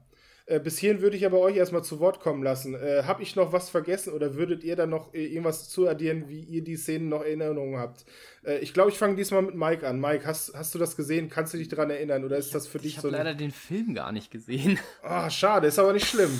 [0.49, 2.73] Äh, bis hierhin würde ich aber euch erstmal zu Wort kommen lassen.
[2.73, 6.27] Äh, Habe ich noch was vergessen oder würdet ihr da noch äh, irgendwas zu addieren,
[6.27, 8.03] wie ihr die Szenen noch in Erinnerung habt?
[8.43, 10.01] Äh, ich glaube, ich fange diesmal mit Mike an.
[10.01, 11.29] Mike, hast, hast du das gesehen?
[11.29, 13.09] Kannst du dich daran erinnern oder ist das für dich ich so?
[13.09, 14.79] Ich habe leider den Film gar nicht gesehen.
[15.03, 16.31] Ah, oh, schade, ist aber nicht schlimm.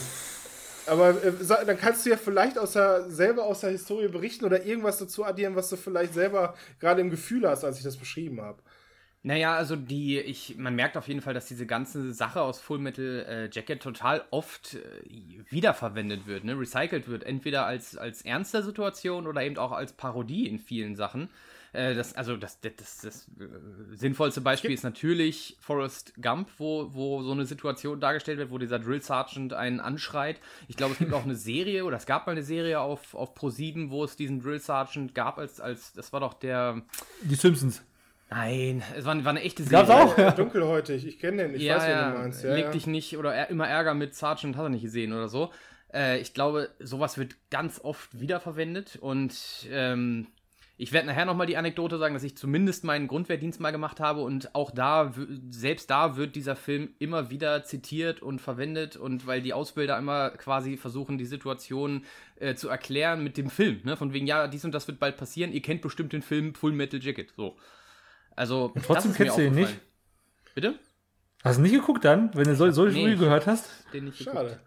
[0.87, 1.31] Aber äh,
[1.65, 5.23] dann kannst du ja vielleicht aus der, selber aus der Historie berichten oder irgendwas dazu
[5.23, 8.59] addieren, was du vielleicht selber gerade im Gefühl hast, als ich das beschrieben habe.
[9.21, 12.79] Naja, also die, ich, man merkt auf jeden Fall, dass diese ganze Sache aus Full
[12.79, 14.79] Metal äh, Jacket total oft äh,
[15.49, 16.57] wiederverwendet wird, ne?
[16.57, 21.29] recycelt wird, entweder als, als ernste Situation oder eben auch als Parodie in vielen Sachen.
[21.73, 26.93] Äh, das, also das, das, das, das äh, sinnvollste Beispiel ist natürlich Forrest Gump, wo,
[26.93, 30.39] wo so eine Situation dargestellt wird, wo dieser Drill Sergeant einen anschreit.
[30.69, 33.35] Ich glaube, es gibt auch eine Serie, oder es gab mal eine Serie auf, auf
[33.35, 36.81] Pro7, wo es diesen Drill Sergeant gab, als, als das war doch der.
[37.21, 37.83] Die Simpsons.
[38.29, 39.87] Nein, es war, war eine echte Serie.
[39.87, 40.17] Gab's auch?
[40.17, 42.43] Ja, dunkelhäutig, ich kenne den, ich ja, weiß, ja, wen du meinst.
[42.43, 42.71] Ja, leg ja.
[42.71, 45.51] dich nicht, oder er, immer Ärger mit Sergeant hat er nicht gesehen oder so.
[45.91, 50.27] Äh, ich glaube, sowas wird ganz oft wiederverwendet und ähm,
[50.81, 54.21] ich werde nachher nochmal die Anekdote sagen, dass ich zumindest meinen Grundwehrdienst mal gemacht habe
[54.21, 55.11] und auch da,
[55.49, 60.29] selbst da wird dieser Film immer wieder zitiert und verwendet und weil die Ausbilder immer
[60.29, 62.05] quasi versuchen, die Situation
[62.39, 63.97] äh, zu erklären mit dem Film, ne?
[63.97, 66.71] Von wegen, ja, dies und das wird bald passieren, ihr kennt bestimmt den Film Full
[66.71, 67.57] Metal Jacket, so.
[68.39, 69.77] Also, und trotzdem kennst du ihn nicht.
[70.55, 70.75] Bitte?
[71.43, 73.69] Hast du nicht geguckt dann, wenn du so, so Nee, gehört hast?
[73.93, 74.37] Den nicht geguckt.
[74.37, 74.59] Schade.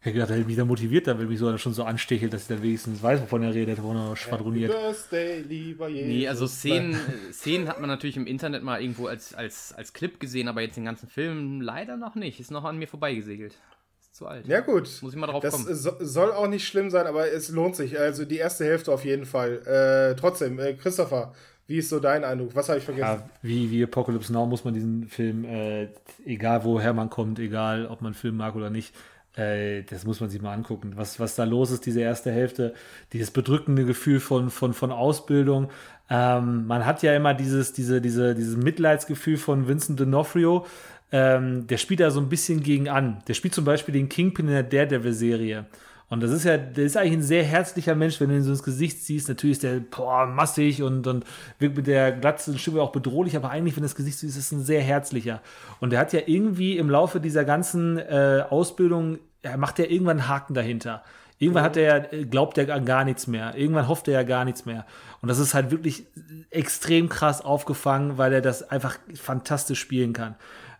[0.00, 2.34] Ich hätte gedacht, er hätte mich da motiviert, dann, wenn mich so schon so anstechelt,
[2.34, 4.70] dass ich dann wenigstens weiß, wovon er redet, wovon er schwadroniert.
[4.70, 6.06] Birthday, lieber Jesus.
[6.06, 6.96] Nee, also Szenen,
[7.32, 10.76] Szenen hat man natürlich im Internet mal irgendwo als, als, als Clip gesehen, aber jetzt
[10.76, 12.40] den ganzen Film leider noch nicht.
[12.40, 13.54] Ist noch an mir vorbeigesegelt.
[13.98, 14.46] Ist zu alt.
[14.46, 14.90] Ja, gut.
[15.00, 15.74] Muss ich mal drauf das kommen.
[15.74, 17.98] so, soll auch nicht schlimm sein, aber es lohnt sich.
[17.98, 19.62] Also die erste Hälfte auf jeden Fall.
[19.66, 21.32] Äh, trotzdem, äh, Christopher,
[21.66, 22.54] wie ist so dein Eindruck?
[22.54, 23.06] Was habe ich vergessen?
[23.06, 25.88] Ja, wie, wie Apocalypse Now muss man diesen Film, äh,
[26.26, 28.94] egal woher man kommt, egal ob man Film mag oder nicht,
[29.36, 30.92] äh, das muss man sich mal angucken.
[30.96, 32.74] Was, was da los ist, diese erste Hälfte,
[33.12, 35.70] dieses bedrückende Gefühl von, von, von Ausbildung.
[36.10, 40.66] Ähm, man hat ja immer dieses, diese, diese, dieses Mitleidsgefühl von Vincent D'Onofrio.
[41.12, 43.22] Ähm, der spielt da so ein bisschen gegen an.
[43.26, 45.66] Der spielt zum Beispiel den Kingpin in der Daredevil-Serie.
[46.14, 48.50] Und das ist ja, der ist eigentlich ein sehr herzlicher Mensch, wenn du ihn so
[48.50, 49.28] ins Gesicht siehst.
[49.28, 51.24] Natürlich ist der boah, massig und, und
[51.58, 54.44] wirkt mit der glatzen Stimme auch bedrohlich, aber eigentlich, wenn du das Gesicht siehst, ist
[54.44, 55.42] es ein sehr herzlicher.
[55.80, 60.20] Und er hat ja irgendwie im Laufe dieser ganzen äh, Ausbildung, er macht ja irgendwann
[60.20, 61.02] einen Haken dahinter.
[61.40, 63.56] Irgendwann hat er, äh, glaubt er an gar nichts mehr.
[63.56, 64.86] Irgendwann hofft er ja gar nichts mehr.
[65.20, 66.06] Und das ist halt wirklich
[66.50, 70.36] extrem krass aufgefangen, weil er das einfach fantastisch spielen kann.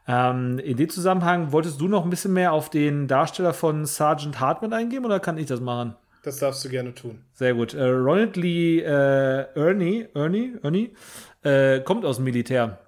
[0.07, 4.39] Ähm, in dem Zusammenhang, wolltest du noch ein bisschen mehr auf den Darsteller von Sergeant
[4.41, 5.95] Hartman eingehen oder kann ich das machen?
[6.23, 7.19] Das darfst du gerne tun.
[7.35, 7.75] Sehr gut.
[7.75, 10.91] Äh, Ronald Lee äh, Ernie, Ernie, Ernie
[11.43, 12.79] äh, kommt aus dem Militär.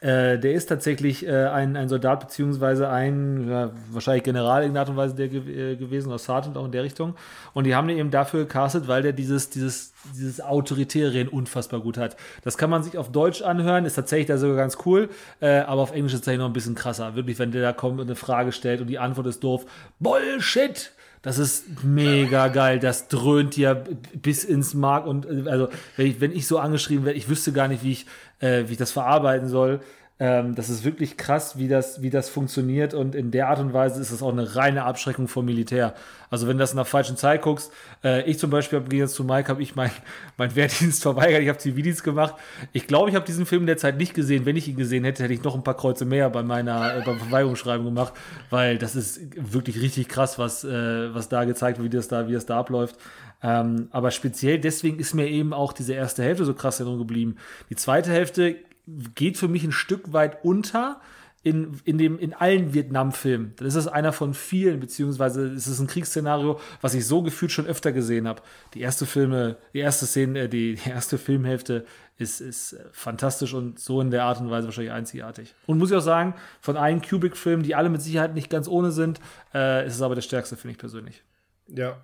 [0.00, 4.80] Äh, der ist tatsächlich äh, ein, ein Soldat beziehungsweise ein ja, wahrscheinlich General in irgendeiner
[4.80, 7.14] Art und Weise der ge äh, gewesen oder Sergeant auch in der Richtung.
[7.54, 11.80] Und die haben den eben dafür gecastet, weil der dieses dieses dieses Autoritäre in unfassbar
[11.80, 12.16] gut hat.
[12.42, 15.08] Das kann man sich auf Deutsch anhören, ist tatsächlich da sogar ganz cool,
[15.40, 17.16] äh, aber auf Englisch ist es tatsächlich noch ein bisschen krasser.
[17.16, 19.64] Wirklich, wenn der da kommt und eine Frage stellt und die Antwort ist doof,
[19.98, 20.92] Bullshit!
[21.26, 22.78] Das ist mega geil.
[22.78, 23.74] Das dröhnt ja
[24.14, 25.08] bis ins Mark.
[25.08, 27.90] Und äh, also, wenn ich, wenn ich so angeschrieben werde, ich wüsste gar nicht, wie
[27.90, 28.06] ich,
[28.38, 29.80] äh, wie ich das verarbeiten soll.
[30.18, 32.94] Ähm, das ist wirklich krass, wie das, wie das funktioniert.
[32.94, 35.94] Und in der Art und Weise ist es auch eine reine Abschreckung vom Militär.
[36.30, 37.70] Also, wenn du das in der falschen Zeit guckst,
[38.02, 39.92] äh, ich zum Beispiel, im Gegensatz zu Mike, habe ich meinen
[40.38, 41.42] mein Wehrdienst verweigert.
[41.42, 42.34] Ich habe Zivildienst gemacht.
[42.72, 44.46] Ich glaube, ich habe diesen Film derzeit nicht gesehen.
[44.46, 47.02] Wenn ich ihn gesehen hätte, hätte ich noch ein paar Kreuze mehr bei meiner äh,
[47.04, 48.14] beim Verweigerungsschreiben gemacht,
[48.48, 52.26] weil das ist wirklich richtig krass, was, äh, was da gezeigt wird, wie das da,
[52.26, 52.96] wie das da abläuft.
[53.42, 57.06] Ähm, aber speziell deswegen ist mir eben auch diese erste Hälfte so krass in Erinnerung
[57.06, 57.36] geblieben.
[57.68, 58.56] Die zweite Hälfte
[58.86, 61.00] geht für mich ein Stück weit unter
[61.46, 63.52] in, in, dem, in allen Vietnam-Filmen.
[63.56, 67.52] Dann ist es einer von vielen, beziehungsweise ist es ein Kriegsszenario, was ich so gefühlt
[67.52, 68.42] schon öfter gesehen habe.
[68.74, 71.86] Die erste Filme, die erste Szene, äh, die, die erste Filmhälfte
[72.18, 75.54] ist, ist äh, fantastisch und so in der Art und Weise wahrscheinlich einzigartig.
[75.66, 78.90] Und muss ich auch sagen, von allen Kubrick-Filmen, die alle mit Sicherheit nicht ganz ohne
[78.90, 79.20] sind,
[79.54, 81.22] äh, ist es aber der stärkste, finde ich persönlich.
[81.68, 82.02] Ja.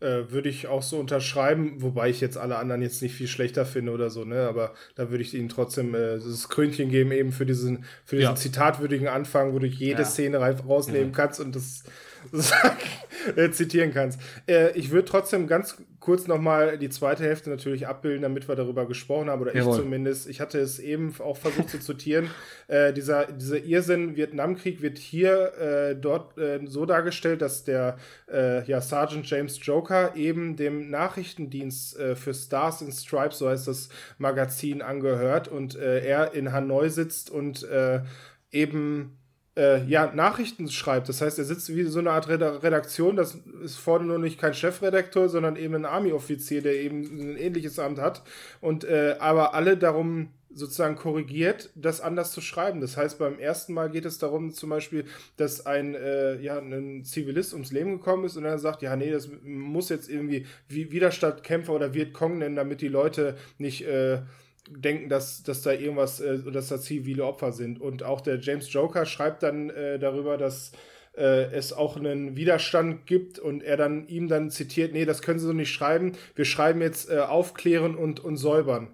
[0.00, 3.64] Äh, würde ich auch so unterschreiben, wobei ich jetzt alle anderen jetzt nicht viel schlechter
[3.64, 4.46] finde oder so, ne?
[4.46, 8.32] Aber da würde ich ihnen trotzdem äh, das Krönchen geben, eben für diesen, für diesen
[8.32, 8.36] Ja.
[8.36, 10.04] zitatwürdigen Anfang, wo du jede Ja.
[10.06, 11.84] Szene rausnehmen kannst und das
[13.36, 14.20] äh, zitieren kannst.
[14.46, 18.86] Äh, ich würde trotzdem ganz kurz nochmal die zweite Hälfte natürlich abbilden, damit wir darüber
[18.86, 19.74] gesprochen haben, oder Jawohl.
[19.74, 20.28] ich zumindest.
[20.28, 22.30] Ich hatte es eben auch versucht zu zitieren.
[22.68, 27.96] Äh, dieser, dieser Irrsinn Vietnamkrieg wird hier äh, dort äh, so dargestellt, dass der
[28.66, 33.88] ja, Sergeant James Joker eben dem Nachrichtendienst für Stars in Stripes, so heißt das
[34.18, 37.66] Magazin, angehört und er in Hanoi sitzt und
[38.50, 39.16] eben
[39.56, 41.08] äh, ja, Nachrichten schreibt.
[41.08, 43.16] Das heißt, er sitzt wie so eine Art Reda- Redaktion.
[43.16, 47.78] Das ist vorne nur nicht kein Chefredakteur, sondern eben ein Army-Offizier, der eben ein ähnliches
[47.78, 48.22] Amt hat.
[48.60, 52.80] Und äh, aber alle darum sozusagen korrigiert, das anders zu schreiben.
[52.80, 55.04] Das heißt, beim ersten Mal geht es darum, zum Beispiel,
[55.36, 59.10] dass ein, äh, ja, ein Zivilist ums Leben gekommen ist und er sagt, ja, nee,
[59.10, 64.22] das muss jetzt irgendwie Widerstandkämpfer oder Vietcong nennen, damit die Leute nicht äh,
[64.68, 67.80] denken, dass, dass da irgendwas, äh, dass da zivile Opfer sind.
[67.80, 70.72] Und auch der James Joker schreibt dann äh, darüber, dass
[71.16, 75.38] äh, es auch einen Widerstand gibt und er dann ihm dann zitiert, nee, das können
[75.38, 78.88] Sie so nicht schreiben, wir schreiben jetzt äh, aufklären und, und säubern.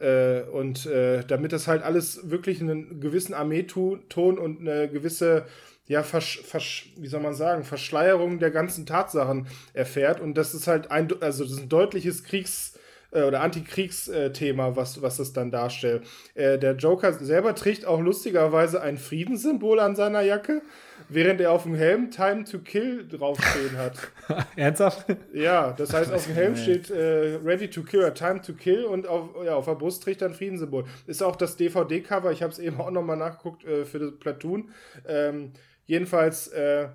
[0.00, 5.46] Äh, und äh, damit das halt alles wirklich einen gewissen Armeeton und eine gewisse,
[5.86, 10.20] ja, versch, versch, wie soll man sagen, Verschleierung der ganzen Tatsachen erfährt.
[10.20, 12.71] Und das ist halt ein, also das ist ein deutliches Kriegs-
[13.12, 16.04] äh, oder Antikriegsthema, was, was das dann darstellt.
[16.34, 20.62] Äh, der Joker selber trägt auch lustigerweise ein Friedenssymbol an seiner Jacke
[21.08, 23.96] während er auf dem Helm Time to Kill draufstehen hat.
[24.56, 25.06] Ernsthaft?
[25.32, 28.84] Ja, das heißt, auf dem Helm steht äh, Ready to Kill oder Time to Kill
[28.84, 30.84] und auf, ja, auf der Brust trägt er ein Friedenssymbol.
[31.06, 34.70] Ist auch das DVD-Cover, ich habe es eben auch nochmal nachgeguckt äh, für das Platoon.
[35.06, 35.52] Ähm,
[35.86, 36.88] jedenfalls, äh,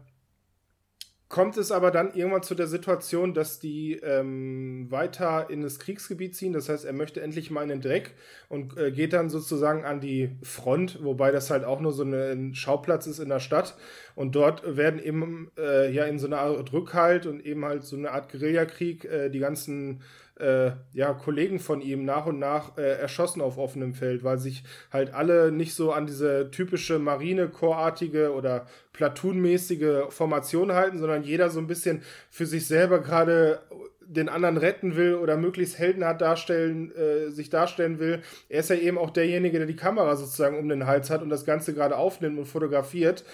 [1.29, 6.35] kommt es aber dann irgendwann zu der Situation, dass die ähm, weiter in das Kriegsgebiet
[6.35, 6.53] ziehen.
[6.53, 8.11] Das heißt, er möchte endlich mal in den Dreck
[8.47, 12.55] und äh, geht dann sozusagen an die Front, wobei das halt auch nur so ein
[12.55, 13.75] Schauplatz ist in der Stadt.
[14.15, 17.97] Und dort werden eben äh, ja in so einer Art Rückhalt und eben halt so
[17.97, 20.01] eine Art Guerillakrieg äh, die ganzen
[20.39, 24.63] äh, ja, Kollegen von ihm nach und nach äh, erschossen auf offenem Feld, weil sich
[24.91, 31.59] halt alle nicht so an diese typische Marine-Chorartige oder Platoon-mäßige Formation halten, sondern jeder so
[31.59, 33.59] ein bisschen für sich selber gerade
[34.07, 38.21] den anderen retten will oder möglichst heldenhaft darstellen, äh, sich darstellen will.
[38.47, 41.29] Er ist ja eben auch derjenige, der die Kamera sozusagen um den Hals hat und
[41.29, 43.25] das Ganze gerade aufnimmt und fotografiert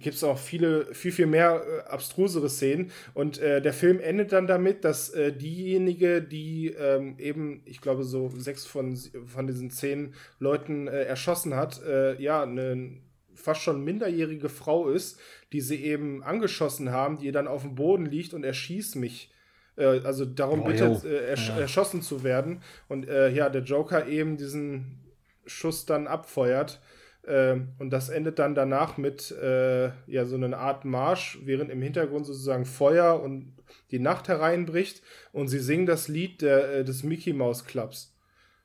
[0.00, 2.90] gibt es auch viele, viel, viel mehr äh, abstrusere Szenen.
[3.12, 8.04] Und äh, der Film endet dann damit, dass äh, diejenige, die ähm, eben, ich glaube,
[8.04, 8.96] so sechs von,
[9.26, 13.00] von diesen zehn Leuten äh, erschossen hat, äh, ja, eine
[13.34, 15.18] fast schon minderjährige Frau ist,
[15.52, 19.32] die sie eben angeschossen haben, die dann auf dem Boden liegt und erschießt mich.
[19.76, 21.58] Äh, also darum oh, bittet, ersch ja.
[21.58, 22.62] erschossen zu werden.
[22.88, 25.00] Und ja, der Joker eben diesen
[25.46, 26.80] Schuss dann abfeuert.
[27.26, 31.80] Ähm, und das endet dann danach mit äh, ja, so einer Art Marsch, während im
[31.80, 33.54] Hintergrund sozusagen Feuer und
[33.90, 35.02] die Nacht hereinbricht
[35.32, 38.14] und sie singen das Lied der, äh, des Mickey Mouse Clubs.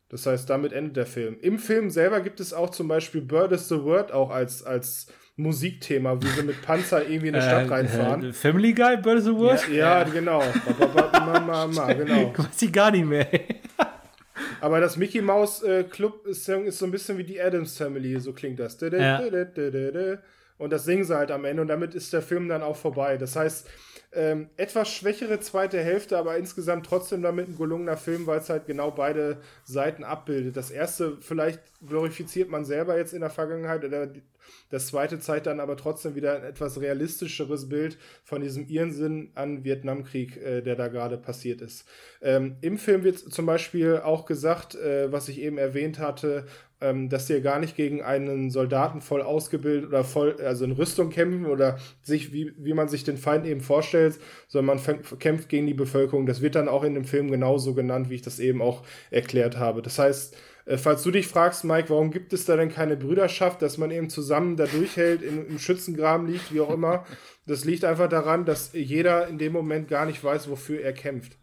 [0.10, 1.38] Das heißt, damit endet der Film.
[1.42, 5.08] Im Film selber gibt es auch zum Beispiel Bird is the Word auch als, als
[5.36, 8.24] Musikthema, wie sie mit Panzer irgendwie in eine Stadt äh, reinfahren.
[8.24, 9.68] Äh, Family Guy, Bird is the Word?
[9.70, 10.44] Ja, ja, genau.
[10.80, 12.34] Ba, ba, genau.
[12.36, 13.28] Weiß ich gar nicht mehr.
[14.62, 18.20] Aber das Mickey Mouse äh, Club Song ist so ein bisschen wie die Adams Family,
[18.20, 18.80] so klingt das.
[18.80, 19.22] Ja.
[20.58, 23.18] Und das singen sie halt am Ende und damit ist der Film dann auch vorbei.
[23.18, 23.68] Das heißt,
[24.12, 28.66] ähm, etwas schwächere zweite Hälfte, aber insgesamt trotzdem damit ein gelungener Film, weil es halt
[28.66, 30.58] genau beide Seiten abbildet.
[30.58, 34.12] Das erste, vielleicht glorifiziert man selber jetzt in der Vergangenheit oder
[34.70, 39.64] das zweite zeigt dann aber trotzdem wieder ein etwas realistischeres Bild von diesem Irrsinn an
[39.64, 41.86] Vietnamkrieg, äh, der da gerade passiert ist.
[42.22, 46.46] Ähm, Im Film wird zum Beispiel auch gesagt, äh, was ich eben erwähnt hatte,
[46.82, 51.10] ähm, dass sie gar nicht gegen einen Soldaten voll ausgebildet oder voll, also in Rüstung
[51.10, 55.68] kämpfen oder sich, wie, wie man sich den Feind eben vorstellt, sondern man kämpft gegen
[55.68, 56.26] die Bevölkerung.
[56.26, 59.58] Das wird dann auch in dem Film genauso genannt, wie ich das eben auch erklärt
[59.58, 59.82] habe.
[59.82, 60.36] Das heißt,
[60.70, 63.90] äh, falls du dich fragst, Mike, warum gibt es da denn keine Brüderschaft, dass man
[63.90, 67.06] eben zusammen da durchhält, in, im Schützengraben liegt, wie auch immer,
[67.48, 71.38] das liegt einfach daran, dass jeder in dem Moment gar nicht weiß, wofür er kämpft.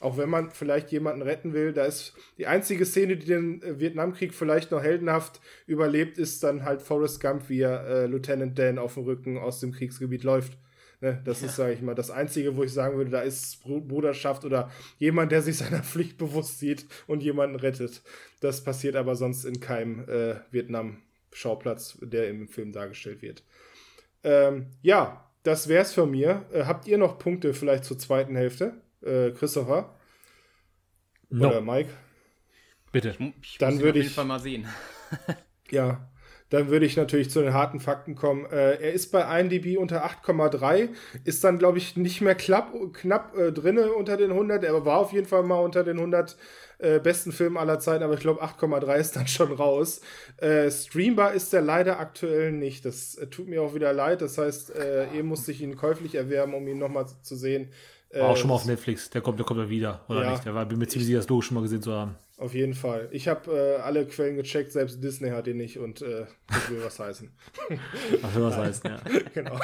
[0.00, 3.78] Auch wenn man vielleicht jemanden retten will, da ist die einzige Szene, die den äh,
[3.78, 8.80] Vietnamkrieg vielleicht noch heldenhaft überlebt, ist dann halt Forrest Gump, wie er äh, Lieutenant Dan
[8.80, 10.58] auf dem Rücken aus dem Kriegsgebiet läuft.
[11.02, 11.48] Ne, das ja.
[11.48, 15.32] ist, sage ich mal, das Einzige, wo ich sagen würde, da ist Bruderschaft oder jemand,
[15.32, 18.02] der sich seiner Pflicht bewusst sieht und jemanden rettet.
[18.38, 23.42] Das passiert aber sonst in keinem äh, Vietnam-Schauplatz, der im Film dargestellt wird.
[24.22, 26.46] Ähm, ja, das wär's von mir.
[26.52, 28.74] Äh, habt ihr noch Punkte vielleicht zur zweiten Hälfte?
[29.04, 29.98] Äh, Christopher?
[31.30, 31.48] No.
[31.48, 31.90] Oder Mike?
[32.92, 33.16] Bitte.
[33.18, 34.04] Ich, ich Dann würde ich.
[34.06, 34.68] Auf jeden Fall mal sehen.
[35.72, 36.11] ja,
[36.52, 38.44] dann würde ich natürlich zu den harten Fakten kommen.
[38.44, 40.90] Äh, er ist bei IMDb unter 8,3,
[41.24, 44.62] ist dann, glaube ich, nicht mehr klapp, knapp äh, drinne unter den 100.
[44.62, 46.36] Er war auf jeden Fall mal unter den 100
[46.78, 50.02] äh, besten Filmen aller Zeiten, aber ich glaube 8,3 ist dann schon raus.
[50.36, 52.84] Äh, streambar ist er leider aktuell nicht.
[52.84, 54.20] Das äh, tut mir auch wieder leid.
[54.20, 57.70] Das heißt, äh, ihr musst ich ihn käuflich erwerben, um ihn nochmal zu sehen.
[58.12, 59.10] War auch schon mal auf Netflix.
[59.10, 60.44] Der kommt, der kommt ja wieder, oder ja, nicht?
[60.44, 62.16] Der war, bin mir ziemlich sicher, das Logo schon mal gesehen zu haben.
[62.36, 63.08] Auf jeden Fall.
[63.12, 66.82] Ich habe äh, alle Quellen gecheckt, selbst Disney hat ihn nicht und äh, das will
[66.84, 67.30] was heißen.
[68.22, 69.00] Das will was heißen, ja.
[69.34, 69.58] genau.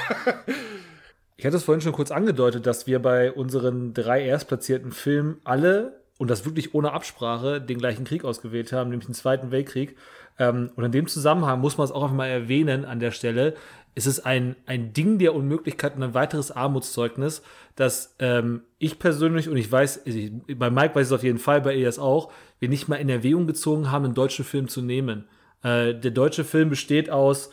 [1.37, 6.01] Ich hatte es vorhin schon kurz angedeutet, dass wir bei unseren drei erstplatzierten Filmen alle
[6.19, 9.97] und das wirklich ohne Absprache den gleichen Krieg ausgewählt haben, nämlich den Zweiten Weltkrieg.
[10.39, 13.55] Ähm, und in dem Zusammenhang muss man es auch einfach mal erwähnen an der Stelle.
[13.99, 17.43] Es ist ein, ein Ding der Unmöglichkeit und ein weiteres Armutszeugnis,
[17.75, 21.63] dass ähm, ich persönlich, und ich weiß, ich, bei Mike weiß es auf jeden Fall,
[21.63, 22.31] bei Elias auch,
[22.61, 25.25] wir nicht mal in Erwägung gezogen haben, einen deutschen Film zu nehmen.
[25.65, 27.51] Äh, der deutsche Film besteht aus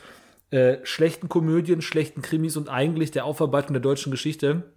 [0.51, 4.72] äh, schlechten Komödien, schlechten Krimis und eigentlich der Aufarbeitung der deutschen Geschichte.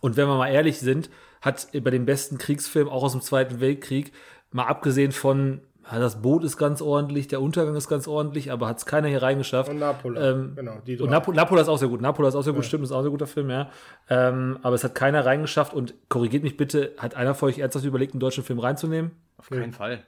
[0.00, 1.08] Und wenn wir mal ehrlich sind,
[1.40, 4.10] hat bei den besten Kriegsfilmen, auch aus dem Zweiten Weltkrieg,
[4.50, 5.60] mal abgesehen von,
[5.90, 9.22] das Boot ist ganz ordentlich, der Untergang ist ganz ordentlich, aber hat es keiner hier
[9.22, 9.70] reingeschafft.
[9.70, 10.78] Und Napola, Ähm, genau.
[10.86, 11.10] Die Und drei.
[11.16, 12.00] Napo Napola ist auch sehr gut.
[12.00, 13.70] Napola ist auch sehr gut, stimmt, ist auch ein sehr guter Film, ja.
[14.08, 17.84] Ähm, aber es hat keiner reingeschafft und korrigiert mich bitte, hat einer von euch ernsthaft
[17.84, 19.12] überlegt, einen deutschen Film reinzunehmen?
[19.38, 20.02] Auf keinen Fall.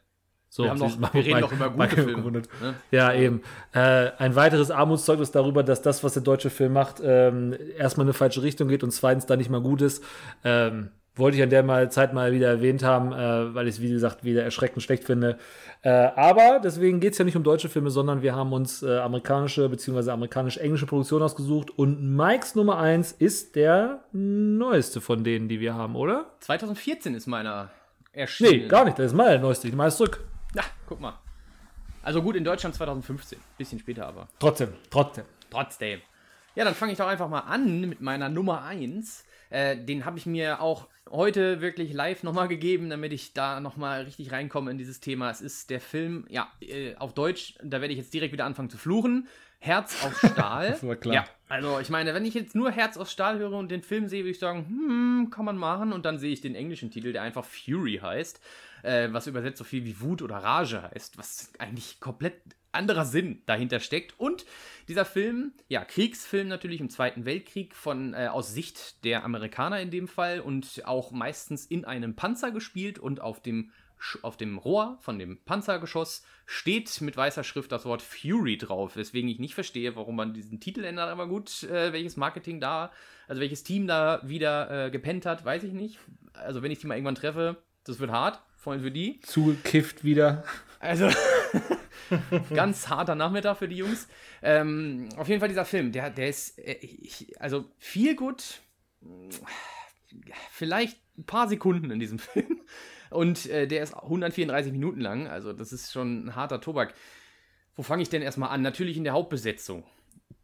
[0.51, 2.43] So, Wir haben du, wir reden doch über gute Filme, ne?
[2.91, 3.43] Ja, eben.
[3.73, 8.09] Äh, ein weiteres Armutszeugnis darüber, dass das, was der deutsche Film macht, ähm, erstmal in
[8.09, 10.03] eine falsche Richtung geht und zweitens da nicht mal gut ist.
[10.45, 13.81] Ähm, wollte ich an der mal Zeit mal wieder erwähnt haben, äh, weil ich es,
[13.81, 15.39] wie gesagt, wieder erschreckend schlecht finde.
[15.83, 18.99] Äh, aber deswegen geht es ja nicht um deutsche Filme, sondern wir haben uns äh,
[18.99, 20.11] amerikanische bzw.
[20.11, 21.71] amerikanisch-englische Produktion ausgesucht.
[21.71, 26.27] Und Mikes Nummer 1 ist der neueste von denen, die wir haben, oder?
[26.41, 27.71] 2014 ist meiner
[28.13, 28.63] erschienen.
[28.63, 28.99] Nee, gar nicht.
[28.99, 29.69] Das ist mal der neueste.
[29.69, 30.25] Ich mache es zurück.
[30.55, 31.15] Ja, guck mal.
[32.03, 33.39] Also gut, in Deutschland 2015.
[33.57, 34.29] Bisschen später aber.
[34.39, 35.25] Trotzdem, trotzdem.
[35.51, 36.01] Trotzdem.
[36.55, 39.25] Ja, dann fange ich doch einfach mal an mit meiner Nummer 1.
[39.51, 44.03] Äh, den habe ich mir auch heute wirklich live nochmal gegeben, damit ich da nochmal
[44.03, 45.31] richtig reinkomme in dieses Thema.
[45.31, 48.71] Es ist der Film, ja, äh, auf Deutsch, da werde ich jetzt direkt wieder anfangen
[48.71, 49.29] zu fluchen.
[49.61, 50.69] Herz aus Stahl.
[50.71, 51.15] Das war klar.
[51.15, 54.09] Ja, also ich meine, wenn ich jetzt nur Herz aus Stahl höre und den Film
[54.09, 55.93] sehe, würde ich sagen, hm, kann man machen.
[55.93, 58.41] Und dann sehe ich den englischen Titel, der einfach Fury heißt,
[58.83, 62.41] äh, was übersetzt so viel wie Wut oder Rage heißt, was eigentlich komplett
[62.73, 64.19] anderer Sinn dahinter steckt.
[64.19, 64.45] Und
[64.89, 69.91] dieser Film, ja, Kriegsfilm natürlich im Zweiten Weltkrieg von äh, aus Sicht der Amerikaner in
[69.91, 73.71] dem Fall und auch meistens in einem Panzer gespielt und auf dem
[74.23, 79.29] auf dem Rohr von dem Panzergeschoss steht mit weißer Schrift das Wort Fury drauf, weswegen
[79.29, 82.93] ich nicht verstehe, warum man diesen Titel ändert, aber gut, äh, welches Marketing da,
[83.27, 85.99] also welches Team da wieder äh, gepennt hat, weiß ich nicht.
[86.33, 89.21] Also wenn ich die mal irgendwann treffe, das wird hart, vor allem für die.
[89.23, 90.45] Zugekifft wieder.
[90.81, 91.09] Also
[92.55, 94.09] ganz harter Nachmittag für die Jungs.
[94.43, 98.61] Ähm, auf jeden Fall dieser Film, der, der ist, äh, ich, also viel gut,
[100.51, 102.61] vielleicht ein paar Sekunden in diesem Film.
[103.11, 106.95] Und äh, der ist 134 Minuten lang, also das ist schon ein harter Tobak.
[107.75, 108.61] Wo fange ich denn erstmal an?
[108.61, 109.85] Natürlich in der Hauptbesetzung.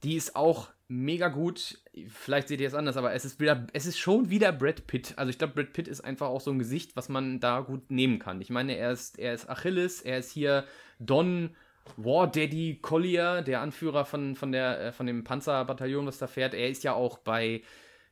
[0.04, 1.78] Die ist auch mega gut.
[2.08, 5.14] Vielleicht seht ihr es anders, aber es ist wieder, es ist schon wieder Brad Pitt.
[5.16, 7.90] Also ich glaube, Brad Pitt ist einfach auch so ein Gesicht, was man da gut
[7.90, 8.40] nehmen kann.
[8.40, 10.64] Ich meine, er ist, er ist Achilles, er ist hier
[10.98, 11.50] Don
[11.96, 16.54] War Daddy Collier, der Anführer von, von, der, äh, von dem Panzerbataillon, was da fährt.
[16.54, 17.62] Er ist ja auch bei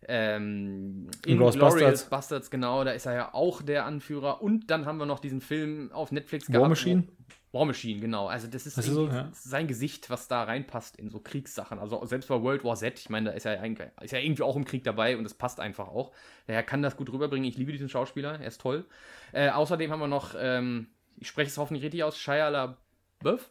[0.09, 2.11] ähm, Inglourious Inglourious Basterds.
[2.11, 4.43] Bastards, genau, da ist er ja auch der Anführer.
[4.43, 7.05] Und dann haben wir noch diesen Film auf Netflix War Machine?
[7.07, 7.13] Wo-
[7.53, 8.29] War Machine, genau.
[8.29, 9.29] Also das ist, so, ja.
[9.35, 11.79] sein Gesicht, was da reinpasst in so Kriegssachen.
[11.79, 14.43] Also selbst bei World War Z, ich meine, da ist er, eigentlich- ist ja irgendwie
[14.43, 16.13] auch im Krieg dabei und das passt einfach auch.
[16.47, 17.47] Daher kann das gut rüberbringen.
[17.47, 18.87] Ich liebe diesen Schauspieler, er ist toll.
[19.33, 20.87] Äh, außerdem haben wir noch, ähm,
[21.19, 23.51] ich spreche es hoffentlich richtig aus, Shia LaBeouf.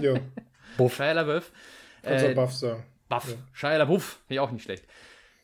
[0.00, 0.14] Ja,
[0.88, 1.52] Shia LaBeouf.
[2.02, 2.84] kannst Äh, auch Buff sagen.
[3.08, 3.36] Buff.
[3.52, 4.84] Shia LaBeouf, finde ich auch nicht schlecht.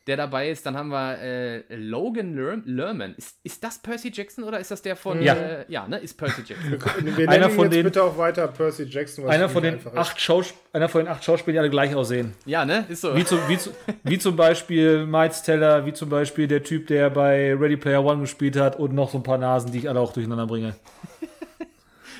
[0.07, 3.15] Der dabei ist, dann haben wir äh, Logan Ler Lerman.
[3.17, 5.21] Ist, ist das Percy Jackson oder ist das der von.
[5.23, 5.35] Ja.
[5.35, 5.99] Äh, ja, ne?
[5.99, 7.17] Ist Percy Jackson.
[7.17, 9.25] Wir Einer von jetzt den- bitte auch weiter Percy Jackson.
[9.27, 10.31] was Einer von, den acht
[10.73, 12.33] einer von den acht Schauspielern, die alle gleich aussehen.
[12.47, 12.87] ja, ne?
[12.89, 13.15] Ist so.
[13.15, 13.71] Wie, zu, wie, zu,
[14.03, 18.23] wie zum Beispiel Miles Teller, wie zum Beispiel der Typ, der bei Ready Player One
[18.23, 20.75] gespielt hat und noch so ein paar Nasen, die ich alle auch durcheinander bringe.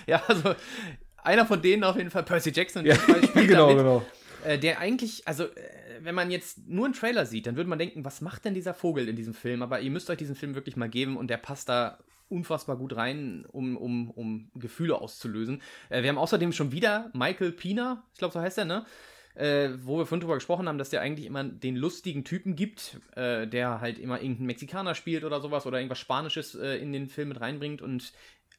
[0.07, 0.55] Ja, also
[1.23, 2.97] einer von denen auf jeden Fall, Percy Jackson, Ja,
[3.35, 4.03] genau, damit, genau.
[4.45, 5.49] Äh, der eigentlich, also äh,
[6.05, 8.75] wenn man jetzt nur einen Trailer sieht, dann würde man denken, was macht denn dieser
[8.75, 9.63] Vogel in diesem Film?
[9.63, 11.99] Aber ihr müsst euch diesen Film wirklich mal geben und der passt da
[12.29, 15.63] unfassbar gut rein, um, um, um Gefühle auszulösen.
[15.89, 18.87] Äh, wir haben außerdem schon wieder Michael Pina, ich glaube, so heißt er, ne?
[19.35, 23.01] Äh, wo wir vorhin drüber gesprochen haben, dass der eigentlich immer den lustigen Typen gibt,
[23.15, 27.09] äh, der halt immer irgendeinen Mexikaner spielt oder sowas oder irgendwas Spanisches äh, in den
[27.09, 28.13] Film mit reinbringt und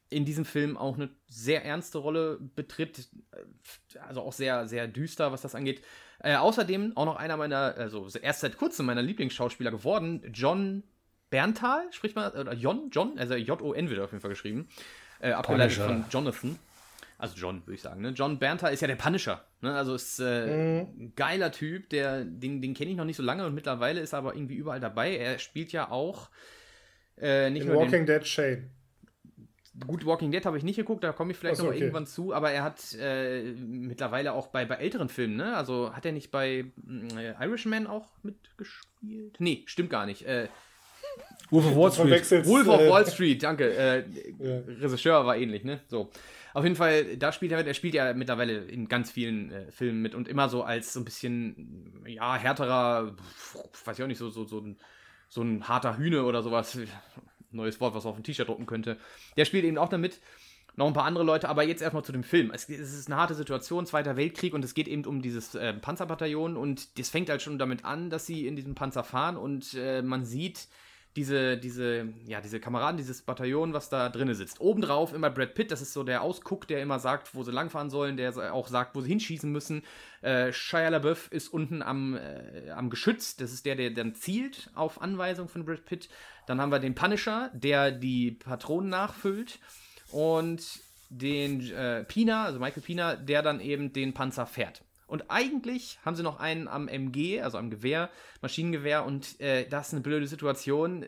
[0.10, 5.32] in diesem Film auch eine sehr ernste Rolle betritt, äh, also auch sehr, sehr düster,
[5.32, 5.82] was das angeht.
[6.24, 10.84] Äh, außerdem auch noch einer meiner, also erst seit kurzem meiner Lieblingsschauspieler geworden, John
[11.32, 14.68] Berntal, spricht man, oder Jon, John, also J-O-N wird auf jeden Fall geschrieben,
[15.20, 16.02] äh, abgeleitet Punisher.
[16.02, 16.60] von Jonathan.
[17.18, 18.02] Also John, würde ich sagen.
[18.02, 18.10] Ne?
[18.10, 19.44] John Berntal ist ja der Punisher.
[19.62, 19.74] Ne?
[19.74, 23.46] Also ist äh, ein geiler Typ, der, den, den kenne ich noch nicht so lange
[23.46, 25.16] und mittlerweile ist er aber irgendwie überall dabei.
[25.16, 26.30] Er spielt ja auch
[27.20, 28.72] äh, nicht In nur den, Walking Dead Shane.
[29.86, 31.84] Gut, Walking Dead habe ich nicht geguckt, da komme ich vielleicht so, noch mal okay.
[31.84, 35.56] irgendwann zu, aber er hat äh, mittlerweile auch bei, bei älteren Filmen, ne?
[35.56, 36.66] Also hat er nicht bei
[37.18, 39.38] äh, Irishman auch mitgespielt?
[39.40, 40.26] Nee, stimmt gar nicht.
[40.26, 40.48] Äh,
[41.50, 42.46] Wolf of Wall Street.
[42.46, 43.74] Wolf of äh, Wall Street, danke.
[43.74, 44.04] Äh,
[44.82, 45.82] Regisseur war ähnlich, ne?
[45.88, 46.10] So.
[46.54, 50.02] Auf jeden Fall, da spielt er, er spielt ja mittlerweile in ganz vielen äh, Filmen
[50.02, 54.18] mit und immer so als so ein bisschen, ja, härterer, pf, weiß ich auch nicht,
[54.18, 54.78] so, so, so, ein,
[55.30, 56.78] so ein harter Hühne oder sowas.
[57.52, 58.98] Neues Wort, was auf ein T-Shirt drucken könnte.
[59.38, 60.20] Der spielt eben auch damit.
[60.78, 62.50] Noch ein paar andere Leute, aber jetzt erstmal zu dem Film.
[62.54, 65.74] Es, es ist eine harte Situation, Zweiter Weltkrieg, und es geht eben um dieses äh,
[65.74, 69.74] Panzerbataillon und das fängt halt schon damit an, dass sie in diesem Panzer fahren und
[69.74, 70.70] äh, man sieht,
[71.16, 74.62] diese, diese, ja, diese Kameraden, dieses Bataillon, was da drinnen sitzt.
[74.62, 77.90] Obendrauf immer Brad Pitt, das ist so der Ausguck, der immer sagt, wo sie langfahren
[77.90, 79.84] sollen, der auch sagt, wo sie hinschießen müssen.
[80.22, 84.70] Äh, Shia LaBeouf ist unten am, äh, am Geschütz, das ist der, der dann zielt
[84.74, 86.10] auf Anweisung von Brad Pitt.
[86.48, 89.60] Dann haben wir den Punisher, der die Patronen nachfüllt.
[90.12, 90.82] Und
[91.12, 94.82] den äh, Pina, also Michael Pina, der dann eben den Panzer fährt.
[95.12, 98.10] Und eigentlich haben sie noch einen am MG, also am Gewehr,
[98.42, 101.06] Maschinengewehr, und äh, das ist eine blöde Situation.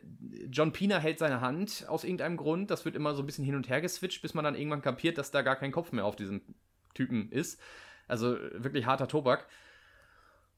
[0.50, 2.70] John Pina hält seine Hand aus irgendeinem Grund.
[2.70, 5.18] Das wird immer so ein bisschen hin und her geswitcht, bis man dann irgendwann kapiert,
[5.18, 6.42] dass da gar kein Kopf mehr auf diesem
[6.94, 7.62] Typen ist.
[8.10, 9.48] Also wirklich harter Tobak.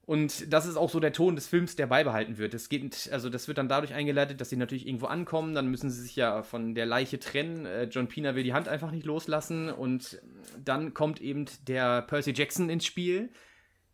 [0.05, 2.53] Und das ist auch so der Ton des Films, der beibehalten wird.
[2.53, 5.89] Es geht, also das wird dann dadurch eingeleitet, dass sie natürlich irgendwo ankommen, dann müssen
[5.89, 7.65] sie sich ja von der Leiche trennen.
[7.65, 10.21] Äh, John Pina will die Hand einfach nicht loslassen und
[10.63, 13.31] dann kommt eben der Percy Jackson ins Spiel.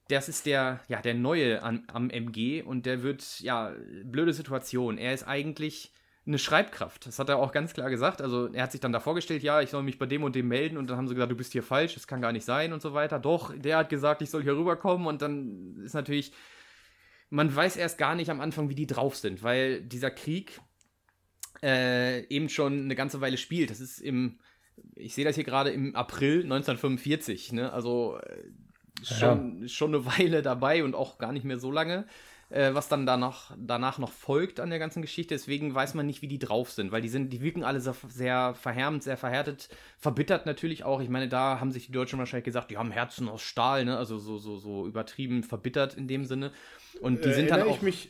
[0.10, 3.74] Das ist der, ja, der Neue am, am MG und der wird, ja,
[4.04, 4.98] blöde Situation.
[4.98, 5.94] Er ist eigentlich
[6.26, 7.08] eine Schreibkraft.
[7.08, 8.22] Das hat er auch ganz klar gesagt.
[8.22, 10.48] Also er hat sich dann da vorgestellt, ja, ich soll mich bei dem und dem
[10.48, 12.74] melden und dann haben sie gesagt, du bist hier falsch, das kann gar nicht sein
[12.74, 13.20] und so weiter.
[13.20, 16.32] Doch, der hat gesagt, ich soll hier rüberkommen und dann ist natürlich,
[17.30, 20.62] man weiß erst gar nicht am Anfang, wie die drauf sind, weil dieser Krieg
[21.64, 23.72] äh, eben schon eine ganze Weile spielt.
[23.72, 24.40] Das ist im,
[24.96, 27.74] ich sehe das hier gerade im April 1945, ne?
[27.74, 28.44] Also äh,
[29.04, 32.06] schon, schon eine Weile dabei und auch gar nicht mehr so lange
[32.52, 35.34] äh, was dann danach, danach noch folgt an der ganzen Geschichte.
[35.34, 37.96] Deswegen weiß man nicht, wie die drauf sind, weil die sind, die wirken alle sehr,
[38.10, 41.02] sehr verhärmt, sehr verhärtet, verbittert natürlich auch.
[41.02, 43.98] Ich meine, da haben sich die Deutschen wahrscheinlich gesagt, die haben Herzen aus Stahl, ne?
[43.98, 46.52] Also so, so, so übertrieben verbittert in dem Sinne.
[47.00, 47.76] Und die Äh, sind dann auch.
[47.76, 48.10] ich mich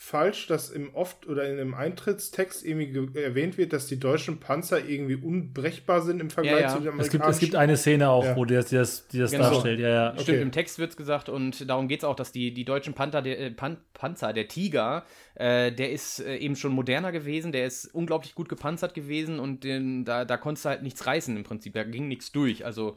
[0.00, 4.38] falsch, dass im oft oder in dem Eintrittstext irgendwie ge- erwähnt wird, dass die deutschen
[4.38, 6.76] Panzer irgendwie unbrechbar sind im Vergleich Ja, ja.
[6.76, 7.56] zu den Es gibt, es gibt amerikanischen.
[7.56, 8.36] eine Szene auch, Ja.
[8.36, 9.50] wo die das, die das, die das Genau.
[9.50, 9.80] darstellt.
[9.80, 10.12] Ja, ja.
[10.12, 10.40] Stimmt, Okay.
[10.42, 13.22] im Text wird es gesagt und darum geht es auch, dass die, die deutschen Panther,
[13.22, 15.04] der, äh, Pan Panzer, der Tiger,
[15.34, 19.64] äh, der ist äh, eben schon moderner gewesen, der ist unglaublich gut gepanzert gewesen und
[19.64, 22.64] den, da, da konntest du halt nichts reißen im Prinzip, da ging nichts durch.
[22.64, 22.96] Also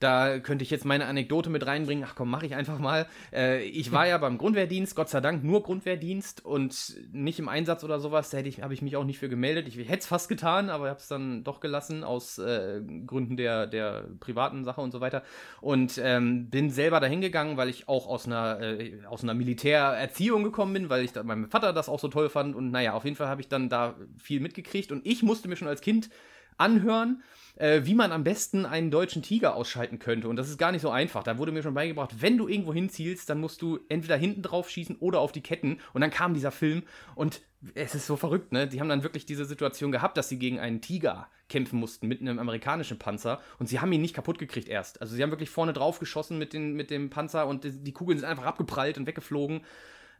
[0.00, 2.04] da könnte ich jetzt meine Anekdote mit reinbringen.
[2.08, 3.06] Ach komm, mache ich einfach mal.
[3.32, 7.84] Äh, ich war ja beim Grundwehrdienst, Gott sei Dank nur Grundwehrdienst und nicht im Einsatz
[7.84, 8.30] oder sowas.
[8.30, 9.68] Da hätte ich, habe ich mich auch nicht für gemeldet.
[9.68, 13.66] Ich hätte es fast getan, aber habe es dann doch gelassen aus äh, Gründen der,
[13.66, 15.22] der privaten Sache und so weiter.
[15.60, 20.42] Und ähm, bin selber dahin gegangen, weil ich auch aus einer, äh, aus einer Militärerziehung
[20.44, 22.56] gekommen bin, weil ich da, mein Vater das auch so toll fand.
[22.56, 24.92] Und naja, auf jeden Fall habe ich dann da viel mitgekriegt.
[24.92, 26.08] Und ich musste mir schon als Kind
[26.56, 27.22] anhören,
[27.60, 30.28] äh, wie man am besten einen deutschen Tiger ausschalten könnte.
[30.28, 31.22] Und das ist gar nicht so einfach.
[31.22, 34.70] Da wurde mir schon beigebracht, wenn du irgendwo hinzielst, dann musst du entweder hinten drauf
[34.70, 35.78] schießen oder auf die Ketten.
[35.92, 37.42] Und dann kam dieser Film und
[37.74, 38.66] es ist so verrückt, ne?
[38.66, 42.22] Die haben dann wirklich diese Situation gehabt, dass sie gegen einen Tiger kämpfen mussten mit
[42.22, 45.02] einem amerikanischen Panzer und sie haben ihn nicht kaputt gekriegt erst.
[45.02, 47.92] Also sie haben wirklich vorne drauf geschossen mit, den, mit dem Panzer und die, die
[47.92, 49.60] Kugeln sind einfach abgeprallt und weggeflogen.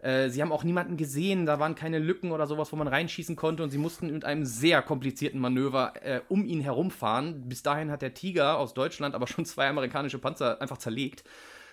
[0.03, 3.37] Äh, sie haben auch niemanden gesehen, da waren keine Lücken oder sowas, wo man reinschießen
[3.37, 7.49] konnte und sie mussten mit einem sehr komplizierten Manöver äh, um ihn herumfahren.
[7.49, 11.25] Bis dahin hat der Tiger aus Deutschland aber schon zwei amerikanische Panzer einfach zerlegt.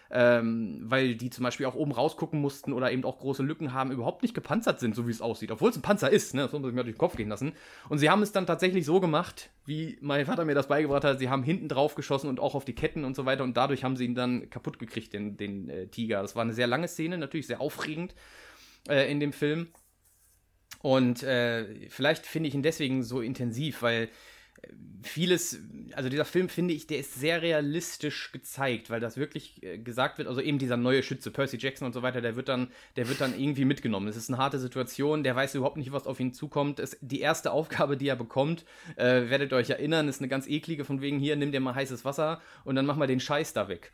[0.09, 3.91] Ähm, weil die zum Beispiel auch oben rausgucken mussten oder eben auch große Lücken haben,
[3.91, 5.51] überhaupt nicht gepanzert sind, so wie es aussieht.
[5.51, 6.43] Obwohl es ein Panzer ist, ne?
[6.43, 7.53] das muss sich mal durch den Kopf gehen lassen.
[7.89, 11.19] Und sie haben es dann tatsächlich so gemacht, wie mein Vater mir das beigebracht hat.
[11.19, 13.43] Sie haben hinten drauf geschossen und auch auf die Ketten und so weiter.
[13.43, 16.21] Und dadurch haben sie ihn dann kaputt gekriegt, den, den äh, Tiger.
[16.21, 18.15] Das war eine sehr lange Szene, natürlich sehr aufregend
[18.87, 19.67] äh, in dem Film.
[20.81, 24.09] Und äh, vielleicht finde ich ihn deswegen so intensiv, weil
[25.07, 25.61] vieles,
[25.93, 30.17] also dieser Film finde ich, der ist sehr realistisch gezeigt, weil das wirklich äh, gesagt
[30.17, 33.07] wird, also eben dieser neue Schütze, Percy Jackson und so weiter, der wird dann, der
[33.07, 34.07] wird dann irgendwie mitgenommen.
[34.07, 36.79] Es ist eine harte Situation, der weiß überhaupt nicht, was auf ihn zukommt.
[36.79, 40.47] Es, die erste Aufgabe, die er bekommt, äh, werdet ihr euch erinnern, ist eine ganz
[40.47, 43.53] eklige, von wegen hier, nimm dir mal heißes Wasser und dann mach mal den Scheiß
[43.53, 43.91] da weg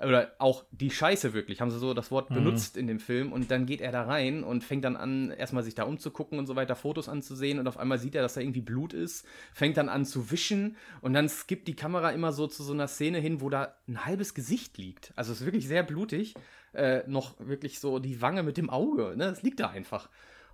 [0.00, 3.50] oder auch die Scheiße wirklich, haben sie so das Wort benutzt in dem Film und
[3.50, 6.56] dann geht er da rein und fängt dann an, erstmal sich da umzugucken und so
[6.56, 9.88] weiter, Fotos anzusehen und auf einmal sieht er, dass da irgendwie Blut ist, fängt dann
[9.88, 13.40] an zu wischen und dann skippt die Kamera immer so zu so einer Szene hin,
[13.40, 15.12] wo da ein halbes Gesicht liegt.
[15.16, 16.34] Also es ist wirklich sehr blutig,
[16.74, 20.08] äh, noch wirklich so die Wange mit dem Auge, ne, das liegt da einfach.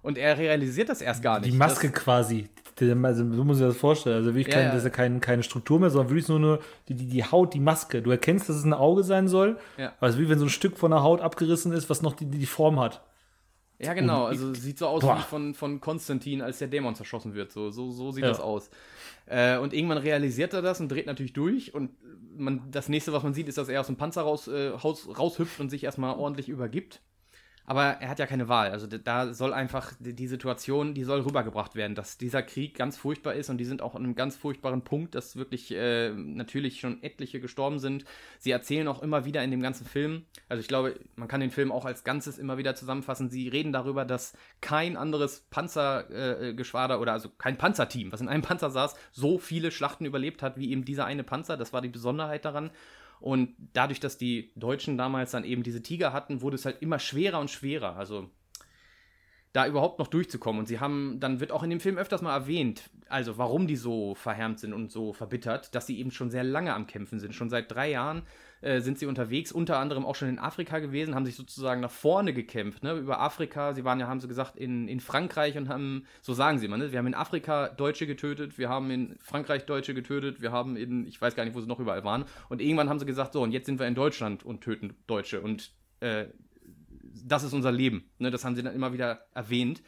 [0.04, 1.50] Und er realisiert das erst gar nicht.
[1.50, 2.46] Die Maske Das, quasi.
[2.78, 4.16] Also, so muss ich das vorstellen.
[4.16, 4.72] Also wirklich Ja, kein, ja.
[4.72, 7.54] das ist ja kein, keine Struktur mehr, sondern wirklich nur, nur die, die, die Haut,
[7.54, 8.02] die Maske.
[8.02, 9.94] Du erkennst, dass es ein Auge sein soll, Ja.
[9.98, 12.12] aber es ist wie wenn so ein Stück von der Haut abgerissen ist, was noch
[12.12, 13.00] die, die, Form hat.
[13.78, 14.26] Ja, genau.
[14.26, 15.16] Also sieht so aus Boah.
[15.16, 17.50] wie von, von Konstantin, als der Dämon zerschossen wird.
[17.50, 18.28] So, so, so sieht ja.
[18.28, 18.68] das aus.
[19.24, 21.72] Äh, und irgendwann realisiert er das und dreht natürlich durch.
[21.72, 21.92] Und
[22.36, 25.08] man, das nächste, was man sieht, ist, dass er aus dem Panzer raus, äh, raus,
[25.16, 27.00] raushüpft und sich erstmal ordentlich übergibt.
[27.66, 28.70] Aber er hat ja keine Wahl.
[28.70, 33.34] Also da soll einfach die Situation, die soll rübergebracht werden, dass dieser Krieg ganz furchtbar
[33.34, 37.02] ist und die sind auch an einem ganz furchtbaren Punkt, dass wirklich äh, natürlich schon
[37.02, 38.04] etliche gestorben sind.
[38.38, 41.50] Sie erzählen auch immer wieder in dem ganzen Film, also ich glaube, man kann den
[41.50, 43.30] Film auch als Ganzes immer wieder zusammenfassen.
[43.30, 48.42] Sie reden darüber, dass kein anderes Panzergeschwader äh, oder also kein Panzerteam, was in einem
[48.42, 51.56] Panzer saß, so viele Schlachten überlebt hat wie eben dieser eine Panzer.
[51.56, 52.70] Das war die Besonderheit daran.
[53.20, 56.98] Und dadurch, dass die Deutschen damals dann eben diese Tiger hatten, wurde es halt immer
[56.98, 57.96] schwerer und schwerer.
[57.96, 58.30] Also
[59.54, 60.58] da überhaupt noch durchzukommen.
[60.60, 63.76] Und sie haben, dann wird auch in dem Film öfters mal erwähnt, also warum die
[63.76, 67.34] so verhärmt sind und so verbittert, dass sie eben schon sehr lange am Kämpfen sind.
[67.34, 68.22] Schon seit drei Jahren
[68.64, 71.90] äh, sind sie unterwegs, unter anderem auch schon in Afrika gewesen, haben sich sozusagen nach
[71.90, 72.94] vorne gekämpft, ne?
[72.94, 73.74] über Afrika.
[73.74, 76.78] Sie waren ja, haben sie gesagt, in, in Frankreich und haben, so sagen sie immer,
[76.78, 76.90] ne?
[76.90, 81.06] wir haben in Afrika Deutsche getötet, wir haben in Frankreich Deutsche getötet, wir haben in,
[81.06, 82.24] ich weiß gar nicht, wo sie noch überall waren.
[82.48, 85.42] Und irgendwann haben sie gesagt, so, und jetzt sind wir in Deutschland und töten Deutsche.
[85.42, 86.28] Und äh,
[87.22, 88.10] das ist unser Leben.
[88.18, 88.30] Ne?
[88.30, 89.82] Das haben sie dann immer wieder erwähnt.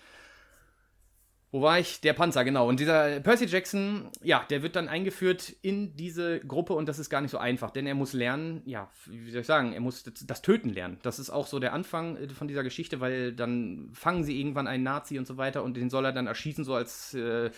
[1.57, 2.03] Wo war ich?
[2.03, 2.69] Der Panzer, genau.
[2.69, 7.09] Und dieser Percy Jackson, ja, der wird dann eingeführt in diese Gruppe und das ist
[7.09, 10.03] gar nicht so einfach, denn er muss lernen, ja, wie soll ich sagen, er muss
[10.03, 10.99] das, das Töten lernen.
[11.01, 14.67] Das ist auch so der Anfang äh, von dieser Geschichte, weil dann fangen sie irgendwann
[14.67, 17.15] einen Nazi und so weiter und den soll er dann erschießen, so als.
[17.15, 17.51] Äh,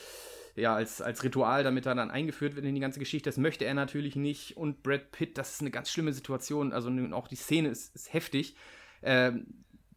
[0.55, 3.31] ja, als, als Ritual, damit er dann eingeführt wird in die ganze Geschichte.
[3.31, 4.57] Das möchte er natürlich nicht.
[4.57, 6.73] Und Brad Pitt, das ist eine ganz schlimme Situation.
[6.73, 8.57] Also auch die Szene ist, ist heftig.
[9.01, 9.47] Ähm,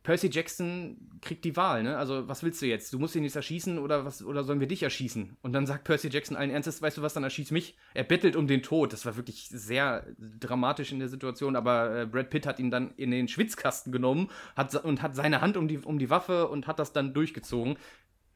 [0.03, 1.95] Percy Jackson kriegt die Wahl, ne?
[1.97, 2.91] Also, was willst du jetzt?
[2.91, 5.38] Du musst ihn jetzt erschießen oder was oder sollen wir dich erschießen?
[5.43, 7.77] Und dann sagt Percy Jackson allen Ernstes, weißt du was, dann erschieß mich.
[7.93, 8.93] Er bettelt um den Tod.
[8.93, 12.91] Das war wirklich sehr dramatisch in der Situation, aber äh, Brad Pitt hat ihn dann
[12.97, 16.65] in den Schwitzkasten genommen hat, und hat seine Hand um die, um die Waffe und
[16.65, 17.77] hat das dann durchgezogen.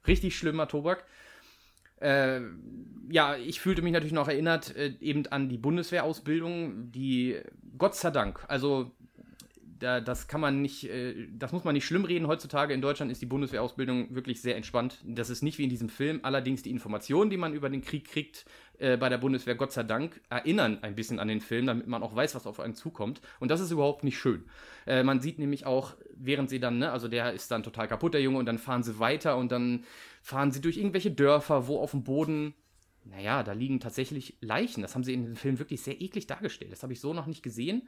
[0.05, 1.05] Richtig schlimmer Tobak.
[1.99, 2.41] Äh,
[3.09, 7.39] ja, ich fühlte mich natürlich noch erinnert äh, eben an die Bundeswehrausbildung, die
[7.77, 8.91] Gott sei Dank, also
[9.77, 12.27] da, das kann man nicht, äh, das muss man nicht schlimm reden.
[12.27, 14.99] Heutzutage in Deutschland ist die Bundeswehrausbildung wirklich sehr entspannt.
[15.05, 16.21] Das ist nicht wie in diesem Film.
[16.23, 18.45] Allerdings die Informationen, die man über den Krieg kriegt
[18.79, 22.03] äh, bei der Bundeswehr, Gott sei Dank, erinnern ein bisschen an den Film, damit man
[22.03, 23.21] auch weiß, was auf einen zukommt.
[23.39, 24.45] Und das ist überhaupt nicht schön.
[24.85, 28.13] Äh, man sieht nämlich auch, während sie dann, ne, also der ist dann total kaputt,
[28.13, 29.83] der Junge, und dann fahren sie weiter und dann
[30.21, 32.53] fahren sie durch irgendwelche Dörfer, wo auf dem Boden
[33.07, 34.81] naja, da liegen tatsächlich Leichen.
[34.81, 36.71] Das haben sie in dem Film wirklich sehr eklig dargestellt.
[36.71, 37.87] Das habe ich so noch nicht gesehen.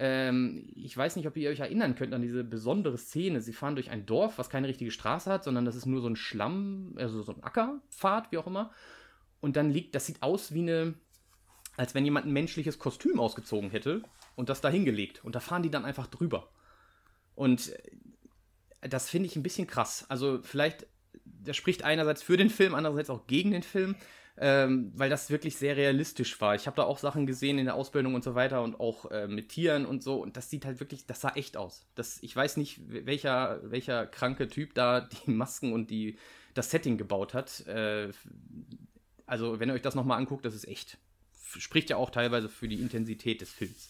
[0.00, 3.40] Ähm, ich weiß nicht, ob ihr euch erinnern könnt an diese besondere Szene.
[3.40, 6.08] Sie fahren durch ein Dorf, was keine richtige Straße hat, sondern das ist nur so
[6.08, 8.70] ein Schlamm, also so ein Ackerpfad, wie auch immer.
[9.40, 10.94] Und dann liegt, das sieht aus wie eine,
[11.76, 14.02] als wenn jemand ein menschliches Kostüm ausgezogen hätte
[14.36, 15.24] und das da hingelegt.
[15.24, 16.48] Und da fahren die dann einfach drüber.
[17.34, 17.72] Und
[18.80, 20.06] äh, das finde ich ein bisschen krass.
[20.08, 20.86] Also vielleicht,
[21.24, 23.96] das spricht einerseits für den Film, andererseits auch gegen den Film
[24.40, 26.54] ähm, weil das wirklich sehr realistisch war.
[26.54, 29.26] Ich habe da auch Sachen gesehen in der Ausbildung und so weiter und auch äh,
[29.26, 31.86] mit Tieren und so und das sieht halt wirklich, das sah echt aus.
[31.94, 36.16] Das, ich weiß nicht, welcher, welcher kranke Typ da die Masken und die,
[36.54, 37.66] das Setting gebaut hat.
[37.66, 38.10] Äh,
[39.26, 40.98] also, wenn ihr euch das nochmal anguckt, das ist echt.
[41.58, 43.88] Spricht ja auch teilweise für die Intensität des Films.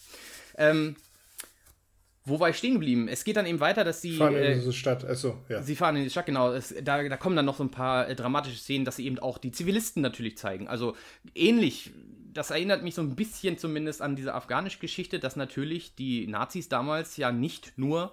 [0.56, 0.96] Ähm,
[2.28, 3.08] wo war ich stehen geblieben?
[3.08, 4.16] Es geht dann eben weiter, dass sie.
[4.16, 5.62] Fahren in äh, diese Stadt, achso, ja.
[5.62, 6.52] Sie fahren in die Stadt, genau.
[6.52, 9.18] Es, da, da kommen dann noch so ein paar äh, dramatische Szenen, dass sie eben
[9.18, 10.68] auch die Zivilisten natürlich zeigen.
[10.68, 10.94] Also
[11.34, 11.90] ähnlich,
[12.32, 16.68] das erinnert mich so ein bisschen zumindest an diese afghanische Geschichte, dass natürlich die Nazis
[16.68, 18.12] damals ja nicht nur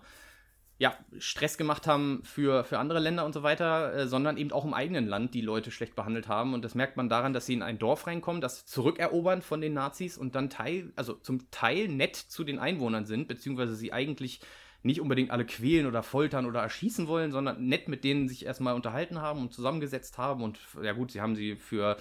[0.78, 4.66] ja, Stress gemacht haben für, für andere Länder und so weiter, äh, sondern eben auch
[4.66, 6.54] im eigenen Land die Leute schlecht behandelt haben.
[6.54, 9.74] Und das merkt man daran, dass sie in ein Dorf reinkommen, das zurückerobern von den
[9.74, 14.42] Nazis und dann Teil, also zum Teil nett zu den Einwohnern sind, beziehungsweise sie eigentlich
[14.84, 18.76] nicht unbedingt alle quälen oder foltern oder erschießen wollen, sondern nett mit denen sich erstmal
[18.76, 20.44] unterhalten haben und zusammengesetzt haben.
[20.44, 21.98] Und ja gut, sie haben sie für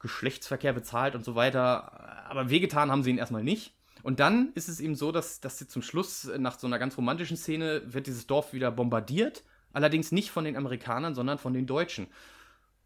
[0.00, 3.74] Geschlechtsverkehr bezahlt und so weiter, aber wehgetan haben sie ihn erstmal nicht.
[4.02, 6.78] Und dann ist es eben so, dass, dass sie zum Schluss, äh, nach so einer
[6.78, 9.44] ganz romantischen Szene, wird dieses Dorf wieder bombardiert.
[9.72, 12.08] Allerdings nicht von den Amerikanern, sondern von den Deutschen.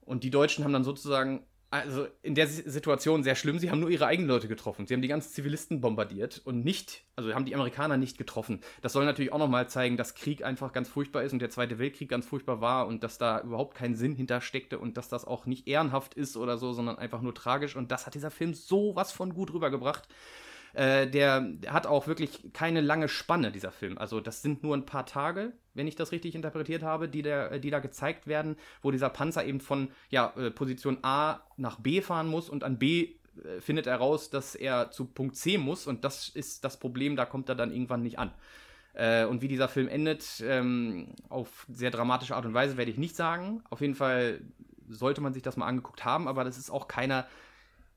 [0.01, 3.91] Und die Deutschen haben dann sozusagen, also in der Situation sehr schlimm, sie haben nur
[3.91, 4.87] ihre eigenen Leute getroffen.
[4.87, 8.61] Sie haben die ganzen Zivilisten bombardiert und nicht, also haben die Amerikaner nicht getroffen.
[8.83, 11.79] Das soll natürlich auch nochmal zeigen, dass Krieg einfach ganz furchtbar ist und der Zweite
[11.79, 15.47] Weltkrieg ganz furchtbar war und dass da überhaupt kein Sinn hintersteckte und dass das auch
[15.47, 17.75] nicht ehrenhaft ist oder so, sondern einfach nur tragisch.
[17.75, 20.07] Und das hat dieser Film sowas von gut rübergebracht.
[20.75, 23.97] Äh, der, hat auch wirklich keine lange Spanne, dieser Film.
[23.97, 27.59] Also das sind nur ein paar Tage, wenn ich das richtig interpretiert habe, die, der,
[27.61, 32.03] die da gezeigt werden, wo dieser Panzer eben von ja, äh, Position A nach B
[32.03, 35.87] fahren muss und an B äh, findet er raus, dass er zu Punkt C muss
[35.87, 38.33] und das ist das Problem, da kommt er dann irgendwann nicht an.
[38.95, 42.99] Äh, und wie dieser Film endet, ähm, auf sehr dramatische Art und Weise, werde ich
[42.99, 43.63] nicht sagen.
[43.71, 44.41] Auf jeden Fall
[44.89, 47.27] sollte man sich das mal angeguckt haben, aber das ist auch keiner.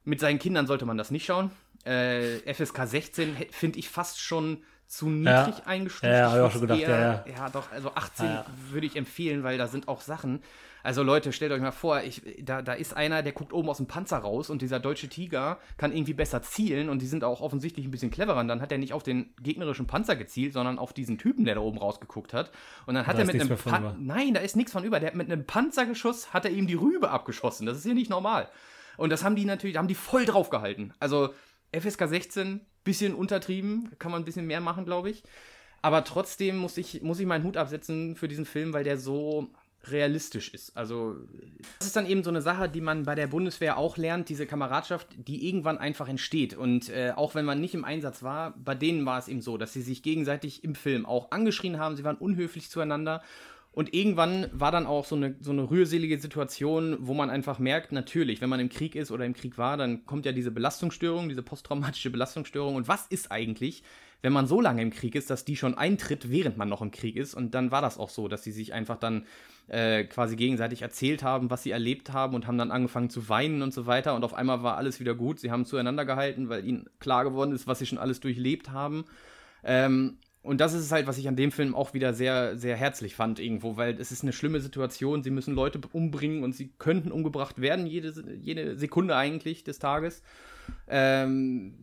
[0.03, 1.51] Mit seinen Kindern sollte man das nicht schauen.
[1.85, 5.63] Äh, FSK 16 finde ich fast schon zu niedrig Ja.
[5.65, 6.03] eingestuft.
[6.05, 7.33] Ja, ja, hab ich auch schon gedacht, eher- ja, ja.
[7.35, 10.41] Ja, doch, also 18 Ja, würde ich empfehlen, weil da sind auch Sachen.
[10.83, 13.75] Also Leute, stellt euch mal vor, ich, da, da ist einer, der guckt oben aus
[13.77, 17.41] dem Panzer raus und dieser deutsche Tiger kann irgendwie besser zielen und die sind auch
[17.41, 18.39] offensichtlich ein bisschen cleverer.
[18.39, 21.55] Und dann hat er nicht auf den gegnerischen Panzer gezielt, sondern auf diesen Typen, der
[21.55, 22.51] da oben rausgeguckt hat.
[22.85, 23.95] Und dann hat Da er mit einem Pan über.
[23.99, 25.01] Nein, da ist nichts von über.
[25.01, 27.65] Der hat mit einem Panzergeschuss hat er ihm die Rübe abgeschossen.
[27.65, 28.47] Das ist hier nicht normal.
[28.95, 30.93] Und das haben die natürlich, da haben die voll drauf gehalten.
[30.99, 31.33] Also
[31.71, 35.23] FSK 16, bisschen untertrieben, kann man ein bisschen mehr machen, glaube ich.
[35.81, 39.49] Aber trotzdem muss ich, muss ich meinen Hut absetzen für diesen Film, weil der so
[39.85, 40.75] realistisch ist.
[40.75, 41.15] Also,
[41.79, 44.45] das ist dann eben so eine Sache, die man bei der Bundeswehr auch lernt, diese
[44.45, 46.55] Kameradschaft, die irgendwann einfach entsteht.
[46.55, 49.57] Und äh, auch wenn man nicht im Einsatz war, bei denen war es eben so,
[49.57, 53.23] dass sie sich gegenseitig im Film auch angeschrien haben, sie waren unhöflich zueinander.
[53.77, 57.91] Und irgendwann war dann auch so eine, so eine rührselige Situation, wo man einfach merkt,
[57.91, 61.29] natürlich, wenn man im Krieg ist oder im Krieg war, dann kommt ja diese Belastungsstörung,
[61.29, 62.73] diese posttraumatische Belastungsstörung.
[62.73, 63.83] Und was ist eigentlich,
[64.23, 66.89] wenn man so lange im Krieg ist, dass die schon eintritt, während man noch im
[66.89, 67.35] Krieg ist?
[67.35, 69.27] Und dann war das auch so, dass sie sich einfach dann
[69.67, 73.61] äh, quasi gegenseitig erzählt haben, was sie erlebt haben und haben dann angefangen zu weinen
[73.61, 74.15] und so weiter.
[74.15, 75.39] Und auf einmal war alles wieder gut.
[75.39, 79.05] Sie haben zueinander gehalten, weil ihnen klar geworden ist, was sie schon alles durchlebt haben.
[79.63, 80.17] Ähm,
[80.47, 83.15] und das ist es halt, was ich an dem Film auch wieder sehr, sehr herzlich
[83.15, 85.21] fand irgendwo, weil es ist eine schlimme Situation.
[85.21, 90.23] Sie müssen Leute umbringen und sie könnten umgebracht werden, jede, jede Sekunde eigentlich des Tages.
[90.87, 91.73] Ähm,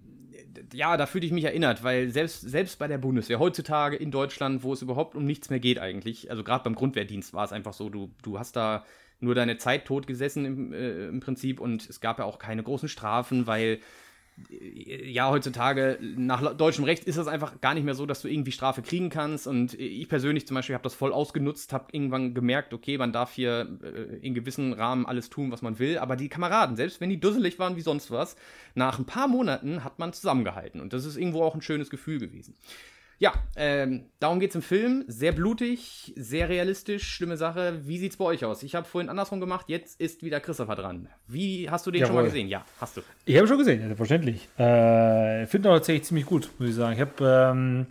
[0.73, 4.63] ja, da fühle ich mich erinnert, weil selbst, selbst bei der Bundeswehr heutzutage in Deutschland,
[4.63, 7.75] wo es überhaupt um nichts mehr geht eigentlich, also gerade beim Grundwehrdienst war es einfach
[7.75, 8.85] so, du, du hast da
[9.21, 12.63] nur deine Zeit tot gesessen im, äh, im Prinzip und es gab ja auch keine
[12.63, 13.81] großen Strafen, weil
[14.49, 18.51] ja, heutzutage nach deutschem Recht ist das einfach gar nicht mehr so, dass du irgendwie
[18.51, 19.47] Strafe kriegen kannst.
[19.47, 23.33] Und ich persönlich zum Beispiel habe das voll ausgenutzt, habe irgendwann gemerkt, okay, man darf
[23.33, 25.99] hier äh, in gewissen Rahmen alles tun, was man will.
[25.99, 28.35] Aber die Kameraden, selbst wenn die dusselig waren wie sonst was,
[28.75, 30.81] nach ein paar Monaten hat man zusammengehalten.
[30.81, 32.55] Und das ist irgendwo auch ein schönes Gefühl gewesen.
[33.19, 35.05] Ja, ähm, darum geht's im Film.
[35.07, 37.81] Sehr blutig, sehr realistisch, schlimme Sache.
[37.85, 38.63] Wie sieht's bei euch aus?
[38.63, 41.09] Ich habe vorhin andersrum gemacht, jetzt ist wieder Christopher dran.
[41.29, 42.31] Wie hast du den schon mal Jawohl.
[42.31, 42.49] gesehen?
[42.49, 43.03] Ja, hast du.
[43.25, 44.49] Ich habe schon gesehen, ja, selbstverständlich.
[44.59, 46.95] Äh, Finde auch tatsächlich ziemlich gut, muss ich sagen.
[46.95, 47.87] Ich habe, ähm,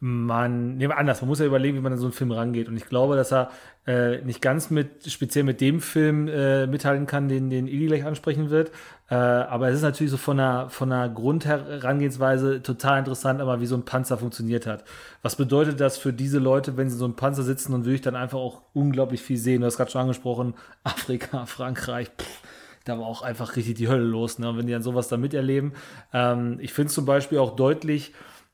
[0.00, 2.68] man, nehmen wir anders, man muss ja überlegen, wie man an so einen Film rangeht.
[2.68, 3.50] Und ich glaube, dass er
[3.90, 8.04] äh, nicht ganz mit, speziell mit dem Film äh, mithalten kann, den, den Ili gleich
[8.04, 8.70] ansprechen wird.
[9.10, 13.66] Äh, aber es ist natürlich so von der, von der Grundherangehensweise total interessant, aber wie
[13.66, 14.84] so ein Panzer funktioniert hat.
[15.22, 18.14] Was bedeutet das für diese Leute, wenn sie so einem Panzer sitzen und wirklich dann
[18.14, 19.62] einfach auch unglaublich viel sehen?
[19.62, 20.54] Du hast gerade schon angesprochen,
[20.84, 22.42] Afrika, Frankreich, pff,
[22.84, 24.56] da war auch einfach richtig die Hölle los, ne?
[24.56, 25.72] Wenn die dann sowas da miterleben.
[26.12, 28.12] Ähm, ich finde zum Beispiel auch deutlich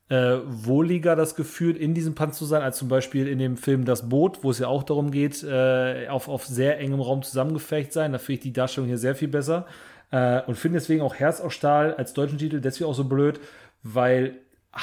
[0.09, 3.85] äh, wohliger das Gefühl, in diesem Panzer zu sein, als zum Beispiel in dem Film
[3.85, 7.93] Das Boot, wo es ja auch darum geht, äh, auf, auf sehr engem Raum zusammengefecht
[7.93, 8.12] sein.
[8.12, 9.67] Da finde ich die Darstellung hier sehr viel besser.
[10.12, 13.41] Äh, und finde deswegen auch Herz aus Stahl als deutschen Titel deswegen auch so blöd,
[13.83, 14.36] weil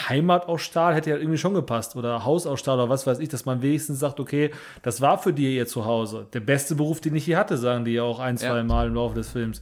[0.09, 3.19] Heimat aus Stahl hätte ja irgendwie schon gepasst oder Haus aus Stahl oder was weiß
[3.19, 4.49] ich, dass man wenigstens sagt, okay,
[4.81, 6.27] das war für dir ihr Zuhause.
[6.33, 8.49] Der beste Beruf, den ich je hatte, sagen die ja auch ein, Ja.
[8.49, 9.61] zwei Mal im Laufe des Films.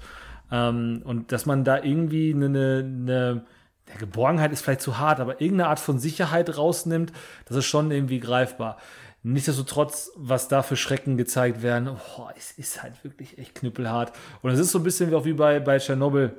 [0.52, 2.46] Ähm, und dass man da irgendwie eine,
[2.80, 3.44] eine
[3.92, 7.12] ja, Geborgenheit ist vielleicht zu hart, aber irgendeine Art von Sicherheit rausnimmt,
[7.46, 8.78] das ist schon irgendwie greifbar.
[9.24, 14.14] Nichtsdestotrotz, was da für Schrecken gezeigt werden, boah, es ist halt wirklich echt knüppelhart.
[14.42, 16.34] Und es ist so ein bisschen wie auch wie bei, bei Tschernobyl,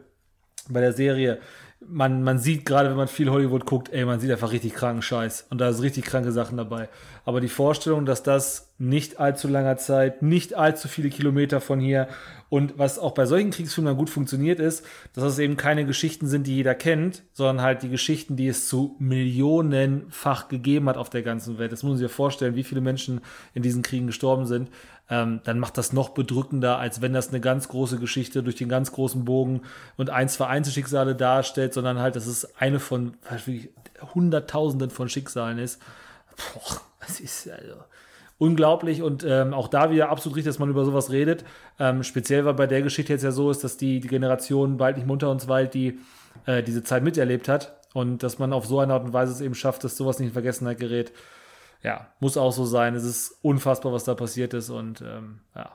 [0.69, 1.41] bei der Serie.
[1.89, 5.03] Man, man sieht gerade, wenn man viel Hollywood guckt, ey, man sieht einfach richtig kranken
[5.03, 5.47] Scheiß.
[5.51, 6.89] Und da sind richtig kranke Sachen dabei.
[7.25, 12.09] Aber die Vorstellung, dass das nicht allzu langer Zeit, nicht allzu viele Kilometer von hier
[12.49, 16.47] und was auch bei solchen Kriegsfilmen gut funktioniert ist, dass es eben keine Geschichten sind,
[16.47, 21.23] die jeder kennt, sondern halt die Geschichten, die es zu millionenfach gegeben hat auf der
[21.23, 21.73] ganzen Welt.
[21.73, 23.21] Das muss man sich ja vorstellen, wie viele Menschen
[23.55, 24.69] in diesen Kriegen gestorben sind.
[25.11, 28.69] Ähm, dann macht das noch bedrückender, als wenn das eine ganz große Geschichte durch den
[28.69, 29.63] ganz großen Bogen
[29.97, 33.15] und ein, zwei Einzelschicksale darstellt, sondern halt, dass es eine von
[34.15, 35.81] Hunderttausenden von Schicksalen ist.
[36.37, 37.75] Boah, das ist also
[38.39, 41.45] unglaublich und ähm, auch da wieder absolut richtig, dass man über sowas redet.
[41.79, 44.97] Ähm, speziell, weil bei der Geschichte jetzt ja so ist, dass die, die Generation bald
[44.97, 46.01] nicht munter uns Wald, die
[46.47, 49.41] äh, diese Zeit miterlebt hat und dass man auf so eine Art und Weise es
[49.41, 51.13] eben schafft, dass sowas nicht in Vergessenheit gerät.
[51.83, 52.95] Ja, muss auch so sein.
[52.95, 55.71] Es ist unfassbar, was da passiert ist und ähm, ja.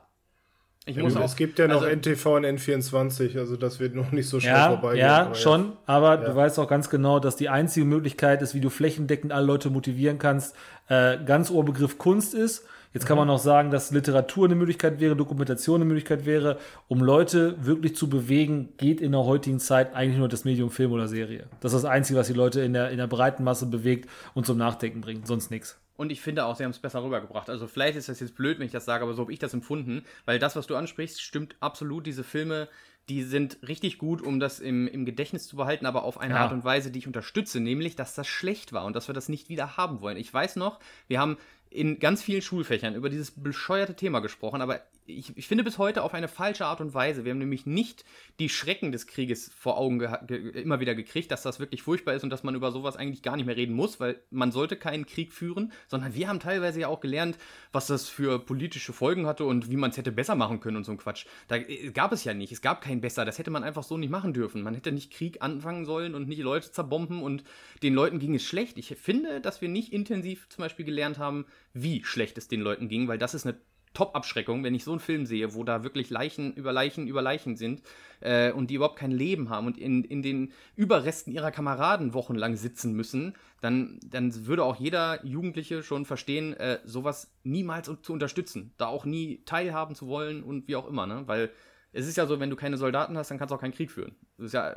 [0.85, 4.13] Ich muss auch, es gibt ja noch also- NTV und N24, also das wird noch
[4.13, 5.05] nicht so schnell Ja, vorbeigehen.
[5.05, 6.29] ja, aber schon, aber Ja.
[6.29, 9.69] du weißt auch ganz genau, dass die einzige Möglichkeit ist, wie du flächendeckend alle Leute
[9.69, 10.55] motivieren kannst,
[10.87, 12.65] äh, ganz Oberbegriff Kunst ist.
[12.93, 17.01] Jetzt kann man auch sagen, dass Literatur eine Möglichkeit wäre, Dokumentation eine Möglichkeit wäre, um
[17.01, 21.09] Leute wirklich zu bewegen, geht in der heutigen Zeit eigentlich nur das Medium Film oder
[21.09, 21.47] Serie.
[21.59, 24.45] Das ist das Einzige, was die Leute in der, in der breiten Masse bewegt und
[24.45, 25.77] zum Nachdenken bringt, sonst nichts.
[25.97, 27.49] Und ich finde auch, sie haben es besser rübergebracht.
[27.49, 29.53] Also vielleicht ist das jetzt blöd, wenn ich das sage, aber so habe ich das
[29.53, 32.05] empfunden, weil das, was du ansprichst, stimmt absolut.
[32.05, 32.69] Diese Filme,
[33.09, 36.41] die sind richtig gut, um das im, im Gedächtnis zu behalten, aber auf eine Ja.
[36.41, 39.27] Art und Weise, die ich unterstütze, nämlich, dass das schlecht war und dass wir das
[39.27, 40.17] nicht wieder haben wollen.
[40.17, 41.37] Ich weiß noch, wir haben
[41.69, 46.03] in ganz vielen Schulfächern über dieses bescheuerte Thema gesprochen, aber ich, ich finde bis heute
[46.03, 47.23] auf eine falsche Art und Weise.
[47.23, 48.03] Wir haben nämlich nicht
[48.39, 52.29] die Schrecken des Krieges vor Augen immer wieder gekriegt, dass das wirklich furchtbar ist und
[52.29, 55.31] dass man über sowas eigentlich gar nicht mehr reden muss, weil man sollte keinen Krieg
[55.31, 57.37] führen, sondern wir haben teilweise ja auch gelernt,
[57.71, 60.83] was das für politische Folgen hatte und wie man es hätte besser machen können und
[60.83, 61.25] so ein Quatsch.
[61.47, 62.51] Da äh, gab es ja nicht.
[62.51, 63.25] Es gab kein besser.
[63.25, 64.61] Das hätte man einfach so nicht machen dürfen.
[64.61, 67.43] Man hätte nicht Krieg anfangen sollen und nicht Leute zerbomben und
[67.83, 68.77] den Leuten ging es schlecht.
[68.77, 72.89] Ich finde, dass wir nicht intensiv zum Beispiel gelernt haben, wie schlecht es den Leuten
[72.89, 73.57] ging, weil das ist eine
[73.93, 77.55] Top-Abschreckung, wenn ich so einen Film sehe, wo da wirklich Leichen über Leichen über Leichen
[77.55, 77.81] sind
[78.19, 82.55] äh, und die überhaupt kein Leben haben und in, in den Überresten ihrer Kameraden wochenlang
[82.55, 88.73] sitzen müssen, dann, dann würde auch jeder Jugendliche schon verstehen, äh, sowas niemals zu unterstützen,
[88.77, 91.23] da auch nie teilhaben zu wollen und wie auch immer, ne?
[91.25, 91.51] Weil
[91.93, 93.91] es ist ja so, wenn du keine Soldaten hast, dann kannst du auch keinen Krieg
[93.91, 94.15] führen.
[94.37, 94.75] Das ist ja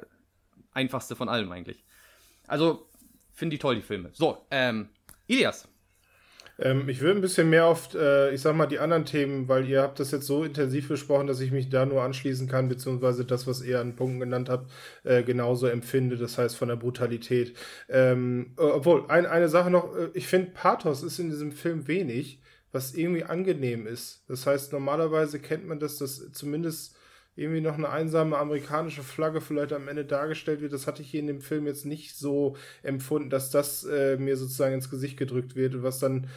[0.72, 1.84] einfachste von allem eigentlich.
[2.46, 2.88] Also,
[3.32, 4.10] finde ich toll, die Filme.
[4.12, 4.88] So, ähm,
[5.26, 5.68] Ilias.
[6.60, 9.66] Ähm, ich will ein bisschen mehr auf, äh, ich sag mal, die anderen Themen, weil
[9.66, 13.24] ihr habt das jetzt so intensiv besprochen, dass ich mich da nur anschließen kann, beziehungsweise
[13.24, 14.70] das, was ihr an Punkten genannt habt,
[15.04, 17.56] äh, genauso empfinde, das heißt von der Brutalität.
[17.88, 21.88] Ähm, äh, obwohl, ein, eine Sache noch, äh, ich finde, Pathos ist in diesem Film
[21.88, 24.24] wenig, was irgendwie angenehm ist.
[24.28, 26.94] Das heißt, normalerweise kennt man das, dass zumindest
[27.36, 30.72] irgendwie noch eine einsame amerikanische Flagge vielleicht am Ende dargestellt wird.
[30.72, 34.36] Das hatte ich hier in dem Film jetzt nicht so empfunden, dass das äh, mir
[34.36, 36.28] sozusagen ins Gesicht gedrückt wird was dann,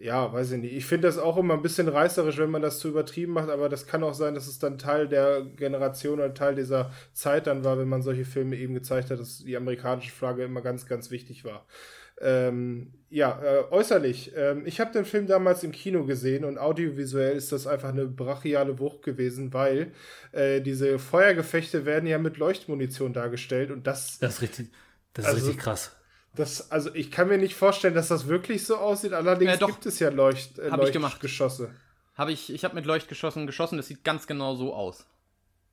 [0.00, 0.74] ja, weiß ich nicht.
[0.74, 3.68] Ich finde das auch immer ein bisschen reißerisch, wenn man das zu übertrieben macht, aber
[3.68, 7.64] das kann auch sein, dass es dann Teil der Generation oder Teil dieser Zeit dann
[7.64, 11.10] war, wenn man solche Filme eben gezeigt hat, dass die amerikanische Flagge immer ganz, ganz
[11.10, 11.66] wichtig war.
[12.20, 14.32] Ähm, ja, äh, äußerlich.
[14.36, 18.06] Ähm, ich habe den Film damals im Kino gesehen und audiovisuell ist das einfach eine
[18.06, 19.92] brachiale Wucht gewesen, weil
[20.32, 24.70] äh, diese Feuergefechte werden ja mit Leuchtmunition dargestellt und das, Das ist richtig,
[25.14, 25.96] das ist Also- richtig krass.
[26.34, 29.12] das, also ich kann mir nicht vorstellen, dass das wirklich so aussieht.
[29.14, 29.68] Allerdings Ja, doch.
[29.68, 31.12] gibt es ja Leucht, äh, Hab ich gemacht.
[31.14, 31.70] Leuchtgeschosse.
[32.14, 35.06] Habe ich, ich habe mit Leuchtgeschossen geschossen, das sieht ganz genau so aus.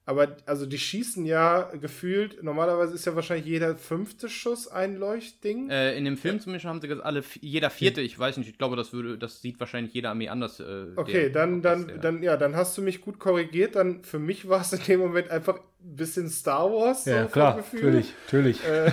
[0.08, 5.72] Aber also die schießen ja gefühlt, normalerweise ist ja wahrscheinlich jeder fünfte Schuss ein Leuchtding.
[5.72, 8.58] Äh, in dem Film zumindest haben sie gesagt, alle, jeder vierte, ich weiß nicht, ich
[8.59, 10.59] glaube, das würde, das sieht wahrscheinlich jeder Armee anders.
[10.59, 13.75] Äh, Okay, der- dann, ob das dann, dann, ja, dann hast du mich gut korrigiert.
[13.75, 17.06] Dann für mich war es in dem Moment einfach ein bisschen Star Wars.
[17.06, 17.82] so Ja, vom klar, Gefühl.
[17.82, 18.64] natürlich, natürlich.
[18.64, 18.92] Äh,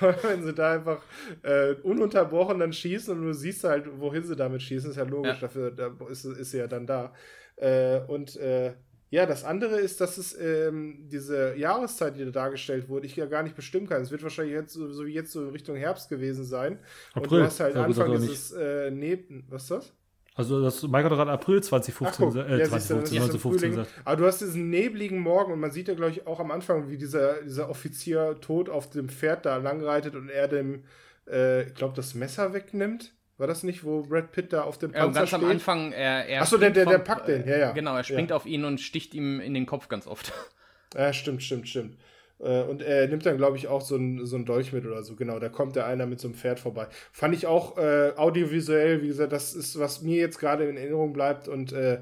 [0.22, 1.02] wenn sie da einfach
[1.42, 5.34] äh, ununterbrochen dann schießen und du siehst halt, wohin sie damit schießen, ist ja logisch,
[5.34, 5.40] Ja.
[5.48, 7.12] dafür da ist, ist sie ja dann da.
[7.56, 8.72] Äh, und äh,
[9.14, 13.26] ja, das andere ist, dass es ähm, diese Jahreszeit, die da dargestellt wurde, ich ja
[13.26, 14.02] gar nicht bestimmen kann.
[14.02, 16.80] Es wird wahrscheinlich jetzt so, so wie jetzt so in Richtung Herbst gewesen sein.
[17.14, 17.38] und April.
[17.38, 19.44] du hast halt Ja, Anfang dieses äh, Neben.
[19.50, 19.92] Was ist das?
[20.34, 23.12] Also das Mike hat gerade April 2015, Ach, guck, äh, ja, siehst du, dann ist
[23.12, 23.70] 2015, es im 1915 Frühling.
[23.70, 23.90] gesagt.
[24.04, 26.88] Aber du hast diesen nebligen Morgen und man sieht ja, glaube ich, auch am Anfang,
[26.88, 30.82] wie dieser, dieser Offizier tot auf dem Pferd da langreitet und er dem,
[31.30, 33.13] äh, ich glaube, das Messer wegnimmt.
[33.36, 35.42] War das nicht, wo Brad Pitt da auf dem Ja, Panzer ganz steht?
[35.42, 37.72] am Anfang, er, er Ach so, der- der- der packt den, ja, ja.
[37.72, 38.36] Genau, er springt Ja.
[38.36, 40.32] auf ihn und sticht ihm in den Kopf ganz oft.
[40.96, 41.96] Ja, stimmt, stimmt, stimmt.
[42.38, 45.02] Äh, Und er nimmt dann, glaube ich, auch so einen so einen Dolch mit oder
[45.02, 45.16] so.
[45.16, 46.86] Genau, da kommt der einer mit so einem Pferd vorbei.
[47.10, 51.12] Fand ich auch äh, audiovisuell, wie gesagt, das ist, was mir jetzt gerade in Erinnerung
[51.12, 51.48] bleibt.
[51.48, 51.98] Und äh,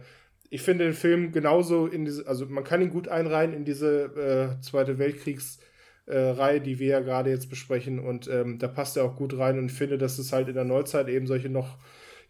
[0.50, 4.56] ich finde den Film genauso in diese, also man kann ihn gut einreihen in diese
[4.58, 5.58] äh, Zweite Weltkriegs-
[6.06, 7.98] äh, Reihe, die wir ja gerade jetzt besprechen.
[7.98, 10.64] Und ähm, da passt er auch gut rein und finde, dass es halt in der
[10.64, 11.78] Neuzeit eben solche noch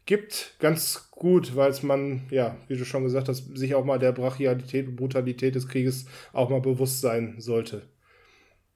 [0.06, 3.98] gibt, ganz gut, weil es man, ja, wie du schon gesagt hast, sich auch mal
[3.98, 7.82] der Brachialität und Brutalität des Krieges auch mal bewusst sein sollte.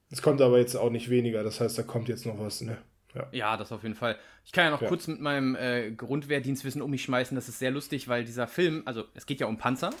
[0.09, 2.77] Es kommt aber jetzt auch nicht weniger, das heißt, da kommt jetzt noch was, ne?
[3.17, 3.27] Ja.
[3.31, 4.17] Ja, das auf jeden Fall.
[4.45, 4.87] Ich kann ja noch Ja.
[4.87, 7.35] kurz mit meinem äh, Grundwehrdienstwissen um mich schmeißen.
[7.35, 9.91] Das ist sehr lustig, weil dieser Film, also es geht ja um Panzer.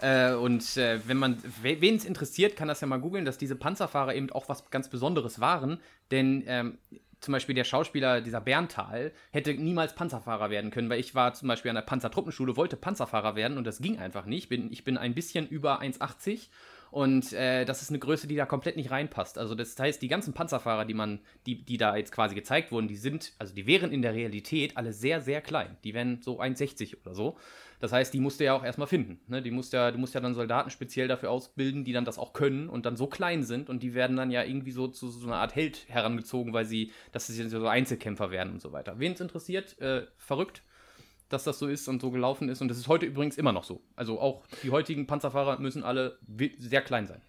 [0.00, 3.38] Äh, und äh, wenn man, we- wen es interessiert, kann das ja mal googeln, dass
[3.38, 5.80] diese Panzerfahrer eben auch was ganz Besonderes waren.
[6.10, 6.78] Denn ähm,
[7.20, 11.48] zum Beispiel der Schauspieler, dieser Berntal, hätte niemals Panzerfahrer werden können, weil ich war zum
[11.48, 14.48] Beispiel an der Panzertruppenschule, wollte Panzerfahrer werden und das ging einfach nicht.
[14.50, 16.48] Bin, ich bin ein bisschen über 1,80
[16.90, 19.38] und äh, das ist eine Größe, die da komplett nicht reinpasst.
[19.38, 22.88] Also das heißt, die ganzen Panzerfahrer, die man, die, die da jetzt quasi gezeigt wurden,
[22.88, 25.76] die sind, also die wären in der Realität alle sehr, sehr klein.
[25.84, 27.36] Die wären so 1,60 oder so.
[27.80, 29.20] Das heißt, die musst du ja auch erstmal finden.
[29.26, 29.42] Ne?
[29.42, 32.32] Die musst ja, du musst ja dann Soldaten speziell dafür ausbilden, die dann das auch
[32.32, 35.26] können und dann so klein sind und die werden dann ja irgendwie so zu so
[35.26, 38.98] einer Art Held herangezogen, weil sie, dass sie so Einzelkämpfer werden und so weiter.
[38.98, 40.62] Wen es interessiert, äh, verrückt.
[41.28, 42.60] Dass das so ist und so gelaufen ist.
[42.60, 43.80] Und das ist heute übrigens immer noch so.
[43.96, 46.18] Also auch die heutigen Panzerfahrer müssen alle
[46.58, 47.20] sehr klein sein.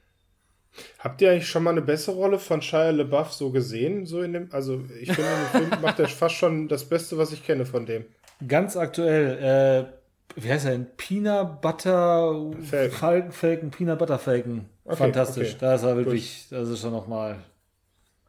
[0.99, 4.05] Habt ihr eigentlich schon mal eine bessere Rolle von Shia LeBuff so gesehen?
[4.05, 7.31] So in dem, also ich finde, im Film macht er fast schon das Beste, was
[7.31, 8.05] ich kenne von dem.
[8.47, 9.89] Ganz aktuell,
[10.37, 10.87] äh, wie heißt er denn?
[10.97, 14.65] Peanut Butter Falcon, Falcon, Falcon Peanut Butter Falcon.
[14.85, 15.49] Okay, Fantastisch.
[15.49, 15.57] Okay.
[15.59, 16.59] Da ist er wirklich, Gut.
[16.59, 17.37] das ist schon nochmal.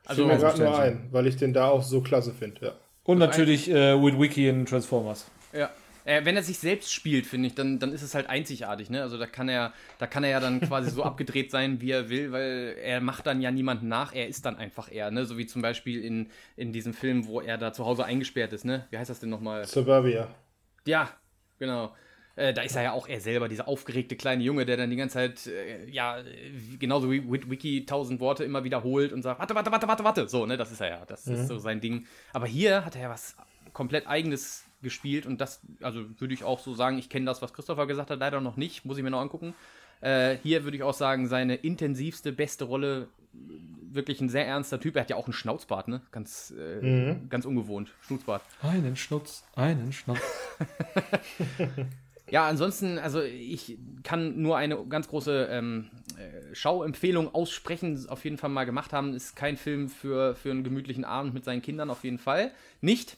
[0.07, 2.73] Also mir gerade nur ein, weil ich den da auch so klasse finde, ja.
[3.05, 5.27] Und natürlich äh, with Wiki in Transformers.
[5.53, 5.71] Ja.
[6.05, 9.03] Äh, wenn er sich selbst spielt, finde ich, dann, dann ist es halt einzigartig, ne?
[9.03, 12.09] Also da kann er, da kann er ja dann quasi so abgedreht sein, wie er
[12.09, 15.27] will, weil er macht dann ja niemanden nach, er ist dann einfach er, ne?
[15.27, 18.65] So wie zum Beispiel in, in diesem Film, wo er da zu Hause eingesperrt ist,
[18.65, 18.87] ne?
[18.91, 19.67] Wie heißt das denn nochmal?
[19.67, 20.29] Suburbia.
[20.87, 21.11] Ja,
[21.59, 21.95] genau.
[22.37, 24.97] Äh, da ist er ja auch er selber, dieser aufgeregte kleine Junge, der dann die
[24.97, 26.23] ganze Zeit, äh, ja,
[26.79, 30.29] genauso wie Wiki tausend Worte immer wiederholt und sagt, warte, warte, warte, warte, warte.
[30.29, 31.05] So, ne, das ist er ja.
[31.05, 31.35] Das mhm.
[31.35, 32.07] ist so sein Ding.
[32.33, 33.37] Aber hier hat er ja was
[33.73, 37.53] komplett eigenes gespielt und das, also würde ich auch so sagen, ich kenne das, was
[37.53, 39.55] Christopher gesagt hat, leider noch nicht, muss ich mir noch angucken.
[40.01, 43.09] Äh, hier würde ich auch sagen, seine intensivste, beste Rolle,
[43.91, 44.97] wirklich ein sehr ernster Typ.
[44.97, 46.03] Er hat ja auch einen Schnauzbart, ne?
[46.11, 47.29] Ganz, äh, mhm.
[47.29, 47.93] ganz ungewohnt.
[48.03, 48.43] Schnutzbart.
[48.63, 50.21] Einen Schnutz, einen Schnauz.
[52.31, 58.09] ja, ansonsten, also ich kann nur eine ganz große ähm, äh, Schauempfehlung aussprechen.
[58.09, 59.15] Auf jeden Fall mal gemacht haben.
[59.15, 62.53] Ist kein Film für, für einen gemütlichen Abend mit seinen Kindern, auf jeden Fall.
[62.81, 63.17] Nicht.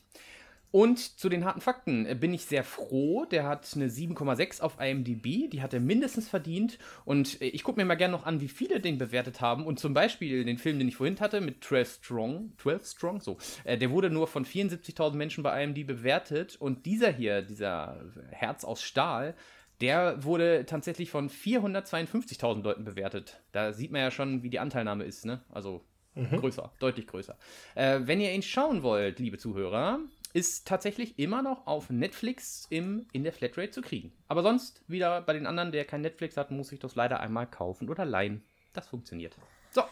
[0.72, 3.24] Und zu den harten Fakten äh, bin ich sehr froh.
[3.24, 5.50] Der hat eine 7,6 auf IMDb.
[5.50, 6.78] Die hat er mindestens verdient.
[7.04, 9.66] Und äh, ich gucke mir mal gerne noch an, wie viele den bewertet haben.
[9.66, 12.52] Und zum Beispiel den Film, den ich vorhin hatte, mit 12 Strong.
[12.58, 13.38] 12 Strong, so.
[13.64, 16.56] Äh, der wurde nur von 74.000 Menschen bei IMDb bewertet.
[16.56, 18.00] Und dieser hier, dieser
[18.30, 19.34] Herz aus Stahl,
[19.80, 23.40] der wurde tatsächlich von 452.000 Leuten bewertet.
[23.52, 25.40] Da sieht man ja schon, wie die Anteilnahme ist, ne?
[25.48, 25.84] Also
[26.14, 26.36] mhm.
[26.36, 27.36] größer, deutlich größer.
[27.74, 30.00] Äh, wenn ihr ihn schauen wollt, liebe Zuhörer,
[30.32, 34.12] ist tatsächlich immer noch auf Netflix im, in der Flatrate zu kriegen.
[34.28, 37.46] Aber sonst, wieder bei den anderen, der kein Netflix hat, muss ich das leider einmal
[37.46, 38.42] kaufen oder leihen.
[38.72, 39.36] Das funktioniert.
[39.70, 39.82] So,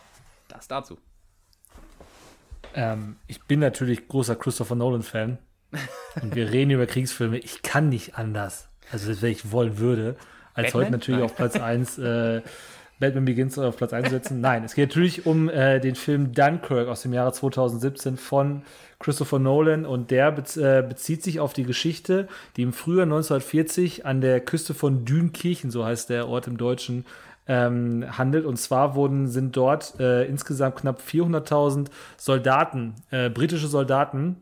[0.49, 0.99] das dazu.
[2.75, 5.39] Ähm, ich bin natürlich großer Christopher Nolan-Fan.
[6.23, 7.39] und wir reden über Kriegsfilme.
[7.39, 8.68] Ich kann nicht anders.
[8.91, 10.17] Also, wenn ich wollen würde,
[10.55, 10.83] als Batman?
[10.83, 11.31] heute natürlich Nein.
[11.31, 12.42] auf Platz 1 äh,
[13.01, 14.41] Batman Begins auf Platz 1 setzen.
[14.43, 18.62] Nein, es geht natürlich um äh, den Film Dunkirk aus dem Jahre 2017 von
[18.99, 24.20] Christopher Nolan und der äh, bezieht sich auf die Geschichte, die im Frühjahr 1940 an
[24.20, 27.05] der Küste von Dünkirchen, so heißt der Ort im Deutschen,
[27.47, 28.44] ähm, handelt.
[28.44, 34.36] Und zwar wurden, sind dort äh, insgesamt knapp 400.000 Soldaten, äh, britische Soldaten,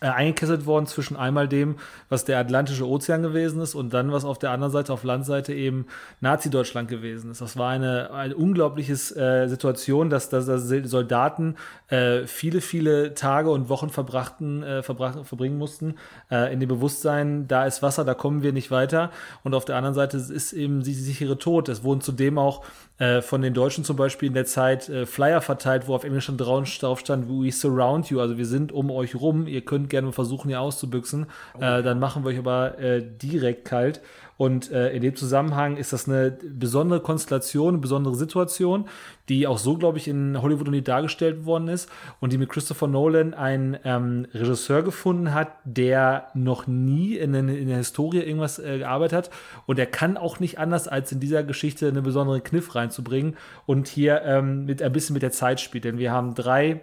[0.00, 1.76] äh, eingekesselt worden zwischen einmal dem,
[2.08, 5.52] was der Atlantische Ozean gewesen ist und dann, was auf der anderen Seite, auf Landseite
[5.52, 5.86] eben
[6.20, 7.40] Nazi-Deutschland gewesen ist.
[7.40, 11.56] Das war eine, eine unglaubliche äh, Situation, dass, dass, dass Soldaten
[11.88, 15.96] äh, viele, viele Tage und Wochen verbrachten, äh, verbracht, verbringen mussten
[16.30, 19.10] äh, in dem Bewusstsein, da ist Wasser, da kommen wir nicht weiter.
[19.44, 21.68] Und auf der anderen Seite ist eben die sichere Tod.
[21.68, 22.64] Es wurden zudem auch
[23.00, 26.26] äh, von den Deutschen zum Beispiel in der Zeit äh, Flyer verteilt, wo auf Englisch
[26.26, 30.12] schon drauf stand, we surround you, also wir sind um euch rum, ihr könnt gerne
[30.12, 31.62] versuchen, hier auszubüchsen, oh.
[31.62, 34.02] äh, dann machen wir euch aber äh, direkt kalt.
[34.40, 38.88] Und äh, in dem Zusammenhang ist das eine besondere Konstellation, eine besondere Situation,
[39.28, 42.48] die auch so, glaube ich, in Hollywood noch nie dargestellt worden ist und die mit
[42.48, 48.58] Christopher Nolan einen ähm, Regisseur gefunden hat, der noch nie in, in der Historie irgendwas
[48.58, 49.30] äh, gearbeitet hat.
[49.66, 53.36] Und er kann auch nicht anders, als in dieser Geschichte einen besonderen Kniff reinzubringen
[53.66, 55.84] und hier ähm, mit ein bisschen mit der Zeit spielt.
[55.84, 56.80] Denn wir haben drei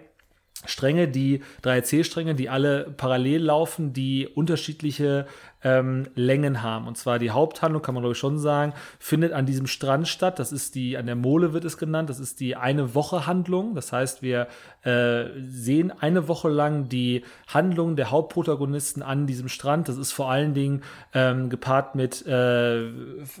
[0.64, 5.26] Stränge, die drei Erzählstränge, die alle parallel laufen, die unterschiedliche
[5.64, 6.86] ähm, Längen haben.
[6.86, 10.38] Und zwar die Haupthandlung, kann man glaube ich schon sagen, findet an diesem Strand statt.
[10.38, 13.74] Das ist die, an der Mole wird es genannt, das ist die eine Woche Handlung.
[13.74, 14.48] Das heißt, wir
[14.82, 19.88] äh, sehen eine Woche lang die Handlung der Hauptprotagonisten an diesem Strand.
[19.88, 22.88] Das ist vor allen Dingen ähm, gepaart mit äh,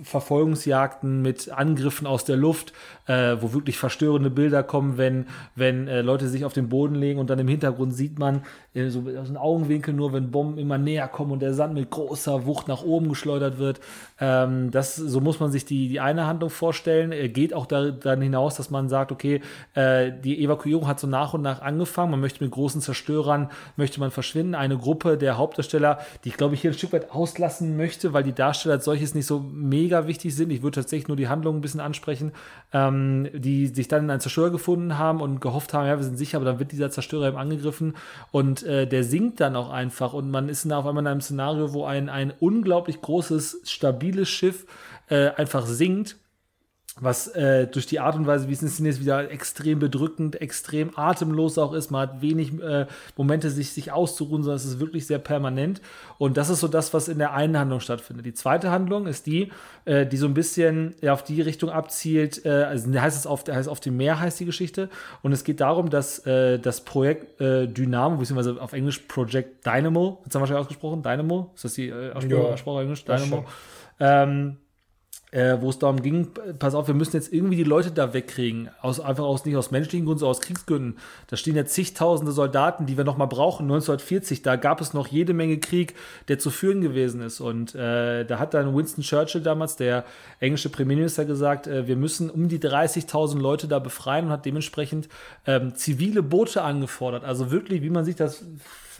[0.02, 2.72] Verfolgungsjagden, mit Angriffen aus der Luft,
[3.06, 7.20] äh, wo wirklich verstörende Bilder kommen, wenn, wenn äh, Leute sich auf den Boden legen
[7.20, 8.42] und dann im Hintergrund sieht man
[8.90, 12.46] so aus dem Augenwinkel nur, wenn Bomben immer näher kommen und der Sand mit großer
[12.46, 13.80] Wucht nach oben geschleudert wird.
[14.20, 17.12] Ähm, das, so muss man sich die, die eine Handlung vorstellen.
[17.12, 19.40] Er geht auch da, dann hinaus, dass man sagt, okay,
[19.74, 22.12] äh, die Evakuierung hat so nach und nach angefangen.
[22.12, 24.54] Man möchte mit großen Zerstörern, möchte man verschwinden.
[24.54, 28.22] Eine Gruppe der Hauptdarsteller, die ich glaube ich hier ein Stück weit auslassen möchte, weil
[28.22, 30.50] die Darsteller als solches nicht so mega wichtig sind.
[30.50, 32.32] Ich würde tatsächlich nur die Handlung ein bisschen ansprechen,
[32.72, 36.18] ähm, die sich dann in einen Zerstörer gefunden haben und gehofft haben, ja, wir sind
[36.18, 37.94] sicher, aber dann wird dieser Zerstörer eben angegriffen
[38.30, 41.20] und äh, der sinkt dann auch einfach und man ist dann auf einmal in einem
[41.20, 44.66] Szenario, wo ein ein, unglaublich großes, stabiles Schiff
[45.08, 46.16] äh, einfach sinkt
[47.00, 50.96] was äh, durch die Art und Weise, wie es inszeniert ist, wieder extrem bedrückend, extrem
[50.96, 51.90] atemlos auch ist.
[51.90, 52.86] Man hat wenig äh,
[53.16, 55.80] Momente, sich, sich auszuruhen, sondern es ist wirklich sehr permanent.
[56.18, 58.26] Und das ist so das, was in der einen Handlung stattfindet.
[58.26, 59.50] Die zweite Handlung ist die,
[59.84, 62.44] äh, die so ein bisschen ja, auf die Richtung abzielt.
[62.44, 64.88] Äh, also heißt es auf, heißt auf dem Meer heißt die Geschichte.
[65.22, 70.18] Und es geht darum, dass äh, das Projekt äh, Dynamo, beziehungsweise auf Englisch Project Dynamo,
[70.22, 71.02] wird es wahrscheinlich ausgesprochen?
[71.02, 71.52] Dynamo?
[71.54, 73.04] Ist das die äh, Aussprache ja, Englisch?
[73.04, 73.44] Dynamo.
[74.00, 74.56] Ähm,
[75.30, 78.70] äh, wo es darum ging, pass auf, wir müssen jetzt irgendwie die Leute da wegkriegen.
[78.80, 80.98] Aus, einfach aus, nicht aus menschlichen Gründen, sondern aus Kriegsgründen.
[81.26, 83.64] Da stehen ja zigtausende Soldaten, die wir noch mal brauchen.
[83.64, 85.94] 1940, da gab es noch jede Menge Krieg,
[86.28, 87.40] der zu führen gewesen ist.
[87.40, 90.04] Und äh, da hat dann Winston Churchill damals, der
[90.40, 95.08] englische Premierminister, gesagt, äh, wir müssen um die 30.000 Leute da befreien und hat dementsprechend
[95.46, 97.24] ähm, zivile Boote angefordert.
[97.24, 98.44] Also wirklich, wie man sich das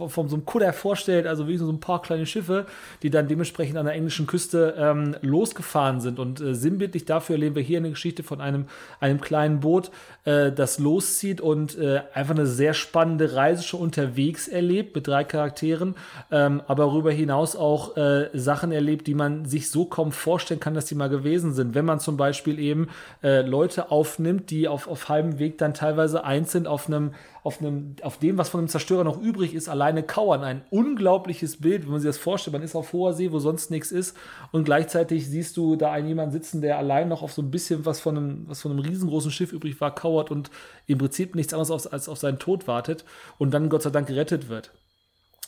[0.06, 2.66] von so einem Kutter vorstellt, also wie so ein paar kleine Schiffe,
[3.02, 6.18] die dann dementsprechend an der englischen Küste ähm, losgefahren sind.
[6.18, 8.66] Und äh, sinnbildlich dafür erleben wir hier eine Geschichte von einem,
[9.00, 9.90] einem kleinen Boot,
[10.28, 15.24] äh, das loszieht und äh, einfach eine sehr spannende Reise schon unterwegs erlebt mit drei
[15.24, 15.94] Charakteren,
[16.30, 20.74] ähm, aber darüber hinaus auch äh, Sachen erlebt, die man sich so kaum vorstellen kann,
[20.74, 21.74] dass die mal gewesen sind.
[21.74, 22.88] Wenn man zum Beispiel eben
[23.22, 27.12] äh, Leute aufnimmt, die auf, auf halbem Weg dann teilweise eins sind auf einem
[27.48, 30.44] auf, einem, auf dem, was von einem Zerstörer noch übrig ist, alleine kauern.
[30.44, 32.52] Ein unglaubliches Bild, wenn man sich das vorstellt.
[32.52, 34.14] Man ist auf hoher See, wo sonst nichts ist.
[34.52, 37.86] Und gleichzeitig siehst du da einen jemanden sitzen, der allein noch auf so ein bisschen
[37.86, 40.50] was von einem, was von einem riesengroßen Schiff übrig war, kauert und
[40.86, 43.04] im Prinzip nichts anderes als auf seinen Tod wartet
[43.38, 44.72] und dann Gott sei Dank gerettet wird.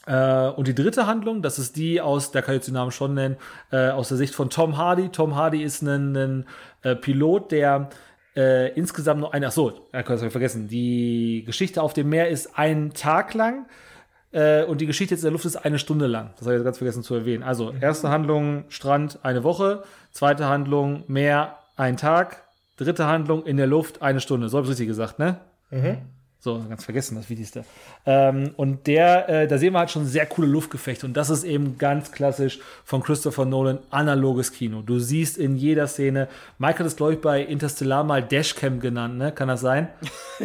[0.06, 3.14] Äh, und die dritte Handlung, das ist die aus, der kann ich den Namen schon
[3.14, 3.36] nennen,
[3.70, 5.10] äh, aus der Sicht von Tom Hardy.
[5.10, 6.46] Tom Hardy ist ein, ein
[6.82, 7.90] äh, Pilot, der
[8.36, 12.28] äh, insgesamt noch eine, ach so, ja, kann ich vergessen, die Geschichte auf dem Meer
[12.28, 13.66] ist ein Tag lang
[14.32, 16.30] äh, und die Geschichte jetzt in der Luft ist eine Stunde lang.
[16.38, 17.42] Das habe ich ganz vergessen zu erwähnen.
[17.42, 19.82] Also, erste Handlung Strand eine Woche,
[20.12, 22.44] zweite Handlung Meer ein Tag,
[22.84, 24.48] dritte Handlung in der Luft eine Stunde.
[24.48, 25.40] So habe ich richtig gesagt, ne?
[25.70, 25.98] Mhm.
[26.42, 27.66] So, ganz vergessen, das Wichtigste.
[28.06, 31.04] Ähm, und der, äh, da sehen wir halt schon sehr coole Luftgefechte.
[31.04, 34.80] Und das ist eben ganz klassisch von Christopher Nolan analoges Kino.
[34.80, 39.18] Du siehst in jeder Szene, Mike hat es, glaube ich, bei Interstellar mal Dashcam genannt,
[39.18, 39.32] ne?
[39.32, 39.88] Kann das sein?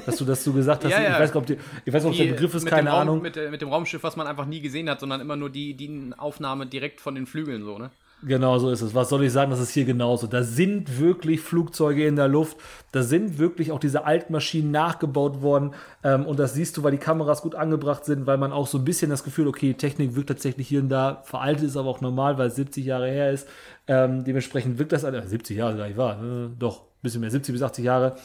[0.05, 0.91] Dass du das so gesagt hast?
[0.91, 1.13] ja, ja.
[1.13, 3.21] Ich weiß, ob, die, ich weiß, ob die, der Begriff ist, keine Raum, Ahnung.
[3.21, 6.11] Mit, mit, dem Raumschiff, was man einfach nie gesehen hat, sondern immer nur die, die
[6.17, 7.89] Aufnahme direkt von den Flügeln, so, ne?
[8.23, 8.95] Genau so ist es.
[8.95, 9.51] Was soll ich sagen?
[9.51, 10.25] Das ist hier genauso.
[10.25, 12.57] Da sind wirklich Flugzeuge in der Luft.
[12.91, 15.75] Da sind wirklich auch diese Altmaschinen nachgebaut worden.
[16.03, 18.79] Ähm, und das siehst du, weil die Kameras gut angebracht sind, weil man auch so
[18.79, 21.21] ein bisschen das Gefühl, okay, Technik wirkt tatsächlich hier und da.
[21.25, 23.47] Veraltet ist aber auch normal, weil es 70 Jahre her ist.
[23.87, 26.19] Ähm, dementsprechend wirkt das, äh, 70 Jahre gar nicht wahr.
[26.23, 28.15] Äh, doch, ein bisschen mehr, 70 bis 80 Jahre.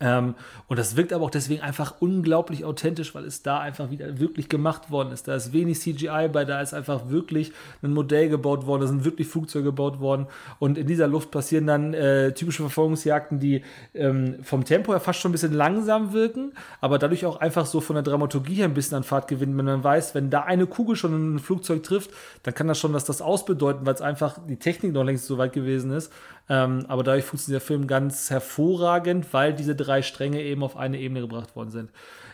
[0.00, 0.34] Ähm,
[0.68, 4.48] und das wirkt aber auch deswegen einfach unglaublich authentisch, weil es da einfach wieder wirklich
[4.48, 5.28] gemacht worden ist.
[5.28, 9.04] Da ist wenig CGI bei, da ist einfach wirklich ein Modell gebaut worden, da sind
[9.04, 10.26] wirklich Flugzeuge gebaut worden.
[10.58, 13.62] Und in dieser Luft passieren dann äh, typische Verfolgungsjagden, die
[13.94, 17.80] ähm, vom Tempo her fast schon ein bisschen langsam wirken, aber dadurch auch einfach so
[17.80, 19.56] von der Dramaturgie her ein bisschen an Fahrt gewinnen.
[19.56, 22.10] Wenn man weiß, wenn da eine Kugel schon ein Flugzeug trifft,
[22.42, 25.38] dann kann das schon dass das ausbedeuten, weil es einfach die Technik noch längst so
[25.38, 26.12] weit gewesen ist.
[26.48, 30.98] Ähm, aber dadurch funktioniert der Film ganz hervorragend, weil diese drei Stränge eben auf eine
[30.98, 31.90] Ebene gebracht worden sind.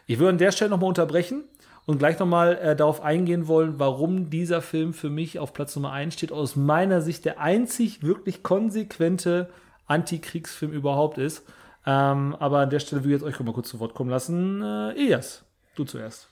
[0.06, 1.44] Ich würde an der Stelle nochmal unterbrechen
[1.86, 5.92] und gleich nochmal äh, darauf eingehen wollen, warum dieser Film für mich auf Platz Nummer
[5.92, 6.32] 1 steht.
[6.32, 9.48] Aus meiner Sicht der einzig wirklich konsequente
[9.86, 11.44] Antikriegsfilm überhaupt ist.
[11.86, 14.62] Ähm, aber an der Stelle würde ich jetzt euch mal kurz zu Wort kommen lassen.
[14.62, 15.44] Äh, Elias,
[15.76, 16.28] du zuerst.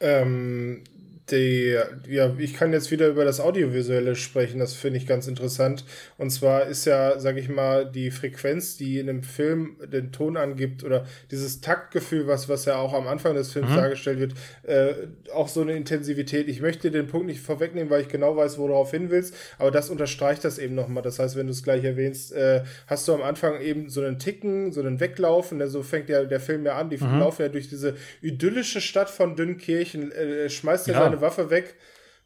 [0.00, 0.84] Ähm,
[1.30, 1.76] die,
[2.08, 5.84] ja, ich kann jetzt wieder über das Audiovisuelle sprechen, das finde ich ganz interessant.
[6.16, 10.36] Und zwar ist ja, sag ich mal, die Frequenz, die in einem Film den Ton
[10.36, 13.76] angibt oder dieses Taktgefühl, was, was ja auch am Anfang des Films mhm.
[13.76, 14.94] dargestellt wird, äh,
[15.32, 16.48] auch so eine Intensivität.
[16.48, 19.34] Ich möchte den Punkt nicht vorwegnehmen, weil ich genau weiß, wo du darauf hin willst,
[19.58, 21.02] aber das unterstreicht das eben nochmal.
[21.02, 24.18] Das heißt, wenn du es gleich erwähnst, äh, hast du am Anfang eben so einen
[24.18, 27.18] Ticken, so einen Weglaufen, ne, so fängt ja der Film ja an, die mhm.
[27.18, 31.76] laufen ja durch diese idyllische Stadt von Dünnkirchen, äh, schmeißt ja, ja seine Waffe weg,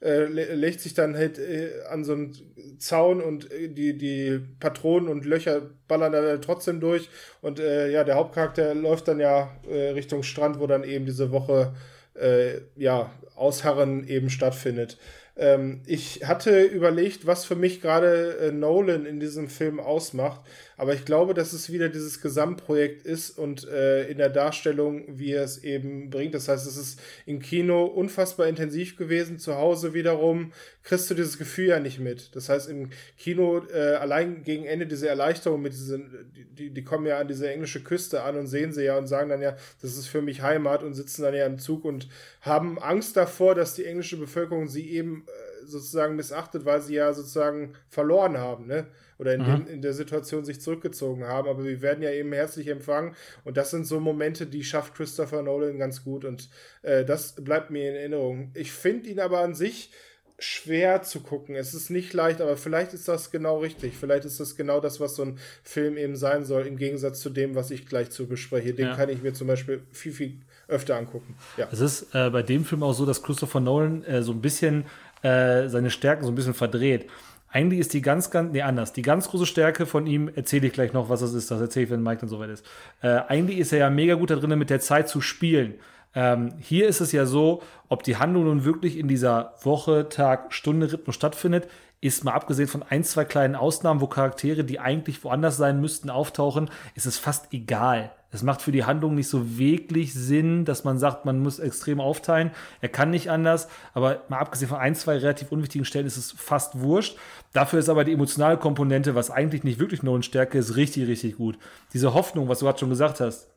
[0.02, 2.32] äh, legt sich dann halt äh, an so einen
[2.78, 7.08] Zaun und äh, die, die Patronen und Löcher ballern da trotzdem durch.
[7.40, 11.30] Und äh, ja, der Hauptcharakter läuft dann ja äh, Richtung Strand, wo dann eben diese
[11.30, 11.74] Woche
[12.14, 14.98] äh, ja, Ausharren eben stattfindet.
[15.36, 20.40] Ähm, ich hatte überlegt, was für mich gerade Nolan in diesem Film ausmacht,
[20.76, 25.32] aber ich glaube, dass es wieder dieses Gesamtprojekt ist und äh, in der Darstellung, wie
[25.32, 26.34] es eben bringt.
[26.34, 30.52] Das heißt, es ist im Kino unfassbar intensiv gewesen, zu Hause wiederum
[30.82, 32.34] kriegst du dieses Gefühl ja nicht mit.
[32.34, 37.06] Das heißt, im Kino äh, allein gegen Ende diese Erleichterung mit diesen, die, die kommen
[37.06, 39.96] ja an diese englische Küste an und sehen sie ja und sagen dann ja, das
[39.96, 42.08] ist für mich Heimat und sitzen dann ja im Zug und
[42.40, 47.12] haben Angst davor, dass die englische Bevölkerung sie eben äh, sozusagen missachtet, weil sie ja
[47.12, 48.86] sozusagen verloren haben, ne?
[49.22, 49.46] Oder in, Mhm.
[49.46, 51.48] dem, in der Situation sich zurückgezogen haben.
[51.48, 53.14] Aber wir werden ja eben herzlich empfangen.
[53.44, 56.24] Und das sind so Momente, die schafft Christopher Nolan ganz gut.
[56.24, 56.50] Und
[56.82, 58.50] äh, das bleibt mir in Erinnerung.
[58.54, 59.90] Ich finde ihn aber an sich
[60.38, 61.54] schwer zu gucken.
[61.54, 63.94] Es ist nicht leicht, aber vielleicht ist das genau richtig.
[63.96, 67.30] Vielleicht ist das genau das, was so ein Film eben sein soll, im Gegensatz zu
[67.30, 68.74] dem, was ich gleich zu bespreche.
[68.74, 68.96] Den Ja.
[68.96, 71.36] kann ich mir zum Beispiel viel, viel öfter angucken.
[71.56, 71.68] Ja.
[71.70, 74.84] Es ist äh, bei dem Film auch so, dass Christopher Nolan äh, so ein bisschen
[75.22, 77.06] äh, seine Stärken so ein bisschen verdreht.
[77.52, 78.94] Eigentlich ist die ganz, ganz, nee, anders.
[78.94, 81.50] Die ganz große Stärke von ihm erzähle ich gleich noch, was das ist.
[81.50, 82.66] Das erzähle ich, wenn Mike dann soweit ist.
[83.02, 85.74] Äh, eigentlich ist er ja mega gut da drin, mit der Zeit zu spielen.
[86.14, 90.52] Ähm, hier ist es ja so, ob die Handlung nun wirklich in dieser Woche, Tag,
[90.54, 91.68] Stunde Rhythmus stattfindet,
[92.00, 96.10] ist mal abgesehen von ein, zwei kleinen Ausnahmen, wo Charaktere, die eigentlich woanders sein müssten,
[96.10, 98.10] auftauchen, ist es fast egal.
[98.32, 102.00] Es macht für die Handlung nicht so wirklich Sinn, dass man sagt, man muss extrem
[102.00, 102.50] aufteilen.
[102.80, 106.32] Er kann nicht anders, aber mal abgesehen von ein, zwei relativ unwichtigen Stellen ist es
[106.32, 107.16] fast wurscht.
[107.52, 111.36] Dafür ist aber die emotionale Komponente, was eigentlich nicht wirklich Nolans Stärke ist, richtig, richtig
[111.36, 111.58] gut.
[111.92, 113.51] Diese Hoffnung, was du gerade schon gesagt hast,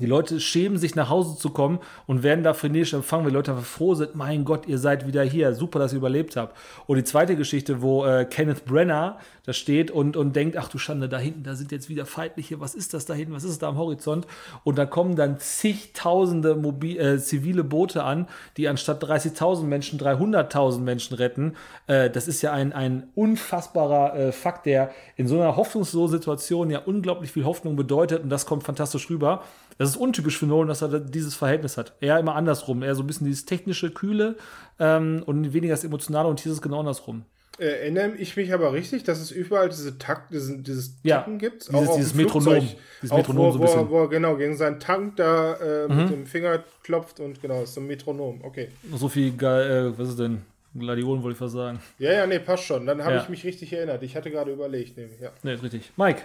[0.00, 3.36] die Leute schämen sich nach Hause zu kommen und werden da frenetisch empfangen, weil die
[3.36, 6.56] Leute einfach froh sind, mein Gott, ihr seid wieder hier, super, dass ihr überlebt habt.
[6.86, 10.78] Und die zweite Geschichte, wo äh, Kenneth Brenner da steht und, und denkt, ach du
[10.78, 13.52] Schande, da hinten, da sind jetzt wieder Feindliche, was ist das da hinten, was ist
[13.52, 14.26] es da am Horizont?
[14.62, 20.80] Und da kommen dann zigtausende mobil, äh, zivile Boote an, die anstatt 30.000 Menschen 300.000
[20.80, 21.56] Menschen retten.
[21.86, 26.70] Äh, das ist ja ein, ein unfassbarer äh, Fakt, der in so einer hoffnungslosen Situation
[26.70, 29.42] ja unglaublich viel Hoffnung bedeutet und das kommt fantastisch rüber.
[29.78, 31.94] Das ist untypisch für Nolan, dass er dieses Verhältnis hat.
[32.00, 32.82] Er immer andersrum.
[32.82, 34.36] Er so ein bisschen dieses technische, kühle
[34.80, 37.24] ähm, und weniger das emotionale und hier ist es genau andersrum.
[37.60, 41.38] Äh, Erinnere ich mich aber richtig, dass es überall diese Takt, diesen, dieses Ja, Tacken
[41.38, 41.68] gibt?
[41.68, 42.44] dieses- auf dieses Flugzeug.
[42.44, 42.68] Metronom.
[43.02, 43.84] Dieses Auch Metronom wo, so ein wo, bisschen.
[43.84, 43.90] Mhm.
[43.90, 47.74] wo er genau gegen seinen Tank da äh, mit dem Finger klopft und genau, ist
[47.74, 48.40] so ein Metronom.
[48.44, 48.68] Okay.
[48.94, 50.42] So viel, geil, äh, was ist denn?
[50.78, 51.80] Gladiolen wollte ich was sagen.
[51.98, 52.86] Ja, ja, nee, passt schon.
[52.86, 53.22] Dann habe Ja.
[53.22, 54.02] ich mich richtig erinnert.
[54.02, 55.30] Ich hatte gerade überlegt, nämlich, ja.
[55.42, 55.90] Ne, ist richtig.
[55.96, 56.22] Mike.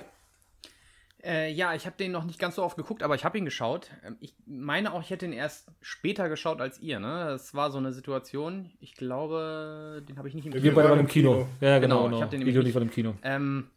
[1.26, 3.46] Äh, ja, ich habe den noch nicht ganz so oft geguckt, aber ich habe ihn
[3.46, 3.90] geschaut.
[4.06, 7.00] Ähm, Ich meine auch, ich hätte ihn erst später geschaut als ihr.
[7.00, 7.28] Ne?
[7.30, 8.72] Das war so eine Situation.
[8.82, 10.76] Ich glaube, den habe ich nicht im Wir Wir Kino.
[10.82, 11.34] beide waren im Kino.
[11.34, 11.48] Kino.
[11.62, 12.06] Ja, Genau, genau.
[12.06, 12.22] ich genau.
[12.24, 13.16] hab den Ich nämlich ich waren im Kino.
[13.24, 13.70] Ähm,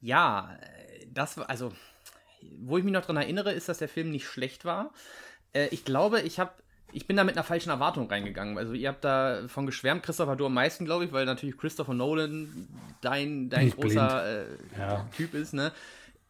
[0.00, 1.72] ja, äh, das war, also,
[2.58, 4.92] wo ich mich noch dran erinnere, ist, dass der Film nicht schlecht war.
[5.52, 6.50] Äh, ich glaube, ich habe,
[6.92, 8.58] ich bin da mit einer falschen Erwartung reingegangen.
[8.58, 11.94] Also, ihr habt da von geschwärmt, Christopher, du am meisten, glaube ich, weil natürlich Christopher
[11.94, 12.68] Nolan
[13.02, 14.46] dein, dein Nicht großer äh,
[14.78, 15.08] Ja.
[15.16, 15.70] Typ ist, ne?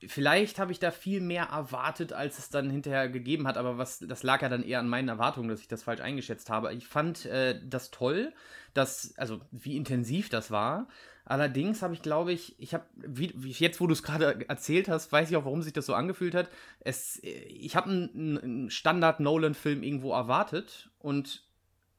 [0.08, 3.98] Vielleicht habe ich da viel mehr erwartet, als es dann hinterher gegeben hat, aber was,
[3.98, 6.72] das lag ja dann eher an meinen Erwartungen, dass ich das falsch eingeschätzt habe.
[6.74, 8.32] Ich fand äh, das toll,
[8.72, 10.88] dass, also wie intensiv das war.
[11.26, 14.88] Allerdings habe ich, glaube ich, ich habe, wie, wie jetzt, wo du es gerade erzählt
[14.88, 16.50] hast, weiß ich auch, warum sich das so angefühlt hat.
[16.80, 21.42] Es, äh, ich habe einen, einen Standard-Nolan-Film irgendwo erwartet und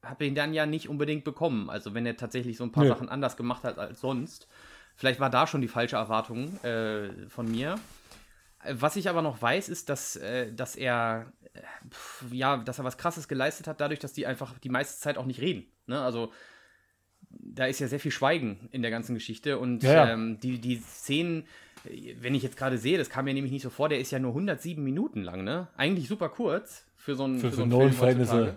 [0.04, 1.70] habe ihn dann ja nicht unbedingt bekommen.
[1.70, 2.90] Also wenn er tatsächlich so ein paar Nö.
[2.90, 4.46] Sachen anders gemacht hat als sonst.
[4.96, 7.76] Vielleicht war da schon die falsche Erwartung äh, von mir.
[8.64, 11.60] Äh, Was ich aber noch weiß, ist, dass, äh, dass er äh,
[11.90, 15.18] pf, ja, dass er was krasses geleistet hat, dadurch, dass die einfach die meiste Zeit
[15.18, 15.66] auch nicht reden.
[15.86, 16.00] Ne?
[16.00, 16.32] Also
[17.30, 20.10] da ist ja sehr viel Schweigen in der ganzen Geschichte und Ja, ja.
[20.12, 21.44] Ähm, die, die Szenen,
[21.84, 24.10] äh, wenn ich jetzt gerade sehe, das kam mir nämlich nicht so vor, der ist
[24.12, 25.68] ja nur 107 Minuten lang, ne?
[25.76, 28.56] Eigentlich super kurz für so einen, Für, so für einen Film heutzutage.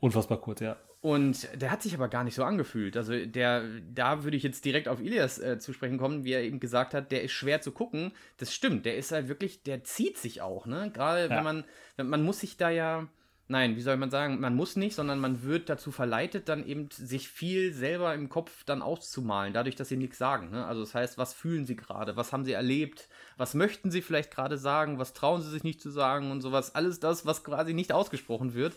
[0.00, 0.76] unfassbar kurz, ja.
[1.04, 2.96] Und der hat sich aber gar nicht so angefühlt.
[2.96, 6.42] Also der, da würde ich jetzt direkt auf Ilias äh, zu sprechen kommen, wie er
[6.42, 8.12] eben gesagt hat, der ist schwer zu gucken.
[8.38, 10.90] Das stimmt, der ist halt wirklich, der zieht sich auch, ne?
[10.94, 11.36] Gerade Ja.
[11.36, 11.64] wenn man,
[11.96, 13.06] wenn, man muss sich da ja,
[13.48, 16.88] nein, wie soll man sagen, man muss nicht, sondern man wird dazu verleitet, dann eben
[16.90, 20.48] sich viel selber im Kopf dann auszumalen, dadurch, dass sie nichts sagen.
[20.52, 20.64] Ne?
[20.64, 24.30] Also das heißt, was fühlen sie gerade, was haben sie erlebt, was möchten sie vielleicht
[24.30, 26.74] gerade sagen, was trauen sie sich nicht zu sagen und sowas.
[26.74, 28.72] Alles das, was quasi nicht ausgesprochen wird,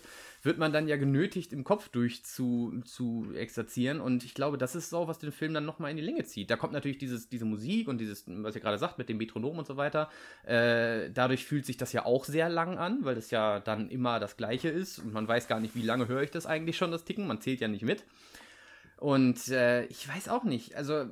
[0.47, 3.99] wird man dann ja genötigt, im Kopf durch zu, zu exerzieren.
[3.99, 6.49] Und ich glaube, das ist so, was den Film dann nochmal in die Länge zieht.
[6.49, 9.59] Da kommt natürlich dieses, diese Musik und dieses, was ihr gerade sagt, mit dem Metronom
[9.59, 10.09] und so weiter.
[10.45, 14.19] Äh, dadurch fühlt sich das ja auch sehr lang an, weil das ja dann immer
[14.19, 14.99] das Gleiche ist.
[14.99, 17.27] Und man weiß gar nicht, wie lange höre ich das eigentlich schon, das Ticken.
[17.27, 18.03] Man zählt ja nicht mit.
[18.95, 20.75] Und äh, ich weiß auch nicht.
[20.75, 21.07] Also,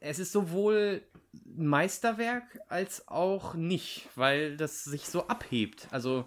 [0.00, 1.02] es ist sowohl
[1.44, 5.86] Meisterwerk als auch nicht, weil das sich so abhebt.
[5.90, 6.24] Also,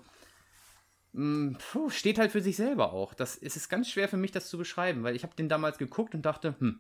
[1.13, 3.13] puh, steht halt für sich selber auch.
[3.13, 5.77] Das, es ist ganz schwer für mich, das zu beschreiben, weil ich habe den damals
[5.77, 6.79] geguckt und dachte, hm,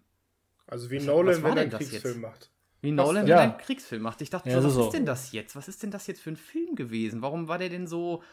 [0.67, 2.21] Also wie Was- Nolan, was war wenn er einen Kriegsfilm jetzt?
[2.21, 2.49] macht.
[2.81, 3.23] wie Was Nolan denn?
[3.25, 3.39] in Ja.
[3.41, 4.21] einem Kriegsfilm macht.
[4.21, 4.91] Ich dachte, Ja, so, was ist ist so.
[4.91, 5.55] denn das jetzt?
[5.55, 7.21] Was ist denn das jetzt für ein Film gewesen?
[7.21, 8.23] Warum war der denn so.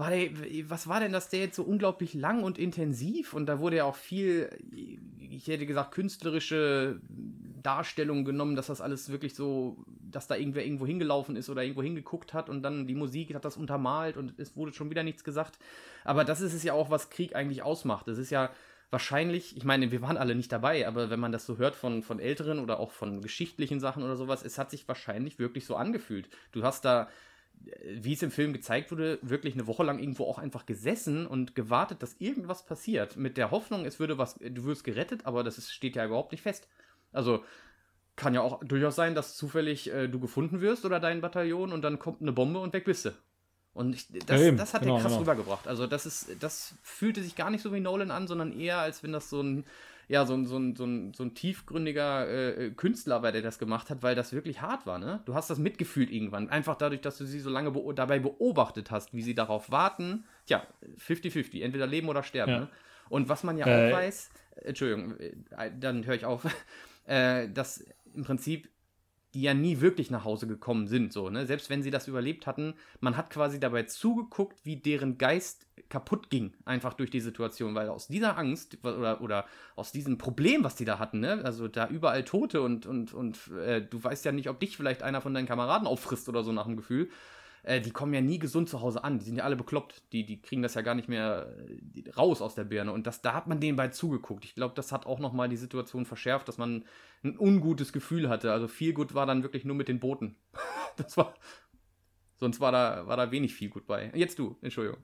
[0.00, 0.30] War der,
[0.70, 3.34] was war denn das der jetzt so unglaublich lang und intensiv?
[3.34, 7.02] Und da wurde ja auch viel, ich hätte gesagt, künstlerische
[7.62, 9.76] Darstellung genommen, dass das alles wirklich so,
[10.10, 13.44] dass da irgendwer irgendwo hingelaufen ist oder irgendwo hingeguckt hat und dann die Musik hat
[13.44, 15.58] das untermalt und es wurde schon wieder nichts gesagt.
[16.02, 18.08] Aber das ist es ja auch, was Krieg eigentlich ausmacht.
[18.08, 18.48] Es ist ja
[18.90, 22.02] wahrscheinlich, ich meine, wir waren alle nicht dabei, aber wenn man das so hört von,
[22.02, 25.76] von älteren oder auch von geschichtlichen Sachen oder sowas, es hat sich wahrscheinlich wirklich so
[25.76, 26.28] angefühlt.
[26.52, 27.08] Du hast da,
[27.84, 31.54] wie es im Film gezeigt wurde, wirklich eine Woche lang irgendwo auch einfach gesessen und
[31.54, 33.16] gewartet, dass irgendwas passiert.
[33.16, 36.32] Mit der Hoffnung, es würde was, du wirst gerettet, aber das ist, steht ja überhaupt
[36.32, 36.68] nicht fest.
[37.12, 37.44] Also
[38.16, 41.82] kann ja auch durchaus sein, dass zufällig äh, du gefunden wirst oder dein Bataillon und
[41.82, 43.10] dann kommt eine Bombe und weg bist du.
[43.72, 45.20] Und ich, das, Ja, das hat genau, er krass genau.
[45.20, 45.68] rübergebracht.
[45.68, 49.02] Also das ist, das fühlte sich gar nicht so wie Nolan an, sondern eher, als
[49.02, 49.64] wenn das so ein,
[50.10, 54.02] ja, so ein, so so so ein tiefgründiger äh, Künstler war, der das gemacht hat,
[54.02, 55.20] weil das wirklich hart war, ne?
[55.24, 56.48] Du hast das mitgefühlt irgendwann.
[56.50, 60.24] Einfach dadurch, dass du sie so lange beo dabei beobachtet hast, wie sie darauf warten.
[60.46, 60.66] Tja,
[60.98, 62.50] 50-50, entweder leben oder sterben.
[62.50, 62.58] Ja.
[62.62, 62.68] Ne?
[63.08, 66.44] Und was man ja Äh, auch weiß, Entschuldigung, äh, dann höre ich auf,
[67.06, 68.68] äh, dass im Prinzip
[69.34, 71.46] die ja nie wirklich nach Hause gekommen sind, so, ne?
[71.46, 76.30] Selbst wenn sie das überlebt hatten, man hat quasi dabei zugeguckt, wie deren Geist kaputt
[76.30, 80.76] ging, einfach durch die Situation, weil aus dieser Angst oder, oder aus diesem Problem, was
[80.76, 81.42] die da hatten, ne?
[81.44, 85.02] Also da überall Tote und, und, und äh, du weißt ja nicht, ob dich vielleicht
[85.02, 87.08] einer von deinen Kameraden auffrisst oder so nach dem Gefühl.
[87.62, 89.18] Äh, die kommen ja nie gesund zu Hause an.
[89.18, 90.02] Die sind ja alle bekloppt.
[90.12, 91.54] Die, die kriegen das ja gar nicht mehr
[91.94, 92.92] äh, raus aus der Birne.
[92.92, 94.44] Und das, da hat man denen bei zugeguckt.
[94.44, 96.84] Ich glaube, das hat auch nochmal die Situation verschärft, dass man
[97.22, 98.52] ein ungutes Gefühl hatte.
[98.52, 100.36] Also viel gut war dann wirklich nur mit den Booten.
[100.96, 101.34] Das war.
[102.36, 104.10] Sonst war da, war da wenig viel gut bei.
[104.12, 104.98] Jetzt du, Entschuldigung.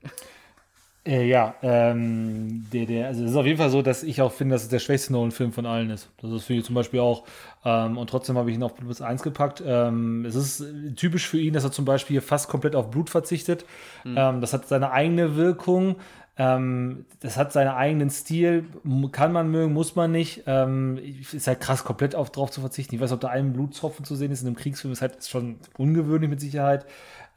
[1.06, 4.32] Äh, ja, ähm, der, der, also es ist auf jeden Fall so, dass ich auch
[4.32, 6.10] finde, dass es der schwächste Nolan-Film von allen ist.
[6.20, 7.24] Das ist für ihn zum Beispiel auch.
[7.64, 9.62] Ähm, und trotzdem habe ich ihn auf Platz 1 gepackt.
[9.64, 10.64] Ähm, es ist
[10.96, 13.64] typisch für ihn, dass er zum Beispiel hier fast komplett auf Blut verzichtet.
[14.04, 15.96] Ähm, das hat seine eigene Wirkung.
[16.38, 18.66] Ähm, das hat seinen eigenen Stil.
[19.12, 20.42] Kann man mögen, muss man nicht.
[20.46, 20.98] Ähm,
[21.32, 22.96] ist halt krass, komplett auf drauf zu verzichten.
[22.96, 25.60] Ich weiß, ob da ein Blutstropfen zu sehen ist in einem Kriegsfilm, ist halt schon
[25.78, 26.84] ungewöhnlich mit Sicherheit.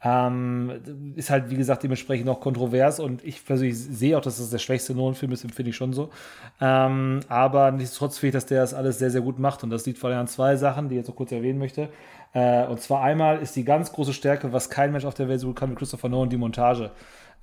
[0.02, 4.48] Ähm, ist halt, wie gesagt, dementsprechend auch kontrovers und ich persönlich sehe auch, dass das
[4.48, 6.08] der schwächste Nolan-Film ist, empfinde ich schon so.
[6.60, 9.84] Ähm, aber nichtsdestotrotz finde ich, dass der das alles sehr, sehr gut macht und das
[9.84, 11.90] liegt vor allem an zwei Sachen, die ich jetzt noch kurz erwähnen möchte.
[12.32, 15.40] Äh, und zwar einmal ist die ganz große Stärke, was kein Mensch auf der Welt
[15.40, 16.92] so gut kann wie Christopher Nolan, die Montage.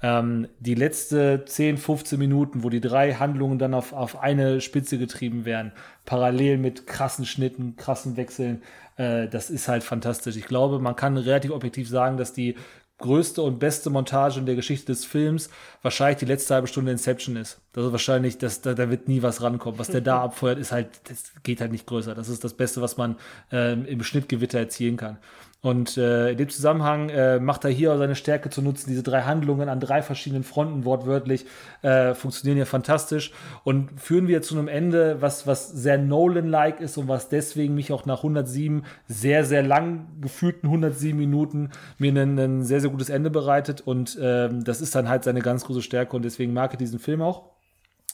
[0.01, 4.97] Ähm, die letzte 10, 15 Minuten, wo die drei Handlungen dann auf, auf eine Spitze
[4.99, 5.71] getrieben werden,
[6.05, 8.61] parallel mit krassen Schnitten, krassen Wechseln,
[8.97, 10.35] äh, das ist halt fantastisch.
[10.35, 12.55] Ich glaube, man kann relativ objektiv sagen, dass die
[12.99, 15.49] größte und beste Montage in der Geschichte des Films
[15.83, 17.61] wahrscheinlich die letzte halbe Stunde Inception ist.
[17.73, 19.79] Das ist wahrscheinlich, das, da, da wird nie was rankommen.
[19.79, 22.15] Was der da abfeuert, ist halt, das geht halt nicht größer.
[22.15, 23.17] Das ist das Beste, was man
[23.51, 25.19] ähm, im Schnittgewitter erzielen kann.
[25.67, 28.89] Und äh, in dem Zusammenhang äh, macht er hier auch seine Stärke zu nutzen.
[28.89, 31.45] Diese drei Handlungen an drei verschiedenen Fronten, wortwörtlich,
[31.81, 33.33] äh, funktionieren ja fantastisch
[33.65, 37.91] und führen wir zu einem Ende, was, was sehr Nolan-like ist und was deswegen mich
[37.91, 43.09] auch nach 107 sehr, sehr lang gefühlten 107 Minuten mir ein, ein sehr, sehr gutes
[43.09, 43.81] Ende bereitet.
[43.81, 46.99] Und ähm, das ist dann halt seine ganz große Stärke und deswegen mag ich diesen
[46.99, 47.56] Film auch.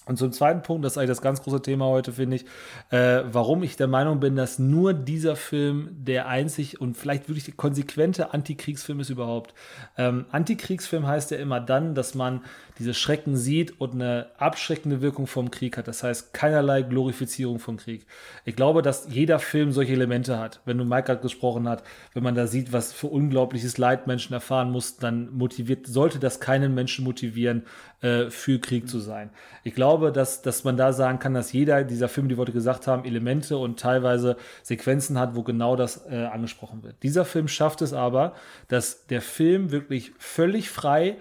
[0.05, 2.45] Und zum zweiten Punkt, das ist eigentlich das ganz große Thema heute, finde ich,
[2.89, 7.55] äh, warum ich der Meinung bin, dass nur dieser Film der einzig und vielleicht wirklich
[7.55, 9.53] konsequente Antikriegsfilm ist überhaupt.
[9.97, 12.41] Ähm, Antikriegsfilm heißt ja immer dann, dass man
[12.79, 15.87] diese Schrecken sieht und eine abschreckende Wirkung vom Krieg hat.
[15.87, 18.05] Das heißt, keinerlei Glorifizierung vom Krieg.
[18.45, 20.61] Ich glaube, dass jeder Film solche Elemente hat.
[20.65, 24.33] Wenn du Mike gerade gesprochen hat, wenn man da sieht, was für unglaubliches Leid Menschen
[24.33, 27.63] erfahren mussten, dann motiviert, sollte das keinen Menschen motivieren,
[28.03, 29.29] äh, für Krieg zu sein.
[29.63, 32.51] Ich glaube, dass, dass man da sagen kann, dass jeder dieser Filme, die wir heute
[32.51, 37.01] gesagt haben, Elemente und teilweise Sequenzen hat, wo genau das äh, angesprochen wird.
[37.01, 38.33] Dieser Film schafft es aber,
[38.67, 41.15] dass der Film wirklich völlig frei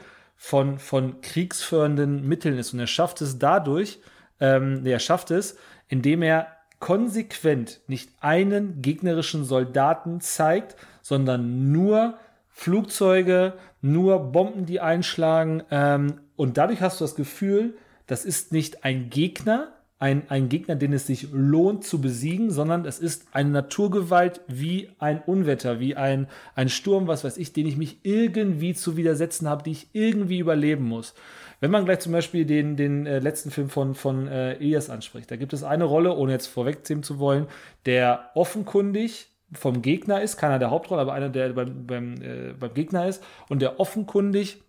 [0.45, 2.73] von, von kriegsführenden Mitteln ist.
[2.75, 4.01] Und er schafft es dadurch,
[4.41, 5.57] ähm, er schafft es,
[5.87, 6.49] indem er
[6.81, 15.62] konsequent nicht einen gegnerischen Soldaten zeigt, sondern nur Flugzeuge, nur Bomben, die einschlagen.
[15.71, 17.77] Ähm, und dadurch hast du das Gefühl,
[18.09, 19.69] das ist nicht ein Gegner,
[20.03, 24.91] ein, ein Gegner, den es sich lohnt zu besiegen, sondern es ist eine Naturgewalt wie
[24.99, 29.49] ein Unwetter, wie ein, ein Sturm, was weiß ich, den ich mich irgendwie zu widersetzen
[29.49, 31.15] habe, die ich irgendwie überleben muss.
[31.61, 35.31] Wenn man gleich zum Beispiel den, den äh, letzten Film von, von äh, Elias anspricht,
[35.31, 37.47] da gibt es eine Rolle, ohne jetzt vorwegziehen zu wollen,
[37.87, 42.75] der offenkundig vom Gegner ist, keiner der Hauptrolle, aber einer, der beim, beim, äh, beim
[42.75, 44.65] Gegner ist und der offenkundig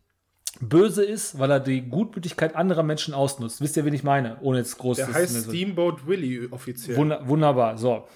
[0.61, 3.59] böse ist, weil er die Gutmütigkeit anderer Menschen ausnutzt.
[3.61, 4.37] Wisst ihr, wen ich meine?
[4.41, 6.97] Ohne jetzt groß Der zu- heißt Steamboat Willie offiziell.
[6.97, 7.77] Wunder, wunderbar.
[7.77, 8.07] So.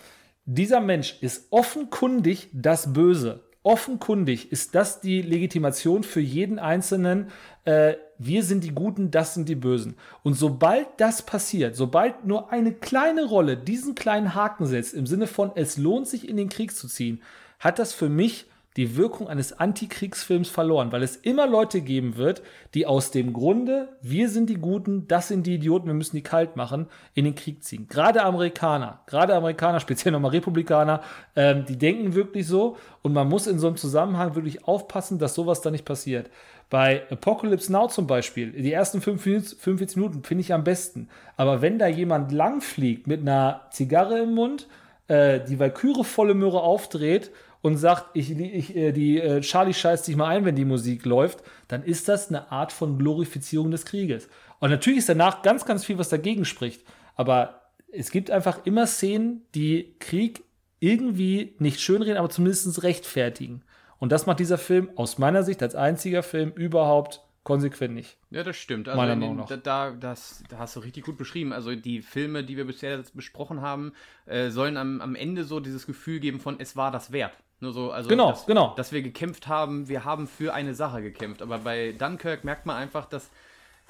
[0.45, 3.43] Dieser Mensch ist offenkundig das Böse.
[3.63, 7.27] Offenkundig ist das die Legitimation für jeden Einzelnen.
[7.65, 9.97] Äh, wir sind die Guten, das sind die Bösen.
[10.23, 15.27] Und sobald das passiert, sobald nur eine kleine Rolle diesen kleinen Haken setzt, im Sinne
[15.27, 17.21] von, es lohnt sich in den Krieg zu ziehen,
[17.59, 18.45] hat das für mich
[18.77, 22.43] die Wirkung eines Antikriegsfilms verloren, weil es immer Leute geben wird,
[22.75, 26.23] die aus dem Grunde, wir sind die Guten, das sind die Idioten, wir müssen die
[26.23, 27.87] kalt machen, in den Krieg ziehen.
[27.89, 31.01] Gerade Amerikaner, gerade Amerikaner, speziell nochmal Republikaner,
[31.35, 35.33] ähm, die denken wirklich so und man muss in so einem Zusammenhang wirklich aufpassen, dass
[35.33, 36.29] sowas da nicht passiert.
[36.69, 41.07] Bei Apocalypse Now zum Beispiel, die ersten 45 Minuten finde ich am besten.
[41.35, 44.67] Aber wenn da jemand langfliegt mit einer Zigarre im Mund,
[45.07, 50.05] äh, die Valkyrie volle Möhre aufdreht und sagt, ich, ich, äh, die äh, Charlie scheißt
[50.05, 53.85] sich mal ein, wenn die Musik läuft, dann ist das eine Art von Glorifizierung des
[53.85, 54.29] Krieges.
[54.59, 56.83] Und natürlich ist danach ganz, ganz viel, was dagegen spricht.
[57.15, 57.61] Aber
[57.91, 60.43] es gibt einfach immer Szenen, die Krieg
[60.79, 63.63] irgendwie nicht schönreden, aber zumindest rechtfertigen.
[63.99, 68.17] Und das macht dieser Film aus meiner Sicht als einziger Film überhaupt konsequent nicht.
[68.29, 68.89] Ja, das stimmt.
[68.89, 69.47] Also Meiner Meinung nach.
[69.47, 71.53] Da, da, das, da hast du richtig gut beschrieben.
[71.53, 73.93] Also die Filme, die wir bisher besprochen haben,
[74.25, 77.31] äh, sollen am, am Ende so dieses Gefühl geben von, es war das wert.
[77.59, 78.73] Nur so, also Genau, dass, genau.
[78.75, 81.41] dass wir gekämpft haben, wir haben für eine Sache gekämpft.
[81.41, 83.29] Aber bei Dunkirk merkt man einfach, dass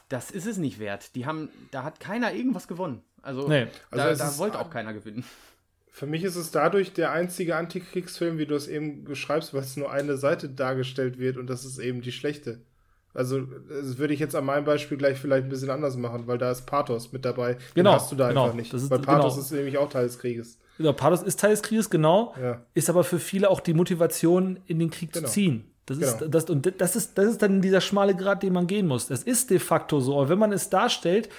[0.10, 1.16] das ist es nicht wert.
[1.16, 3.02] Die haben, da hat keiner irgendwas gewonnen.
[3.22, 3.68] Also, Nee.
[3.92, 5.26] Also da, es da wollte auch keiner gewinnen.
[5.92, 9.76] Für mich ist es dadurch der einzige Antikriegsfilm, wie du es eben beschreibst, weil es
[9.76, 12.62] nur eine Seite dargestellt wird und das ist eben die schlechte.
[13.14, 16.38] Also, das würde ich jetzt an meinem Beispiel gleich vielleicht ein bisschen anders machen, weil
[16.38, 17.56] da ist Pathos mit dabei.
[17.56, 18.44] Den Genau, hast du da genau.
[18.44, 18.72] einfach nicht.
[18.72, 19.44] Das ist- weil Pathos genau.
[19.46, 20.60] ist nämlich auch Teil des Krieges.
[20.80, 22.34] Ja, Pathos ist Teil des Krieges, genau.
[22.42, 22.62] Ja.
[22.74, 25.26] Ist aber für viele auch die Motivation, in den Krieg Genau.
[25.28, 25.72] zu ziehen.
[25.86, 26.30] Das ist, Genau.
[26.32, 29.10] das, und das ist, das ist dann dieser schmale Grat, den man gehen muss.
[29.10, 30.18] Es ist de facto so.
[30.20, 31.30] Aber wenn man es darstellt,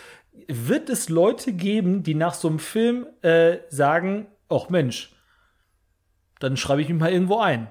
[0.48, 5.12] wird es Leute geben, die nach so einem Film äh, sagen: ach Mensch,
[6.40, 7.68] dann schreibe ich mich mal irgendwo ein.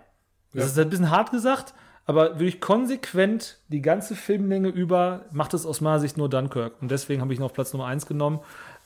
[0.53, 0.69] Das Ja.
[0.71, 1.73] ist ein bisschen hart gesagt,
[2.05, 6.81] aber wirklich konsequent die ganze Filmlänge über macht es aus meiner Sicht nur Dunkirk.
[6.81, 8.39] Und deswegen habe ich ihn auf Platz Nummer 1 genommen,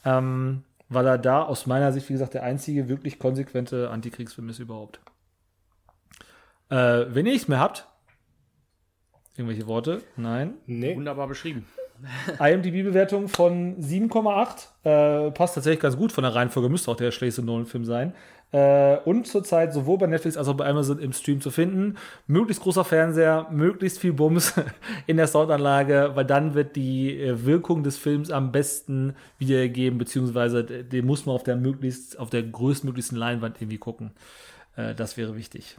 [0.06, 4.60] ähm, weil er da aus meiner Sicht, wie gesagt, der einzige wirklich konsequente Antikriegsfilm ist
[4.60, 5.00] überhaupt.
[6.70, 7.88] Äh, wenn ihr nichts mehr habt,
[9.38, 10.02] irgendwelche Worte?
[10.18, 10.56] Nein.
[10.66, 10.96] Nee.
[10.96, 11.66] Wunderbar beschrieben.
[12.40, 15.28] IMDb-Bewertung von 7,8.
[15.28, 18.14] Äh, passt tatsächlich ganz gut von der Reihenfolge, müsste auch der schlechteste Nolan-Film sein.
[18.52, 21.98] Äh, und zurzeit sowohl bei Netflix als auch bei Amazon im Stream zu finden.
[22.28, 24.54] Möglichst großer Fernseher, möglichst viel Bums
[25.08, 30.64] in der Soundanlage, weil dann wird die äh, Wirkung des Films am besten wiedergegeben, beziehungsweise
[30.66, 34.12] den muss man auf der möglichst, auf der größtmöglichsten Leinwand irgendwie gucken.
[34.76, 35.78] Äh, das wäre wichtig.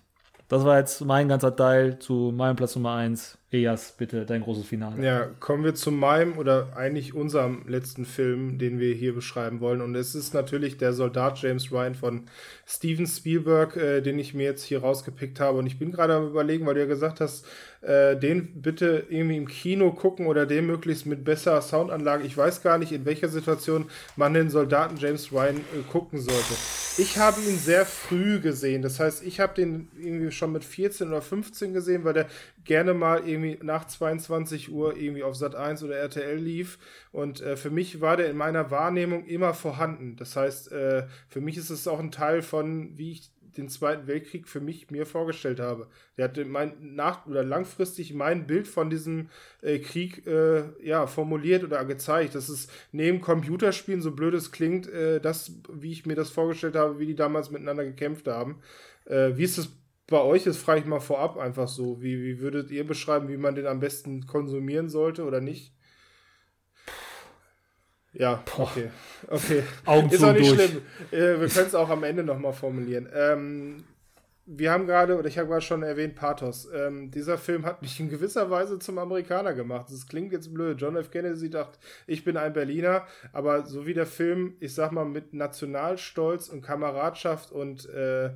[0.48, 3.38] Das war jetzt mein ganzer Teil zu meinem Platz Nummer 1.
[3.52, 5.04] Elias, bitte dein großes Finale.
[5.04, 9.82] Ja, kommen wir zu meinem oder eigentlich unserem letzten Film, den wir hier beschreiben wollen.
[9.82, 12.22] Und es ist natürlich der Soldat James Ryan von
[12.66, 15.58] Steven Spielberg, äh, den ich mir jetzt hier rausgepickt habe.
[15.58, 17.46] Und ich bin gerade am überlegen, weil du ja gesagt hast,
[17.82, 22.24] äh, den bitte irgendwie im Kino gucken oder den möglichst mit besserer Soundanlage.
[22.24, 26.54] Ich weiß gar nicht, in welcher Situation man den Soldaten James Ryan äh, gucken sollte.
[26.98, 28.82] Ich habe ihn sehr früh gesehen.
[28.82, 32.26] Das heißt, ich habe den irgendwie schon mit 14 oder 15 gesehen, weil der
[32.64, 36.78] gerne mal irgendwie nach 22 Uhr irgendwie auf Sat 1 oder RTL lief.
[37.10, 40.16] Und äh, für mich war der in meiner Wahrnehmung immer vorhanden.
[40.16, 44.06] Das heißt, äh, für mich ist es auch ein Teil von, wie ich den Zweiten
[44.06, 45.88] Weltkrieg für mich mir vorgestellt habe.
[46.16, 49.28] Der hat mein nach oder langfristig mein Bild von diesem
[49.60, 52.34] äh, Krieg äh, ja formuliert oder gezeigt.
[52.34, 56.76] Das ist neben Computerspielen so blöd es klingt, äh, das wie ich mir das vorgestellt
[56.76, 58.60] habe, wie die damals miteinander gekämpft haben.
[59.04, 59.68] Äh, wie ist es
[60.06, 60.44] bei euch?
[60.44, 62.02] Das frage ich mal vorab einfach so.
[62.02, 65.72] Wie, wie würdet ihr beschreiben, wie man den am besten konsumieren sollte oder nicht?
[68.14, 68.90] Ja, okay.
[69.28, 69.62] Okay.
[69.86, 70.70] Augen Ist zu auch nicht durch.
[70.70, 70.82] schlimm.
[71.10, 73.08] Äh, wir können es auch am Ende nochmal formulieren.
[73.14, 73.84] Ähm,
[74.44, 76.68] wir haben gerade, oder ich habe gerade schon erwähnt, Pathos.
[76.74, 79.86] Ähm, dieser Film hat mich in gewisser Weise zum Amerikaner gemacht.
[79.88, 80.80] Das klingt jetzt blöd.
[80.80, 81.10] John F.
[81.10, 85.32] Kennedy dachte, ich bin ein Berliner, aber so wie der Film, ich sag mal, mit
[85.32, 88.30] Nationalstolz und Kameradschaft und äh,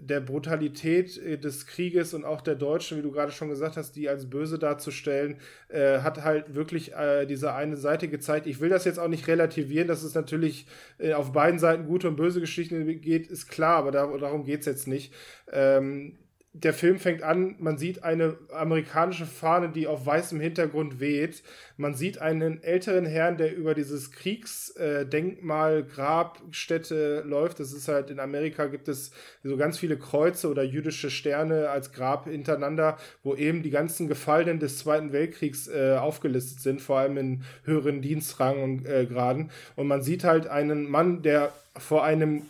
[0.00, 3.96] der Brutalität äh, des Krieges und auch der Deutschen, wie du gerade schon gesagt hast,
[3.96, 5.36] die als böse darzustellen,
[5.68, 8.46] äh, hat halt wirklich äh, diese eine Seite gezeigt.
[8.46, 10.66] Ich will das jetzt auch nicht relativieren, dass es natürlich
[10.98, 14.60] äh, auf beiden Seiten gute und böse Geschichten geht, ist klar, aber da, darum geht
[14.60, 15.12] es jetzt nicht.
[15.52, 16.18] Ähm,
[16.52, 21.44] der Film fängt an, man sieht eine amerikanische Fahne, die auf weißem Hintergrund weht.
[21.76, 27.60] Man sieht einen älteren Herrn, der über dieses Kriegsdenkmal, Grabstätte läuft.
[27.60, 29.12] Das ist halt in Amerika gibt es
[29.44, 34.58] so ganz viele Kreuze oder jüdische Sterne als Grab hintereinander, wo eben die ganzen Gefallenen
[34.58, 39.50] des Zweiten Weltkriegs äh, aufgelistet sind, vor allem in höheren Dienstrang und äh, Graden.
[39.76, 42.42] Und man sieht halt einen Mann, der vor einem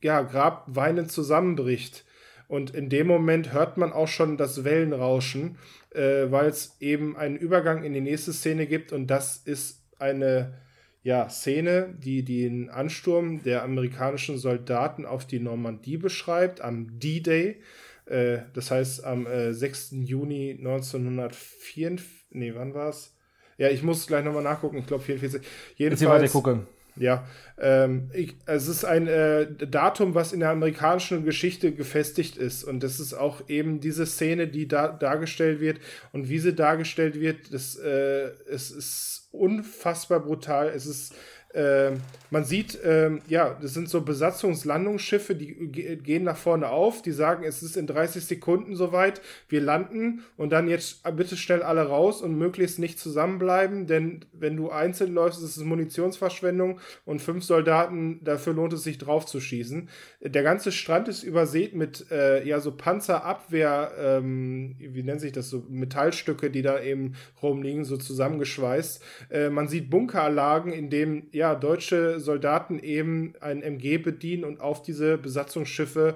[0.00, 2.04] ja, Grab weinend zusammenbricht.
[2.48, 5.58] Und in dem Moment hört man auch schon das Wellenrauschen,
[5.90, 8.92] äh, weil es eben einen Übergang in die nächste Szene gibt.
[8.92, 10.54] Und das ist eine
[11.02, 17.60] ja, Szene, die den Ansturm der amerikanischen Soldaten auf die Normandie beschreibt, am D-Day.
[18.06, 19.96] Äh, das heißt, am äh, 6.
[20.00, 23.14] Juni 1944, nee, wann war es?
[23.58, 25.42] Ja, ich muss gleich nochmal nachgucken, ich glaube 44.
[25.76, 26.66] Jedenfalls, Jetzt weiter gucken.
[26.96, 27.26] Ja,
[27.58, 32.62] ähm, ich, es ist ein äh, Datum, was in der amerikanischen Geschichte gefestigt ist.
[32.62, 35.80] Und das ist auch eben diese Szene, die da dargestellt wird.
[36.12, 40.68] Und wie sie dargestellt wird, das, äh, es ist unfassbar brutal.
[40.68, 41.14] Es ist
[41.54, 41.92] äh,
[42.30, 47.44] man sieht, äh, ja, das sind so Besatzungslandungsschiffe, die gehen nach vorne auf, die sagen,
[47.44, 52.22] es ist in 30 Sekunden soweit, wir landen und dann jetzt bitte schnell alle raus
[52.22, 58.18] und möglichst nicht zusammenbleiben, denn wenn du einzeln läufst, ist es Munitionsverschwendung und fünf Soldaten,
[58.24, 59.88] dafür lohnt es sich drauf zu schießen.
[60.20, 65.50] Der ganze Strand ist übersät mit, äh, ja, so Panzerabwehr, ähm, wie nennt sich das,
[65.50, 69.04] so Metallstücke, die da eben rumliegen, so zusammengeschweißt.
[69.30, 74.62] Äh, man sieht Bunkeranlagen, in dem, ja, ja, deutsche Soldaten eben ein MG bedienen und
[74.62, 76.14] auf diese Besatzungsschiffe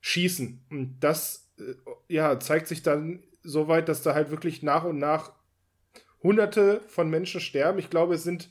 [0.00, 0.62] schießen.
[0.70, 1.74] Und das äh,
[2.08, 5.32] ja, zeigt sich dann so weit, dass da halt wirklich nach und nach
[6.22, 7.78] Hunderte von Menschen sterben.
[7.78, 8.48] Ich glaube, es sind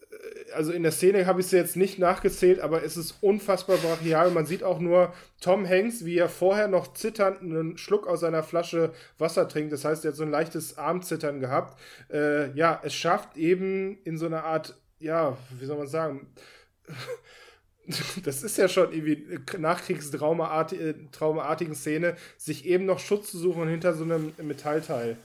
[0.00, 3.76] äh, also in der Szene habe ich sie jetzt nicht nachgezählt, aber es ist unfassbar
[3.76, 4.32] brachial.
[4.32, 8.42] Man sieht auch nur Tom Hanks, wie er vorher noch zitternd einen Schluck aus seiner
[8.42, 9.72] Flasche Wasser trinkt.
[9.72, 11.78] Das heißt, er hat so ein leichtes Armzittern gehabt.
[12.12, 16.28] Äh, ja, es schafft eben in so einer Art ja, wie soll man sagen,
[18.24, 24.04] das ist ja schon irgendwie nachkriegstraumaartigen Szene, sich eben noch Schutz zu suchen hinter so
[24.04, 25.16] einem Metallteil.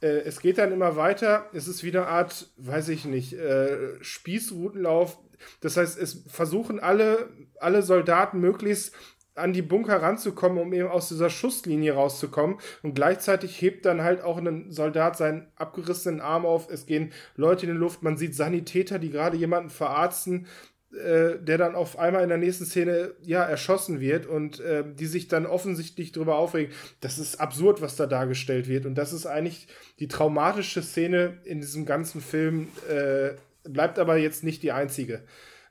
[0.00, 4.02] Äh, es geht dann immer weiter, es ist wieder eine Art, weiß ich nicht, äh,
[4.02, 5.18] Spießrutenlauf.
[5.60, 7.28] Das heißt, es versuchen alle,
[7.58, 8.94] alle Soldaten möglichst
[9.40, 12.58] an die Bunker ranzukommen, um eben aus dieser Schusslinie rauszukommen.
[12.82, 16.70] Und gleichzeitig hebt dann halt auch ein Soldat seinen abgerissenen Arm auf.
[16.70, 18.02] Es gehen Leute in die Luft.
[18.02, 20.46] Man sieht Sanitäter, die gerade jemanden verarzten,
[20.92, 25.06] äh, der dann auf einmal in der nächsten Szene ja erschossen wird und äh, die
[25.06, 26.72] sich dann offensichtlich darüber aufregen.
[27.00, 28.86] Das ist absurd, was da dargestellt wird.
[28.86, 29.68] Und das ist eigentlich
[30.00, 32.68] die traumatische Szene in diesem ganzen Film.
[32.88, 35.22] Äh, bleibt aber jetzt nicht die einzige.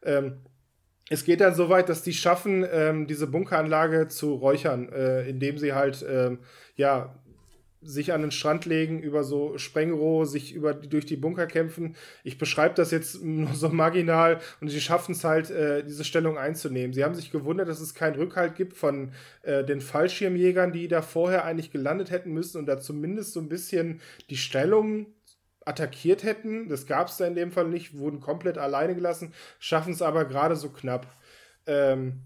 [0.03, 0.37] Ähm,
[1.09, 5.57] es geht dann so weit, dass die schaffen, ähm, diese Bunkeranlage zu räuchern, äh, indem
[5.57, 6.39] sie halt, ähm,
[6.75, 7.15] ja,
[7.81, 11.95] sich an den Strand legen, über so Sprengrohre, sich über, durch die Bunker kämpfen.
[12.23, 16.37] Ich beschreibe das jetzt nur so marginal und sie schaffen es halt, äh, diese Stellung
[16.37, 16.93] einzunehmen.
[16.93, 19.13] Sie haben sich gewundert, dass es keinen Rückhalt gibt von
[19.43, 23.49] äh, den Fallschirmjägern, die da vorher eigentlich gelandet hätten müssen und da zumindest so ein
[23.49, 25.07] bisschen die Stellung
[25.69, 26.67] attackiert hätten.
[26.67, 30.25] Das gab es da in dem Fall nicht, wurden komplett alleine gelassen, schaffen es aber
[30.25, 31.07] gerade so knapp.
[31.67, 32.23] Ähm,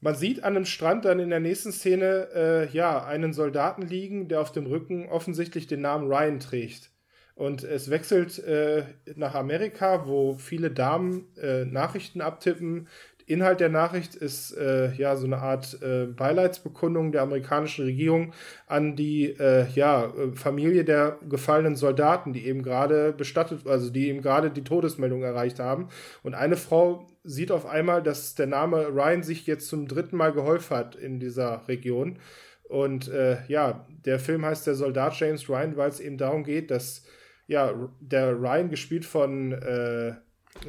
[0.00, 4.28] man sieht an einem Strand dann in der nächsten Szene äh, ja einen Soldaten liegen,
[4.28, 6.90] der auf dem Rücken offensichtlich den Namen Ryan trägt.
[7.34, 8.84] Und es wechselt äh,
[9.16, 12.86] nach Amerika, wo viele Damen äh, Nachrichten abtippen,
[13.26, 18.32] Inhalt der Nachricht ist äh, ja so eine Art äh, Beileidsbekundung der amerikanischen Regierung
[18.66, 24.08] an die äh, ja, äh, Familie der gefallenen Soldaten, die eben gerade bestattet, also die
[24.08, 25.88] eben gerade die Todesmeldung erreicht haben.
[26.22, 30.32] Und eine Frau sieht auf einmal, dass der Name Ryan sich jetzt zum dritten Mal
[30.32, 32.18] geholfen hat in dieser Region.
[32.64, 36.70] Und äh, ja, der Film heißt Der Soldat James Ryan, weil es eben darum geht,
[36.70, 37.04] dass
[37.46, 40.14] ja, der Ryan gespielt von äh,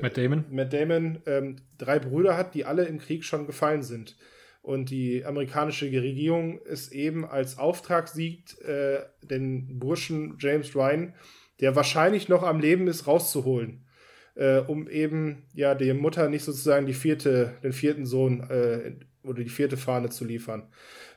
[0.01, 0.45] Matt Damon.
[0.49, 4.15] Matt Damon ähm, drei Brüder hat, die alle im Krieg schon gefallen sind.
[4.61, 11.13] Und die amerikanische Regierung ist eben als Auftrag sieht, äh, den Burschen James Ryan,
[11.59, 13.85] der wahrscheinlich noch am Leben ist, rauszuholen.
[14.33, 19.43] Äh, um eben ja der Mutter nicht sozusagen die vierte, den vierten Sohn äh, oder
[19.43, 20.67] die vierte Fahne zu liefern.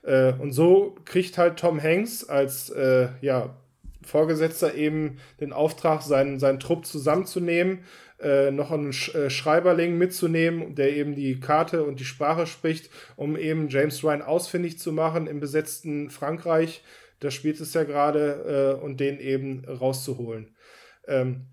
[0.02, 3.56] Äh, und so kriegt halt Tom Hanks als äh, ja,
[4.02, 7.80] Vorgesetzter eben den Auftrag, seinen, seinen Trupp zusammenzunehmen
[8.20, 12.90] äh, noch einen Sch äh, Schreiberling mitzunehmen, der eben die Karte und die Sprache spricht,
[13.16, 16.82] um eben James Ryan ausfindig zu machen im besetzten Frankreich.
[17.20, 20.54] Da spielt es ja gerade äh, und den eben rauszuholen.
[21.06, 21.46] Ähm,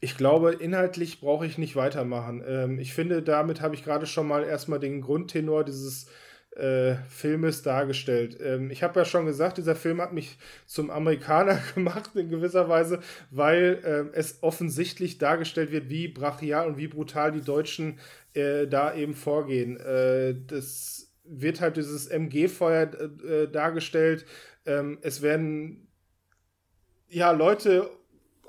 [0.00, 2.44] ich glaube, inhaltlich brauche ich nicht weitermachen.
[2.46, 6.06] Ähm, ich finde, damit habe ich gerade schon mal erstmal den Grundtenor dieses
[6.56, 8.38] äh, Filmes dargestellt.
[8.40, 12.68] Ähm, ich habe ja schon gesagt, dieser Film hat mich zum Amerikaner gemacht in gewisser
[12.68, 17.98] Weise, weil äh, es offensichtlich dargestellt wird, wie brachial und wie brutal die Deutschen
[18.34, 19.78] äh, da eben vorgehen.
[19.78, 22.90] Äh, das wird halt dieses MG-Feuer
[23.24, 24.24] äh, dargestellt.
[24.64, 25.88] Ähm, es werden
[27.08, 27.90] ja Leute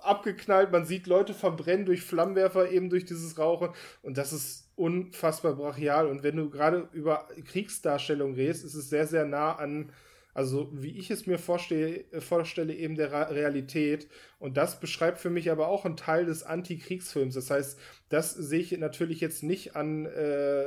[0.01, 3.69] abgeknallt, man sieht Leute verbrennen durch Flammenwerfer, eben durch dieses Rauchen.
[4.01, 6.07] Und das ist unfassbar brachial.
[6.07, 9.91] Und wenn du gerade über Kriegsdarstellung redest, ist es sehr, sehr nah an,
[10.37, 14.07] also wie ich es mir vorstelle, vorstelle eben der Realität.
[14.37, 17.33] Und das beschreibt für mich aber auch einen Teil des Antikriegsfilms.
[17.33, 20.65] Das heißt, das sehe ich natürlich jetzt nicht an äh,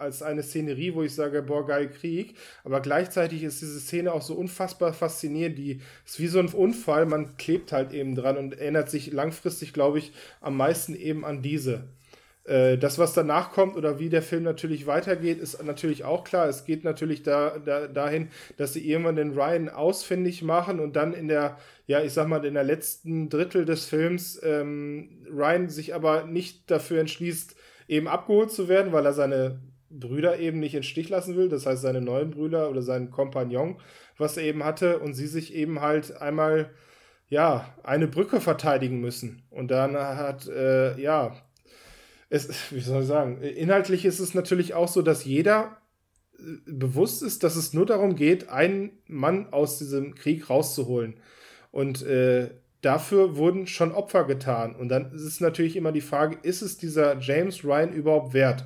[0.00, 2.34] als eine Szenerie, wo ich sage, boah, geil Krieg.
[2.64, 5.58] Aber gleichzeitig ist diese Szene auch so unfassbar faszinierend.
[5.58, 7.06] Die ist wie so ein Unfall.
[7.06, 11.40] Man klebt halt eben dran und erinnert sich langfristig, glaube ich, am meisten eben an
[11.40, 11.84] diese.
[12.44, 16.48] Äh, das, was danach kommt oder wie der Film natürlich weitergeht, ist natürlich auch klar.
[16.48, 21.14] Es geht natürlich da, da, dahin, dass sie irgendwann den Ryan ausfindig machen und dann
[21.14, 25.94] in der, ja, ich sag mal, in der letzten Drittel des Films ähm, Ryan sich
[25.94, 27.56] aber nicht dafür entschließt,
[27.88, 31.66] eben abgeholt zu werden, weil er seine Brüder eben nicht in Stich lassen will, das
[31.66, 33.80] heißt seine neuen Brüder oder seinen Kompagnon,
[34.18, 36.70] was er eben hatte, und sie sich eben halt einmal
[37.28, 39.42] ja, eine Brücke verteidigen müssen.
[39.50, 41.34] Und dann hat, äh, ja,
[42.30, 45.78] es, wie soll ich sagen, inhaltlich ist es natürlich auch so, dass jeder
[46.38, 51.14] äh, bewusst ist, dass es nur darum geht, einen Mann aus diesem Krieg rauszuholen.
[51.70, 54.76] Und äh, dafür wurden schon Opfer getan.
[54.76, 58.64] Und dann ist es natürlich immer die Frage, ist es dieser James Ryan überhaupt wert?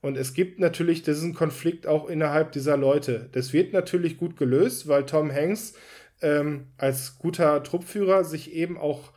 [0.00, 3.28] Und es gibt natürlich diesen Konflikt auch innerhalb dieser Leute.
[3.32, 5.74] Das wird natürlich gut gelöst, weil Tom Hanks
[6.22, 9.12] ähm, als guter Truppführer sich eben auch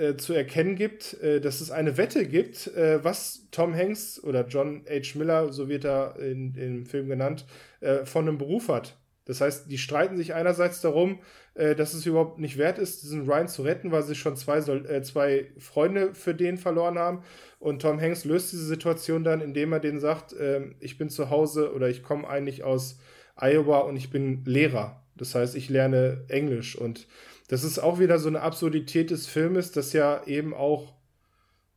[0.00, 4.46] äh, zu erkennen gibt, äh, dass es eine Wette gibt, äh, was Tom Hanks oder
[4.46, 5.18] John H.
[5.18, 7.44] Miller, so wird er in, im Film genannt,
[7.80, 8.96] äh, von einem Beruf hat.
[9.26, 11.20] Das heißt, die streiten sich einerseits darum,
[11.54, 14.60] äh, dass es überhaupt nicht wert ist, diesen Ryan zu retten, weil sie schon zwei,
[15.02, 17.22] zwei Freunde für den verloren haben.
[17.58, 20.34] Und Tom Hanks löst diese Situation dann, indem er denen sagt,
[20.80, 22.98] ich bin zu Hause oder ich komme eigentlich aus
[23.36, 25.04] Iowa und ich bin Lehrer.
[25.14, 27.06] Das heißt, ich lerne Englisch und
[27.50, 30.94] das ist auch wieder so eine Absurdität des Filmes, dass ja eben auch,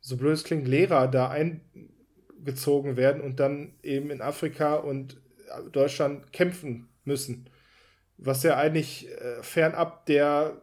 [0.02, 5.20] so blöd es klingt, Lehrer da eingezogen werden und dann eben in Afrika und
[5.72, 7.50] Deutschland kämpfen müssen.
[8.20, 10.62] Was ja eigentlich äh, fernab der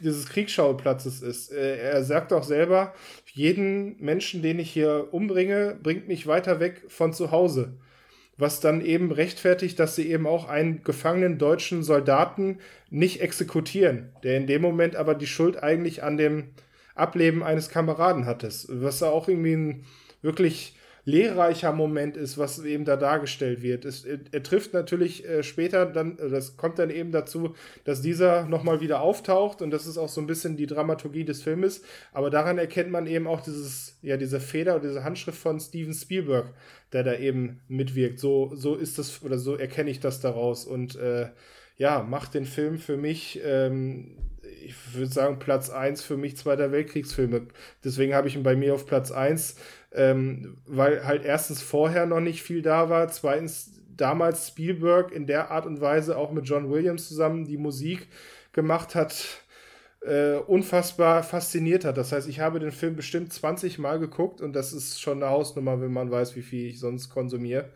[0.00, 1.52] dieses Kriegsschauplatzes ist.
[1.52, 2.92] Äh, er sagt auch selber,
[3.32, 7.78] jeden Menschen, den ich hier umbringe, bringt mich weiter weg von zu Hause
[8.40, 14.36] was dann eben rechtfertigt, dass sie eben auch einen gefangenen deutschen Soldaten nicht exekutieren, der
[14.36, 16.48] in dem Moment aber die Schuld eigentlich an dem
[16.94, 19.84] Ableben eines Kameraden hat, was da auch irgendwie ein
[20.22, 20.74] wirklich
[21.10, 23.84] lehrreicher Moment ist, was eben da dargestellt wird.
[23.84, 28.44] Es, er, trifft natürlich äh, später dann, äh, das kommt dann eben dazu, dass dieser
[28.46, 31.82] nochmal wieder auftaucht und das ist auch so ein bisschen die Dramaturgie des Filmes,
[32.12, 35.94] aber daran erkennt man eben auch dieses, ja, diese Feder oder diese Handschrift von Steven
[35.94, 36.54] Spielberg,
[36.92, 38.20] der da eben mitwirkt.
[38.20, 41.28] So, so ist das, oder so erkenne ich das daraus und äh,
[41.76, 44.16] ja, macht den Film für mich ähm,
[44.62, 47.46] ich würde sagen, Platz 1 für mich Zweiter Weltkriegsfilme.
[47.84, 49.56] Deswegen habe ich ihn bei mir auf Platz 1
[49.92, 55.50] ähm, weil halt erstens vorher noch nicht viel da war, zweitens damals Spielberg in der
[55.50, 58.08] Art und Weise auch mit John Williams zusammen die Musik
[58.52, 59.44] gemacht hat,
[60.00, 61.98] äh, unfassbar fasziniert hat.
[61.98, 65.30] Das heißt, ich habe den Film bestimmt 20 Mal geguckt und das ist schon eine
[65.30, 67.70] Hausnummer, wenn man weiß, wie viel ich sonst konsumiere.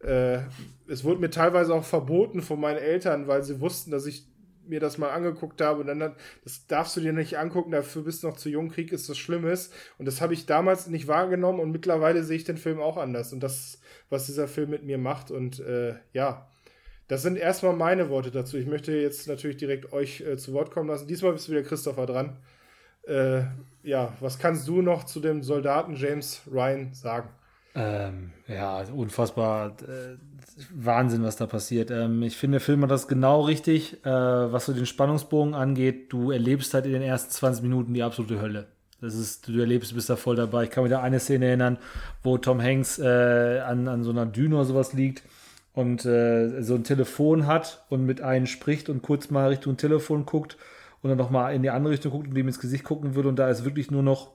[0.00, 0.40] Äh,
[0.86, 4.26] es wurde mir teilweise auch verboten von meinen Eltern, weil sie wussten, dass ich
[4.66, 8.22] mir das mal angeguckt habe und dann, das darfst du dir nicht angucken, dafür bist
[8.22, 9.70] du noch zu jung, Krieg ist das Schlimmes.
[9.98, 13.32] Und das habe ich damals nicht wahrgenommen und mittlerweile sehe ich den Film auch anders.
[13.32, 15.30] Und das, was dieser Film mit mir macht.
[15.30, 16.48] Und äh, ja,
[17.08, 18.56] das sind erstmal meine Worte dazu.
[18.56, 21.06] Ich möchte jetzt natürlich direkt euch äh, zu Wort kommen lassen.
[21.06, 22.36] Diesmal bist wieder Christopher dran.
[23.06, 23.42] Äh,
[23.82, 27.28] ja, was kannst du noch zu dem Soldaten James Ryan sagen?
[27.74, 30.16] Ähm, ja, unfassbar äh,
[30.72, 31.90] Wahnsinn, was da passiert.
[31.90, 36.12] Ähm, ich finde, der Film hat das genau richtig, äh, was so den Spannungsbogen angeht.
[36.12, 38.66] Du erlebst halt in den ersten 20 Minuten die absolute Hölle.
[39.00, 40.64] Das ist, du erlebst, bist da voll dabei.
[40.64, 41.78] Ich kann mich da eine Szene erinnern,
[42.22, 45.22] wo Tom Hanks äh, an, an so einer Düne oder sowas liegt
[45.74, 50.24] und äh, so ein Telefon hat und mit einem spricht und kurz mal Richtung Telefon
[50.24, 50.56] guckt
[51.02, 53.38] und dann nochmal in die andere Richtung guckt und dem ins Gesicht gucken würde und
[53.38, 54.30] da ist wirklich nur noch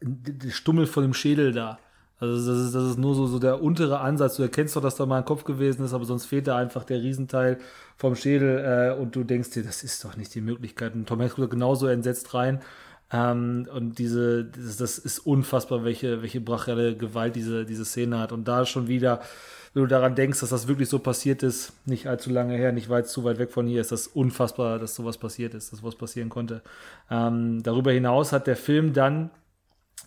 [0.00, 1.78] der Stummel von dem Schädel da.
[2.22, 4.36] Also das ist, das ist nur so, so der untere Ansatz.
[4.36, 6.84] Du erkennst doch, dass da mal ein Kopf gewesen ist, aber sonst fehlt da einfach
[6.84, 7.58] der Riesenteil
[7.96, 10.94] vom Schädel äh, und du denkst dir, das ist doch nicht die Möglichkeit.
[10.94, 12.60] Und Tom Hanks guckt genauso entsetzt rein.
[13.12, 18.30] Ähm, und diese, das, das, ist unfassbar, welche, welche brachiale Gewalt diese, diese Szene hat.
[18.30, 19.20] Und da schon wieder,
[19.74, 22.88] wenn du daran denkst, dass das wirklich so passiert ist, nicht allzu lange her, nicht
[22.88, 25.96] weit zu weit weg von hier, ist das unfassbar, dass sowas passiert ist, dass sowas
[25.96, 26.62] passieren konnte.
[27.10, 29.30] Ähm, darüber hinaus hat der Film dann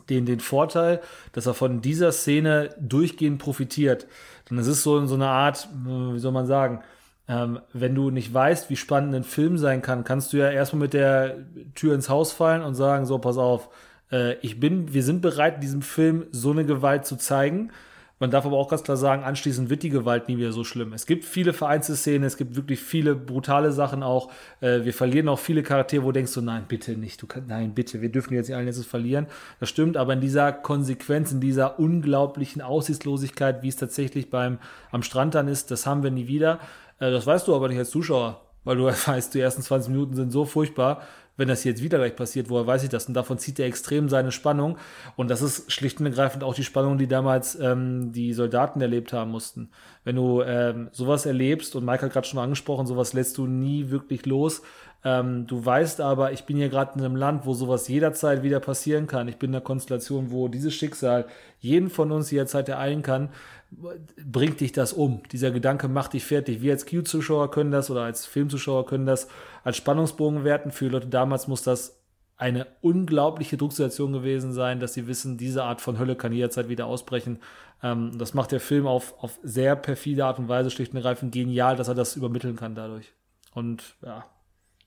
[0.10, 1.02] den, den Vorteil,
[1.34, 4.08] dass er von dieser Szene durchgehend profitiert.
[4.50, 6.82] Denn es ist so, so eine Art, äh, wie soll man sagen,
[7.28, 10.82] ähm, wenn du nicht weißt, wie spannend ein Film sein kann, kannst du ja erstmal
[10.82, 11.38] mit der
[11.74, 13.70] Tür ins Haus fallen und sagen, so, pass auf,
[14.12, 17.72] äh, ich bin, wir sind bereit, diesem Film so eine Gewalt zu zeigen,
[18.18, 20.94] Man darf aber auch ganz klar sagen, anschließend wird die Gewalt nie wieder so schlimm.
[20.94, 24.32] Es gibt viele Vereinzelszenen, es gibt wirklich viele brutale Sachen auch.
[24.62, 27.74] Äh, wir verlieren auch viele Charaktere, wo denkst du, nein, bitte nicht, du kannst, nein,
[27.74, 29.28] bitte, wir dürfen jetzt nicht allen jetzt verlieren.
[29.60, 34.60] Das stimmt, aber in dieser Konsequenz, in dieser unglaublichen Aussichtslosigkeit, wie es tatsächlich beim
[34.92, 36.60] am Strand dann ist, das haben wir nie wieder.
[37.00, 40.16] Äh, das weißt du aber nicht als Zuschauer, weil du weißt, die ersten 20 Minuten
[40.16, 41.02] sind so furchtbar
[41.38, 43.08] wenn das jetzt wieder gleich passiert, woher weiß ich das?
[43.08, 44.78] Und davon zieht er extrem seine Spannung.
[45.16, 49.14] Und das ist schlicht und ergreifend auch die Spannung, die damals ähm, die Soldaten erlebt
[49.14, 49.70] haben mussten.
[50.04, 53.90] Wenn du ähm, sowas erlebst, und Mike hat gerade schon angesprochen, sowas lässt du nie
[53.90, 54.62] wirklich los.
[55.04, 58.60] Ähm, du weißt aber, ich bin hier gerade in einem Land, wo sowas jederzeit wieder
[58.60, 59.28] passieren kann.
[59.28, 61.28] Ich bin in einer Konstellation, wo dieses Schicksal
[61.60, 63.30] jeden von uns jederzeit ereilen kann
[63.72, 65.22] bringt dich das um.
[65.32, 66.62] Dieser Gedanke macht dich fertig.
[66.62, 69.28] Wir als Q-Zuschauer können das oder als Filmzuschauer können das
[69.64, 70.72] als Spannungsbogen werten.
[70.72, 72.02] Für Leute damals muss das
[72.38, 76.86] eine unglaubliche Drucksituation gewesen sein, dass sie wissen, diese Art von Hölle kann jederzeit wieder
[76.86, 77.40] ausbrechen.
[77.82, 81.34] Ähm, das macht der Film auf, auf sehr perfide Art und Weise schlicht und ergreifend
[81.34, 83.14] genial, dass er das übermitteln kann dadurch.
[83.54, 84.26] Und ja,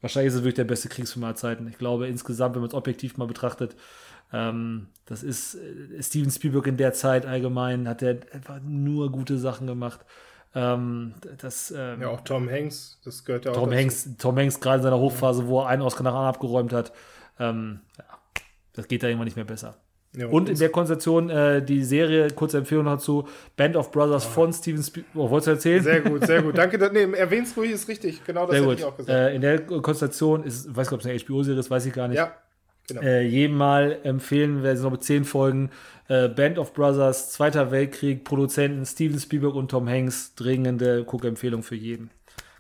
[0.03, 1.67] wahrscheinlich ist es wirklich der beste Kriegsfilm aller Zeiten.
[1.69, 3.77] Ich glaube, insgesamt, wenn man es objektiv mal betrachtet,
[4.33, 9.39] ähm, das ist äh, Steven Spielberg in der Zeit allgemein, hat er einfach nur gute
[9.39, 10.01] Sachen gemacht.
[10.55, 13.57] Ähm, das, ähm, ja, auch Tom Hanks, das gehört ja auch.
[13.57, 13.81] Tom dazu.
[13.81, 16.93] Hanks, Tom Hanks gerade in seiner Hochphase, wo er einen Oscar nach anderen abgeräumt hat.
[17.39, 18.05] Ähm, ja,
[18.73, 19.77] das geht da irgendwann nicht mehr besser.
[20.17, 24.27] Ja, und, und in der Konstellation äh, die Serie, kurze Empfehlung dazu, Band of Brothers
[24.27, 24.31] oh.
[24.31, 25.15] von Steven Spielberg.
[25.15, 25.83] Oh, wolltest du erzählen?
[25.83, 26.57] Sehr gut, sehr gut.
[26.57, 26.79] Danke.
[26.93, 28.25] Nee, erwähnst ruhig, ist richtig.
[28.25, 29.17] Genau das hätte ich auch gesagt.
[29.17, 31.93] Äh, in der Konstellation ist, ich weiß nicht, ob es eine HBO-Serie ist, weiß ich
[31.93, 32.17] gar nicht.
[32.17, 32.35] Ja,
[32.89, 33.03] Genau.
[33.03, 35.71] Äh, jedem Mal empfehlen wir noch mit zehn Folgen.
[36.09, 41.75] Äh, Band of Brothers, Zweiter Weltkrieg, Produzenten Steven Spielberg und Tom Hanks, dringende Guckempfehlung für
[41.75, 42.11] jeden.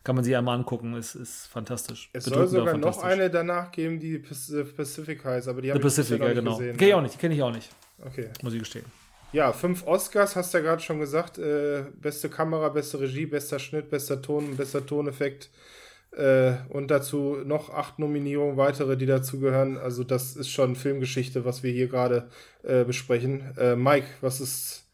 [0.04, 2.10] Kann man sich einmal angucken, ist, ist fantastisch.
[2.12, 6.20] Es soll sogar noch eine danach geben, die Pacific heißt, aber die habe ich Pacific,
[6.20, 6.56] ja, genau.
[6.56, 6.76] Gesehen.
[6.76, 7.70] Kenne ich auch nicht, kenne ich auch nicht.
[8.04, 8.28] Okay.
[8.42, 8.84] Muss ich gestehen.
[9.32, 11.38] Ja, fünf Oscars, hast du ja gerade schon gesagt.
[11.38, 15.50] Äh, beste Kamera, beste Regie, bester Schnitt, bester Ton, bester Toneffekt.
[16.12, 19.76] Äh, und dazu noch acht Nominierungen weitere, die dazu gehören.
[19.76, 22.28] Also das ist schon Filmgeschichte, was wir hier gerade
[22.62, 23.56] äh, besprechen.
[23.58, 24.87] Äh, Mike, was ist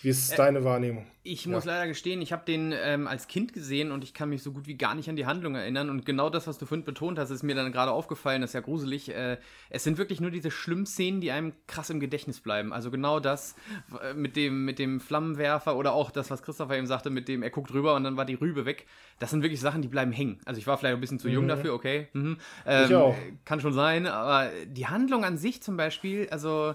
[0.00, 1.06] wie ist äh, deine Wahrnehmung?
[1.24, 1.72] Ich muss ja.
[1.72, 4.66] leider gestehen, ich habe den ähm, als Kind gesehen und ich kann mich so gut
[4.66, 5.90] wie gar nicht an die Handlung erinnern.
[5.90, 8.54] Und genau das, was du vorhin betont hast, ist mir dann gerade aufgefallen, das ist
[8.54, 9.14] ja gruselig.
[9.14, 9.38] Äh,
[9.70, 12.72] es sind wirklich nur diese schlimmen Szenen, die einem krass im Gedächtnis bleiben.
[12.72, 13.56] Also genau das
[14.02, 17.42] äh, mit dem, mit dem Flammenwerfer oder auch das, was Christopher eben sagte, mit dem,
[17.42, 18.86] er guckt rüber und dann war die Rübe weg.
[19.18, 20.38] Das sind wirklich Sachen, die bleiben hängen.
[20.44, 21.34] Also ich war vielleicht ein bisschen zu mhm.
[21.34, 22.08] jung dafür, okay.
[22.12, 22.38] Mhm.
[22.66, 23.16] Ähm, ich auch.
[23.44, 26.74] Kann schon sein, aber die Handlung an sich zum Beispiel, also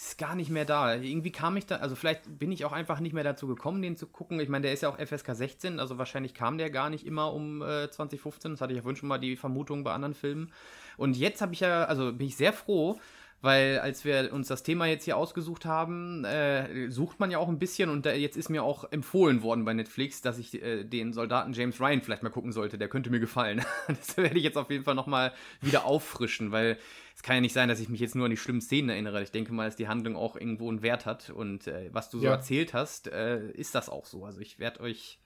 [0.00, 0.94] ist gar nicht mehr da.
[0.94, 3.96] Irgendwie kam ich da, also vielleicht bin ich auch einfach nicht mehr dazu gekommen, den
[3.96, 4.40] zu gucken.
[4.40, 7.34] Ich meine, der ist ja auch FSK 16, also wahrscheinlich kam der gar nicht immer
[7.34, 8.52] um äh, 2015.
[8.52, 10.52] Das hatte ich ja schon mal die Vermutung bei anderen Filmen.
[10.96, 12.98] Und jetzt habe ich ja, also bin ich sehr froh,
[13.42, 17.48] weil als wir uns das Thema jetzt hier ausgesucht haben, äh, sucht man ja auch
[17.48, 20.84] ein bisschen und da, jetzt ist mir auch empfohlen worden bei Netflix, dass ich äh,
[20.84, 22.76] den Soldaten James Ryan vielleicht mal gucken sollte.
[22.76, 23.64] Der könnte mir gefallen.
[23.88, 26.78] das werde ich jetzt auf jeden Fall nochmal wieder auffrischen, weil
[27.16, 29.22] es kann ja nicht sein, dass ich mich jetzt nur an die schlimmen Szenen erinnere.
[29.22, 32.18] Ich denke mal, dass die Handlung auch irgendwo einen Wert hat und äh, was du
[32.18, 32.32] so ja.
[32.32, 34.24] erzählt hast, äh, ist das auch so.
[34.24, 35.18] Also ich werde euch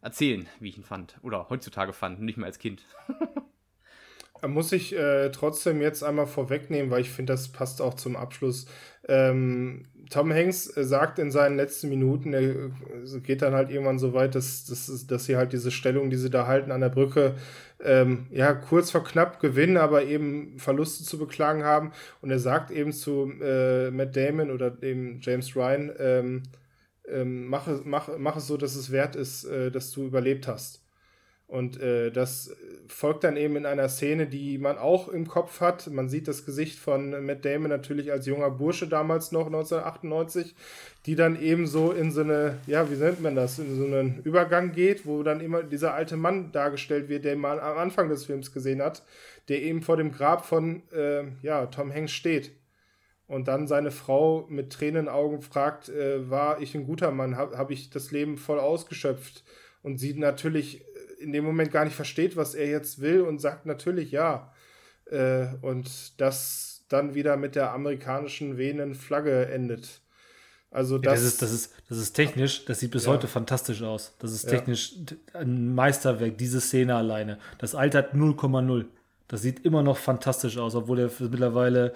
[0.00, 2.82] erzählen, wie ich ihn fand oder heutzutage fand, nicht mehr als Kind.
[4.46, 8.66] Muss ich äh, trotzdem jetzt einmal vorwegnehmen, weil ich finde, das passt auch zum Abschluss.
[9.08, 14.00] Ähm, Tom Hanks äh, sagt in seinen letzten Minuten, er äh, geht dann halt irgendwann
[14.00, 16.88] so weit, dass, dass, dass sie halt diese Stellung, die sie da halten an der
[16.88, 17.36] Brücke,
[17.82, 21.92] ähm, ja, kurz vor knapp gewinnen, aber eben Verluste zu beklagen haben.
[22.20, 26.42] Und er sagt eben zu äh, Matt Damon oder dem James Ryan, ähm,
[27.08, 30.81] ähm, mach, mach, mach es so, dass es wert ist, äh, dass du überlebt hast.
[31.52, 32.56] Und äh, das
[32.88, 35.86] folgt dann eben in einer Szene, die man auch im Kopf hat.
[35.88, 40.54] Man sieht das Gesicht von Matt Damon natürlich als junger Bursche damals noch, 1998,
[41.04, 44.22] die dann eben so in so eine, ja, wie nennt man das, in so einen
[44.24, 48.24] Übergang geht, wo dann immer dieser alte Mann dargestellt wird, den man am Anfang des
[48.24, 49.02] Films gesehen hat,
[49.50, 52.52] der eben vor dem Grab von, äh, ja, Tom Hanks steht.
[53.26, 57.70] Und dann seine Frau mit Tränenaugen fragt, äh, war ich ein guter Mann, habe hab
[57.70, 59.44] ich das Leben voll ausgeschöpft?
[59.82, 60.84] Und sie natürlich
[61.22, 64.52] in dem Moment gar nicht versteht, was er jetzt will und sagt natürlich ja.
[65.06, 70.00] Äh, und das dann wieder mit der amerikanischen wehenden Flagge endet.
[70.70, 73.12] Also das, ja, das, ist, das, ist, das ist technisch, das sieht bis ja.
[73.12, 74.14] heute fantastisch aus.
[74.18, 74.94] Das ist technisch
[75.32, 75.40] ja.
[75.40, 77.38] ein Meisterwerk, diese Szene alleine.
[77.58, 78.86] Das altert 0,0.
[79.28, 81.94] Das sieht immer noch fantastisch aus, obwohl er mittlerweile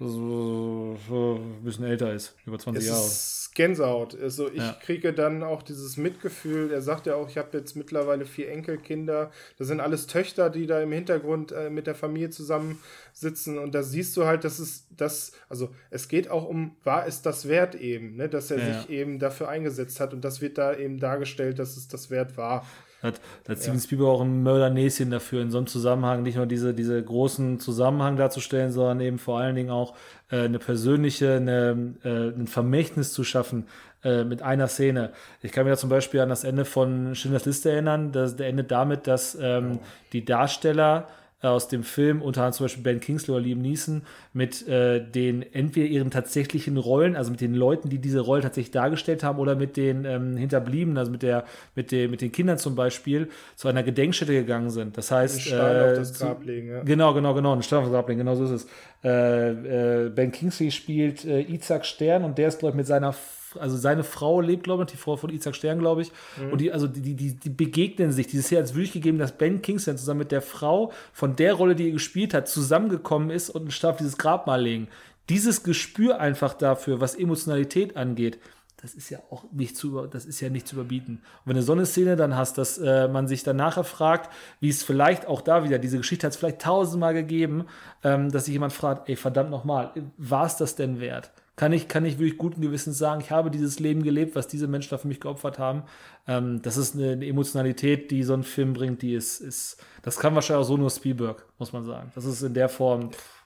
[0.00, 3.04] so, so ein bisschen älter ist, über 20 Es Jahre.
[3.06, 4.20] ist Gänsehaut.
[4.20, 4.76] Also ich Ja.
[4.82, 6.72] kriege dann auch dieses Mitgefühl.
[6.72, 9.30] Er sagt ja auch, ich habe jetzt mittlerweile vier Enkelkinder.
[9.56, 13.58] Das sind alles Töchter, die da im Hintergrund äh, mit der Familie zusammensitzen.
[13.58, 17.22] Und da siehst du halt, dass es das, also es geht auch um, war es
[17.22, 18.28] das wert eben, ne?
[18.28, 18.80] dass er Ja.
[18.80, 20.12] sich eben dafür eingesetzt hat.
[20.12, 22.66] Und das wird da eben dargestellt, dass es das wert war.
[23.04, 26.46] Hat, da hat Steven Spielberg auch ein Mördernäschen dafür, in so einem Zusammenhang nicht nur
[26.46, 29.94] diese, diese großen Zusammenhang darzustellen, sondern eben vor allen Dingen auch
[30.30, 33.66] äh, eine persönliche, eine, äh, ein Vermächtnis zu schaffen
[34.02, 35.12] äh, mit einer Szene.
[35.42, 38.12] Ich kann mich da zum Beispiel an das Ende von Schindlers Liste erinnern.
[38.12, 39.78] Das, der endet damit, dass ähm,
[40.12, 41.08] die Darsteller
[41.44, 45.42] aus dem Film, unter anderem zum Beispiel Ben Kingsley oder Liam Neeson, mit äh, den
[45.52, 49.54] entweder ihren tatsächlichen Rollen, also mit den Leuten, die diese Rolle tatsächlich dargestellt haben, oder
[49.54, 53.68] mit den ähm, Hinterbliebenen, also mit, der, mit, den, mit den Kindern zum Beispiel, zu
[53.68, 54.96] einer Gedenkstätte gegangen sind.
[54.96, 56.68] Das heißt, Den Stein auf äh, das zu- Grab legen.
[56.68, 56.82] Ja.
[56.82, 57.52] Genau, genau, genau.
[57.54, 58.66] Ein Stein auf das Grab legen, genau so ist es.
[59.04, 63.14] Äh, äh, ben Kingsley spielt äh, Isaac Stern und der ist, glaube ich, mit seiner,
[63.58, 66.12] also seine Frau lebt, glaube ich, die Frau von Isaac Stern, glaube ich.
[66.50, 68.26] Und die, also die, die, die, begegnen sich.
[68.26, 71.54] Dieses Jahr hat es wirklich gegeben, dass Ben Kingsley zusammen mit der Frau von der
[71.54, 74.88] Rolle, die er gespielt hat, zusammengekommen ist und einen auf dieses Grabmal legen.
[75.28, 78.38] Dieses Gespür einfach dafür, was Emotionalität angeht,
[78.84, 81.14] das ist ja auch nicht zu, das ist ja nicht zu überbieten.
[81.14, 84.30] Und wenn du so eine Szene dann hast, dass äh, man sich dann nachher fragt,
[84.60, 87.64] wie es vielleicht auch da wieder, diese Geschichte hat es vielleicht tausendmal gegeben,
[88.02, 91.32] ähm, dass sich jemand fragt, ey, verdammt nochmal, war es das denn wert?
[91.56, 94.66] Kann ich, kann ich wirklich guten Gewissens sagen, ich habe dieses Leben gelebt, was diese
[94.66, 95.84] Menschen da für mich geopfert haben.
[96.26, 100.18] Ähm, das ist eine, eine Emotionalität, die so ein Film bringt, die ist, ist, das
[100.18, 102.10] kann wahrscheinlich auch so nur Spielberg, muss man sagen.
[102.16, 103.44] Das ist in der Form, pff,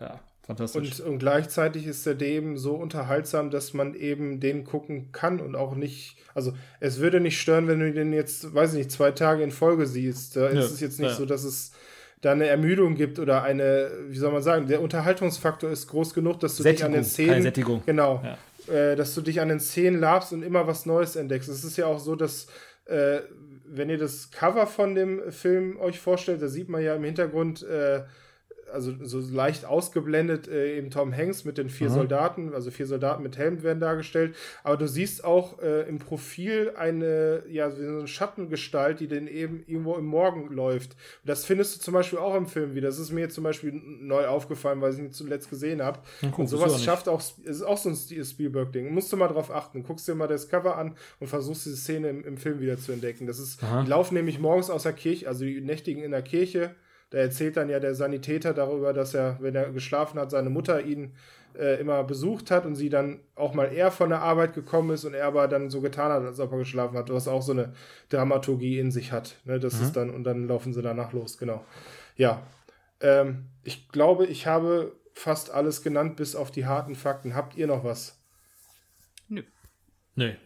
[0.00, 1.00] ja, fantastisch.
[1.00, 5.54] Und, und gleichzeitig ist er dem so unterhaltsam, dass man eben den gucken kann und
[5.54, 9.10] auch nicht, also es würde nicht stören, wenn du den jetzt, weiß ich nicht, zwei
[9.10, 10.36] Tage in Folge siehst.
[10.36, 11.16] Da Ja, ist es jetzt nicht ja.
[11.16, 11.72] so, dass es
[12.20, 16.40] da eine Ermüdung gibt oder eine, wie soll man sagen, der Unterhaltungsfaktor ist groß genug,
[16.40, 17.42] dass du dich an den Sättigung, Szenen.
[17.42, 17.82] Sättigung.
[17.86, 18.22] Genau.
[18.24, 18.74] Ja.
[18.74, 21.48] Äh, dass du dich an den Szenen labst und immer was Neues entdeckst.
[21.48, 22.48] Es ist ja auch so, dass
[22.86, 23.20] äh,
[23.66, 27.62] wenn ihr das Cover von dem Film euch vorstellt, da sieht man ja im Hintergrund
[27.62, 28.02] äh,
[28.72, 33.22] also so leicht ausgeblendet äh, eben Tom Hanks mit den vier Soldaten, also vier Soldaten
[33.22, 38.08] mit Helm werden dargestellt, aber du siehst auch äh, im Profil eine, ja, so eine
[38.08, 40.92] Schattengestalt, die denn eben irgendwo im Morgen läuft.
[40.92, 42.88] Und das findest du zum Beispiel auch im Film wieder.
[42.88, 46.00] Das ist mir zum Beispiel neu aufgefallen, weil ich ihn zuletzt gesehen habe.
[46.36, 48.92] Und sowas auch schafft auch, es ist auch so ein Spielberg-Ding.
[48.92, 49.82] Musst du mal drauf achten.
[49.82, 52.92] Guckst dir mal das Cover an und versuchst diese Szene im, im Film wieder zu
[52.92, 53.26] entdecken.
[53.26, 53.82] Das ist, Aha.
[53.82, 56.74] die laufen nämlich morgens aus der Kirche, also die nächtigen in der Kirche.
[57.10, 60.82] Da erzählt dann ja der Sanitäter darüber, dass er, wenn er geschlafen hat, seine Mutter
[60.82, 61.14] ihn
[61.58, 65.04] äh, immer besucht hat und sie dann auch mal eher von der Arbeit gekommen ist
[65.04, 67.52] und er aber dann so getan hat, als ob er geschlafen hat, was auch so
[67.52, 67.72] eine
[68.10, 69.36] Dramaturgie in sich hat.
[69.44, 69.58] Ne?
[69.58, 71.64] Das ist dann, und dann laufen sie danach los, genau.
[72.16, 72.42] Ja.
[73.00, 77.34] Ähm, ich glaube, ich habe fast alles genannt, bis auf die harten Fakten.
[77.34, 78.18] Habt ihr noch was?
[79.28, 79.42] Nö.
[80.14, 80.36] Nee.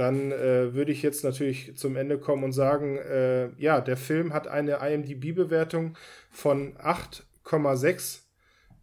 [0.00, 4.32] Dann äh, würde ich jetzt natürlich zum Ende kommen und sagen, äh, ja, der Film
[4.32, 5.94] hat eine IMDb-Bewertung
[6.30, 8.20] von 8,6,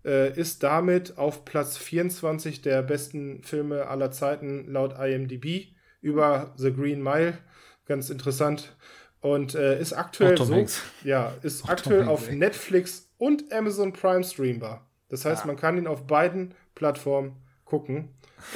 [0.05, 5.69] äh, ist damit auf Platz 24 der besten Filme aller Zeiten laut IMDb
[6.01, 7.39] über The Green Mile.
[7.87, 8.75] Ganz interessant.
[9.19, 10.67] Und äh, ist aktuell so,
[11.03, 12.31] ja, ist aktuell Hanks, auf.
[12.31, 14.87] Netflix und Amazon Prime streambar.
[15.09, 17.37] Das heißt, man kann ihn auf beiden Plattformen
[17.67, 18.09] gucken.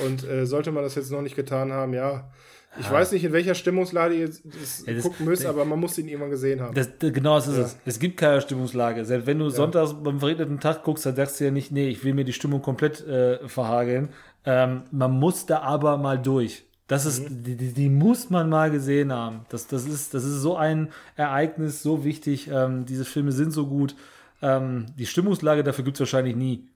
[0.06, 2.31] Und äh, sollte man das jetzt noch nicht getan haben, ja.
[2.80, 5.98] Ich weiß nicht, in welcher Stimmungslage ihr das Ja, das- gucken müsst, aber man muss
[5.98, 6.73] ihn irgendwann gesehen haben.
[6.73, 7.64] Das, genau das ist Ja.
[7.64, 7.77] es.
[7.85, 9.03] Es gibt keine Stimmungslage.
[9.03, 12.01] Selbst wenn du sonntags beim verregneten Tag guckst, dann sagst du ja nicht, nee, ich
[12.06, 14.09] will mir die Stimmung komplett äh, verhageln.
[14.45, 16.64] Ähm, man muss da aber mal durch.
[16.88, 17.43] Das ist, Mhm.
[17.43, 19.41] die, die, die muss man mal gesehen haben.
[19.49, 22.49] Das, das, ist, das ist so ein Ereignis, so wichtig.
[22.49, 23.95] Ähm, diese Filme sind so gut.
[24.41, 26.69] Ähm, die Stimmungslage dafür gibt es wahrscheinlich nie.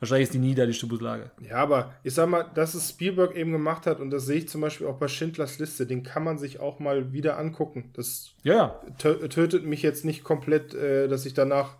[0.00, 1.30] Wahrscheinlich ist die nie da, die Stimmungslage.
[1.40, 4.48] Ja, aber ich sag mal, dass es Spielberg eben gemacht hat, und das sehe ich
[4.48, 7.90] zum Beispiel auch bei Schindlers Liste, den kann man sich auch mal wieder angucken.
[7.94, 8.80] Das Ja, ja.
[8.98, 11.76] tö- tötet mich jetzt nicht komplett, äh, dass ich danach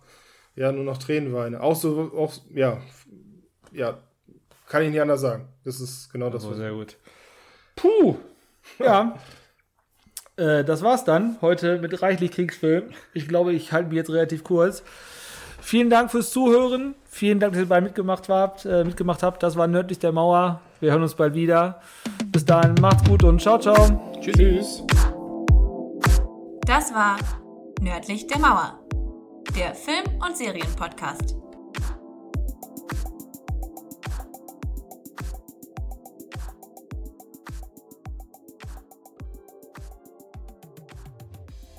[0.55, 1.61] ja nur noch Tränen weine.
[1.61, 2.79] Auch so, auch, ja,
[3.71, 3.97] ja,
[4.67, 5.47] kann ich nicht anders sagen.
[5.63, 6.97] Das ist genau das, was sehr gut.
[7.75, 8.17] Puh.
[8.79, 9.17] Ja.
[10.37, 12.91] äh, das war's dann heute mit reichlich Kriegsfilm.
[13.15, 14.83] Ich glaube, ich halte mich jetzt relativ kurz.
[15.59, 16.93] Vielen Dank fürs Zuhören.
[17.13, 18.65] Vielen Dank, dass ihr dabei mitgemacht habt.
[18.65, 19.43] Äh, mitgemacht habt.
[19.43, 20.61] Das war Nördlich der Mauer.
[20.79, 21.81] Wir hören uns bald wieder.
[22.31, 23.75] Bis dahin, macht's gut und ciao, ciao.
[24.21, 24.81] Tschüss.
[26.65, 27.17] Das war
[27.81, 28.79] Nördlich der Mauer,
[29.57, 31.35] der Film- und Serienpodcast